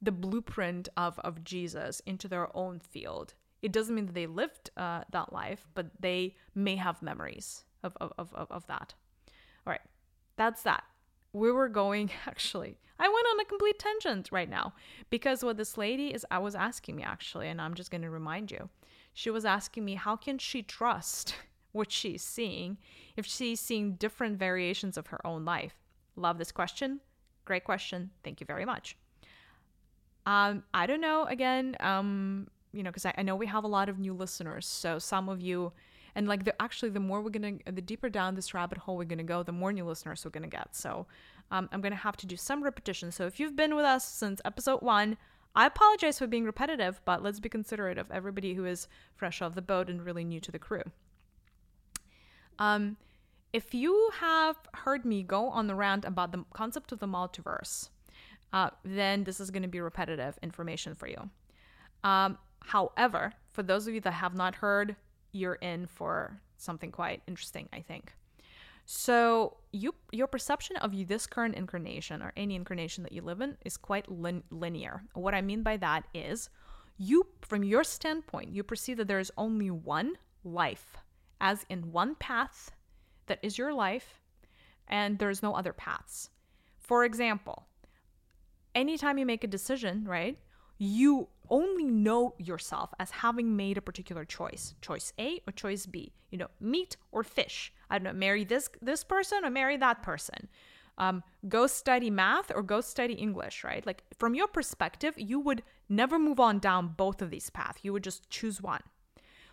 the 0.00 0.12
blueprint 0.12 0.88
of, 0.96 1.18
of 1.20 1.42
Jesus 1.42 2.00
into 2.06 2.28
their 2.28 2.54
own 2.56 2.78
field. 2.78 3.34
It 3.62 3.72
doesn't 3.72 3.94
mean 3.94 4.06
that 4.06 4.14
they 4.14 4.26
lived 4.26 4.70
uh, 4.76 5.02
that 5.10 5.32
life, 5.32 5.66
but 5.74 5.86
they 6.00 6.36
may 6.54 6.76
have 6.76 7.02
memories 7.02 7.64
of, 7.82 7.96
of, 8.00 8.12
of, 8.18 8.50
of 8.50 8.66
that. 8.66 8.94
All 9.66 9.72
right, 9.72 9.80
that's 10.36 10.62
that. 10.62 10.84
We 11.32 11.50
were 11.50 11.68
going 11.68 12.10
actually 12.26 12.78
i 12.98 13.06
went 13.06 13.26
on 13.30 13.40
a 13.40 13.44
complete 13.44 13.78
tangent 13.78 14.30
right 14.32 14.48
now 14.48 14.72
because 15.10 15.44
what 15.44 15.58
this 15.58 15.76
lady 15.76 16.14
is 16.14 16.24
i 16.30 16.38
was 16.38 16.54
asking 16.54 16.96
me 16.96 17.02
actually 17.02 17.46
and 17.46 17.60
i'm 17.60 17.74
just 17.74 17.90
going 17.90 18.00
to 18.00 18.08
remind 18.08 18.50
you 18.50 18.70
she 19.16 19.30
was 19.30 19.46
asking 19.46 19.82
me 19.82 19.94
how 19.94 20.14
can 20.14 20.36
she 20.36 20.62
trust 20.62 21.36
what 21.72 21.90
she's 21.90 22.22
seeing 22.22 22.76
if 23.16 23.24
she's 23.24 23.58
seeing 23.58 23.94
different 23.94 24.38
variations 24.38 24.98
of 24.98 25.06
her 25.06 25.26
own 25.26 25.46
life? 25.46 25.74
Love 26.16 26.36
this 26.36 26.52
question. 26.52 27.00
Great 27.46 27.64
question. 27.64 28.10
Thank 28.22 28.40
you 28.40 28.46
very 28.46 28.66
much. 28.66 28.94
Um 30.26 30.64
i 30.74 30.84
don't 30.86 31.00
know 31.00 31.24
again 31.24 31.76
um 31.80 32.48
you 32.76 32.82
know 32.82 32.90
because 32.90 33.06
I, 33.06 33.14
I 33.18 33.22
know 33.22 33.36
we 33.36 33.46
have 33.46 33.64
a 33.64 33.68
lot 33.68 33.88
of 33.88 33.98
new 33.98 34.12
listeners 34.12 34.66
so 34.66 34.98
some 34.98 35.28
of 35.28 35.40
you 35.40 35.72
and 36.14 36.26
like 36.28 36.44
the 36.44 36.60
actually 36.60 36.90
the 36.90 37.00
more 37.00 37.20
we're 37.20 37.30
gonna 37.30 37.54
the 37.66 37.82
deeper 37.82 38.08
down 38.08 38.34
this 38.34 38.54
rabbit 38.54 38.78
hole 38.78 38.96
we're 38.96 39.04
gonna 39.04 39.22
go 39.22 39.42
the 39.42 39.52
more 39.52 39.72
new 39.72 39.84
listeners 39.84 40.24
we're 40.24 40.30
gonna 40.30 40.48
get. 40.48 40.74
So 40.74 41.06
um, 41.50 41.68
i'm 41.72 41.80
gonna 41.80 41.96
have 41.96 42.16
to 42.18 42.26
do 42.26 42.36
some 42.36 42.62
repetition. 42.62 43.12
So 43.12 43.26
if 43.26 43.38
you've 43.38 43.56
been 43.56 43.74
with 43.74 43.84
us 43.84 44.04
since 44.04 44.40
episode 44.44 44.82
one 44.82 45.16
i 45.54 45.66
apologize 45.66 46.18
for 46.18 46.26
being 46.26 46.44
repetitive 46.44 47.00
but 47.04 47.22
let's 47.22 47.40
be 47.40 47.48
considerate 47.48 47.98
of 47.98 48.10
everybody 48.10 48.54
who 48.54 48.64
is 48.64 48.88
fresh 49.14 49.40
off 49.40 49.54
the 49.54 49.62
boat 49.62 49.88
and 49.88 50.04
really 50.04 50.24
new 50.24 50.40
to 50.40 50.52
the 50.52 50.58
crew. 50.58 50.82
Um, 52.58 52.96
if 53.52 53.74
you 53.74 54.10
have 54.20 54.56
heard 54.72 55.04
me 55.04 55.22
go 55.22 55.48
on 55.48 55.66
the 55.66 55.74
rant 55.74 56.04
about 56.04 56.32
the 56.32 56.44
concept 56.52 56.92
of 56.92 56.98
the 56.98 57.06
multiverse 57.06 57.90
uh, 58.52 58.70
then 58.84 59.24
this 59.24 59.40
is 59.40 59.50
going 59.50 59.62
to 59.62 59.68
be 59.68 59.80
repetitive 59.80 60.38
information 60.42 60.94
for 60.94 61.08
you. 61.08 61.30
Um, 62.04 62.38
however 62.66 63.32
for 63.52 63.62
those 63.62 63.86
of 63.86 63.94
you 63.94 64.00
that 64.02 64.12
have 64.12 64.34
not 64.34 64.56
heard 64.56 64.96
you're 65.32 65.54
in 65.54 65.86
for 65.86 66.40
something 66.56 66.90
quite 66.90 67.22
interesting, 67.26 67.68
I 67.72 67.80
think. 67.80 68.12
So, 68.84 69.56
you 69.72 69.94
your 70.12 70.26
perception 70.26 70.76
of 70.76 70.94
you, 70.94 71.04
this 71.04 71.26
current 71.26 71.56
incarnation 71.56 72.22
or 72.22 72.32
any 72.36 72.54
incarnation 72.54 73.02
that 73.02 73.12
you 73.12 73.22
live 73.22 73.40
in 73.40 73.56
is 73.64 73.76
quite 73.76 74.10
lin- 74.10 74.44
linear. 74.50 75.02
What 75.14 75.34
I 75.34 75.42
mean 75.42 75.62
by 75.62 75.76
that 75.78 76.04
is 76.14 76.50
you 76.96 77.26
from 77.42 77.64
your 77.64 77.84
standpoint, 77.84 78.50
you 78.50 78.62
perceive 78.62 78.96
that 78.98 79.08
there 79.08 79.18
is 79.18 79.32
only 79.36 79.70
one 79.70 80.14
life, 80.44 80.96
as 81.40 81.66
in 81.68 81.92
one 81.92 82.14
path 82.14 82.70
that 83.26 83.40
is 83.42 83.58
your 83.58 83.74
life 83.74 84.20
and 84.88 85.18
there's 85.18 85.42
no 85.42 85.54
other 85.54 85.72
paths. 85.72 86.30
For 86.78 87.04
example, 87.04 87.66
anytime 88.74 89.18
you 89.18 89.26
make 89.26 89.42
a 89.42 89.48
decision, 89.48 90.04
right? 90.06 90.38
You 90.78 91.28
only 91.50 91.84
know 91.84 92.34
yourself 92.38 92.92
as 92.98 93.10
having 93.10 93.56
made 93.56 93.76
a 93.76 93.82
particular 93.82 94.24
choice 94.24 94.74
choice 94.80 95.12
a 95.18 95.40
or 95.46 95.52
choice 95.52 95.86
b 95.86 96.12
you 96.30 96.38
know 96.38 96.48
meat 96.60 96.96
or 97.12 97.22
fish. 97.22 97.72
I 97.90 97.98
don't 97.98 98.04
know 98.04 98.12
marry 98.12 98.44
this 98.44 98.68
this 98.82 99.04
person 99.04 99.44
or 99.44 99.50
marry 99.50 99.76
that 99.76 100.02
person. 100.02 100.48
Um, 100.98 101.22
go 101.46 101.66
study 101.66 102.08
math 102.08 102.50
or 102.54 102.62
go 102.62 102.80
study 102.80 103.14
english 103.14 103.64
right? 103.64 103.86
Like 103.86 104.02
from 104.18 104.34
your 104.34 104.48
perspective 104.48 105.14
you 105.16 105.38
would 105.40 105.62
never 105.88 106.18
move 106.18 106.40
on 106.40 106.58
down 106.58 106.94
both 106.96 107.22
of 107.22 107.30
these 107.30 107.50
paths. 107.50 107.80
You 107.82 107.92
would 107.92 108.04
just 108.04 108.28
choose 108.30 108.62
one. 108.62 108.82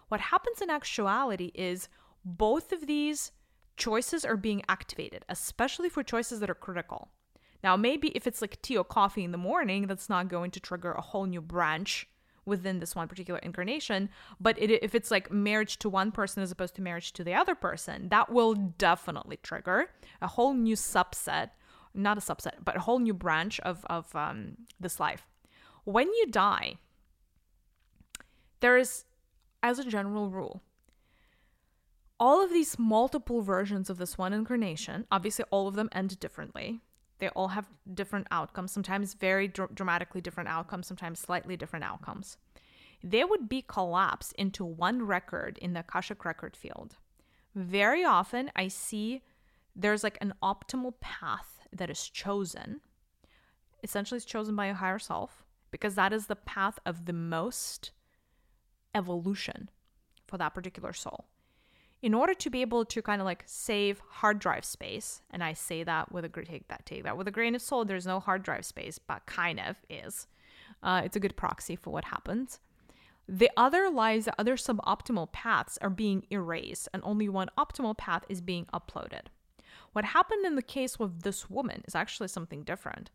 What 0.08 0.22
happens 0.22 0.62
in 0.62 0.70
actuality 0.70 1.52
is 1.54 1.90
both 2.24 2.72
of 2.72 2.88
these 2.88 3.32
choices 3.76 4.24
are 4.24 4.38
being 4.38 4.62
activated 4.70 5.26
especially 5.30 5.90
for 5.90 6.04
choices 6.04 6.40
that 6.40 6.50
are 6.50 6.56
critical 6.56 7.10
now, 7.64 7.78
maybe 7.78 8.10
if 8.10 8.28
it's 8.28 8.42
like 8.42 8.62
tea 8.62 8.78
or 8.78 8.84
coffee 8.84 9.24
in 9.24 9.32
the 9.32 9.38
morning, 9.38 9.88
that's 9.88 10.10
not 10.10 10.28
going 10.28 10.52
to 10.52 10.60
trigger 10.60 10.92
a 10.92 11.02
whole 11.02 11.26
new 11.26 11.42
branch 11.42 12.08
within 12.46 12.80
this 12.80 12.94
one 12.94 13.08
particular 13.08 13.40
incarnation. 13.40 14.10
But 14.40 14.62
it, 14.62 14.70
if 14.84 14.94
it's 14.94 15.10
like 15.10 15.32
marriage 15.32 15.80
to 15.80 15.90
one 15.90 16.12
person 16.12 16.44
as 16.44 16.52
opposed 16.52 16.76
to 16.76 16.82
marriage 16.82 17.14
to 17.14 17.24
the 17.24 17.34
other 17.34 17.56
person, 17.56 18.10
that 18.10 18.30
will 18.30 18.54
definitely 18.54 19.38
trigger 19.38 19.90
a 20.22 20.28
whole 20.28 20.54
new 20.54 20.76
subset, 20.76 21.52
not 21.94 22.18
a 22.18 22.22
subset, 22.22 22.56
but 22.64 22.76
a 22.76 22.82
whole 22.82 23.00
new 23.00 23.14
branch 23.14 23.62
of, 23.62 23.86
of 23.86 24.14
um, 24.14 24.58
this 24.78 25.00
life. 25.00 25.26
When 25.86 26.08
you 26.08 26.28
die, 26.30 26.76
there 28.60 28.78
is, 28.78 29.06
as 29.62 29.80
a 29.80 29.86
general 29.86 30.30
rule, 30.30 30.62
all 32.20 32.44
of 32.44 32.52
these 32.52 32.78
multiple 32.78 33.42
versions 33.42 33.90
of 33.90 33.98
this 33.98 34.18
one 34.18 34.34
incarnation, 34.34 35.06
obviously, 35.12 35.46
all 35.50 35.68
of 35.68 35.76
them 35.76 35.90
end 35.94 36.20
differently 36.20 36.82
they 37.24 37.30
all 37.30 37.48
have 37.48 37.70
different 37.94 38.28
outcomes, 38.32 38.74
sometimes 38.74 39.14
very 39.14 39.48
dr- 39.48 39.74
dramatically 39.74 40.20
different 40.20 40.50
outcomes, 40.50 40.88
sometimes 40.88 41.22
slightly 41.22 41.56
different 41.56 41.86
outcomes. 41.86 42.36
They 43.02 43.24
would 43.24 43.48
be 43.48 43.62
collapsed 43.62 44.34
into 44.34 44.66
one 44.66 45.04
record 45.04 45.58
in 45.60 45.72
the 45.72 45.80
Akashic 45.80 46.26
record 46.26 46.58
field. 46.58 46.98
Very 47.56 48.04
often, 48.04 48.52
I 48.58 48.68
see 48.68 49.22
there's 49.74 50.04
like 50.04 50.18
an 50.20 50.34
optimal 50.44 51.00
path 51.00 51.62
that 51.72 51.90
is 51.90 52.10
chosen. 52.10 52.82
Essentially, 53.82 54.18
it's 54.18 54.26
chosen 54.26 54.54
by 54.54 54.66
a 54.66 54.74
higher 54.74 55.00
self 55.00 55.46
because 55.72 55.96
that 55.96 56.12
is 56.12 56.28
the 56.28 56.36
path 56.36 56.78
of 56.86 57.06
the 57.06 57.14
most 57.14 57.92
evolution 58.94 59.70
for 60.28 60.38
that 60.38 60.54
particular 60.54 60.92
soul 60.92 61.30
in 62.04 62.14
order 62.14 62.34
to 62.34 62.50
be 62.50 62.62
able 62.62 62.84
to 62.84 63.02
kind 63.02 63.22
of 63.22 63.26
like 63.26 63.44
save 63.46 64.02
hard 64.10 64.38
drive 64.38 64.66
space, 64.66 65.22
and 65.32 65.42
I 65.42 65.54
say 65.54 65.84
that 65.84 66.12
with 66.12 66.26
a 66.26 66.30
take 66.44 66.68
that 66.68 66.86
take 66.86 67.06
that 67.06 67.18
with 67.18 67.30
a 67.30 67.32
grain 67.32 67.56
of 67.56 67.62
salt. 67.62 67.88
There's 67.88 68.06
no 68.06 68.20
hard 68.20 68.44
drive 68.44 68.66
space, 68.66 69.00
but 69.00 69.26
kind 69.26 69.60
of 69.60 69.78
is. 69.90 70.28
Uh, 70.84 71.02
it's 71.06 71.16
a 71.16 71.20
good 71.22 71.38
proxy 71.38 71.78
for 71.78 71.92
what 71.92 72.04
happens. 72.04 72.60
The 73.26 73.50
other 73.56 73.90
lies, 73.90 74.26
the 74.26 74.38
other 74.38 74.58
suboptimal 74.58 75.32
paths 75.32 75.80
are 75.82 75.90
being 75.90 76.28
erased, 76.30 76.90
and 76.94 77.02
only 77.06 77.30
one 77.30 77.50
optimal 77.58 77.98
path 77.98 78.26
is 78.28 78.42
being 78.42 78.66
uploaded. 78.74 79.28
What 79.94 80.04
happened 80.04 80.46
in 80.46 80.56
the 80.56 80.62
case 80.62 81.00
with 81.00 81.22
this 81.22 81.50
woman 81.50 81.84
is 81.88 81.96
actually 81.96 82.28
something 82.28 82.64
different. 82.64 83.12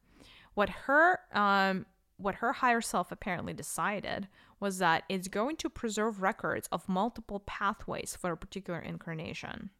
What 0.54 0.70
her 0.70 1.20
um, 1.34 1.84
what 2.18 2.36
her 2.36 2.52
higher 2.52 2.80
self 2.80 3.10
apparently 3.10 3.52
decided 3.52 4.28
was 4.60 4.78
that 4.78 5.04
it's 5.08 5.28
going 5.28 5.56
to 5.56 5.70
preserve 5.70 6.20
records 6.20 6.68
of 6.70 6.88
multiple 6.88 7.40
pathways 7.40 8.16
for 8.20 8.32
a 8.32 8.36
particular 8.36 8.80
incarnation. 8.80 9.70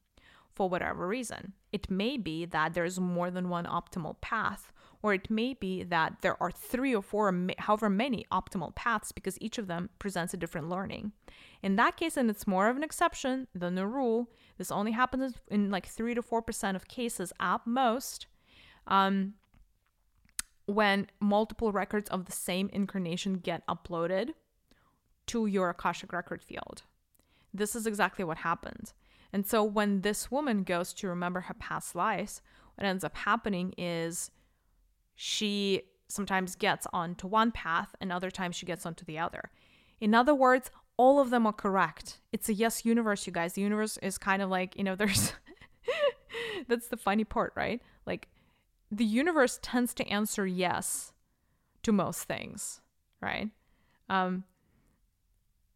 For 0.55 0.69
whatever 0.69 1.07
reason, 1.07 1.53
it 1.73 1.91
may 1.91 2.17
be 2.17 2.45
that 2.47 2.75
there's 2.75 2.99
more 2.99 3.31
than 3.31 3.49
one 3.49 3.65
optimal 3.65 4.21
path, 4.21 4.73
or 5.03 5.15
it 5.15 5.31
may 5.31 5.55
be 5.55 5.85
that 5.85 6.17
there 6.21 6.41
are 6.43 6.51
three 6.51 6.95
or 6.95 7.03
four, 7.03 7.33
however 7.59 7.89
many 7.89 8.27
optimal 8.33 8.75
paths, 8.75 9.13
because 9.13 9.39
each 9.41 9.59
of 9.59 9.69
them 9.69 9.91
presents 9.99 10.35
a 10.35 10.37
different 10.37 10.69
learning. 10.69 11.13
In 11.63 11.77
that 11.77 11.97
case, 11.97 12.17
and 12.17 12.29
it's 12.29 12.47
more 12.47 12.69
of 12.69 12.77
an 12.77 12.83
exception 12.83 13.47
than 13.55 13.77
the 13.77 13.87
rule, 13.87 14.31
this 14.57 14.73
only 14.73 14.93
happens 14.93 15.35
in 15.49 15.71
like 15.71 15.87
3 15.87 16.15
to 16.15 16.23
4% 16.23 16.75
of 16.75 16.89
cases 16.89 17.33
at 17.39 17.65
most. 17.65 18.27
Um, 18.89 19.35
when 20.69 21.07
multiple 21.19 21.73
records 21.73 22.11
of 22.11 22.27
the 22.27 22.33
same 22.33 22.69
incarnation 22.73 23.39
get 23.39 23.67
uploaded 23.67 24.31
to 25.27 25.47
your 25.47 25.71
Akashic 25.71 26.13
record 26.13 26.43
field. 26.43 26.83
This 27.55 27.75
is 27.75 27.87
exactly 27.87 28.25
what 28.25 28.39
happens. 28.39 28.93
And 29.33 29.47
so 29.47 29.65
when 29.65 30.03
this 30.03 30.31
woman 30.31 30.65
goes 30.65 30.93
to 30.95 31.09
remember 31.09 31.41
her 31.41 31.55
past 31.55 31.95
lives, 31.95 32.43
what 32.75 32.87
ends 32.87 33.03
up 33.03 33.17
happening 33.17 33.73
is 33.79 34.31
she 35.15 35.83
sometimes 36.09 36.55
gets 36.55 36.87
onto 36.93 37.27
one 37.27 37.51
path 37.51 37.95
and 38.01 38.13
other 38.13 38.31
times 38.31 38.55
she 38.55 38.67
gets 38.67 38.85
onto 38.85 39.07
the 39.07 39.19
other. 39.19 39.51
In 40.01 40.15
other 40.15 40.35
words, 40.35 40.71
all 40.99 41.19
of 41.19 41.31
them 41.31 41.47
are 41.47 41.53
correct. 41.53 42.21
It's 42.31 42.51
a 42.51 42.55
yes 42.55 42.85
universe, 42.85 43.27
you 43.27 43.33
guys. 43.33 43.55
The 43.55 43.63
universe 43.63 43.99
is 44.03 44.19
kind 44.19 44.43
of 44.43 44.51
like, 44.51 44.77
you 44.77 44.85
know, 44.85 44.97
there's 44.97 45.33
that's 46.69 46.89
the 46.89 46.97
funny 46.99 47.25
part, 47.25 47.55
right? 47.57 47.81
Like 48.07 48.29
the 48.91 49.05
universe 49.05 49.59
tends 49.63 49.95
to 49.95 50.09
answer 50.09 50.47
yes 50.47 51.13
to 51.83 51.93
most 51.93 52.25
things, 52.25 52.81
right? 53.21 53.51
Um, 54.09 54.45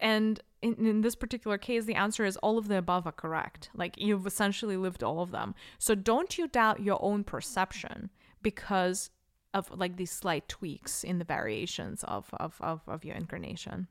and 0.01 0.41
in, 0.63 0.75
in 0.87 1.01
this 1.03 1.15
particular 1.15 1.59
case, 1.59 1.85
the 1.85 1.95
answer 1.95 2.25
is 2.25 2.37
all 2.39 2.59
of 2.59 2.69
the 2.69 2.79
above 2.79 3.07
are 3.07 3.13
correct. 3.13 3.71
Like 3.75 3.95
you've 3.99 4.27
essentially 4.27 4.77
lived 4.77 5.03
all 5.03 5.21
of 5.21 5.31
them. 5.31 5.55
So 5.79 5.95
don't 5.95 6.39
you 6.39 6.49
doubt 6.49 6.81
your 6.81 7.03
own 7.03 7.25
perception 7.25 8.11
because 8.43 9.11
of 9.55 9.71
like 9.79 9.97
these 9.97 10.11
slight 10.11 10.49
tweaks 10.49 11.05
in 11.05 11.19
the 11.19 11.25
variations 11.25 12.05
of, 12.05 12.29
of, 12.41 12.57
of, 12.61 12.81
of 12.89 13.05
your 13.05 13.17
incarnation. 13.17 13.87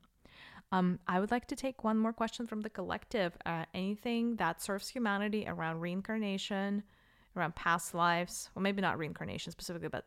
Um, 0.72 1.00
I 1.08 1.20
would 1.20 1.32
like 1.32 1.48
to 1.48 1.56
take 1.56 1.84
one 1.84 1.98
more 1.98 2.14
question 2.14 2.48
from 2.48 2.62
the 2.62 2.70
collective. 2.70 3.38
Uh, 3.46 3.66
anything 3.74 4.38
that 4.38 4.62
serves 4.62 4.88
humanity 4.90 5.46
around 5.48 5.82
reincarnation, 5.82 6.84
around 7.36 7.56
past 7.56 7.94
lives, 7.94 8.50
well, 8.56 8.64
maybe 8.64 8.82
not 8.82 8.98
reincarnation 8.98 9.52
specifically, 9.52 9.90
but 9.90 10.06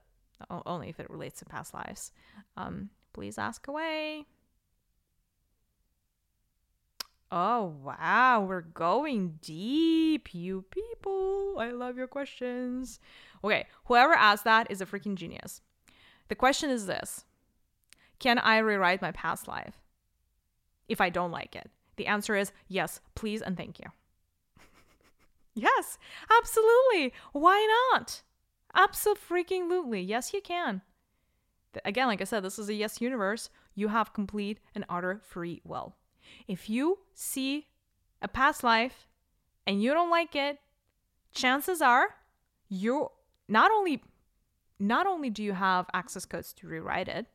only 0.66 0.88
if 0.88 1.00
it 1.00 1.10
relates 1.10 1.38
to 1.38 1.44
past 1.44 1.74
lives. 1.74 2.12
Um, 2.56 2.90
please 3.12 3.38
ask 3.38 3.66
away. 3.68 4.26
Oh, 7.30 7.74
wow. 7.82 8.44
We're 8.46 8.60
going 8.60 9.38
deep, 9.42 10.34
you 10.34 10.64
people. 10.70 11.56
I 11.58 11.70
love 11.70 11.96
your 11.96 12.06
questions. 12.06 13.00
Okay, 13.42 13.66
whoever 13.86 14.12
asked 14.12 14.44
that 14.44 14.70
is 14.70 14.80
a 14.80 14.86
freaking 14.86 15.14
genius. 15.16 15.60
The 16.28 16.34
question 16.34 16.70
is 16.70 16.86
this 16.86 17.24
Can 18.18 18.38
I 18.38 18.58
rewrite 18.58 19.02
my 19.02 19.12
past 19.12 19.48
life 19.48 19.80
if 20.88 21.00
I 21.00 21.10
don't 21.10 21.30
like 21.30 21.56
it? 21.56 21.70
The 21.96 22.06
answer 22.06 22.36
is 22.36 22.52
yes, 22.68 23.00
please, 23.14 23.42
and 23.42 23.56
thank 23.56 23.78
you. 23.78 23.86
Yes, 25.54 25.98
absolutely. 26.30 27.12
Why 27.32 27.88
not? 27.92 28.22
Absolutely. 28.74 30.00
Yes, 30.00 30.32
you 30.32 30.40
can. 30.40 30.82
Again, 31.84 32.06
like 32.06 32.20
I 32.20 32.24
said, 32.24 32.42
this 32.42 32.58
is 32.58 32.68
a 32.68 32.74
yes 32.74 33.00
universe. 33.00 33.50
You 33.74 33.88
have 33.88 34.12
complete 34.12 34.60
and 34.74 34.84
utter 34.88 35.20
free 35.24 35.60
will. 35.64 35.96
If 36.46 36.70
you 36.70 36.98
see 37.14 37.66
a 38.22 38.28
past 38.28 38.62
life 38.62 39.08
and 39.66 39.82
you 39.82 39.92
don't 39.92 40.10
like 40.10 40.36
it, 40.36 40.58
chances 41.32 41.82
are 41.82 42.14
you 42.68 43.08
not 43.48 43.70
only 43.70 44.02
not 44.78 45.06
only 45.06 45.30
do 45.30 45.42
you 45.42 45.52
have 45.52 45.86
access 45.94 46.24
codes 46.24 46.52
to 46.54 46.66
rewrite 46.66 47.08
it, 47.08 47.26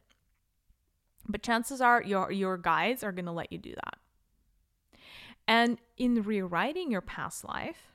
but 1.28 1.44
chances 1.44 1.82
are 1.82 2.02
your 2.02 2.32
your 2.32 2.58
guides 2.58 3.04
are 3.04 3.12
going 3.12 3.26
to 3.26 3.32
let 3.32 3.52
you 3.52 3.58
do 3.58 3.74
that. 3.76 3.98
And 5.48 5.80
in 5.98 6.22
rewriting 6.22 6.92
your 6.92 7.02
past 7.02 7.44
life, 7.44 7.89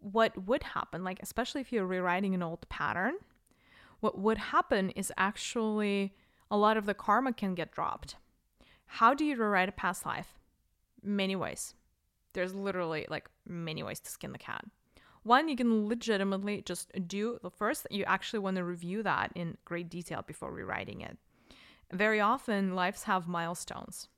what 0.00 0.46
would 0.46 0.62
happen, 0.62 1.04
like 1.04 1.18
especially 1.22 1.60
if 1.60 1.72
you're 1.72 1.86
rewriting 1.86 2.34
an 2.34 2.42
old 2.42 2.68
pattern, 2.68 3.14
what 4.00 4.18
would 4.18 4.38
happen 4.38 4.90
is 4.90 5.12
actually 5.16 6.14
a 6.50 6.56
lot 6.56 6.76
of 6.76 6.86
the 6.86 6.94
karma 6.94 7.32
can 7.32 7.54
get 7.54 7.72
dropped. 7.72 8.16
How 8.86 9.14
do 9.14 9.24
you 9.24 9.36
rewrite 9.36 9.68
a 9.68 9.72
past 9.72 10.04
life? 10.04 10.38
Many 11.02 11.36
ways. 11.36 11.74
There's 12.32 12.54
literally 12.54 13.06
like 13.08 13.28
many 13.46 13.82
ways 13.82 14.00
to 14.00 14.10
skin 14.10 14.32
the 14.32 14.38
cat. 14.38 14.64
One, 15.22 15.48
you 15.48 15.56
can 15.56 15.88
legitimately 15.88 16.62
just 16.62 16.90
do 17.06 17.38
the 17.42 17.50
first, 17.50 17.86
you 17.90 18.04
actually 18.04 18.40
want 18.40 18.56
to 18.56 18.64
review 18.64 19.02
that 19.04 19.30
in 19.34 19.56
great 19.64 19.88
detail 19.88 20.24
before 20.26 20.52
rewriting 20.52 21.00
it. 21.00 21.16
Very 21.92 22.20
often, 22.20 22.74
lives 22.74 23.04
have 23.04 23.28
milestones. 23.28 24.08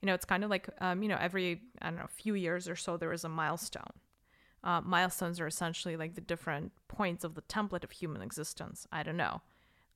You 0.00 0.06
know, 0.06 0.14
it's 0.14 0.24
kind 0.24 0.42
of 0.42 0.50
like, 0.50 0.68
um, 0.80 1.02
you 1.02 1.08
know, 1.08 1.18
every, 1.20 1.62
I 1.80 1.90
don't 1.90 1.96
know, 1.96 2.06
few 2.08 2.34
years 2.34 2.68
or 2.68 2.74
so, 2.74 2.96
there 2.96 3.12
is 3.12 3.22
a 3.22 3.28
milestone. 3.28 3.92
Uh, 4.64 4.80
milestones 4.80 5.40
are 5.40 5.46
essentially 5.46 5.96
like 5.96 6.14
the 6.14 6.20
different 6.20 6.72
points 6.88 7.24
of 7.24 7.34
the 7.34 7.42
template 7.42 7.84
of 7.84 7.90
human 7.90 8.22
existence. 8.22 8.86
I 8.92 9.02
don't 9.02 9.16
know. 9.16 9.42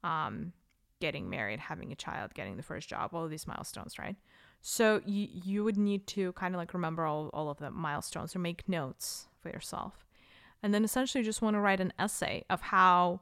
Um, 0.03 0.53
getting 1.01 1.29
married, 1.29 1.61
having 1.61 1.93
a 1.93 1.97
child, 1.97 2.35
getting 2.35 2.57
the 2.57 2.63
first 2.63 2.89
job, 2.89 3.11
all 3.13 3.25
of 3.25 3.31
these 3.31 3.47
milestones, 3.47 3.99
right? 3.99 4.17
So 4.61 5.01
you 5.05 5.29
you 5.31 5.65
would 5.65 5.77
need 5.77 6.07
to 6.09 6.33
kind 6.33 6.55
of 6.55 6.59
like 6.59 6.75
remember 6.75 7.05
all, 7.05 7.31
all 7.33 7.51
of 7.51 7.59
the 7.59 7.71
milestones 7.71 8.35
or 8.35 8.41
make 8.41 8.69
notes 8.69 9.29
for 9.41 9.51
yourself. 9.51 10.05
And 10.63 10.75
then 10.75 10.85
essentially 10.85 11.23
just 11.23 11.43
want 11.43 11.55
to 11.55 11.61
write 11.61 11.81
an 11.81 11.93
essay 11.99 12.45
of 12.51 12.61
how 12.63 13.21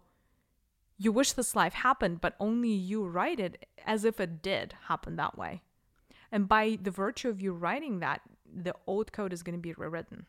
you 0.97 1.13
wish 1.13 1.33
this 1.33 1.57
life 1.57 1.75
happened, 1.75 2.21
but 2.21 2.37
only 2.39 2.71
you 2.71 3.05
write 3.05 3.41
it 3.41 3.67
as 3.85 4.05
if 4.05 4.21
it 4.21 4.41
did 4.41 4.75
happen 4.87 5.17
that 5.17 5.37
way. 5.37 5.63
And 6.31 6.49
by 6.49 6.79
the 6.81 6.91
virtue 6.91 7.29
of 7.29 7.41
you 7.41 7.53
writing 7.53 8.01
that, 8.01 8.23
the 8.51 8.75
old 8.87 9.13
code 9.13 9.33
is 9.33 9.43
going 9.43 9.57
to 9.57 9.61
be 9.61 9.75
rewritten. 9.75 10.27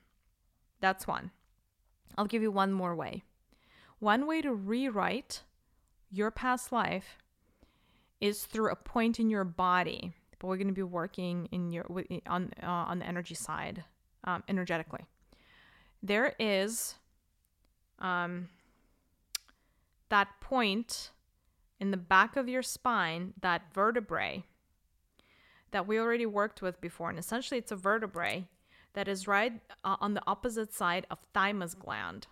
That's 0.79 1.07
one. 1.07 1.31
I'll 2.17 2.25
give 2.25 2.41
you 2.41 2.51
one 2.51 2.71
more 2.71 2.95
way. 2.95 3.23
One 3.99 4.27
way 4.27 4.41
to 4.41 4.53
rewrite 4.53 5.41
your 6.11 6.31
past 6.31 6.71
life 6.71 7.17
is 8.21 8.45
through 8.45 8.71
a 8.71 8.75
point 8.75 9.19
in 9.19 9.29
your 9.29 9.43
body. 9.43 10.13
But 10.39 10.47
we're 10.47 10.57
going 10.57 10.67
to 10.67 10.73
be 10.73 10.83
working 10.83 11.47
in 11.51 11.71
your 11.71 11.85
on 12.27 12.51
uh, 12.61 12.65
on 12.65 12.99
the 12.99 13.07
energy 13.07 13.35
side, 13.35 13.83
um, 14.25 14.43
energetically. 14.47 15.05
There 16.03 16.35
is 16.39 16.95
um, 17.99 18.49
that 20.09 20.27
point 20.41 21.11
in 21.79 21.91
the 21.91 21.97
back 21.97 22.35
of 22.35 22.47
your 22.47 22.61
spine, 22.61 23.33
that 23.41 23.73
vertebrae 23.73 24.43
that 25.71 25.87
we 25.87 25.99
already 25.99 26.25
worked 26.25 26.61
with 26.61 26.79
before, 26.79 27.09
and 27.09 27.19
essentially 27.19 27.57
it's 27.57 27.71
a 27.71 27.75
vertebrae 27.75 28.47
that 28.95 29.07
is 29.07 29.27
right 29.27 29.53
uh, 29.83 29.97
on 30.01 30.13
the 30.13 30.23
opposite 30.25 30.73
side 30.73 31.05
of 31.11 31.19
thymus 31.33 31.75
gland. 31.75 32.27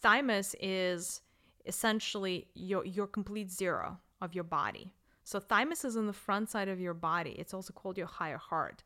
Thymus 0.00 0.54
is 0.60 1.22
essentially 1.66 2.48
your 2.54 2.84
your 2.84 3.06
complete 3.06 3.50
zero 3.50 3.98
of 4.20 4.34
your 4.34 4.44
body. 4.44 4.92
So 5.24 5.38
thymus 5.38 5.84
is 5.84 5.96
on 5.96 6.06
the 6.06 6.12
front 6.12 6.48
side 6.50 6.68
of 6.68 6.80
your 6.80 6.94
body. 6.94 7.32
It's 7.38 7.54
also 7.54 7.72
called 7.72 7.98
your 7.98 8.06
higher 8.06 8.38
heart. 8.38 8.82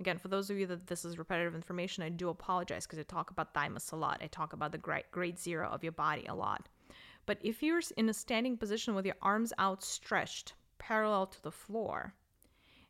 Again, 0.00 0.18
for 0.18 0.28
those 0.28 0.48
of 0.50 0.56
you 0.58 0.66
that 0.66 0.86
this 0.86 1.04
is 1.04 1.18
repetitive 1.18 1.54
information, 1.54 2.02
I 2.02 2.08
do 2.08 2.30
apologize 2.30 2.86
because 2.86 2.98
I 2.98 3.02
talk 3.02 3.30
about 3.30 3.54
thymus 3.54 3.92
a 3.92 3.96
lot. 3.96 4.22
I 4.22 4.26
talk 4.26 4.54
about 4.54 4.72
the 4.72 4.78
great 4.78 5.10
grade 5.12 5.38
zero 5.38 5.68
of 5.68 5.82
your 5.84 5.92
body 5.92 6.24
a 6.26 6.34
lot. 6.34 6.68
But 7.26 7.38
if 7.42 7.62
you're 7.62 7.82
in 7.96 8.08
a 8.08 8.14
standing 8.14 8.56
position 8.56 8.94
with 8.94 9.06
your 9.06 9.14
arms 9.22 9.52
outstretched, 9.60 10.54
parallel 10.78 11.26
to 11.26 11.42
the 11.42 11.52
floor, 11.52 12.14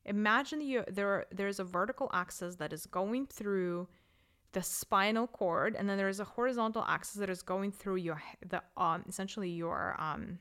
imagine 0.05 0.61
you 0.61 0.85
there 0.89 1.27
there's 1.31 1.61
a 1.61 1.65
vertical 1.65 2.11
axis 2.13 2.57
that 2.57 2.73
is 2.73 2.87
going 2.87 3.27
through 3.27 3.89
the 4.53 4.63
spinal 4.63 5.27
cord, 5.27 5.75
and 5.77 5.89
then 5.89 5.97
there 5.97 6.09
is 6.09 6.21
a 6.21 6.25
horizontal 6.25 6.85
axis 6.87 7.15
that 7.15 7.31
is 7.31 7.43
going 7.43 7.73
through 7.73 7.97
your 7.97 8.23
the 8.47 8.63
um 8.77 9.05
essentially 9.09 9.51
your 9.51 9.97
um 9.99 10.39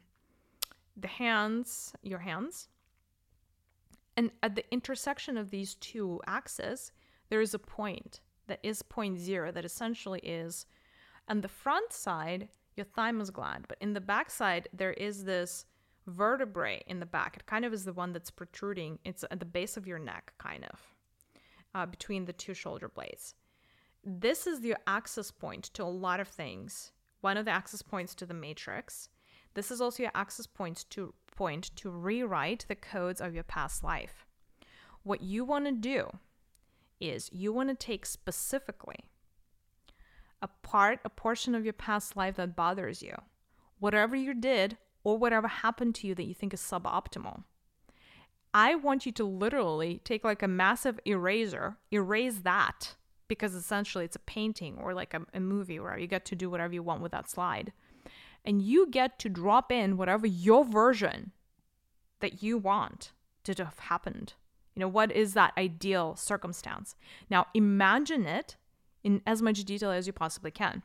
the 0.97 1.07
hands, 1.07 1.93
your 2.01 2.19
hands. 2.19 2.67
And 4.17 4.31
at 4.43 4.55
the 4.55 4.65
intersection 4.71 5.37
of 5.37 5.49
these 5.49 5.75
two 5.75 6.19
axes, 6.27 6.91
there 7.29 7.41
is 7.41 7.53
a 7.53 7.59
point 7.59 8.19
that 8.47 8.59
is 8.61 8.81
point 8.83 9.17
zero, 9.17 9.51
that 9.51 9.63
essentially 9.63 10.19
is 10.19 10.65
on 11.29 11.39
the 11.41 11.47
front 11.47 11.93
side, 11.93 12.49
your 12.75 12.85
thymus 12.85 13.29
gland, 13.29 13.65
but 13.69 13.77
in 13.79 13.93
the 13.93 14.01
back 14.01 14.29
side, 14.29 14.67
there 14.73 14.93
is 14.93 15.23
this 15.23 15.65
vertebrae 16.07 16.83
in 16.87 16.99
the 16.99 17.05
back. 17.05 17.37
It 17.37 17.45
kind 17.45 17.65
of 17.65 17.73
is 17.73 17.85
the 17.85 17.93
one 17.93 18.13
that's 18.13 18.31
protruding. 18.31 18.99
It's 19.05 19.23
at 19.29 19.39
the 19.39 19.45
base 19.45 19.77
of 19.77 19.87
your 19.87 19.99
neck, 19.99 20.33
kind 20.37 20.65
of, 20.65 20.79
uh, 21.75 21.85
between 21.85 22.25
the 22.25 22.33
two 22.33 22.53
shoulder 22.53 22.89
blades. 22.89 23.35
This 24.03 24.47
is 24.47 24.61
your 24.61 24.77
access 24.87 25.31
point 25.31 25.65
to 25.73 25.83
a 25.83 25.85
lot 25.85 26.19
of 26.19 26.27
things. 26.27 26.91
One 27.21 27.37
of 27.37 27.45
the 27.45 27.51
access 27.51 27.81
points 27.81 28.15
to 28.15 28.25
the 28.25 28.33
matrix. 28.33 29.09
This 29.53 29.69
is 29.69 29.81
also 29.81 30.03
your 30.03 30.11
access 30.15 30.47
point 30.47 30.85
to 30.91 31.13
point 31.35 31.75
to 31.75 31.89
rewrite 31.89 32.65
the 32.67 32.75
codes 32.75 33.21
of 33.21 33.33
your 33.33 33.43
past 33.43 33.83
life. 33.83 34.25
What 35.03 35.21
you 35.21 35.45
want 35.45 35.65
to 35.65 35.71
do 35.71 36.09
is 36.99 37.29
you 37.31 37.51
want 37.51 37.69
to 37.69 37.75
take 37.75 38.05
specifically 38.05 39.05
a 40.41 40.49
part, 40.61 40.99
a 41.05 41.09
portion 41.09 41.55
of 41.55 41.63
your 41.63 41.73
past 41.73 42.15
life 42.15 42.35
that 42.35 42.55
bothers 42.55 43.01
you, 43.01 43.15
whatever 43.79 44.15
you 44.15 44.33
did 44.33 44.77
or 45.03 45.17
whatever 45.17 45.47
happened 45.47 45.95
to 45.95 46.07
you 46.07 46.15
that 46.15 46.25
you 46.25 46.33
think 46.33 46.53
is 46.53 46.61
suboptimal. 46.61 47.43
I 48.53 48.75
want 48.75 49.05
you 49.05 49.11
to 49.13 49.23
literally 49.23 50.01
take 50.03 50.23
like 50.23 50.43
a 50.43 50.47
massive 50.47 50.99
eraser, 51.05 51.77
erase 51.91 52.39
that 52.43 52.95
because 53.27 53.55
essentially 53.55 54.03
it's 54.03 54.17
a 54.17 54.19
painting 54.19 54.77
or 54.77 54.93
like 54.93 55.13
a, 55.13 55.21
a 55.33 55.39
movie 55.39 55.79
where 55.79 55.97
you 55.97 56.07
get 56.07 56.25
to 56.25 56.35
do 56.35 56.49
whatever 56.49 56.73
you 56.73 56.83
want 56.83 57.01
with 57.01 57.13
that 57.13 57.29
slide 57.29 57.71
and 58.43 58.61
you 58.61 58.87
get 58.87 59.19
to 59.19 59.29
drop 59.29 59.71
in 59.71 59.97
whatever 59.97 60.27
your 60.27 60.65
version 60.65 61.31
that 62.19 62.43
you 62.43 62.57
want 62.57 63.11
to 63.43 63.53
have 63.63 63.79
happened. 63.79 64.33
You 64.75 64.81
know, 64.81 64.87
what 64.87 65.11
is 65.11 65.33
that 65.33 65.53
ideal 65.57 66.15
circumstance? 66.15 66.95
Now, 67.29 67.47
imagine 67.53 68.25
it 68.25 68.55
in 69.03 69.21
as 69.25 69.41
much 69.41 69.63
detail 69.63 69.91
as 69.91 70.07
you 70.07 70.13
possibly 70.13 70.51
can. 70.51 70.83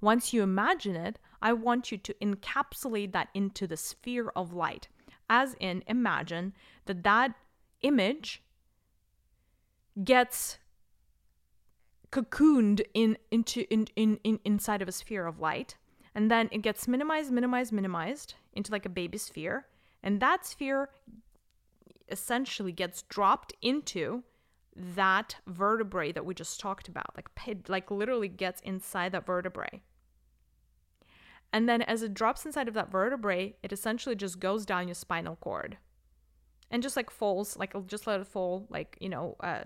Once 0.00 0.32
you 0.32 0.42
imagine 0.42 0.96
it, 0.96 1.18
I 1.40 1.52
want 1.52 1.92
you 1.92 1.98
to 1.98 2.14
encapsulate 2.14 3.12
that 3.12 3.28
into 3.34 3.66
the 3.66 3.76
sphere 3.76 4.32
of 4.34 4.52
light. 4.52 4.88
As 5.30 5.54
in, 5.60 5.82
imagine 5.86 6.54
that 6.86 7.02
that 7.04 7.34
image 7.82 8.42
gets 10.02 10.58
cocooned 12.10 12.80
in 12.94 13.16
into 13.30 13.66
in, 13.72 13.86
in, 13.96 14.18
in 14.24 14.40
inside 14.44 14.80
of 14.80 14.88
a 14.88 14.92
sphere 14.92 15.26
of 15.26 15.40
light 15.40 15.76
and 16.14 16.30
then 16.30 16.48
it 16.50 16.62
gets 16.62 16.88
minimized 16.88 17.30
minimized 17.30 17.72
minimized 17.72 18.34
into 18.54 18.72
like 18.72 18.86
a 18.86 18.90
baby 18.90 19.18
sphere 19.18 19.66
and 20.02 20.20
that 20.20 20.46
sphere 20.46 20.88
essentially 22.08 22.72
gets 22.72 23.02
dropped 23.02 23.52
into 23.60 24.22
that 24.74 25.36
vertebrae 25.46 26.12
that 26.12 26.24
we 26.24 26.34
just 26.34 26.58
talked 26.58 26.88
about 26.88 27.14
like 27.14 27.28
like 27.68 27.90
literally 27.90 28.28
gets 28.28 28.60
inside 28.62 29.12
that 29.12 29.26
vertebrae 29.26 29.82
and 31.52 31.68
then 31.68 31.82
as 31.82 32.02
it 32.02 32.14
drops 32.14 32.44
inside 32.44 32.68
of 32.68 32.74
that 32.74 32.90
vertebrae 32.90 33.54
it 33.62 33.72
essentially 33.72 34.14
just 34.14 34.38
goes 34.40 34.66
down 34.66 34.88
your 34.88 34.94
spinal 34.94 35.36
cord. 35.36 35.78
And 36.70 36.82
just 36.82 36.96
like 36.96 37.10
falls 37.10 37.56
like 37.56 37.74
just 37.86 38.06
let 38.06 38.20
it 38.20 38.26
fall 38.26 38.66
like 38.68 38.98
you 39.00 39.08
know 39.08 39.36
uh, 39.40 39.64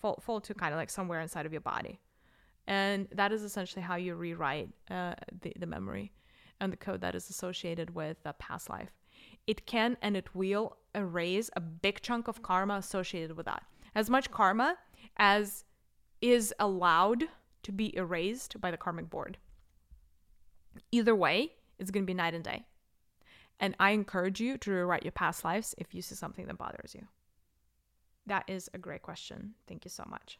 fall, 0.00 0.18
fall 0.20 0.40
to 0.40 0.54
kind 0.54 0.72
of 0.72 0.78
like 0.78 0.90
somewhere 0.90 1.20
inside 1.20 1.46
of 1.46 1.52
your 1.52 1.60
body. 1.60 2.00
And 2.66 3.06
that 3.12 3.32
is 3.32 3.42
essentially 3.42 3.82
how 3.82 3.94
you 3.94 4.16
rewrite 4.16 4.70
uh, 4.90 5.14
the, 5.40 5.52
the 5.56 5.66
memory 5.66 6.10
and 6.60 6.72
the 6.72 6.76
code 6.76 7.00
that 7.02 7.14
is 7.14 7.30
associated 7.30 7.94
with 7.94 8.16
the 8.24 8.32
past 8.32 8.68
life. 8.68 8.90
It 9.46 9.66
can 9.66 9.96
and 10.02 10.16
it 10.16 10.34
will 10.34 10.76
erase 10.94 11.48
a 11.54 11.60
big 11.60 12.00
chunk 12.02 12.26
of 12.26 12.42
karma 12.42 12.74
associated 12.74 13.36
with 13.36 13.46
that. 13.46 13.62
As 13.94 14.10
much 14.10 14.30
karma 14.30 14.76
as 15.16 15.64
is 16.20 16.52
allowed 16.58 17.24
to 17.62 17.72
be 17.72 17.96
erased 17.96 18.60
by 18.60 18.70
the 18.70 18.76
karmic 18.76 19.08
board 19.08 19.38
either 20.92 21.14
way 21.14 21.52
it's 21.78 21.90
going 21.90 22.04
to 22.04 22.06
be 22.06 22.14
night 22.14 22.34
and 22.34 22.44
day 22.44 22.64
and 23.58 23.74
I 23.80 23.90
encourage 23.90 24.40
you 24.40 24.58
to 24.58 24.70
rewrite 24.70 25.04
your 25.04 25.12
past 25.12 25.44
lives 25.44 25.74
if 25.78 25.94
you 25.94 26.02
see 26.02 26.14
something 26.14 26.46
that 26.46 26.58
bothers 26.58 26.94
you. 26.94 27.06
That 28.26 28.44
is 28.48 28.68
a 28.74 28.78
great 28.78 29.02
question. 29.02 29.54
Thank 29.66 29.84
you 29.84 29.90
so 29.90 30.04
much. 30.08 30.38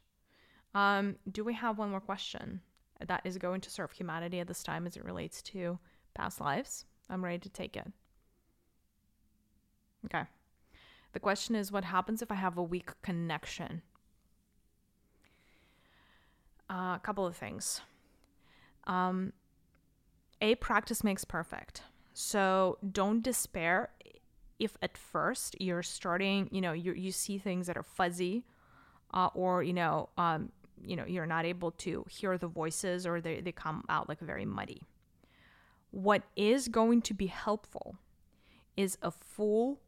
Um, 0.74 1.16
do 1.30 1.44
we 1.44 1.54
have 1.54 1.78
one 1.78 1.90
more 1.90 2.00
question 2.00 2.60
that 3.06 3.22
is 3.24 3.38
going 3.38 3.60
to 3.62 3.70
serve 3.70 3.92
humanity 3.92 4.40
at 4.40 4.48
this 4.48 4.62
time 4.62 4.86
as 4.86 4.96
it 4.96 5.04
relates 5.04 5.40
to 5.42 5.78
past 6.14 6.40
lives? 6.40 6.84
I'm 7.08 7.24
ready 7.24 7.38
to 7.38 7.48
take 7.48 7.76
it. 7.76 7.86
Okay. 10.04 10.24
The 11.12 11.20
question 11.20 11.54
is 11.54 11.72
what 11.72 11.84
happens 11.84 12.20
if 12.20 12.30
I 12.30 12.34
have 12.34 12.58
a 12.58 12.62
weak 12.62 12.90
connection? 13.02 13.82
Uh, 16.68 16.96
a 16.96 17.00
couple 17.02 17.24
of 17.24 17.36
things. 17.36 17.80
Um, 18.86 19.32
a 20.40 20.54
practice 20.56 21.02
makes 21.02 21.24
perfect. 21.24 21.82
So 22.12 22.78
don't 22.92 23.22
despair 23.22 23.90
if 24.58 24.76
at 24.80 24.96
first 24.96 25.56
you're 25.60 25.82
starting, 25.82 26.48
you 26.50 26.60
know, 26.60 26.72
you 26.72 26.92
you 26.92 27.12
see 27.12 27.38
things 27.38 27.66
that 27.66 27.76
are 27.76 27.82
fuzzy, 27.82 28.44
uh, 29.12 29.28
or 29.34 29.62
you 29.62 29.72
know, 29.72 30.08
um, 30.16 30.50
you 30.82 30.96
know, 30.96 31.04
you're 31.06 31.26
not 31.26 31.44
able 31.44 31.72
to 31.72 32.04
hear 32.08 32.38
the 32.38 32.46
voices, 32.46 33.06
or 33.06 33.20
they 33.20 33.40
they 33.40 33.52
come 33.52 33.84
out 33.88 34.08
like 34.08 34.20
very 34.20 34.46
muddy. 34.46 34.82
What 35.90 36.22
is 36.36 36.68
going 36.68 37.02
to 37.02 37.14
be 37.14 37.26
helpful 37.26 37.96
is 38.76 38.98
a 39.02 39.10
full. 39.10 39.80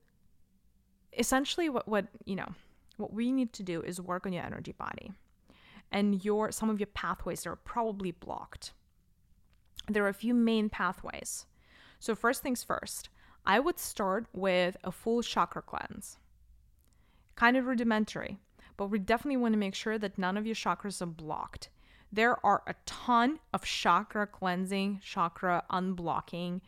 Essentially, 1.17 1.69
what 1.69 1.89
what 1.89 2.09
you 2.25 2.37
know, 2.37 2.53
what 2.97 3.13
we 3.13 3.33
need 3.33 3.53
to 3.55 3.63
do 3.63 3.83
is 3.83 4.01
work 4.01 4.27
on 4.27 4.33
your 4.33 4.45
energy 4.45 4.73
body, 4.73 5.13
and 5.91 6.25
your 6.25 6.53
some 6.53 6.69
of 6.69 6.79
your 6.79 6.89
pathways 6.89 7.47
are 7.47 7.57
probably 7.57 8.11
blocked. 8.11 8.73
There 9.89 10.05
are 10.05 10.09
a 10.09 10.15
few 10.15 10.35
main 10.35 10.69
pathways 10.69 11.47
so, 11.99 12.15
first 12.15 12.43
things 12.43 12.63
first, 12.63 13.09
I 13.45 13.59
would 13.59 13.79
start 13.79 14.27
with 14.33 14.77
a 14.85 14.93
full 14.93 15.23
chakra 15.23 15.63
cleanse. 15.63 16.19
Kind 17.35 17.57
of 17.57 17.67
rudimentary, 17.67 18.39
but 18.77 18.87
we 18.87 18.99
definitely 18.99 19.39
want 19.39 19.55
to 19.55 19.59
make 19.59 19.75
sure 19.75 19.99
that 19.99 20.19
none 20.19 20.37
of 20.37 20.47
your 20.47 20.55
chakras 20.55 21.03
are 21.03 21.07
blocked. 21.07 21.71
There 22.13 22.45
are 22.45 22.63
a 22.67 22.75
ton 22.87 23.41
of 23.53 23.65
chakra 23.65 24.27
cleansing, 24.27 25.01
chakra 25.03 25.65
unblocking 25.71 26.61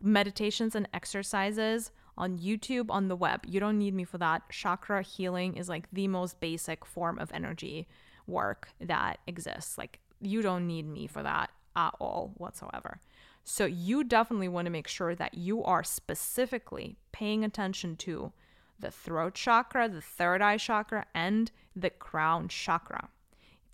meditations 0.00 0.74
and 0.74 0.88
exercises 0.92 1.90
on 2.18 2.38
YouTube, 2.38 2.86
on 2.90 3.08
the 3.08 3.16
web. 3.16 3.44
You 3.46 3.60
don't 3.60 3.78
need 3.78 3.94
me 3.94 4.04
for 4.04 4.18
that. 4.18 4.42
Chakra 4.50 5.02
healing 5.02 5.56
is 5.56 5.68
like 5.68 5.88
the 5.92 6.08
most 6.08 6.40
basic 6.40 6.84
form 6.84 7.18
of 7.18 7.32
energy 7.32 7.88
work 8.26 8.68
that 8.80 9.18
exists. 9.26 9.78
Like, 9.78 10.00
you 10.20 10.42
don't 10.42 10.66
need 10.66 10.86
me 10.86 11.06
for 11.06 11.22
that 11.22 11.50
at 11.76 11.94
all 12.00 12.32
whatsoever. 12.36 13.00
So 13.44 13.66
you 13.66 14.04
definitely 14.04 14.48
want 14.48 14.66
to 14.66 14.70
make 14.70 14.88
sure 14.88 15.14
that 15.14 15.34
you 15.34 15.62
are 15.64 15.84
specifically 15.84 16.96
paying 17.12 17.44
attention 17.44 17.96
to 17.96 18.32
the 18.78 18.90
throat 18.90 19.34
chakra, 19.34 19.88
the 19.88 20.00
third 20.00 20.40
eye 20.40 20.56
chakra, 20.56 21.06
and 21.14 21.50
the 21.76 21.90
crown 21.90 22.48
chakra. 22.48 23.08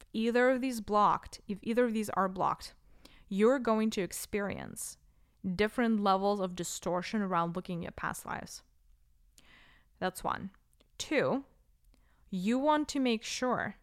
If 0.01 0.07
either 0.13 0.51
of 0.51 0.61
these 0.61 0.81
blocked, 0.81 1.41
if 1.47 1.59
either 1.63 1.85
of 1.85 1.93
these 1.93 2.11
are 2.11 2.29
blocked, 2.29 2.75
you're 3.29 3.61
going 3.61 3.91
to 3.91 4.03
experience 4.03 4.99
different 5.57 6.03
levels 6.03 6.41
of 6.41 6.57
distortion 6.57 7.23
around 7.23 7.57
looking 7.57 7.87
at 7.87 7.97
past 7.97 8.27
lives. 8.27 8.63
That's 10.01 10.25
one. 10.25 10.51
Two, 10.99 11.45
you 12.31 12.59
want 12.59 12.89
to 12.89 13.01
make 13.01 13.23
sure 13.23 13.77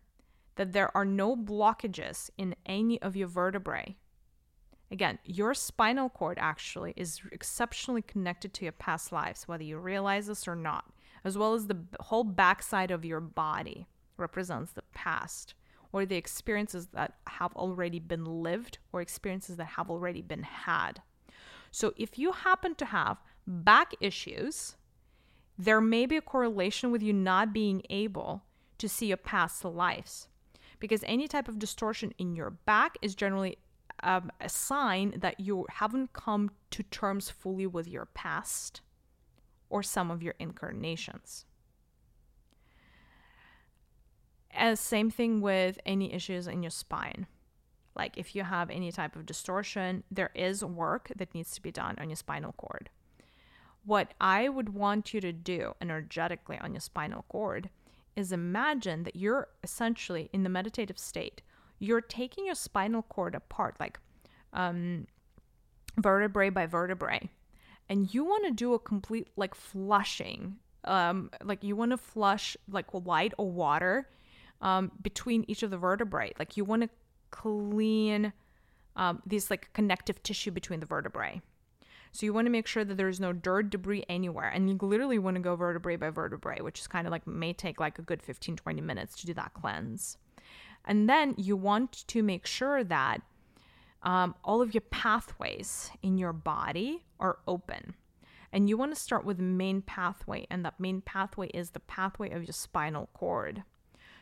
that 0.56 0.74
there 0.74 0.96
are 0.96 1.06
no 1.06 1.36
blockages 1.36 2.30
in 2.38 2.56
any 2.66 3.02
of 3.02 3.16
your 3.16 3.28
vertebrae 3.28 3.96
Again, 4.90 5.20
your 5.26 5.54
spinal 5.54 6.10
cord 6.10 6.38
actually 6.40 6.94
is 6.96 7.22
exceptionally 7.32 8.02
connected 8.02 8.54
to 8.54 8.66
your 8.66 8.72
past 8.72 9.12
lives, 9.12 9.48
whether 9.48 9.64
you 9.64 9.78
realize 9.78 10.28
this 10.28 10.48
or 10.48 10.56
not, 10.56 10.86
as 11.26 11.38
well 11.38 11.54
as 11.54 11.68
the 11.68 11.78
whole 12.00 12.24
backside 12.24 12.92
of 12.92 13.04
your 13.04 13.20
body 13.20 13.88
represents 14.16 14.72
the 14.72 14.84
past 14.94 15.54
or 15.92 16.06
the 16.06 16.16
experiences 16.16 16.88
that 16.88 17.14
have 17.28 17.54
already 17.56 18.00
been 18.00 18.26
lived 18.26 18.78
or 18.94 19.02
experiences 19.02 19.58
that 19.58 19.66
have 19.66 19.90
already 19.90 20.22
been 20.22 20.44
had. 20.44 21.02
So 21.72 21.94
if 21.98 22.18
you 22.18 22.32
happen 22.32 22.76
to 22.76 22.86
have 22.86 23.18
back 23.46 23.94
issues, 24.00 24.76
there 25.58 25.82
may 25.82 26.06
be 26.06 26.18
a 26.18 26.22
correlation 26.22 26.92
with 26.92 27.02
you 27.02 27.14
not 27.14 27.54
being 27.54 27.82
able 27.90 28.44
to 28.78 28.88
see 28.88 29.08
your 29.08 29.18
past 29.18 29.66
lives 29.66 30.28
because 30.80 31.04
any 31.06 31.28
type 31.28 31.48
of 31.48 31.60
distortion 31.60 32.14
in 32.18 32.36
your 32.36 32.52
back 32.52 32.98
is 33.02 33.16
generally 33.16 33.58
um, 34.04 34.32
a 34.40 34.50
sign 34.50 35.14
that 35.18 35.40
you 35.40 35.66
haven't 35.70 36.14
come 36.14 36.52
to 36.72 36.84
terms 36.84 37.30
fully 37.30 37.68
with 37.68 37.88
your 37.88 38.06
past 38.06 38.82
or 39.70 39.84
some 39.84 40.12
of 40.12 40.24
your 40.24 40.36
incarnations. 40.40 41.46
As 44.52 44.80
same 44.80 45.12
thing 45.12 45.42
with 45.42 45.80
any 45.86 46.14
issues 46.14 46.48
in 46.48 46.64
your 46.64 46.72
spine. 46.72 47.28
Like 47.96 48.18
if 48.18 48.36
you 48.36 48.44
have 48.44 48.70
any 48.70 48.92
type 48.92 49.16
of 49.16 49.26
distortion, 49.26 50.04
there 50.12 50.32
is 50.36 50.64
work 50.64 51.12
that 51.16 51.34
needs 51.34 51.52
to 51.56 51.62
be 51.62 51.72
done 51.72 51.96
on 52.00 52.10
your 52.10 52.16
spinal 52.16 52.54
cord. 52.54 52.90
What 53.84 54.14
I 54.22 54.50
would 54.50 54.70
want 54.70 55.14
you 55.14 55.22
to 55.22 55.34
do 55.34 55.74
energetically 55.82 56.60
on 56.60 56.74
your 56.74 56.82
spinal 56.82 57.26
cord 57.30 57.70
is 58.16 58.32
imagine 58.32 59.04
that 59.04 59.16
you're 59.16 59.48
essentially 59.64 60.30
in 60.34 60.44
the 60.44 60.50
meditative 60.50 61.00
state 61.00 61.42
you're 61.80 62.02
taking 62.02 62.46
your 62.46 62.56
spinal 62.56 63.04
cord 63.04 63.36
apart, 63.36 63.76
like 63.80 64.00
um, 64.54 65.08
vertebrae 65.98 66.50
by 66.50 66.66
vertebrae, 66.66 67.30
and 67.90 68.14
you 68.14 68.24
want 68.24 68.46
to 68.46 68.52
do 68.52 68.74
a 68.74 68.80
complete 68.80 69.28
like 69.36 69.56
flushing. 69.56 70.58
Um, 70.84 71.32
like 71.44 71.64
you 71.64 71.76
want 71.76 71.92
to 71.92 71.98
flush 71.98 72.56
like 72.70 72.86
light 72.94 73.34
or 73.38 73.52
water 73.52 74.08
um, 74.62 74.92
between 75.02 75.44
each 75.48 75.64
of 75.64 75.72
the 75.72 75.78
vertebrae. 75.78 76.34
Like 76.40 76.56
you 76.56 76.64
want 76.64 76.84
to 76.84 76.90
clean 77.30 78.32
um, 78.96 79.22
these 79.26 79.50
like 79.50 79.72
connective 79.74 80.24
tissue 80.24 80.52
between 80.52 80.80
the 80.80 80.86
vertebrae. 80.86 81.42
So 82.12 82.26
you 82.26 82.34
want 82.34 82.46
to 82.46 82.52
make 82.52 82.68
sure 82.68 82.84
that 82.84 82.98
there's 82.98 83.20
no 83.20 83.34
dirt, 83.34 83.70
debris 83.70 84.06
anywhere. 84.10 84.50
And 84.50 84.70
you 84.70 84.78
literally 84.82 85.20
want 85.20 85.36
to 85.36 85.42
go 85.42 85.56
vertebrae 85.56 85.98
by 85.98 86.10
vertebrae, 86.10 86.62
which 86.62 86.80
is 86.80 86.88
kind 86.88 87.06
of 87.06 87.12
like 87.12 87.28
may 87.28 87.54
take 87.54 87.80
like 87.80 88.00
a 88.00 88.02
good 88.02 88.24
15, 88.24 88.56
20 88.56 88.82
minutes 88.82 89.16
to 89.18 89.28
do 89.28 89.34
that 89.36 89.54
cleanse. 89.54 90.18
And 90.88 91.10
then 91.10 91.36
you 91.38 91.58
want 91.58 92.08
to 92.08 92.24
make 92.24 92.48
sure 92.48 92.84
that 92.84 93.22
um, 94.04 94.36
all 94.44 94.62
of 94.62 94.74
your 94.74 94.82
pathways 94.90 95.92
in 96.02 96.18
your 96.18 96.32
body 96.32 97.04
are 97.20 97.40
open. 97.46 97.94
And 98.54 98.70
you 98.70 98.78
want 98.78 98.96
to 98.96 99.00
start 99.00 99.26
with 99.26 99.38
the 99.38 99.44
main 99.44 99.82
pathway, 99.82 100.48
and 100.50 100.64
that 100.64 100.80
main 100.80 101.02
pathway 101.02 101.50
is 101.50 101.72
the 101.72 101.82
pathway 101.82 102.32
of 102.32 102.44
your 102.44 102.54
spinal 102.54 103.10
cord. 103.14 103.64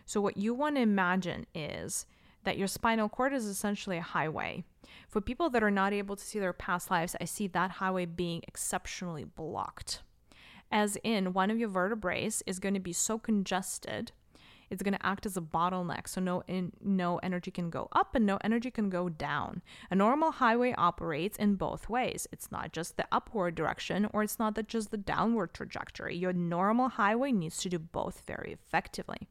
So, 0.06 0.20
what 0.20 0.38
you 0.38 0.56
want 0.56 0.76
to 0.78 0.82
imagine 0.82 1.46
is 1.54 2.08
that 2.44 2.58
your 2.58 2.68
spinal 2.68 3.08
cord 3.08 3.34
is 3.34 3.46
essentially 3.46 3.98
a 3.98 4.02
highway. 4.02 4.64
For 5.08 5.22
people 5.22 5.52
that 5.52 5.64
are 5.64 5.72
not 5.72 5.94
able 5.94 6.16
to 6.16 6.24
see 6.24 6.40
their 6.40 6.54
past 6.54 6.90
lives, 6.90 7.16
I 7.22 7.26
see 7.26 7.48
that 7.48 7.72
highway 7.72 8.06
being 8.06 8.42
exceptionally 8.48 9.24
blocked. 9.24 10.02
As 10.72 10.98
in, 11.04 11.34
one 11.34 11.52
of 11.52 11.60
your 11.60 11.70
vertebrae 11.70 12.26
is 12.46 12.60
going 12.60 12.74
to 12.74 12.80
be 12.80 12.94
so 12.94 13.20
congested 13.20 14.12
it's 14.70 14.84
going 14.84 14.94
to 14.94 15.06
act 15.06 15.26
as 15.26 15.38
a 15.38 15.42
bottleneck. 15.42 16.08
So 16.08 16.22
no 16.22 16.44
in, 16.48 16.72
no 16.82 17.18
energy 17.18 17.52
can 17.52 17.70
go 17.70 17.88
up 17.92 18.16
and 18.16 18.26
no 18.26 18.38
energy 18.44 18.72
can 18.72 18.90
go 18.90 19.10
down. 19.10 19.62
A 19.90 19.96
normal 19.96 20.32
highway 20.32 20.74
operates 20.78 21.38
in 21.38 21.56
both 21.56 21.90
ways. 21.90 22.28
It's 22.32 22.52
not 22.52 22.74
just 22.74 22.98
the 22.98 23.08
upward 23.12 23.56
direction 23.56 24.08
or 24.14 24.24
it's 24.24 24.40
not 24.40 24.58
just 24.68 24.92
the 24.92 24.98
downward 24.98 25.54
trajectory. 25.54 26.16
Your 26.16 26.34
normal 26.34 26.90
highway 26.90 27.32
needs 27.32 27.58
to 27.58 27.70
do 27.70 27.80
both 27.80 28.24
very 28.26 28.52
effectively. 28.54 29.28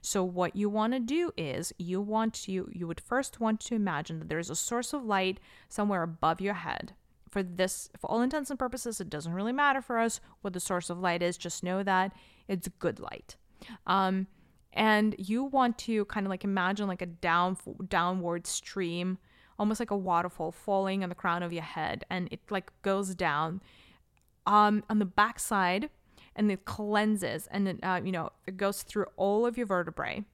So 0.00 0.24
what 0.24 0.56
you 0.56 0.68
want 0.68 0.92
to 0.94 1.00
do 1.00 1.32
is 1.36 1.72
you 1.78 2.00
want 2.00 2.34
to 2.34 2.68
you 2.72 2.86
would 2.86 3.00
first 3.00 3.40
want 3.40 3.60
to 3.60 3.74
imagine 3.74 4.18
that 4.18 4.28
there's 4.28 4.50
a 4.50 4.56
source 4.56 4.92
of 4.92 5.04
light 5.04 5.40
somewhere 5.68 6.02
above 6.02 6.40
your 6.40 6.54
head 6.54 6.94
for 7.30 7.42
this 7.42 7.90
for 7.98 8.10
all 8.10 8.22
intents 8.22 8.50
and 8.50 8.58
purposes 8.58 9.00
it 9.00 9.10
doesn't 9.10 9.34
really 9.34 9.52
matter 9.52 9.82
for 9.82 9.98
us 9.98 10.20
what 10.40 10.52
the 10.52 10.60
source 10.60 10.90
of 10.90 10.98
light 10.98 11.22
is 11.22 11.36
just 11.36 11.62
know 11.62 11.82
that 11.82 12.12
it's 12.46 12.68
good 12.78 12.98
light 12.98 13.36
um, 13.86 14.26
and 14.78 15.16
you 15.18 15.42
want 15.42 15.76
to 15.76 16.04
kind 16.06 16.24
of 16.24 16.30
like 16.30 16.44
imagine 16.44 16.86
like 16.86 17.02
a 17.02 17.06
down 17.06 17.56
downward 17.88 18.46
stream 18.46 19.18
almost 19.58 19.80
like 19.80 19.90
a 19.90 19.96
waterfall 19.96 20.52
falling 20.52 21.02
on 21.02 21.08
the 21.08 21.14
crown 21.14 21.42
of 21.42 21.52
your 21.52 21.64
head 21.64 22.04
and 22.08 22.28
it 22.30 22.40
like 22.48 22.70
goes 22.82 23.14
down 23.14 23.60
um, 24.46 24.82
on 24.88 25.00
the 25.00 25.04
backside 25.04 25.90
and 26.36 26.50
it 26.50 26.64
cleanses 26.64 27.48
and 27.50 27.68
it, 27.68 27.78
uh, 27.82 28.00
you 28.02 28.12
know 28.12 28.30
it 28.46 28.56
goes 28.56 28.82
through 28.82 29.06
all 29.16 29.44
of 29.44 29.58
your 29.58 29.66
vertebrae 29.66 30.24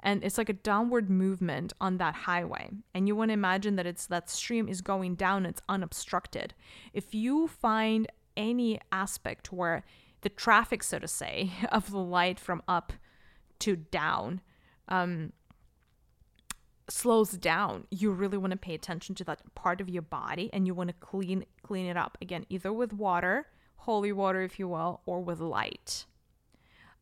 and 0.00 0.24
it's 0.24 0.38
like 0.38 0.48
a 0.48 0.54
downward 0.54 1.08
movement 1.08 1.72
on 1.80 1.98
that 1.98 2.14
highway 2.14 2.70
and 2.94 3.06
you 3.06 3.14
want 3.14 3.28
to 3.28 3.34
imagine 3.34 3.76
that 3.76 3.86
it's 3.86 4.06
that 4.06 4.30
stream 4.30 4.66
is 4.66 4.80
going 4.80 5.14
down 5.14 5.46
it's 5.46 5.62
unobstructed. 5.68 6.54
If 6.92 7.14
you 7.14 7.48
find 7.48 8.06
any 8.36 8.80
aspect 8.90 9.52
where 9.52 9.84
the 10.22 10.28
traffic 10.30 10.82
so 10.82 10.98
to 10.98 11.06
say 11.06 11.50
of 11.72 11.90
the 11.90 11.98
light 11.98 12.40
from 12.40 12.62
up 12.66 12.94
to 13.60 13.76
down 13.76 14.40
um, 14.88 15.32
slows 16.88 17.32
down. 17.32 17.86
You 17.90 18.10
really 18.10 18.36
want 18.36 18.50
to 18.50 18.58
pay 18.58 18.74
attention 18.74 19.14
to 19.16 19.24
that 19.24 19.54
part 19.54 19.80
of 19.80 19.88
your 19.88 20.02
body 20.02 20.50
and 20.52 20.66
you 20.66 20.74
want 20.74 20.88
to 20.88 20.94
clean 20.94 21.44
clean 21.62 21.86
it 21.86 21.96
up. 21.96 22.18
Again 22.20 22.46
either 22.48 22.72
with 22.72 22.92
water 22.92 23.46
holy 23.84 24.12
water 24.12 24.42
if 24.42 24.58
you 24.58 24.66
will 24.68 25.00
or 25.06 25.20
with 25.20 25.40
light. 25.40 26.06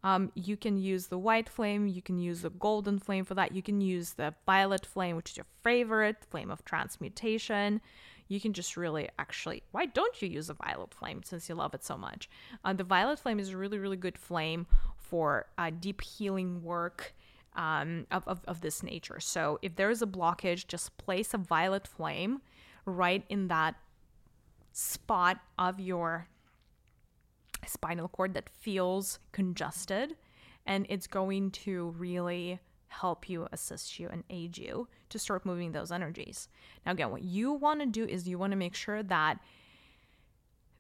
Um, 0.05 0.33
you 0.35 0.57
can 0.57 0.77
use 0.77 1.07
the 1.07 1.19
white 1.19 1.49
flame, 1.49 1.87
you 1.87 2.03
can 2.03 2.19
use 2.19 2.43
the 2.43 2.51
golden 2.51 2.99
flame 2.99 3.24
for 3.24 3.35
that, 3.35 3.53
you 3.53 3.62
can 3.62 3.81
use 3.81 4.15
the 4.15 4.35
violet 4.45 4.85
flame, 4.85 5.15
which 5.15 5.31
is 5.31 5.37
your 5.37 5.47
favorite, 5.62 6.16
flame 6.29 6.51
of 6.51 6.65
transmutation. 6.65 7.81
You 8.32 8.40
can 8.40 8.54
just 8.54 8.78
really 8.78 9.10
actually, 9.18 9.62
why 9.72 9.84
don't 9.84 10.22
you 10.22 10.28
use 10.28 10.48
a 10.48 10.54
violet 10.54 10.94
flame 10.94 11.22
since 11.22 11.50
you 11.50 11.54
love 11.54 11.74
it 11.74 11.84
so 11.84 11.98
much? 11.98 12.30
Uh, 12.64 12.72
the 12.72 12.82
violet 12.82 13.18
flame 13.18 13.38
is 13.38 13.50
a 13.50 13.59
really, 13.59 13.78
really 13.78 13.98
good 13.98 14.16
flame 14.16 14.66
for 14.96 15.46
uh, 15.59 15.70
deep 15.78 16.00
healing 16.00 16.62
work. 16.62 17.14
Um, 17.54 18.06
of, 18.10 18.26
of, 18.26 18.40
of 18.46 18.62
this 18.62 18.82
nature. 18.82 19.20
So, 19.20 19.59
if 19.60 19.76
there 19.76 19.90
is 19.90 20.00
a 20.00 20.06
blockage, 20.06 20.66
just 20.66 20.96
place 20.96 21.34
a 21.34 21.36
violet 21.36 21.86
flame 21.86 22.40
right 22.86 23.24
in 23.28 23.48
that 23.48 23.74
spot 24.72 25.38
of 25.59 25.78
your 25.78 26.28
spinal 27.66 28.09
cord 28.09 28.32
that 28.32 28.48
feels 28.48 29.18
congested 29.32 30.16
and 30.64 30.86
it's 30.88 31.06
going 31.06 31.50
to 31.50 31.94
really 31.98 32.59
help 32.88 33.28
you 33.28 33.48
assist 33.52 33.98
you 33.98 34.09
and 34.09 34.24
aid 34.30 34.56
you 34.56 34.88
to 35.12 35.18
start 35.18 35.47
moving 35.47 35.72
those 35.72 35.93
energies 35.93 36.48
now 36.84 36.93
again 36.93 37.10
what 37.10 37.22
you 37.22 37.52
want 37.52 37.80
to 37.80 37.86
do 37.86 38.05
is 38.05 38.26
you 38.26 38.39
want 38.39 38.51
to 38.51 38.56
make 38.56 38.74
sure 38.74 39.02
that 39.02 39.39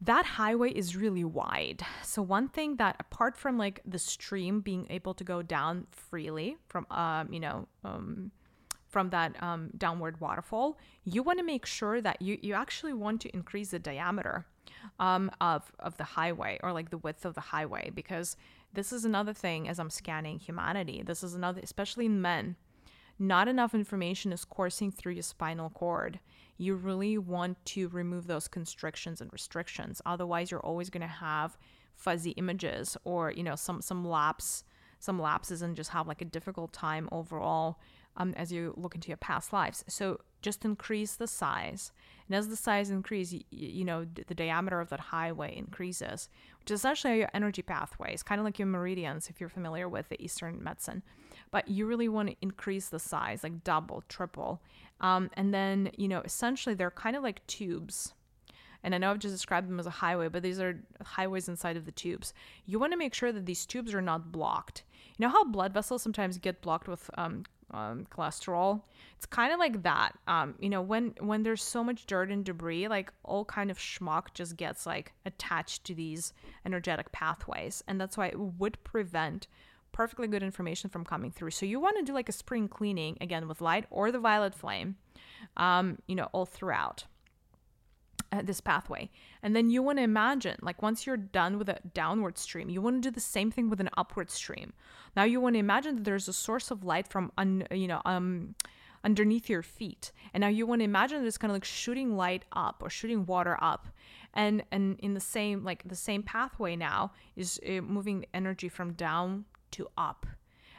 that 0.00 0.26
highway 0.26 0.70
is 0.70 0.96
really 0.96 1.24
wide 1.24 1.84
so 2.02 2.20
one 2.20 2.48
thing 2.48 2.76
that 2.76 2.96
apart 2.98 3.36
from 3.36 3.56
like 3.56 3.80
the 3.84 3.98
stream 3.98 4.60
being 4.60 4.86
able 4.90 5.14
to 5.14 5.22
go 5.22 5.42
down 5.42 5.86
freely 5.92 6.56
from 6.68 6.86
um 6.90 7.32
you 7.32 7.40
know 7.40 7.68
um 7.84 8.32
from 8.92 9.08
that 9.08 9.42
um, 9.42 9.70
downward 9.78 10.20
waterfall, 10.20 10.78
you 11.02 11.22
want 11.22 11.38
to 11.38 11.44
make 11.44 11.64
sure 11.64 12.02
that 12.02 12.20
you, 12.20 12.38
you 12.42 12.52
actually 12.52 12.92
want 12.92 13.22
to 13.22 13.34
increase 13.34 13.70
the 13.70 13.78
diameter 13.78 14.44
um, 15.00 15.30
of, 15.40 15.72
of 15.78 15.96
the 15.96 16.04
highway 16.04 16.60
or 16.62 16.72
like 16.72 16.90
the 16.90 16.98
width 16.98 17.24
of 17.24 17.34
the 17.34 17.40
highway 17.40 17.90
because 17.94 18.36
this 18.74 18.92
is 18.92 19.06
another 19.06 19.32
thing 19.32 19.66
as 19.66 19.78
I'm 19.78 19.88
scanning 19.88 20.38
humanity. 20.38 21.02
This 21.04 21.24
is 21.24 21.34
another, 21.34 21.62
especially 21.64 22.04
in 22.04 22.20
men, 22.20 22.56
not 23.22 23.46
enough 23.46 23.72
information 23.72 24.32
is 24.32 24.44
coursing 24.44 24.90
through 24.90 25.12
your 25.12 25.22
spinal 25.22 25.70
cord. 25.70 26.18
You 26.58 26.74
really 26.74 27.18
want 27.18 27.64
to 27.66 27.88
remove 27.88 28.26
those 28.26 28.48
constrictions 28.48 29.20
and 29.20 29.32
restrictions. 29.32 30.02
Otherwise, 30.04 30.50
you're 30.50 30.60
always 30.60 30.90
going 30.90 31.02
to 31.02 31.06
have 31.06 31.56
fuzzy 31.94 32.32
images 32.32 32.96
or, 33.04 33.30
you 33.30 33.44
know, 33.44 33.54
some, 33.54 33.80
some 33.80 34.04
lapse, 34.04 34.64
some 34.98 35.20
lapses 35.20 35.62
and 35.62 35.76
just 35.76 35.90
have 35.90 36.08
like 36.08 36.20
a 36.20 36.24
difficult 36.26 36.72
time 36.72 37.08
overall 37.12 37.78
um, 38.16 38.34
as 38.36 38.52
you 38.52 38.74
look 38.76 38.96
into 38.96 39.08
your 39.08 39.16
past 39.16 39.52
lives. 39.52 39.84
So 39.88 40.20
just 40.42 40.64
increase 40.64 41.14
the 41.14 41.28
size. 41.28 41.92
And 42.26 42.36
as 42.36 42.48
the 42.48 42.56
size 42.56 42.90
increases, 42.90 43.34
you, 43.34 43.68
you, 43.68 43.84
know, 43.84 44.04
the 44.04 44.34
diameter 44.34 44.80
of 44.80 44.90
that 44.90 45.00
highway 45.00 45.56
increases, 45.56 46.28
which 46.58 46.72
is 46.72 46.80
essentially 46.80 47.18
your 47.18 47.30
energy 47.32 47.62
pathways, 47.62 48.24
kind 48.24 48.40
of 48.40 48.44
like 48.44 48.58
your 48.58 48.66
meridians, 48.66 49.28
if 49.28 49.40
you're 49.40 49.48
familiar 49.48 49.88
with 49.88 50.08
the 50.08 50.20
Eastern 50.20 50.62
medicine. 50.62 51.02
But 51.52 51.68
you 51.68 51.86
really 51.86 52.08
want 52.08 52.30
to 52.30 52.36
increase 52.42 52.88
the 52.88 52.98
size, 52.98 53.44
like 53.44 53.62
double, 53.62 54.02
triple. 54.08 54.60
Um, 55.00 55.30
and 55.34 55.54
then, 55.54 55.92
you 55.96 56.08
know, 56.08 56.20
essentially 56.22 56.74
they're 56.74 56.90
kind 56.90 57.14
of 57.14 57.22
like 57.22 57.46
tubes. 57.46 58.14
And 58.82 58.94
I 58.94 58.98
know 58.98 59.12
I've 59.12 59.20
just 59.20 59.34
described 59.34 59.68
them 59.68 59.78
as 59.78 59.86
a 59.86 59.90
highway, 59.90 60.28
but 60.28 60.42
these 60.42 60.58
are 60.58 60.80
highways 61.04 61.48
inside 61.48 61.76
of 61.76 61.84
the 61.84 61.92
tubes. 61.92 62.34
You 62.66 62.80
want 62.80 62.92
to 62.92 62.98
make 62.98 63.14
sure 63.14 63.30
that 63.30 63.46
these 63.46 63.64
tubes 63.64 63.94
are 63.94 64.02
not 64.02 64.32
blocked. 64.32 64.82
You 65.16 65.26
know 65.26 65.32
how 65.32 65.44
blood 65.44 65.72
vessels 65.72 66.02
sometimes 66.02 66.38
get 66.38 66.62
blocked 66.62 66.88
with 66.88 67.08
um, 67.16 67.44
um, 67.72 68.06
cholesterol. 68.10 68.82
It's 69.16 69.26
kind 69.26 69.52
of 69.52 69.58
like 69.58 69.82
that. 69.82 70.12
Um, 70.26 70.54
you 70.58 70.68
know, 70.68 70.82
when 70.82 71.14
when 71.20 71.42
there's 71.42 71.62
so 71.62 71.84
much 71.84 72.06
dirt 72.06 72.30
and 72.30 72.44
debris, 72.44 72.88
like 72.88 73.12
all 73.22 73.44
kind 73.44 73.70
of 73.70 73.78
schmuck 73.78 74.34
just 74.34 74.56
gets 74.56 74.86
like 74.86 75.12
attached 75.26 75.84
to 75.84 75.94
these 75.94 76.32
energetic 76.66 77.12
pathways, 77.12 77.82
and 77.86 78.00
that's 78.00 78.16
why 78.16 78.28
it 78.28 78.38
would 78.38 78.82
prevent 78.84 79.46
perfectly 79.92 80.26
good 80.26 80.42
information 80.42 80.90
from 80.90 81.04
coming 81.04 81.30
through. 81.30 81.50
So 81.50 81.66
you 81.66 81.80
want 81.80 81.96
to 81.98 82.02
do 82.04 82.12
like 82.12 82.28
a 82.28 82.32
spring 82.32 82.68
cleaning 82.68 83.18
again 83.20 83.48
with 83.48 83.60
light 83.60 83.86
or 83.90 84.10
the 84.10 84.18
violet 84.18 84.54
flame, 84.54 84.96
um, 85.56 85.98
you 86.06 86.14
know, 86.14 86.28
all 86.32 86.46
throughout 86.46 87.04
uh, 88.32 88.42
this 88.42 88.60
pathway. 88.60 89.10
And 89.42 89.54
then 89.54 89.70
you 89.70 89.82
want 89.82 89.98
to 89.98 90.02
imagine, 90.02 90.56
like 90.62 90.82
once 90.82 91.06
you're 91.06 91.16
done 91.16 91.58
with 91.58 91.68
a 91.68 91.78
downward 91.94 92.38
stream, 92.38 92.70
you 92.70 92.80
want 92.80 93.02
to 93.02 93.10
do 93.10 93.14
the 93.14 93.20
same 93.20 93.50
thing 93.50 93.68
with 93.68 93.80
an 93.80 93.90
upward 93.96 94.30
stream. 94.30 94.72
Now 95.14 95.24
you 95.24 95.40
want 95.40 95.54
to 95.54 95.60
imagine 95.60 95.96
that 95.96 96.04
there's 96.04 96.28
a 96.28 96.32
source 96.32 96.70
of 96.70 96.84
light 96.84 97.06
from, 97.06 97.30
un, 97.36 97.66
you 97.70 97.88
know, 97.88 98.00
um, 98.04 98.54
underneath 99.04 99.50
your 99.50 99.62
feet. 99.62 100.12
And 100.32 100.40
now 100.40 100.48
you 100.48 100.66
want 100.66 100.80
to 100.80 100.84
imagine 100.84 101.20
that 101.20 101.26
it's 101.26 101.38
kind 101.38 101.50
of 101.50 101.56
like 101.56 101.64
shooting 101.64 102.16
light 102.16 102.44
up 102.52 102.82
or 102.82 102.90
shooting 102.90 103.26
water 103.26 103.58
up. 103.60 103.88
And 104.34 104.64
and 104.72 104.98
in 105.00 105.12
the 105.12 105.20
same 105.20 105.62
like 105.62 105.82
the 105.84 105.96
same 105.96 106.22
pathway 106.22 106.74
now 106.74 107.12
is 107.36 107.60
uh, 107.68 107.82
moving 107.82 108.24
energy 108.32 108.68
from 108.68 108.94
down 108.94 109.44
to 109.72 109.88
up. 109.96 110.26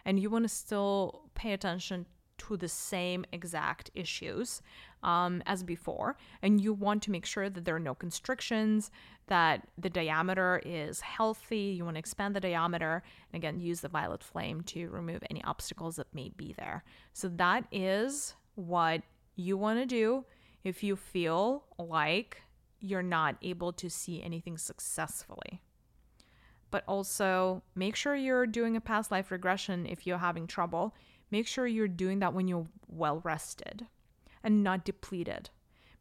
And 0.06 0.20
you 0.20 0.30
want 0.30 0.44
to 0.44 0.50
still 0.50 1.30
pay 1.36 1.54
attention 1.54 2.06
to 2.40 2.58
the 2.58 2.68
same 2.68 3.26
exact 3.32 3.92
issues 3.94 4.62
um, 5.02 5.44
as 5.46 5.64
before. 5.64 6.18
And 6.42 6.60
you 6.60 6.74
want 6.74 7.04
to 7.04 7.12
make 7.12 7.26
sure 7.26 7.50
that 7.50 7.66
there 7.66 7.76
are 7.76 7.80
no 7.80 7.96
constrictions, 7.96 8.92
that 9.28 9.68
the 9.78 9.90
diameter 9.90 10.62
is 10.66 11.02
healthy. 11.02 11.76
You 11.78 11.86
want 11.86 11.96
to 11.96 12.00
expand 12.00 12.36
the 12.36 12.40
diameter. 12.40 13.04
And 13.32 13.42
again, 13.42 13.60
use 13.60 13.82
the 13.82 13.88
violet 13.88 14.24
flame 14.24 14.62
to 14.64 14.90
remove 14.90 15.24
any 15.30 15.44
obstacles 15.44 15.96
that 15.98 16.14
may 16.14 16.30
be 16.36 16.54
there. 16.58 16.84
So 17.14 17.30
that 17.30 17.66
is 17.72 18.34
what 18.56 19.02
you 19.36 19.58
want 19.58 19.80
to 19.80 19.86
do 19.86 20.26
if 20.64 20.84
you 20.84 20.96
feel 20.96 21.66
like 21.78 22.42
you're 22.80 23.02
not 23.02 23.36
able 23.42 23.72
to 23.74 23.90
see 23.90 24.22
anything 24.22 24.58
successfully. 24.58 25.62
But 26.74 26.84
also 26.88 27.62
make 27.76 27.96
sure 27.96 28.16
you're 28.16 28.48
doing 28.48 28.76
a 28.76 28.82
past 28.82 29.12
life 29.12 29.30
regression 29.30 29.86
if 29.86 30.08
you're 30.08 30.18
having 30.18 30.48
trouble. 30.48 30.96
Make 31.30 31.46
sure 31.46 31.68
you're 31.68 31.88
doing 31.88 32.18
that 32.18 32.34
when 32.34 32.48
you're 32.48 32.66
well 32.88 33.22
rested 33.24 33.86
and 34.44 34.64
not 34.64 34.84
depleted 34.84 35.52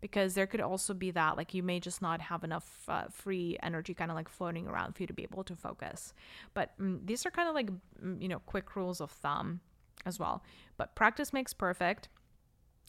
because 0.00 0.32
there 0.32 0.46
could 0.46 0.62
also 0.62 0.94
be 0.94 1.10
that 1.10 1.36
like 1.36 1.52
you 1.52 1.62
may 1.62 1.78
just 1.78 2.00
not 2.00 2.22
have 2.22 2.42
enough 2.42 2.84
uh, 2.88 3.04
free 3.10 3.58
energy 3.62 3.92
kind 3.92 4.10
of 4.10 4.14
like 4.14 4.30
floating 4.30 4.66
around 4.66 4.94
for 4.94 5.02
you 5.02 5.06
to 5.06 5.12
be 5.12 5.24
able 5.24 5.44
to 5.44 5.54
focus. 5.54 6.14
But 6.54 6.70
mm, 6.80 7.06
these 7.06 7.26
are 7.26 7.30
kind 7.30 7.50
of 7.50 7.54
like 7.54 7.68
mm, 8.02 8.22
you 8.22 8.28
know 8.28 8.38
quick 8.46 8.74
rules 8.74 9.02
of 9.02 9.10
thumb 9.10 9.60
as 10.06 10.18
well. 10.18 10.42
But 10.78 10.94
practice 10.94 11.34
makes 11.34 11.52
perfect. 11.52 12.08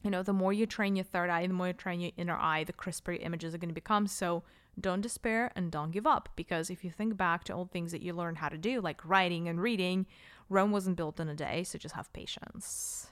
You 0.02 0.10
know 0.10 0.22
the 0.22 0.32
more 0.32 0.54
you 0.54 0.64
train 0.64 0.96
your 0.96 1.04
third 1.04 1.28
eye 1.28 1.46
the 1.46 1.52
more 1.52 1.66
you 1.66 1.74
train 1.74 2.00
your 2.00 2.12
inner 2.16 2.38
eye 2.38 2.64
the 2.64 2.72
crisper 2.72 3.12
your 3.12 3.20
images 3.20 3.54
are 3.54 3.58
going 3.58 3.68
to 3.68 3.74
become. 3.74 4.06
So 4.06 4.42
don't 4.80 5.00
despair 5.00 5.50
and 5.54 5.70
don't 5.70 5.90
give 5.92 6.06
up 6.06 6.28
because 6.36 6.70
if 6.70 6.84
you 6.84 6.90
think 6.90 7.16
back 7.16 7.44
to 7.44 7.52
all 7.52 7.66
things 7.66 7.92
that 7.92 8.02
you 8.02 8.12
learned 8.12 8.38
how 8.38 8.48
to 8.48 8.58
do 8.58 8.80
like 8.80 9.04
writing 9.04 9.48
and 9.48 9.60
reading 9.60 10.06
rome 10.48 10.70
wasn't 10.72 10.96
built 10.96 11.20
in 11.20 11.28
a 11.28 11.34
day 11.34 11.62
so 11.62 11.78
just 11.78 11.94
have 11.94 12.12
patience 12.12 13.08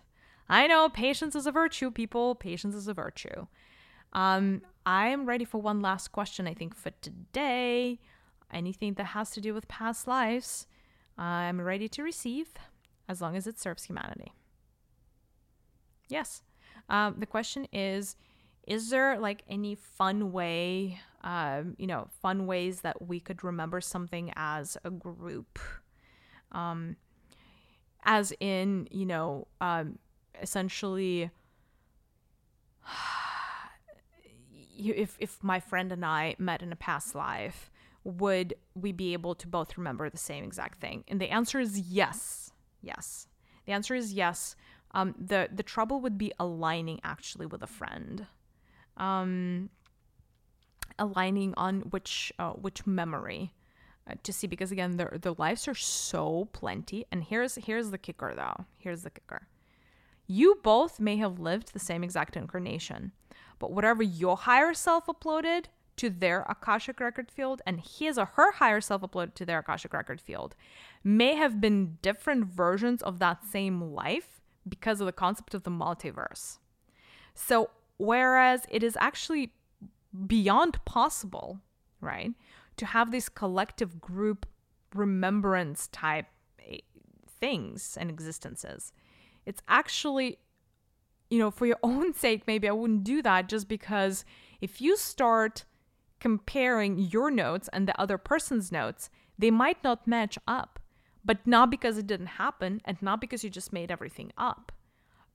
I 0.49 0.67
know 0.67 0.89
patience 0.91 1.35
is 1.35 1.47
a 1.47 1.53
virtue, 1.53 1.91
people. 1.91 2.35
Patience 2.35 2.75
is 2.75 2.89
a 2.89 2.93
virtue. 2.93 3.47
Um, 4.13 4.63
I'm 4.85 5.25
ready 5.25 5.47
for 5.47 5.63
one 5.63 5.81
last 5.81 6.09
question, 6.09 6.47
I 6.47 6.53
think, 6.53 6.75
for 6.75 6.91
today. 7.01 7.99
Anything 8.53 8.93
that 8.95 9.05
has 9.05 9.31
to 9.31 9.41
do 9.41 9.55
with 9.55 9.67
past 9.69 10.07
lives, 10.07 10.67
I'm 11.17 11.61
ready 11.61 11.89
to 11.89 12.03
receive. 12.03 12.49
as 13.09 13.21
long 13.21 13.35
as 13.37 13.47
it 13.47 13.59
serves 13.59 13.85
humanity. 13.85 14.33
Yes. 16.09 16.43
Um, 16.89 17.17
the 17.19 17.27
question 17.27 17.67
is 17.73 18.17
Is 18.67 18.91
there 18.91 19.19
like 19.19 19.43
any 19.49 19.75
fun 19.75 20.33
way, 20.33 21.01
um, 21.23 21.75
you 21.79 21.87
know, 21.87 22.09
fun 22.21 22.47
ways 22.47 22.81
that 22.81 23.07
we 23.07 23.21
could 23.21 23.45
remember 23.45 23.81
something 23.81 24.33
as 24.37 24.77
a 24.85 24.91
group? 24.91 25.59
Um, 26.53 26.97
as 28.05 28.33
in, 28.41 28.89
you 28.91 29.07
know, 29.07 29.47
um, 29.61 29.99
essentially, 30.41 31.31
if, 34.79 35.17
if 35.21 35.43
my 35.43 35.61
friend 35.61 35.93
and 35.93 36.05
I 36.05 36.35
met 36.39 36.63
in 36.63 36.73
a 36.73 36.77
past 36.77 37.15
life, 37.15 37.71
would 38.05 38.55
we 38.75 38.93
be 38.93 39.13
able 39.13 39.35
to 39.37 39.47
both 39.47 39.79
remember 39.79 40.11
the 40.11 40.17
same 40.17 40.45
exact 40.45 40.81
thing? 40.81 41.05
And 41.09 41.21
the 41.21 41.31
answer 41.31 41.61
is 41.61 41.79
yes. 41.79 42.53
Yes. 42.81 43.29
The 43.67 43.73
answer 43.73 43.95
is 43.95 44.13
yes. 44.13 44.57
Um, 44.95 45.15
the 45.19 45.49
the 45.51 45.63
trouble 45.63 46.01
would 46.01 46.19
be 46.19 46.33
aligning 46.39 47.01
actually 47.03 47.47
with 47.47 47.63
a 47.63 47.67
friend, 47.67 48.27
um, 48.99 49.71
aligning 50.99 51.55
on 51.57 51.81
which 51.81 52.33
uh, 52.39 52.53
which 52.53 52.87
memory 52.87 53.53
uh, 54.09 54.15
to 54.23 54.33
see 54.33 54.47
because 54.47 54.73
again 54.73 54.97
their 54.97 55.17
their 55.21 55.35
lives 55.39 55.69
are 55.69 55.75
so 55.75 56.49
plenty. 56.53 57.05
And 57.11 57.25
here's 57.25 57.57
here's 57.57 57.91
the 57.91 57.99
kicker 57.99 58.33
though. 58.35 58.67
Here's 58.79 59.03
the 59.03 59.11
kicker. 59.11 59.49
You 60.27 60.61
both 60.63 61.01
may 61.01 61.17
have 61.17 61.39
lived 61.39 61.73
the 61.73 61.79
same 61.79 62.05
exact 62.05 62.37
incarnation, 62.37 63.13
but 63.59 63.73
whatever 63.73 64.03
your 64.03 64.37
higher 64.37 64.75
self 64.75 65.07
uploaded 65.07 65.67
to 65.97 66.11
their 66.11 66.43
Akashic 66.49 67.01
record 67.01 67.31
field 67.31 67.61
and 67.67 67.81
his 67.81 68.19
or 68.19 68.27
her 68.35 68.53
higher 68.53 68.81
self 68.81 69.03
uploaded 69.03 69.35
to 69.35 69.47
their 69.47 69.59
Akashic 69.59 69.93
record 69.93 70.21
field 70.21 70.55
may 71.05 71.35
have 71.35 71.61
been 71.61 71.99
different 72.03 72.47
versions 72.47 73.03
of 73.03 73.19
that 73.19 73.45
same 73.45 73.81
life 73.81 74.41
because 74.69 75.01
of 75.01 75.07
the 75.07 75.13
concept 75.13 75.55
of 75.55 75.65
the 75.65 75.71
multiverse. 75.71 76.59
So, 77.35 77.71
whereas 77.99 78.67
it 78.71 78.83
is 78.83 78.97
actually 79.01 79.53
beyond 80.27 80.85
possible, 80.85 81.61
right, 82.01 82.33
to 82.77 82.87
have 82.87 83.11
these 83.11 83.29
collective 83.29 84.01
group 84.01 84.47
remembrance 84.95 85.89
type 85.89 86.27
eh, 86.69 86.79
things 87.27 87.97
and 88.01 88.11
existences, 88.11 88.93
it's 89.47 89.63
actually, 89.69 90.39
you 91.31 91.39
know, 91.39 91.51
for 91.51 91.67
your 91.67 91.79
own 91.83 92.15
sake, 92.15 92.43
maybe 92.47 92.69
I 92.69 92.73
wouldn't 92.73 93.05
do 93.05 93.23
that 93.23 93.49
just 93.49 93.69
because 93.69 94.25
if 94.61 94.81
you 94.81 94.97
start 94.97 95.65
comparing 96.21 96.99
your 96.99 97.31
notes 97.31 97.69
and 97.73 97.89
the 97.89 98.01
other 98.01 98.17
person's 98.17 98.71
notes, 98.71 99.11
they 99.39 99.51
might 99.51 99.83
not 99.83 100.07
match 100.07 100.39
up. 100.47 100.79
But 101.25 101.47
not 101.47 101.71
because 101.71 101.99
it 101.99 102.07
didn't 102.09 102.27
happen 102.27 102.81
and 102.85 103.01
not 103.01 103.21
because 103.21 103.45
you 103.45 103.51
just 103.51 103.73
made 103.73 103.93
everything 103.93 104.33
up, 104.37 104.73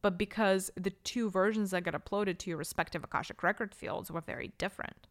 but 0.08 0.18
because 0.18 0.72
the 0.76 0.92
two 0.92 1.30
versions 1.30 1.72
that 1.72 1.84
got 1.84 1.94
uploaded 1.94 2.38
to 2.38 2.50
your 2.50 2.58
respective 2.58 3.04
Akashic 3.04 3.44
record 3.44 3.76
fields 3.76 4.10
were 4.10 4.22
very 4.22 4.54
different. 4.58 5.06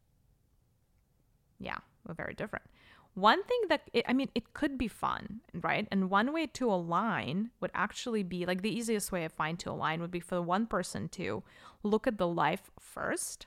Yeah, 1.58 1.76
were 2.08 2.14
very 2.14 2.32
different. 2.32 2.64
One 3.12 3.44
thing 3.44 3.60
that, 3.68 3.82
it, 3.92 4.06
I 4.08 4.14
mean, 4.14 4.30
it 4.34 4.54
could 4.54 4.78
be 4.78 4.88
fun, 4.88 5.42
right? 5.52 5.86
And 5.90 6.08
one 6.08 6.32
way 6.32 6.46
to 6.46 6.72
align 6.72 7.50
would 7.60 7.72
actually 7.74 8.22
be 8.22 8.46
like 8.46 8.62
the 8.62 8.74
easiest 8.74 9.12
way 9.12 9.26
I 9.26 9.28
find 9.28 9.58
to 9.58 9.70
align 9.70 10.00
would 10.00 10.10
be 10.10 10.18
for 10.18 10.40
one 10.40 10.64
person 10.64 11.10
to 11.10 11.42
look 11.82 12.06
at 12.06 12.16
the 12.16 12.26
life 12.26 12.70
first, 12.80 13.44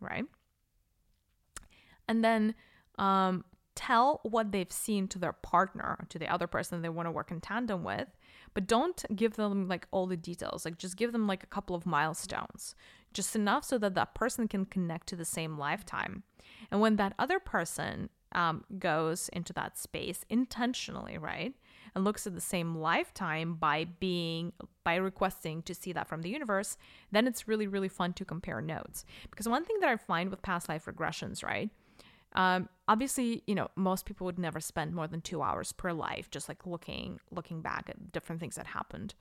right? 0.00 0.24
And 2.08 2.24
then 2.24 2.56
um, 2.98 3.44
tell 3.76 4.18
what 4.24 4.50
they've 4.50 4.72
seen 4.72 5.06
to 5.06 5.20
their 5.20 5.34
partner, 5.34 6.04
to 6.08 6.18
the 6.18 6.26
other 6.26 6.48
person 6.48 6.82
they 6.82 6.88
want 6.88 7.06
to 7.06 7.12
work 7.12 7.30
in 7.30 7.40
tandem 7.40 7.84
with, 7.84 8.08
but 8.54 8.66
don't 8.66 9.04
give 9.14 9.36
them 9.36 9.68
like 9.68 9.86
all 9.90 10.06
the 10.06 10.16
details. 10.16 10.64
Like 10.64 10.78
just 10.78 10.96
give 10.96 11.12
them 11.12 11.26
like 11.26 11.42
a 11.42 11.48
couple 11.48 11.76
of 11.76 11.86
milestones, 11.86 12.74
just 13.12 13.36
enough 13.36 13.64
so 13.64 13.78
that 13.78 13.94
that 13.94 14.14
person 14.14 14.48
can 14.48 14.64
connect 14.66 15.08
to 15.08 15.16
the 15.16 15.24
same 15.24 15.58
lifetime. 15.58 16.22
And 16.70 16.80
when 16.80 16.96
that 16.96 17.14
other 17.18 17.40
person 17.40 18.10
um, 18.32 18.64
goes 18.78 19.28
into 19.30 19.52
that 19.54 19.78
space 19.78 20.24
intentionally, 20.28 21.18
right? 21.18 21.54
And 21.94 22.04
looks 22.04 22.26
at 22.26 22.34
the 22.34 22.40
same 22.40 22.76
lifetime 22.76 23.54
by 23.54 23.84
being, 23.98 24.52
by 24.84 24.94
requesting 24.94 25.62
to 25.62 25.74
see 25.74 25.92
that 25.92 26.06
from 26.06 26.22
the 26.22 26.30
universe, 26.30 26.76
then 27.10 27.26
it's 27.26 27.48
really, 27.48 27.66
really 27.66 27.88
fun 27.88 28.12
to 28.14 28.24
compare 28.24 28.60
notes. 28.60 29.04
Because 29.30 29.48
one 29.48 29.64
thing 29.64 29.80
that 29.80 29.88
I 29.88 29.96
find 29.96 30.30
with 30.30 30.42
past 30.42 30.68
life 30.68 30.84
regressions, 30.84 31.42
right? 31.42 31.70
Um, 32.34 32.68
obviously, 32.86 33.42
you 33.46 33.54
know, 33.54 33.68
most 33.76 34.06
people 34.06 34.24
would 34.24 34.38
never 34.38 34.60
spend 34.60 34.94
more 34.94 35.08
than 35.08 35.20
two 35.20 35.42
hours 35.42 35.72
per 35.72 35.92
life 35.92 36.30
just 36.30 36.48
like 36.48 36.66
looking 36.66 37.18
looking 37.30 37.60
back 37.60 37.88
at 37.88 38.12
different 38.12 38.40
things 38.40 38.56
that 38.56 38.68
happened. 38.68 39.14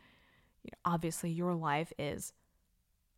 You 0.63 0.71
know, 0.73 0.93
obviously, 0.93 1.31
your 1.31 1.55
life 1.55 1.91
is 1.97 2.33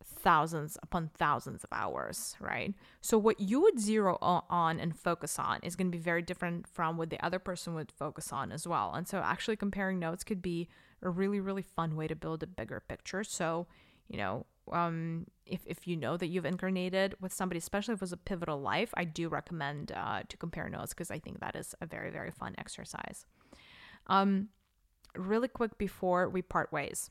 thousands 0.04 0.76
upon 0.82 1.10
thousands 1.14 1.64
of 1.64 1.68
hours, 1.72 2.36
right? 2.40 2.74
So 3.00 3.18
what 3.18 3.40
you 3.40 3.60
would 3.60 3.78
zero 3.78 4.18
on 4.20 4.80
and 4.80 4.98
focus 4.98 5.38
on 5.38 5.60
is 5.62 5.76
going 5.76 5.90
to 5.90 5.96
be 5.96 6.02
very 6.02 6.22
different 6.22 6.66
from 6.66 6.96
what 6.96 7.10
the 7.10 7.24
other 7.24 7.38
person 7.38 7.74
would 7.74 7.92
focus 7.92 8.32
on 8.32 8.52
as 8.52 8.66
well. 8.66 8.92
And 8.94 9.06
so 9.06 9.18
actually 9.18 9.56
comparing 9.56 9.98
notes 9.98 10.24
could 10.24 10.42
be 10.42 10.68
a 11.02 11.10
really 11.10 11.40
really 11.40 11.62
fun 11.62 11.96
way 11.96 12.06
to 12.08 12.16
build 12.16 12.42
a 12.42 12.46
bigger 12.46 12.82
picture. 12.88 13.24
So, 13.24 13.66
you 14.08 14.16
know, 14.16 14.46
um, 14.70 15.26
if, 15.46 15.60
if 15.66 15.86
you 15.86 15.96
know 15.96 16.16
that 16.16 16.28
you've 16.28 16.44
incarnated 16.44 17.14
with 17.20 17.32
somebody, 17.32 17.58
especially 17.58 17.94
if 17.94 17.98
it 17.98 18.02
was 18.02 18.12
a 18.12 18.16
pivotal 18.16 18.60
life, 18.60 18.90
I 18.94 19.04
do 19.04 19.28
recommend 19.28 19.92
uh, 19.92 20.22
to 20.28 20.36
compare 20.36 20.68
notes 20.68 20.92
because 20.94 21.10
I 21.10 21.18
think 21.18 21.40
that 21.40 21.56
is 21.56 21.74
a 21.80 21.86
very, 21.86 22.10
very 22.10 22.30
fun 22.30 22.54
exercise. 22.58 23.26
Um, 24.06 24.48
really 25.16 25.48
quick 25.48 25.78
before 25.78 26.28
we 26.28 26.42
part 26.42 26.72
ways. 26.72 27.10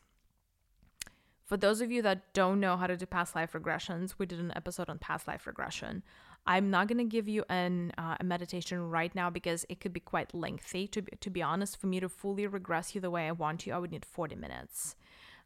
For 1.46 1.58
those 1.58 1.82
of 1.82 1.92
you 1.92 2.02
that 2.04 2.34
don't 2.34 2.62
know 2.62 2.78
how 2.78 2.88
to 2.88 2.96
do 2.96 3.06
past 3.06 3.36
life 3.36 3.52
regressions, 3.52 4.16
we 4.18 4.26
did 4.26 4.40
an 4.40 4.54
episode 4.56 4.90
on 4.90 5.00
past 5.00 5.28
life 5.28 5.46
regression. 5.46 6.02
I'm 6.48 6.72
not 6.72 6.88
going 6.88 6.98
to 6.98 7.04
give 7.04 7.28
you 7.28 7.44
an, 7.50 7.92
uh, 7.98 8.16
a 8.20 8.24
meditation 8.24 8.90
right 8.90 9.14
now 9.14 9.30
because 9.30 9.66
it 9.68 9.80
could 9.80 9.94
be 9.94 10.00
quite 10.00 10.34
lengthy. 10.34 10.88
To 10.88 11.02
be, 11.02 11.12
to 11.20 11.30
be 11.30 11.42
honest, 11.42 11.78
for 11.78 11.88
me 11.88 12.00
to 12.00 12.10
fully 12.10 12.48
regress 12.48 12.96
you 12.96 13.02
the 13.02 13.12
way 13.12 13.28
I 13.28 13.32
want 13.34 13.60
to, 13.62 13.72
I 13.72 13.80
would 13.80 13.92
need 13.92 14.06
40 14.06 14.36
minutes. 14.38 14.96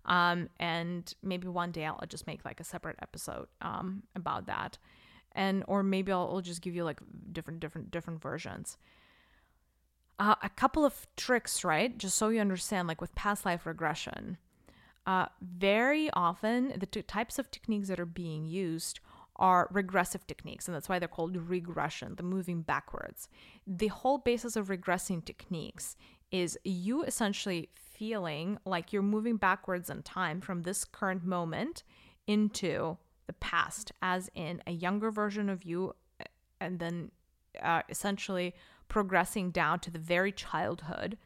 Um, 0.05 0.49
and 0.59 1.13
maybe 1.23 1.47
one 1.47 1.71
day 1.71 1.85
I'll 1.85 1.99
just 2.07 2.27
make 2.27 2.45
like 2.45 2.59
a 2.59 2.63
separate 2.63 2.97
episode 3.01 3.47
um, 3.61 4.03
about 4.15 4.47
that. 4.47 4.77
And 5.33 5.63
or 5.67 5.83
maybe 5.83 6.11
I'll, 6.11 6.29
I'll 6.31 6.41
just 6.41 6.61
give 6.61 6.75
you 6.75 6.83
like 6.83 6.99
different 7.31 7.59
different 7.59 7.91
different 7.91 8.21
versions. 8.21 8.77
Uh, 10.17 10.35
a 10.41 10.49
couple 10.49 10.85
of 10.85 11.07
tricks, 11.17 11.65
right? 11.65 11.97
Just 11.97 12.17
so 12.17 12.29
you 12.29 12.39
understand, 12.39 12.87
like 12.87 13.01
with 13.01 13.13
past 13.15 13.45
life 13.45 13.65
regression, 13.65 14.37
uh, 15.05 15.25
very 15.41 16.09
often 16.11 16.73
the 16.77 16.85
t- 16.85 17.01
types 17.01 17.37
of 17.37 17.51
techniques 17.51 17.89
that 17.89 17.99
are 17.99 18.05
being 18.05 18.45
used 18.45 19.01
are 19.35 19.67
regressive 19.71 20.25
techniques, 20.25 20.67
and 20.67 20.75
that's 20.75 20.87
why 20.87 20.99
they're 20.99 21.09
called 21.09 21.35
regression, 21.35 22.15
the 22.15 22.23
moving 22.23 22.61
backwards. 22.61 23.27
The 23.67 23.87
whole 23.87 24.17
basis 24.17 24.55
of 24.55 24.67
regressing 24.67 25.25
techniques 25.25 25.97
is 26.31 26.57
you 26.63 27.03
essentially 27.03 27.69
feeling 27.97 28.57
like 28.65 28.91
you're 28.91 29.01
moving 29.01 29.37
backwards 29.37 29.89
in 29.89 30.03
time 30.03 30.41
from 30.41 30.61
this 30.61 30.85
current 30.85 31.23
moment 31.23 31.83
into 32.27 32.97
the 33.27 33.33
past, 33.33 33.91
as 34.01 34.29
in 34.35 34.61
a 34.67 34.71
younger 34.71 35.11
version 35.11 35.49
of 35.49 35.63
you, 35.63 35.93
and 36.59 36.79
then 36.79 37.11
uh, 37.61 37.81
essentially 37.89 38.53
progressing 38.87 39.51
down 39.51 39.79
to 39.79 39.91
the 39.91 39.99
very 39.99 40.31
childhood, 40.31 41.17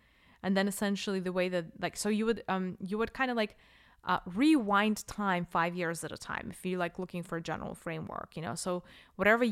and 0.43 0.55
then 0.55 0.67
essentially 0.67 1.19
the 1.19 1.31
way 1.31 1.49
that 1.49 1.65
like 1.81 1.97
so 1.97 2.09
you 2.09 2.25
would 2.25 2.43
um 2.47 2.77
you 2.79 2.97
would 2.97 3.13
kind 3.13 3.29
of 3.29 3.37
like 3.37 3.57
uh, 4.03 4.19
rewind 4.25 5.05
time 5.07 5.45
five 5.45 5.75
years 5.75 6.03
at 6.03 6.11
a 6.11 6.17
time 6.17 6.47
if 6.51 6.65
you're 6.65 6.79
like 6.79 6.99
looking 6.99 7.23
for 7.23 7.37
a 7.37 7.41
general 7.41 7.75
framework 7.75 8.31
you 8.35 8.41
know? 8.41 8.55
So 8.55 8.83
whatever 9.15 9.45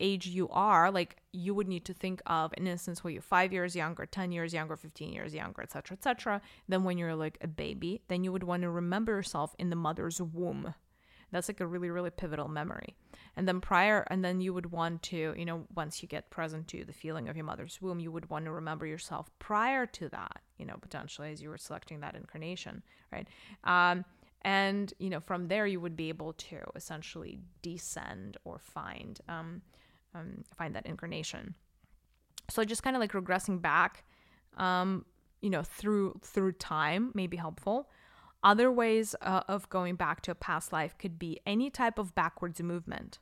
age 0.00 0.26
you 0.26 0.48
are 0.50 0.90
like 0.90 1.16
you 1.32 1.54
would 1.54 1.68
need 1.68 1.84
to 1.86 1.94
think 1.94 2.22
of 2.26 2.52
an 2.56 2.66
instance 2.66 3.02
where 3.02 3.12
you're 3.12 3.22
five 3.22 3.52
years 3.52 3.74
younger 3.74 4.06
10 4.06 4.32
years 4.32 4.52
younger 4.52 4.76
15 4.76 5.12
years 5.12 5.34
younger 5.34 5.62
etc 5.62 5.96
etc 5.96 6.40
then 6.68 6.84
when 6.84 6.98
you're 6.98 7.14
like 7.14 7.38
a 7.40 7.48
baby 7.48 8.02
then 8.08 8.24
you 8.24 8.30
would 8.32 8.44
want 8.44 8.62
to 8.62 8.70
remember 8.70 9.12
yourself 9.12 9.54
in 9.58 9.70
the 9.70 9.76
mother's 9.76 10.20
womb 10.20 10.74
that's 11.32 11.48
like 11.48 11.60
a 11.60 11.66
really 11.66 11.90
really 11.90 12.10
pivotal 12.10 12.48
memory. 12.48 12.94
And 13.36 13.48
then 13.48 13.60
prior 13.60 14.06
and 14.10 14.24
then 14.24 14.40
you 14.40 14.54
would 14.54 14.70
want 14.70 15.02
to 15.04 15.34
you 15.36 15.44
know 15.44 15.66
once 15.74 16.02
you 16.02 16.08
get 16.08 16.30
present 16.30 16.68
to 16.68 16.84
the 16.84 16.92
feeling 16.92 17.28
of 17.28 17.36
your 17.36 17.44
mother's 17.44 17.80
womb 17.82 18.00
you 18.00 18.12
would 18.12 18.30
want 18.30 18.44
to 18.44 18.52
remember 18.52 18.86
yourself 18.86 19.30
prior 19.38 19.86
to 19.86 20.08
that 20.10 20.40
you 20.58 20.64
know 20.64 20.76
potentially 20.80 21.32
as 21.32 21.42
you 21.42 21.48
were 21.48 21.58
selecting 21.58 22.00
that 22.00 22.14
incarnation 22.14 22.82
right? 23.12 23.28
Um, 23.64 24.04
and 24.42 24.92
you 24.98 25.10
know 25.10 25.20
from 25.20 25.48
there 25.48 25.66
you 25.66 25.80
would 25.80 25.96
be 25.96 26.08
able 26.08 26.34
to 26.34 26.58
essentially 26.76 27.38
descend 27.62 28.36
or 28.44 28.58
find 28.58 29.20
um, 29.28 29.62
um, 30.14 30.44
find 30.56 30.74
that 30.74 30.86
incarnation. 30.86 31.54
So 32.50 32.62
just 32.64 32.82
kind 32.82 32.94
of 32.94 33.00
like 33.00 33.12
regressing 33.12 33.60
back 33.60 34.04
um, 34.56 35.04
you 35.40 35.50
know 35.50 35.62
through 35.62 36.20
through 36.22 36.52
time 36.52 37.10
may 37.14 37.26
be 37.26 37.36
helpful 37.36 37.90
other 38.44 38.70
ways 38.70 39.16
uh, 39.22 39.42
of 39.48 39.68
going 39.70 39.96
back 39.96 40.20
to 40.22 40.30
a 40.30 40.34
past 40.34 40.72
life 40.72 40.96
could 40.98 41.18
be 41.18 41.40
any 41.46 41.70
type 41.70 41.98
of 41.98 42.14
backwards 42.14 42.60
movement. 42.60 43.18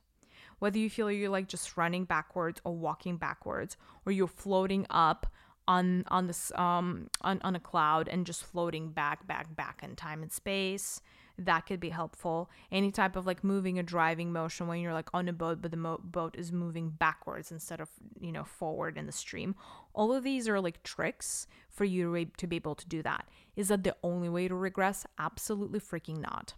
Whether 0.59 0.79
you 0.79 0.91
feel 0.91 1.11
you're 1.11 1.31
like 1.31 1.49
just 1.49 1.77
running 1.77 2.05
backwards 2.05 2.61
or 2.65 2.77
walking 2.77 3.17
backwards, 3.17 3.77
or 4.05 4.13
you're 4.13 4.27
floating 4.27 4.87
up 4.91 5.33
on 5.69 6.05
on 6.09 6.27
this 6.27 6.51
um 6.57 7.09
on, 7.21 7.41
on 7.45 7.55
a 7.55 7.61
cloud 7.61 8.09
and 8.09 8.27
just 8.27 8.43
floating 8.43 8.91
back 8.91 9.27
back 9.27 9.55
back 9.55 9.81
in 9.83 9.95
time 9.95 10.23
and 10.23 10.33
space 10.33 11.01
that 11.39 11.67
could 11.67 11.81
be 11.81 11.89
helpful. 11.91 12.51
Any 12.71 12.91
type 12.91 13.17
of 13.17 13.27
like 13.27 13.43
moving 13.43 13.79
a 13.79 13.83
driving 13.83 14.33
motion 14.33 14.67
when 14.67 14.81
you're 14.81 14.93
like 14.93 15.09
on 15.13 15.29
a 15.29 15.33
boat 15.33 15.61
but 15.61 15.71
the 15.71 15.77
mo- 15.77 16.01
boat 16.03 16.35
is 16.37 16.53
moving 16.53 16.91
backwards 16.91 17.51
instead 17.51 17.81
of 17.81 17.89
you 18.21 18.33
know 18.33 18.45
forward 18.45 18.97
in 18.99 19.07
the 19.07 19.13
stream. 19.13 19.55
All 19.95 20.13
of 20.13 20.25
these 20.25 20.49
are 20.49 20.61
like 20.61 20.83
tricks 20.83 21.47
for 21.69 21.85
you 21.85 22.27
to 22.37 22.47
be 22.47 22.57
able 22.57 22.75
to 22.75 22.87
do 22.87 23.03
that. 23.03 23.27
Is 23.57 23.69
that 23.69 23.85
the 23.85 23.97
only 24.03 24.29
way 24.29 24.49
to 24.49 24.55
regress? 24.55 25.07
Absolutely 25.19 25.81
freaking 25.81 26.19
not. 26.19 26.55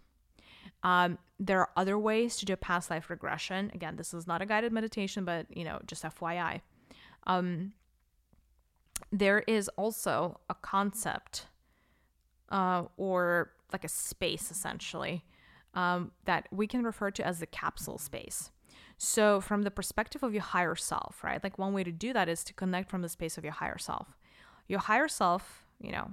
Um, 0.83 1.17
there 1.39 1.59
are 1.59 1.69
other 1.75 1.97
ways 1.97 2.37
to 2.37 2.45
do 2.45 2.55
past 2.55 2.89
life 2.89 3.09
regression. 3.09 3.71
Again 3.73 3.95
this 3.95 4.13
is 4.13 4.27
not 4.27 4.41
a 4.41 4.45
guided 4.45 4.71
meditation 4.71 5.25
but 5.25 5.45
you 5.55 5.63
know 5.63 5.79
just 5.85 6.03
fyi 6.03 6.61
um, 7.27 7.73
there 9.11 9.39
is 9.47 9.69
also 9.69 10.39
a 10.49 10.55
concept 10.55 11.47
uh, 12.49 12.83
or 12.97 13.51
like 13.71 13.83
a 13.83 13.89
space 13.89 14.51
essentially 14.51 15.23
um, 15.73 16.11
that 16.25 16.47
we 16.51 16.67
can 16.67 16.83
refer 16.83 17.11
to 17.11 17.25
as 17.25 17.39
the 17.39 17.45
capsule 17.45 17.97
space. 17.97 18.51
So, 18.97 19.41
from 19.41 19.63
the 19.63 19.71
perspective 19.71 20.23
of 20.23 20.33
your 20.33 20.43
higher 20.43 20.75
self, 20.75 21.21
right? 21.23 21.43
Like, 21.43 21.59
one 21.59 21.73
way 21.73 21.83
to 21.83 21.91
do 21.91 22.13
that 22.13 22.29
is 22.29 22.43
to 22.45 22.53
connect 22.53 22.89
from 22.89 23.01
the 23.01 23.09
space 23.09 23.37
of 23.37 23.43
your 23.43 23.53
higher 23.53 23.77
self. 23.77 24.17
Your 24.67 24.79
higher 24.79 25.09
self, 25.09 25.65
you 25.81 25.91
know, 25.91 26.11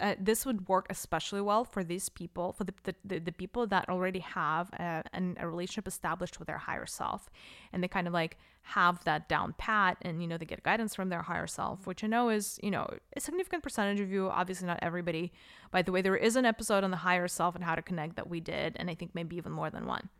uh, 0.00 0.14
this 0.18 0.44
would 0.44 0.68
work 0.68 0.86
especially 0.90 1.40
well 1.40 1.64
for 1.64 1.82
these 1.82 2.10
people, 2.10 2.52
for 2.52 2.64
the, 2.64 2.74
the, 3.04 3.18
the 3.18 3.32
people 3.32 3.66
that 3.66 3.88
already 3.88 4.18
have 4.18 4.70
a, 4.74 5.02
a 5.38 5.48
relationship 5.48 5.88
established 5.88 6.38
with 6.38 6.48
their 6.48 6.58
higher 6.58 6.84
self. 6.84 7.30
And 7.72 7.82
they 7.82 7.88
kind 7.88 8.06
of 8.06 8.12
like 8.12 8.36
have 8.62 9.02
that 9.04 9.28
down 9.28 9.54
pat 9.56 9.96
and, 10.02 10.20
you 10.20 10.28
know, 10.28 10.36
they 10.36 10.44
get 10.44 10.62
guidance 10.62 10.94
from 10.94 11.08
their 11.08 11.22
higher 11.22 11.46
self, 11.46 11.86
which 11.86 12.04
I 12.04 12.08
know 12.08 12.28
is, 12.28 12.60
you 12.62 12.70
know, 12.70 12.92
a 13.16 13.20
significant 13.20 13.62
percentage 13.62 14.00
of 14.00 14.10
you. 14.10 14.28
Obviously, 14.28 14.66
not 14.66 14.78
everybody. 14.82 15.32
By 15.70 15.80
the 15.80 15.92
way, 15.92 16.02
there 16.02 16.16
is 16.16 16.36
an 16.36 16.44
episode 16.44 16.84
on 16.84 16.90
the 16.90 16.98
higher 16.98 17.26
self 17.26 17.54
and 17.54 17.64
how 17.64 17.74
to 17.74 17.82
connect 17.82 18.16
that 18.16 18.28
we 18.28 18.40
did. 18.40 18.76
And 18.78 18.90
I 18.90 18.94
think 18.94 19.14
maybe 19.14 19.36
even 19.36 19.52
more 19.52 19.70
than 19.70 19.86
one 19.86 20.10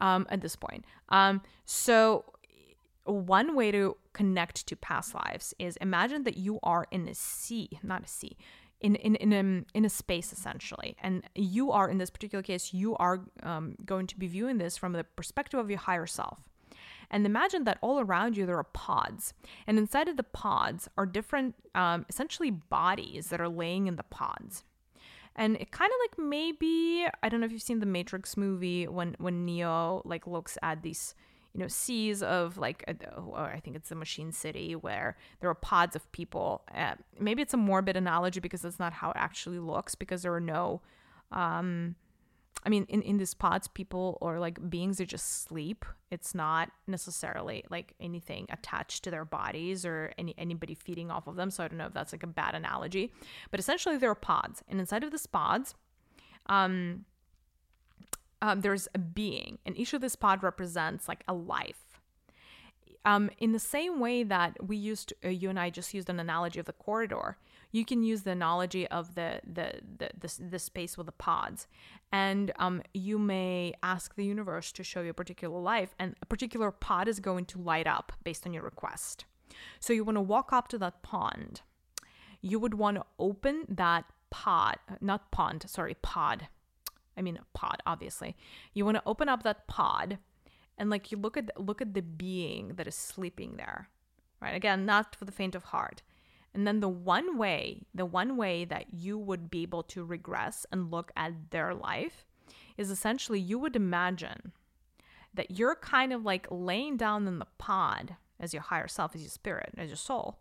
um, 0.00 0.26
at 0.28 0.42
this 0.42 0.54
point. 0.54 0.84
Um, 1.08 1.40
so, 1.64 2.26
one 3.04 3.56
way 3.56 3.70
to 3.70 3.96
connect 4.12 4.66
to 4.66 4.76
past 4.76 5.14
lives 5.14 5.54
is 5.58 5.78
imagine 5.78 6.24
that 6.24 6.36
you 6.36 6.58
are 6.62 6.86
in 6.90 7.08
a 7.08 7.14
sea, 7.14 7.70
not 7.82 8.04
a 8.04 8.06
sea 8.06 8.36
in 8.80 8.94
in 8.96 9.16
in 9.16 9.32
a, 9.32 9.64
in 9.76 9.84
a 9.84 9.88
space 9.88 10.32
essentially. 10.32 10.96
And 11.02 11.22
you 11.34 11.72
are 11.72 11.88
in 11.88 11.98
this 11.98 12.10
particular 12.10 12.42
case 12.42 12.72
you 12.72 12.96
are 12.96 13.24
um, 13.42 13.76
going 13.84 14.06
to 14.08 14.18
be 14.18 14.26
viewing 14.26 14.58
this 14.58 14.76
from 14.76 14.92
the 14.92 15.04
perspective 15.04 15.58
of 15.58 15.70
your 15.70 15.78
higher 15.78 16.06
self. 16.06 16.40
And 17.10 17.24
imagine 17.24 17.64
that 17.64 17.78
all 17.80 18.00
around 18.00 18.36
you 18.36 18.44
there 18.46 18.58
are 18.58 18.64
pods. 18.64 19.32
And 19.66 19.78
inside 19.78 20.08
of 20.08 20.16
the 20.16 20.22
pods 20.22 20.88
are 20.98 21.06
different 21.06 21.54
um, 21.74 22.04
essentially 22.08 22.50
bodies 22.50 23.28
that 23.28 23.40
are 23.40 23.48
laying 23.48 23.86
in 23.86 23.96
the 23.96 24.02
pods. 24.04 24.64
And 25.34 25.56
it 25.56 25.70
kind 25.70 25.90
of 25.90 25.98
like 26.02 26.26
maybe 26.28 27.06
i 27.22 27.28
don't 27.28 27.38
know 27.40 27.46
if 27.46 27.52
you've 27.52 27.62
seen 27.62 27.78
the 27.78 27.86
matrix 27.86 28.36
movie 28.36 28.88
when 28.88 29.14
when 29.18 29.44
neo 29.44 30.02
like 30.04 30.26
looks 30.26 30.58
at 30.62 30.82
these 30.82 31.14
you 31.58 31.64
know 31.64 31.68
seas 31.68 32.22
of 32.22 32.56
like 32.56 32.84
I 32.86 33.58
think 33.58 33.74
it's 33.74 33.88
the 33.88 33.96
Machine 33.96 34.30
City 34.30 34.76
where 34.76 35.16
there 35.40 35.50
are 35.50 35.56
pods 35.56 35.96
of 35.96 36.10
people. 36.12 36.62
Uh, 36.72 36.94
maybe 37.18 37.42
it's 37.42 37.52
a 37.52 37.56
morbid 37.56 37.96
analogy 37.96 38.38
because 38.38 38.62
that's 38.62 38.78
not 38.78 38.92
how 38.92 39.10
it 39.10 39.16
actually 39.16 39.58
looks 39.58 39.96
because 39.96 40.22
there 40.22 40.32
are 40.32 40.40
no. 40.40 40.82
Um, 41.32 41.96
I 42.64 42.68
mean, 42.68 42.86
in, 42.88 43.02
in 43.02 43.18
these 43.18 43.34
pods, 43.34 43.66
people 43.66 44.18
or 44.20 44.38
like 44.38 44.70
beings, 44.70 44.98
they 44.98 45.04
just 45.04 45.42
sleep. 45.42 45.84
It's 46.12 46.32
not 46.32 46.70
necessarily 46.86 47.64
like 47.70 47.94
anything 48.00 48.46
attached 48.50 49.02
to 49.02 49.10
their 49.10 49.24
bodies 49.24 49.84
or 49.84 50.12
any 50.16 50.36
anybody 50.38 50.74
feeding 50.74 51.10
off 51.10 51.26
of 51.26 51.34
them. 51.34 51.50
So 51.50 51.64
I 51.64 51.68
don't 51.68 51.78
know 51.78 51.86
if 51.86 51.92
that's 51.92 52.12
like 52.12 52.22
a 52.22 52.28
bad 52.28 52.54
analogy, 52.54 53.12
but 53.50 53.58
essentially 53.58 53.96
there 53.96 54.10
are 54.10 54.14
pods, 54.14 54.62
and 54.68 54.78
inside 54.78 55.02
of 55.02 55.10
these 55.10 55.26
pods, 55.26 55.74
um, 56.46 57.04
um, 58.40 58.60
there's 58.60 58.88
a 58.94 58.98
being, 58.98 59.58
and 59.66 59.76
each 59.76 59.92
of 59.94 60.00
this 60.00 60.16
pod 60.16 60.42
represents 60.42 61.08
like 61.08 61.24
a 61.26 61.34
life. 61.34 62.00
Um, 63.04 63.30
in 63.38 63.52
the 63.52 63.58
same 63.58 64.00
way 64.00 64.22
that 64.22 64.66
we 64.66 64.76
used, 64.76 65.12
uh, 65.24 65.28
you 65.28 65.48
and 65.48 65.58
I 65.58 65.70
just 65.70 65.94
used 65.94 66.10
an 66.10 66.20
analogy 66.20 66.60
of 66.60 66.66
the 66.66 66.72
corridor. 66.72 67.38
You 67.72 67.84
can 67.84 68.02
use 68.02 68.22
the 68.22 68.32
analogy 68.32 68.86
of 68.88 69.14
the 69.14 69.40
the 69.44 69.80
the 69.98 70.10
the, 70.18 70.42
the 70.50 70.58
space 70.58 70.96
with 70.96 71.06
the 71.06 71.12
pods, 71.12 71.66
and 72.12 72.52
um, 72.58 72.82
you 72.94 73.18
may 73.18 73.74
ask 73.82 74.14
the 74.14 74.24
universe 74.24 74.72
to 74.72 74.84
show 74.84 75.00
you 75.02 75.10
a 75.10 75.14
particular 75.14 75.58
life, 75.60 75.94
and 75.98 76.16
a 76.22 76.26
particular 76.26 76.70
pod 76.70 77.08
is 77.08 77.20
going 77.20 77.44
to 77.46 77.58
light 77.58 77.86
up 77.86 78.12
based 78.24 78.46
on 78.46 78.52
your 78.52 78.62
request. 78.62 79.24
So 79.80 79.92
you 79.92 80.04
want 80.04 80.16
to 80.16 80.22
walk 80.22 80.52
up 80.52 80.68
to 80.68 80.78
that 80.78 81.02
pond. 81.02 81.62
You 82.40 82.58
would 82.58 82.74
want 82.74 82.96
to 82.96 83.04
open 83.18 83.64
that 83.68 84.04
pod, 84.30 84.76
not 85.00 85.30
pond, 85.30 85.64
sorry, 85.66 85.96
pod 86.02 86.48
I 87.18 87.22
mean, 87.22 87.38
pod, 87.52 87.82
obviously. 87.84 88.36
You 88.72 88.84
want 88.84 88.96
to 88.96 89.02
open 89.04 89.28
up 89.28 89.42
that 89.42 89.66
pod 89.66 90.18
and 90.78 90.88
like 90.88 91.10
you 91.10 91.18
look 91.18 91.36
at 91.36 91.50
look 91.60 91.82
at 91.82 91.94
the 91.94 92.02
being 92.02 92.74
that 92.76 92.86
is 92.86 92.94
sleeping 92.94 93.56
there. 93.56 93.88
Right? 94.40 94.54
Again, 94.54 94.86
not 94.86 95.16
for 95.16 95.24
the 95.24 95.32
faint 95.32 95.56
of 95.56 95.64
heart. 95.64 96.02
And 96.54 96.66
then 96.66 96.80
the 96.80 96.88
one 96.88 97.36
way, 97.36 97.82
the 97.92 98.06
one 98.06 98.36
way 98.36 98.64
that 98.64 98.94
you 98.94 99.18
would 99.18 99.50
be 99.50 99.62
able 99.62 99.82
to 99.84 100.04
regress 100.04 100.64
and 100.72 100.90
look 100.90 101.10
at 101.16 101.50
their 101.50 101.74
life 101.74 102.24
is 102.76 102.90
essentially 102.90 103.40
you 103.40 103.58
would 103.58 103.76
imagine 103.76 104.52
that 105.34 105.58
you're 105.58 105.74
kind 105.74 106.12
of 106.12 106.24
like 106.24 106.46
laying 106.50 106.96
down 106.96 107.26
in 107.26 107.38
the 107.38 107.46
pod 107.58 108.16
as 108.40 108.54
your 108.54 108.62
higher 108.62 108.88
self, 108.88 109.14
as 109.14 109.20
your 109.20 109.30
spirit, 109.30 109.74
as 109.76 109.88
your 109.88 109.96
soul, 109.96 110.38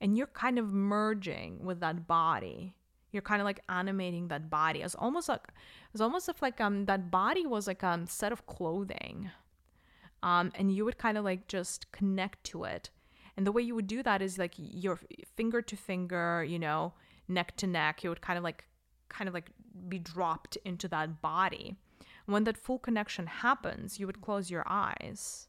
and 0.00 0.18
you're 0.18 0.26
kind 0.26 0.58
of 0.58 0.72
merging 0.72 1.64
with 1.64 1.80
that 1.80 2.06
body 2.06 2.74
you're 3.12 3.22
kind 3.22 3.40
of 3.40 3.44
like 3.44 3.60
animating 3.68 4.28
that 4.28 4.50
body 4.50 4.82
as 4.82 4.94
almost 4.94 5.28
like 5.28 5.48
it's 5.92 6.00
almost 6.00 6.28
if 6.28 6.42
like 6.42 6.60
um 6.60 6.86
that 6.86 7.10
body 7.10 7.46
was 7.46 7.66
like 7.66 7.82
a 7.82 7.88
um, 7.88 8.06
set 8.06 8.32
of 8.32 8.46
clothing 8.46 9.30
um 10.22 10.52
and 10.54 10.74
you 10.74 10.84
would 10.84 10.98
kind 10.98 11.18
of 11.18 11.24
like 11.24 11.46
just 11.48 11.90
connect 11.92 12.44
to 12.44 12.64
it. 12.64 12.90
And 13.36 13.46
the 13.46 13.52
way 13.52 13.62
you 13.62 13.74
would 13.74 13.86
do 13.86 14.02
that 14.02 14.20
is 14.20 14.38
like 14.38 14.54
your 14.56 14.98
finger 15.36 15.62
to 15.62 15.76
finger 15.76 16.44
you 16.44 16.58
know 16.58 16.92
neck 17.28 17.56
to 17.56 17.66
neck 17.66 18.04
you 18.04 18.10
would 18.10 18.20
kind 18.20 18.36
of 18.36 18.44
like 18.44 18.66
kind 19.08 19.28
of 19.28 19.34
like 19.34 19.50
be 19.88 19.98
dropped 19.98 20.56
into 20.64 20.88
that 20.88 21.22
body. 21.22 21.76
When 22.26 22.44
that 22.44 22.58
full 22.58 22.78
connection 22.78 23.26
happens 23.26 23.98
you 23.98 24.06
would 24.06 24.20
close 24.20 24.50
your 24.50 24.64
eyes 24.66 25.48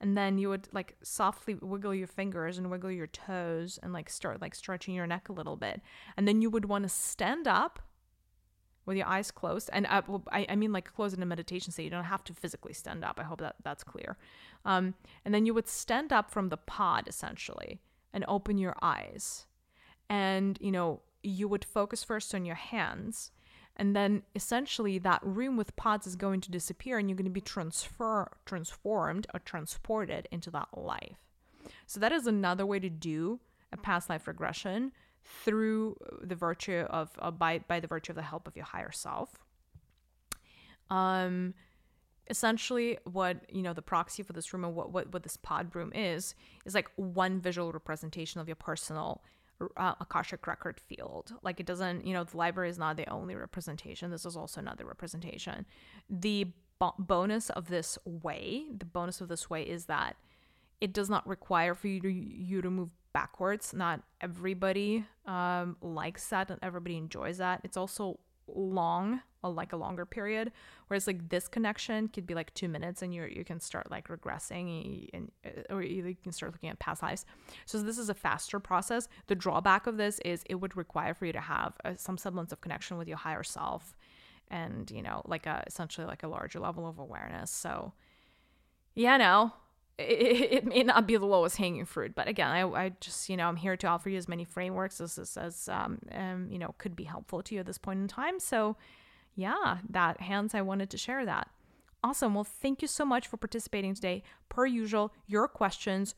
and 0.00 0.16
then 0.16 0.38
you 0.38 0.48
would 0.48 0.68
like 0.72 0.96
softly 1.02 1.54
wiggle 1.54 1.94
your 1.94 2.06
fingers 2.06 2.56
and 2.56 2.70
wiggle 2.70 2.90
your 2.90 3.08
toes 3.08 3.78
and 3.82 3.92
like 3.92 4.08
start 4.08 4.40
like 4.40 4.54
stretching 4.54 4.94
your 4.94 5.06
neck 5.06 5.28
a 5.28 5.32
little 5.32 5.56
bit. 5.56 5.82
And 6.16 6.26
then 6.26 6.40
you 6.40 6.50
would 6.50 6.66
want 6.66 6.84
to 6.84 6.88
stand 6.88 7.48
up 7.48 7.80
with 8.88 8.96
your 8.96 9.06
eyes 9.06 9.30
closed. 9.30 9.70
And 9.72 9.86
uh, 9.86 10.02
I, 10.32 10.46
I 10.48 10.56
mean 10.56 10.72
like 10.72 10.92
close 10.92 11.14
in 11.14 11.22
a 11.22 11.26
meditation 11.26 11.72
state 11.72 11.84
you 11.84 11.90
don't 11.90 12.04
have 12.04 12.24
to 12.24 12.34
physically 12.34 12.72
stand 12.72 13.04
up. 13.04 13.20
I 13.20 13.24
hope 13.24 13.40
that 13.40 13.56
that's 13.62 13.84
clear. 13.84 14.16
Um, 14.64 14.94
and 15.24 15.32
then 15.32 15.46
you 15.46 15.54
would 15.54 15.68
stand 15.68 16.12
up 16.12 16.30
from 16.30 16.48
the 16.48 16.56
pod 16.56 17.06
essentially 17.06 17.78
and 18.12 18.24
open 18.26 18.58
your 18.58 18.74
eyes. 18.82 19.46
And 20.10 20.58
you 20.60 20.72
know 20.72 21.02
you 21.22 21.46
would 21.48 21.64
focus 21.64 22.02
first 22.02 22.34
on 22.34 22.44
your 22.44 22.56
hands. 22.56 23.30
And 23.76 23.94
then 23.94 24.22
essentially 24.34 24.98
that 24.98 25.20
room 25.22 25.56
with 25.56 25.76
pods 25.76 26.06
is 26.06 26.16
going 26.16 26.40
to 26.40 26.50
disappear 26.50 26.98
and 26.98 27.08
you're 27.08 27.16
going 27.16 27.24
to 27.26 27.30
be 27.30 27.40
transfer 27.40 28.32
transformed 28.44 29.26
or 29.32 29.40
transported 29.40 30.26
into 30.32 30.50
that 30.50 30.68
life. 30.76 31.18
So 31.86 32.00
that 32.00 32.12
is 32.12 32.26
another 32.26 32.66
way 32.66 32.80
to 32.80 32.90
do 32.90 33.40
a 33.72 33.76
past 33.76 34.08
life 34.08 34.26
regression 34.26 34.92
through 35.44 35.96
the 36.22 36.34
virtue 36.34 36.86
of 36.90 37.10
uh, 37.18 37.30
by 37.30 37.58
by 37.68 37.80
the 37.80 37.86
virtue 37.86 38.12
of 38.12 38.16
the 38.16 38.22
help 38.22 38.48
of 38.48 38.56
your 38.56 38.64
higher 38.64 38.92
self 38.92 39.44
um 40.90 41.54
essentially 42.30 42.98
what 43.04 43.38
you 43.50 43.62
know 43.62 43.72
the 43.72 43.82
proxy 43.82 44.22
for 44.22 44.32
this 44.32 44.52
room 44.52 44.64
and 44.64 44.74
what, 44.74 44.90
what 44.90 45.12
what 45.12 45.22
this 45.22 45.36
pod 45.36 45.74
room 45.74 45.92
is 45.94 46.34
is 46.64 46.74
like 46.74 46.90
one 46.96 47.40
visual 47.40 47.72
representation 47.72 48.40
of 48.40 48.48
your 48.48 48.56
personal 48.56 49.22
uh, 49.76 49.94
Akashic 50.00 50.46
record 50.46 50.80
field. 50.80 51.32
Like 51.42 51.60
it 51.60 51.66
doesn't, 51.66 52.06
you 52.06 52.12
know, 52.12 52.24
the 52.24 52.36
library 52.36 52.70
is 52.70 52.78
not 52.78 52.96
the 52.96 53.08
only 53.10 53.34
representation. 53.34 54.10
This 54.10 54.24
is 54.24 54.36
also 54.36 54.60
another 54.60 54.84
representation. 54.84 55.66
The 56.08 56.52
bo- 56.78 56.94
bonus 56.98 57.50
of 57.50 57.68
this 57.68 57.98
way, 58.04 58.66
the 58.76 58.84
bonus 58.84 59.20
of 59.20 59.28
this 59.28 59.50
way 59.50 59.62
is 59.62 59.86
that 59.86 60.16
it 60.80 60.92
does 60.92 61.10
not 61.10 61.26
require 61.26 61.74
for 61.74 61.88
you 61.88 62.00
to 62.00 62.08
you 62.08 62.62
to 62.62 62.70
move 62.70 62.90
backwards. 63.18 63.74
Not 63.74 64.02
everybody 64.20 65.04
um, 65.26 65.76
likes 65.82 66.28
that, 66.28 66.50
and 66.50 66.60
everybody 66.62 66.96
enjoys 66.96 67.38
that. 67.38 67.60
It's 67.64 67.76
also 67.76 68.20
long 68.46 69.20
like 69.44 69.72
a 69.72 69.76
longer 69.76 70.04
period 70.04 70.50
whereas 70.88 71.06
like 71.06 71.28
this 71.28 71.46
connection 71.48 72.08
could 72.08 72.26
be 72.26 72.34
like 72.34 72.52
two 72.54 72.68
minutes 72.68 73.02
and 73.02 73.14
you 73.14 73.22
you 73.24 73.44
can 73.44 73.60
start 73.60 73.90
like 73.90 74.08
regressing 74.08 75.08
and 75.14 75.30
uh, 75.46 75.74
or 75.74 75.80
you 75.80 76.16
can 76.22 76.32
start 76.32 76.52
looking 76.52 76.68
at 76.68 76.78
past 76.80 77.02
lives. 77.02 77.24
So 77.64 77.80
this 77.82 77.98
is 77.98 78.08
a 78.08 78.14
faster 78.14 78.58
process. 78.60 79.08
The 79.28 79.34
drawback 79.34 79.86
of 79.86 79.96
this 79.96 80.18
is 80.24 80.42
it 80.46 80.56
would 80.56 80.76
require 80.76 81.14
for 81.14 81.24
you 81.24 81.32
to 81.32 81.40
have 81.40 81.72
a, 81.84 81.96
some 81.96 82.18
semblance 82.18 82.52
of 82.52 82.60
connection 82.60 82.98
with 82.98 83.08
your 83.08 83.16
higher 83.16 83.44
self 83.44 83.96
and 84.50 84.90
you 84.90 85.02
know 85.02 85.22
like 85.24 85.46
a 85.46 85.62
essentially 85.66 86.06
like 86.06 86.24
a 86.24 86.28
larger 86.28 86.60
level 86.60 86.86
of 86.86 86.98
awareness. 86.98 87.50
So 87.50 87.92
yeah 88.94 89.16
no 89.16 89.52
it, 89.98 90.52
it, 90.52 90.66
may 90.66 90.82
not 90.84 91.06
be 91.06 91.16
the 91.16 91.26
lowest 91.26 91.56
hanging 91.56 91.84
fruit, 91.84 92.14
but 92.14 92.28
again, 92.28 92.50
I, 92.50 92.62
I 92.68 92.92
just, 93.00 93.28
you 93.28 93.36
know, 93.36 93.48
I'm 93.48 93.56
here 93.56 93.76
to 93.76 93.86
offer 93.88 94.08
you 94.08 94.16
as 94.16 94.28
many 94.28 94.44
frameworks 94.44 95.00
as, 95.00 95.18
as, 95.18 95.36
as 95.36 95.68
um, 95.68 95.98
um, 96.12 96.48
you 96.50 96.58
know, 96.58 96.74
could 96.78 96.94
be 96.94 97.04
helpful 97.04 97.42
to 97.42 97.54
you 97.54 97.60
at 97.60 97.66
this 97.66 97.78
point 97.78 98.00
in 98.00 98.08
time. 98.08 98.38
So, 98.38 98.76
yeah, 99.34 99.78
that 99.90 100.20
hands, 100.20 100.54
I 100.54 100.60
wanted 100.60 100.90
to 100.90 100.98
share 100.98 101.26
that. 101.26 101.48
Awesome. 102.04 102.34
Well, 102.34 102.44
thank 102.44 102.80
you 102.80 102.88
so 102.88 103.04
much 103.04 103.26
for 103.26 103.36
participating 103.36 103.94
today. 103.94 104.22
Per 104.48 104.66
usual, 104.66 105.12
your 105.26 105.48
questions 105.48 106.14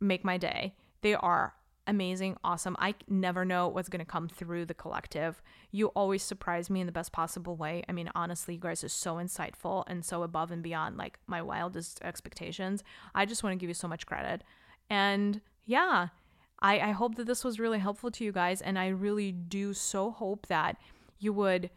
make 0.00 0.24
my 0.24 0.36
day. 0.36 0.74
They 1.02 1.14
are 1.14 1.54
amazing, 1.88 2.36
awesome. 2.44 2.76
I 2.78 2.94
never 3.08 3.44
know 3.44 3.66
what's 3.66 3.88
going 3.88 4.04
to 4.04 4.04
come 4.04 4.28
through 4.28 4.66
the 4.66 4.74
collective. 4.74 5.42
You 5.72 5.88
always 5.88 6.22
surprise 6.22 6.70
me 6.70 6.80
in 6.80 6.86
the 6.86 6.92
best 6.92 7.10
possible 7.10 7.56
way. 7.56 7.82
I 7.88 7.92
mean, 7.92 8.10
honestly, 8.14 8.54
you 8.54 8.60
guys 8.60 8.84
are 8.84 8.88
so 8.88 9.16
insightful 9.16 9.84
and 9.88 10.04
so 10.04 10.22
above 10.22 10.52
and 10.52 10.62
beyond 10.62 10.96
like 10.96 11.18
my 11.26 11.42
wildest 11.42 12.00
expectations. 12.02 12.84
I 13.14 13.26
just 13.26 13.42
want 13.42 13.54
to 13.54 13.58
give 13.58 13.68
you 13.68 13.74
so 13.74 13.88
much 13.88 14.06
credit. 14.06 14.44
And 14.88 15.40
yeah, 15.64 16.08
I, 16.60 16.78
I 16.78 16.90
hope 16.92 17.16
that 17.16 17.26
this 17.26 17.42
was 17.42 17.58
really 17.58 17.78
helpful 17.78 18.10
to 18.12 18.24
you 18.24 18.32
guys. 18.32 18.60
And 18.60 18.78
I 18.78 18.88
really 18.88 19.32
do 19.32 19.74
so 19.74 20.10
hope 20.10 20.46
that 20.48 20.76
you 21.18 21.32
would 21.32 21.70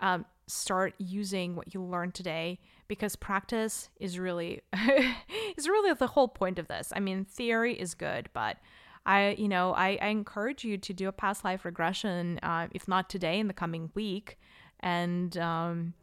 um, 0.00 0.26
start 0.46 0.94
using 0.98 1.56
what 1.56 1.72
you 1.72 1.82
learned 1.82 2.14
today 2.14 2.58
because 2.88 3.16
practice 3.16 3.88
is 3.98 4.18
really 4.18 4.60
is 5.56 5.68
really 5.68 5.94
the 5.94 6.08
whole 6.08 6.28
point 6.28 6.58
of 6.58 6.68
this. 6.68 6.92
I 6.94 7.00
mean, 7.00 7.24
theory 7.24 7.74
is 7.74 7.94
good, 7.94 8.28
but 8.34 8.58
I, 9.06 9.36
you 9.38 9.48
know, 9.48 9.72
I, 9.72 9.98
I 10.00 10.08
encourage 10.08 10.64
you 10.64 10.78
to 10.78 10.92
do 10.92 11.08
a 11.08 11.12
past 11.12 11.44
life 11.44 11.64
regression, 11.64 12.38
uh, 12.42 12.68
if 12.72 12.88
not 12.88 13.10
today, 13.10 13.38
in 13.38 13.48
the 13.48 13.54
coming 13.54 13.90
week. 13.94 14.38
And, 14.80 15.36
um, 15.38 15.94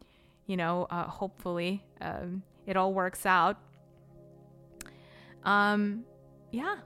you 0.45 0.57
know, 0.57 0.88
uh, 0.90 1.06
hopefully 1.06 1.84
um, 1.99 2.44
it 2.65 2.78
all 2.78 2.94
works 2.94 3.26
out. 3.26 3.57
Um, 5.44 6.03
yeah, 6.52 6.78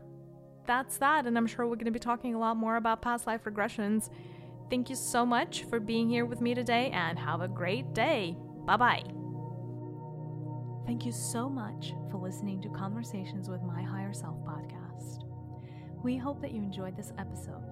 that's 0.65 0.97
that. 0.97 1.25
And 1.25 1.37
I'm 1.37 1.47
sure 1.47 1.65
we're 1.65 1.75
going 1.75 1.85
to 1.85 1.91
be 1.91 1.99
talking 1.99 2.35
a 2.35 2.39
lot 2.39 2.55
more 2.57 2.77
about 2.77 3.01
past 3.01 3.27
life 3.27 3.43
regressions. 3.43 4.09
Thank 4.69 4.89
you 4.89 4.95
so 4.95 5.25
much 5.25 5.63
for 5.65 5.79
being 5.79 6.09
here 6.09 6.25
with 6.25 6.41
me 6.41 6.55
today 6.55 6.89
and 6.91 7.19
have 7.19 7.41
a 7.41 7.47
great 7.47 7.93
day. 7.93 8.35
Bye 8.65 8.77
bye. 8.77 9.03
Thank 10.85 11.05
you 11.05 11.11
so 11.11 11.49
much 11.49 11.93
for 12.09 12.17
listening 12.17 12.61
to 12.61 12.69
Conversations 12.69 13.49
with 13.49 13.61
My 13.63 13.81
Higher 13.81 14.13
Self 14.13 14.37
podcast. 14.45 14.84
We 16.05 16.17
hope 16.17 16.39
that 16.43 16.51
you 16.51 16.61
enjoyed 16.61 16.95
this 16.95 17.13
episode. 17.17 17.65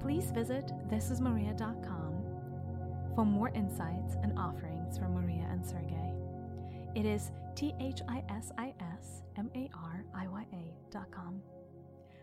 Please 0.00 0.30
visit 0.30 0.70
thisismariya.com 0.88 2.14
for 3.16 3.24
more 3.24 3.48
insights 3.48 4.14
and 4.22 4.38
offerings 4.38 4.96
from 4.96 5.14
Mariya 5.14 5.48
and 5.50 5.66
Sergey. 5.66 6.12
It 6.94 7.04
is 7.04 7.32
T 7.56 7.74
H 7.80 8.02
I 8.08 8.22
S 8.28 8.52
I 8.56 8.72
S 8.78 9.24
M 9.36 9.50
A 9.56 9.68
R 9.74 10.04
I 10.14 10.28
Y 10.28 10.46
A.com. 10.52 11.42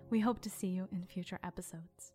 We 0.09 0.21
hope 0.21 0.39
to 0.43 0.49
see 0.49 0.67
you 0.67 0.87
in 0.93 1.03
future 1.03 1.39
episodes. 1.43 2.13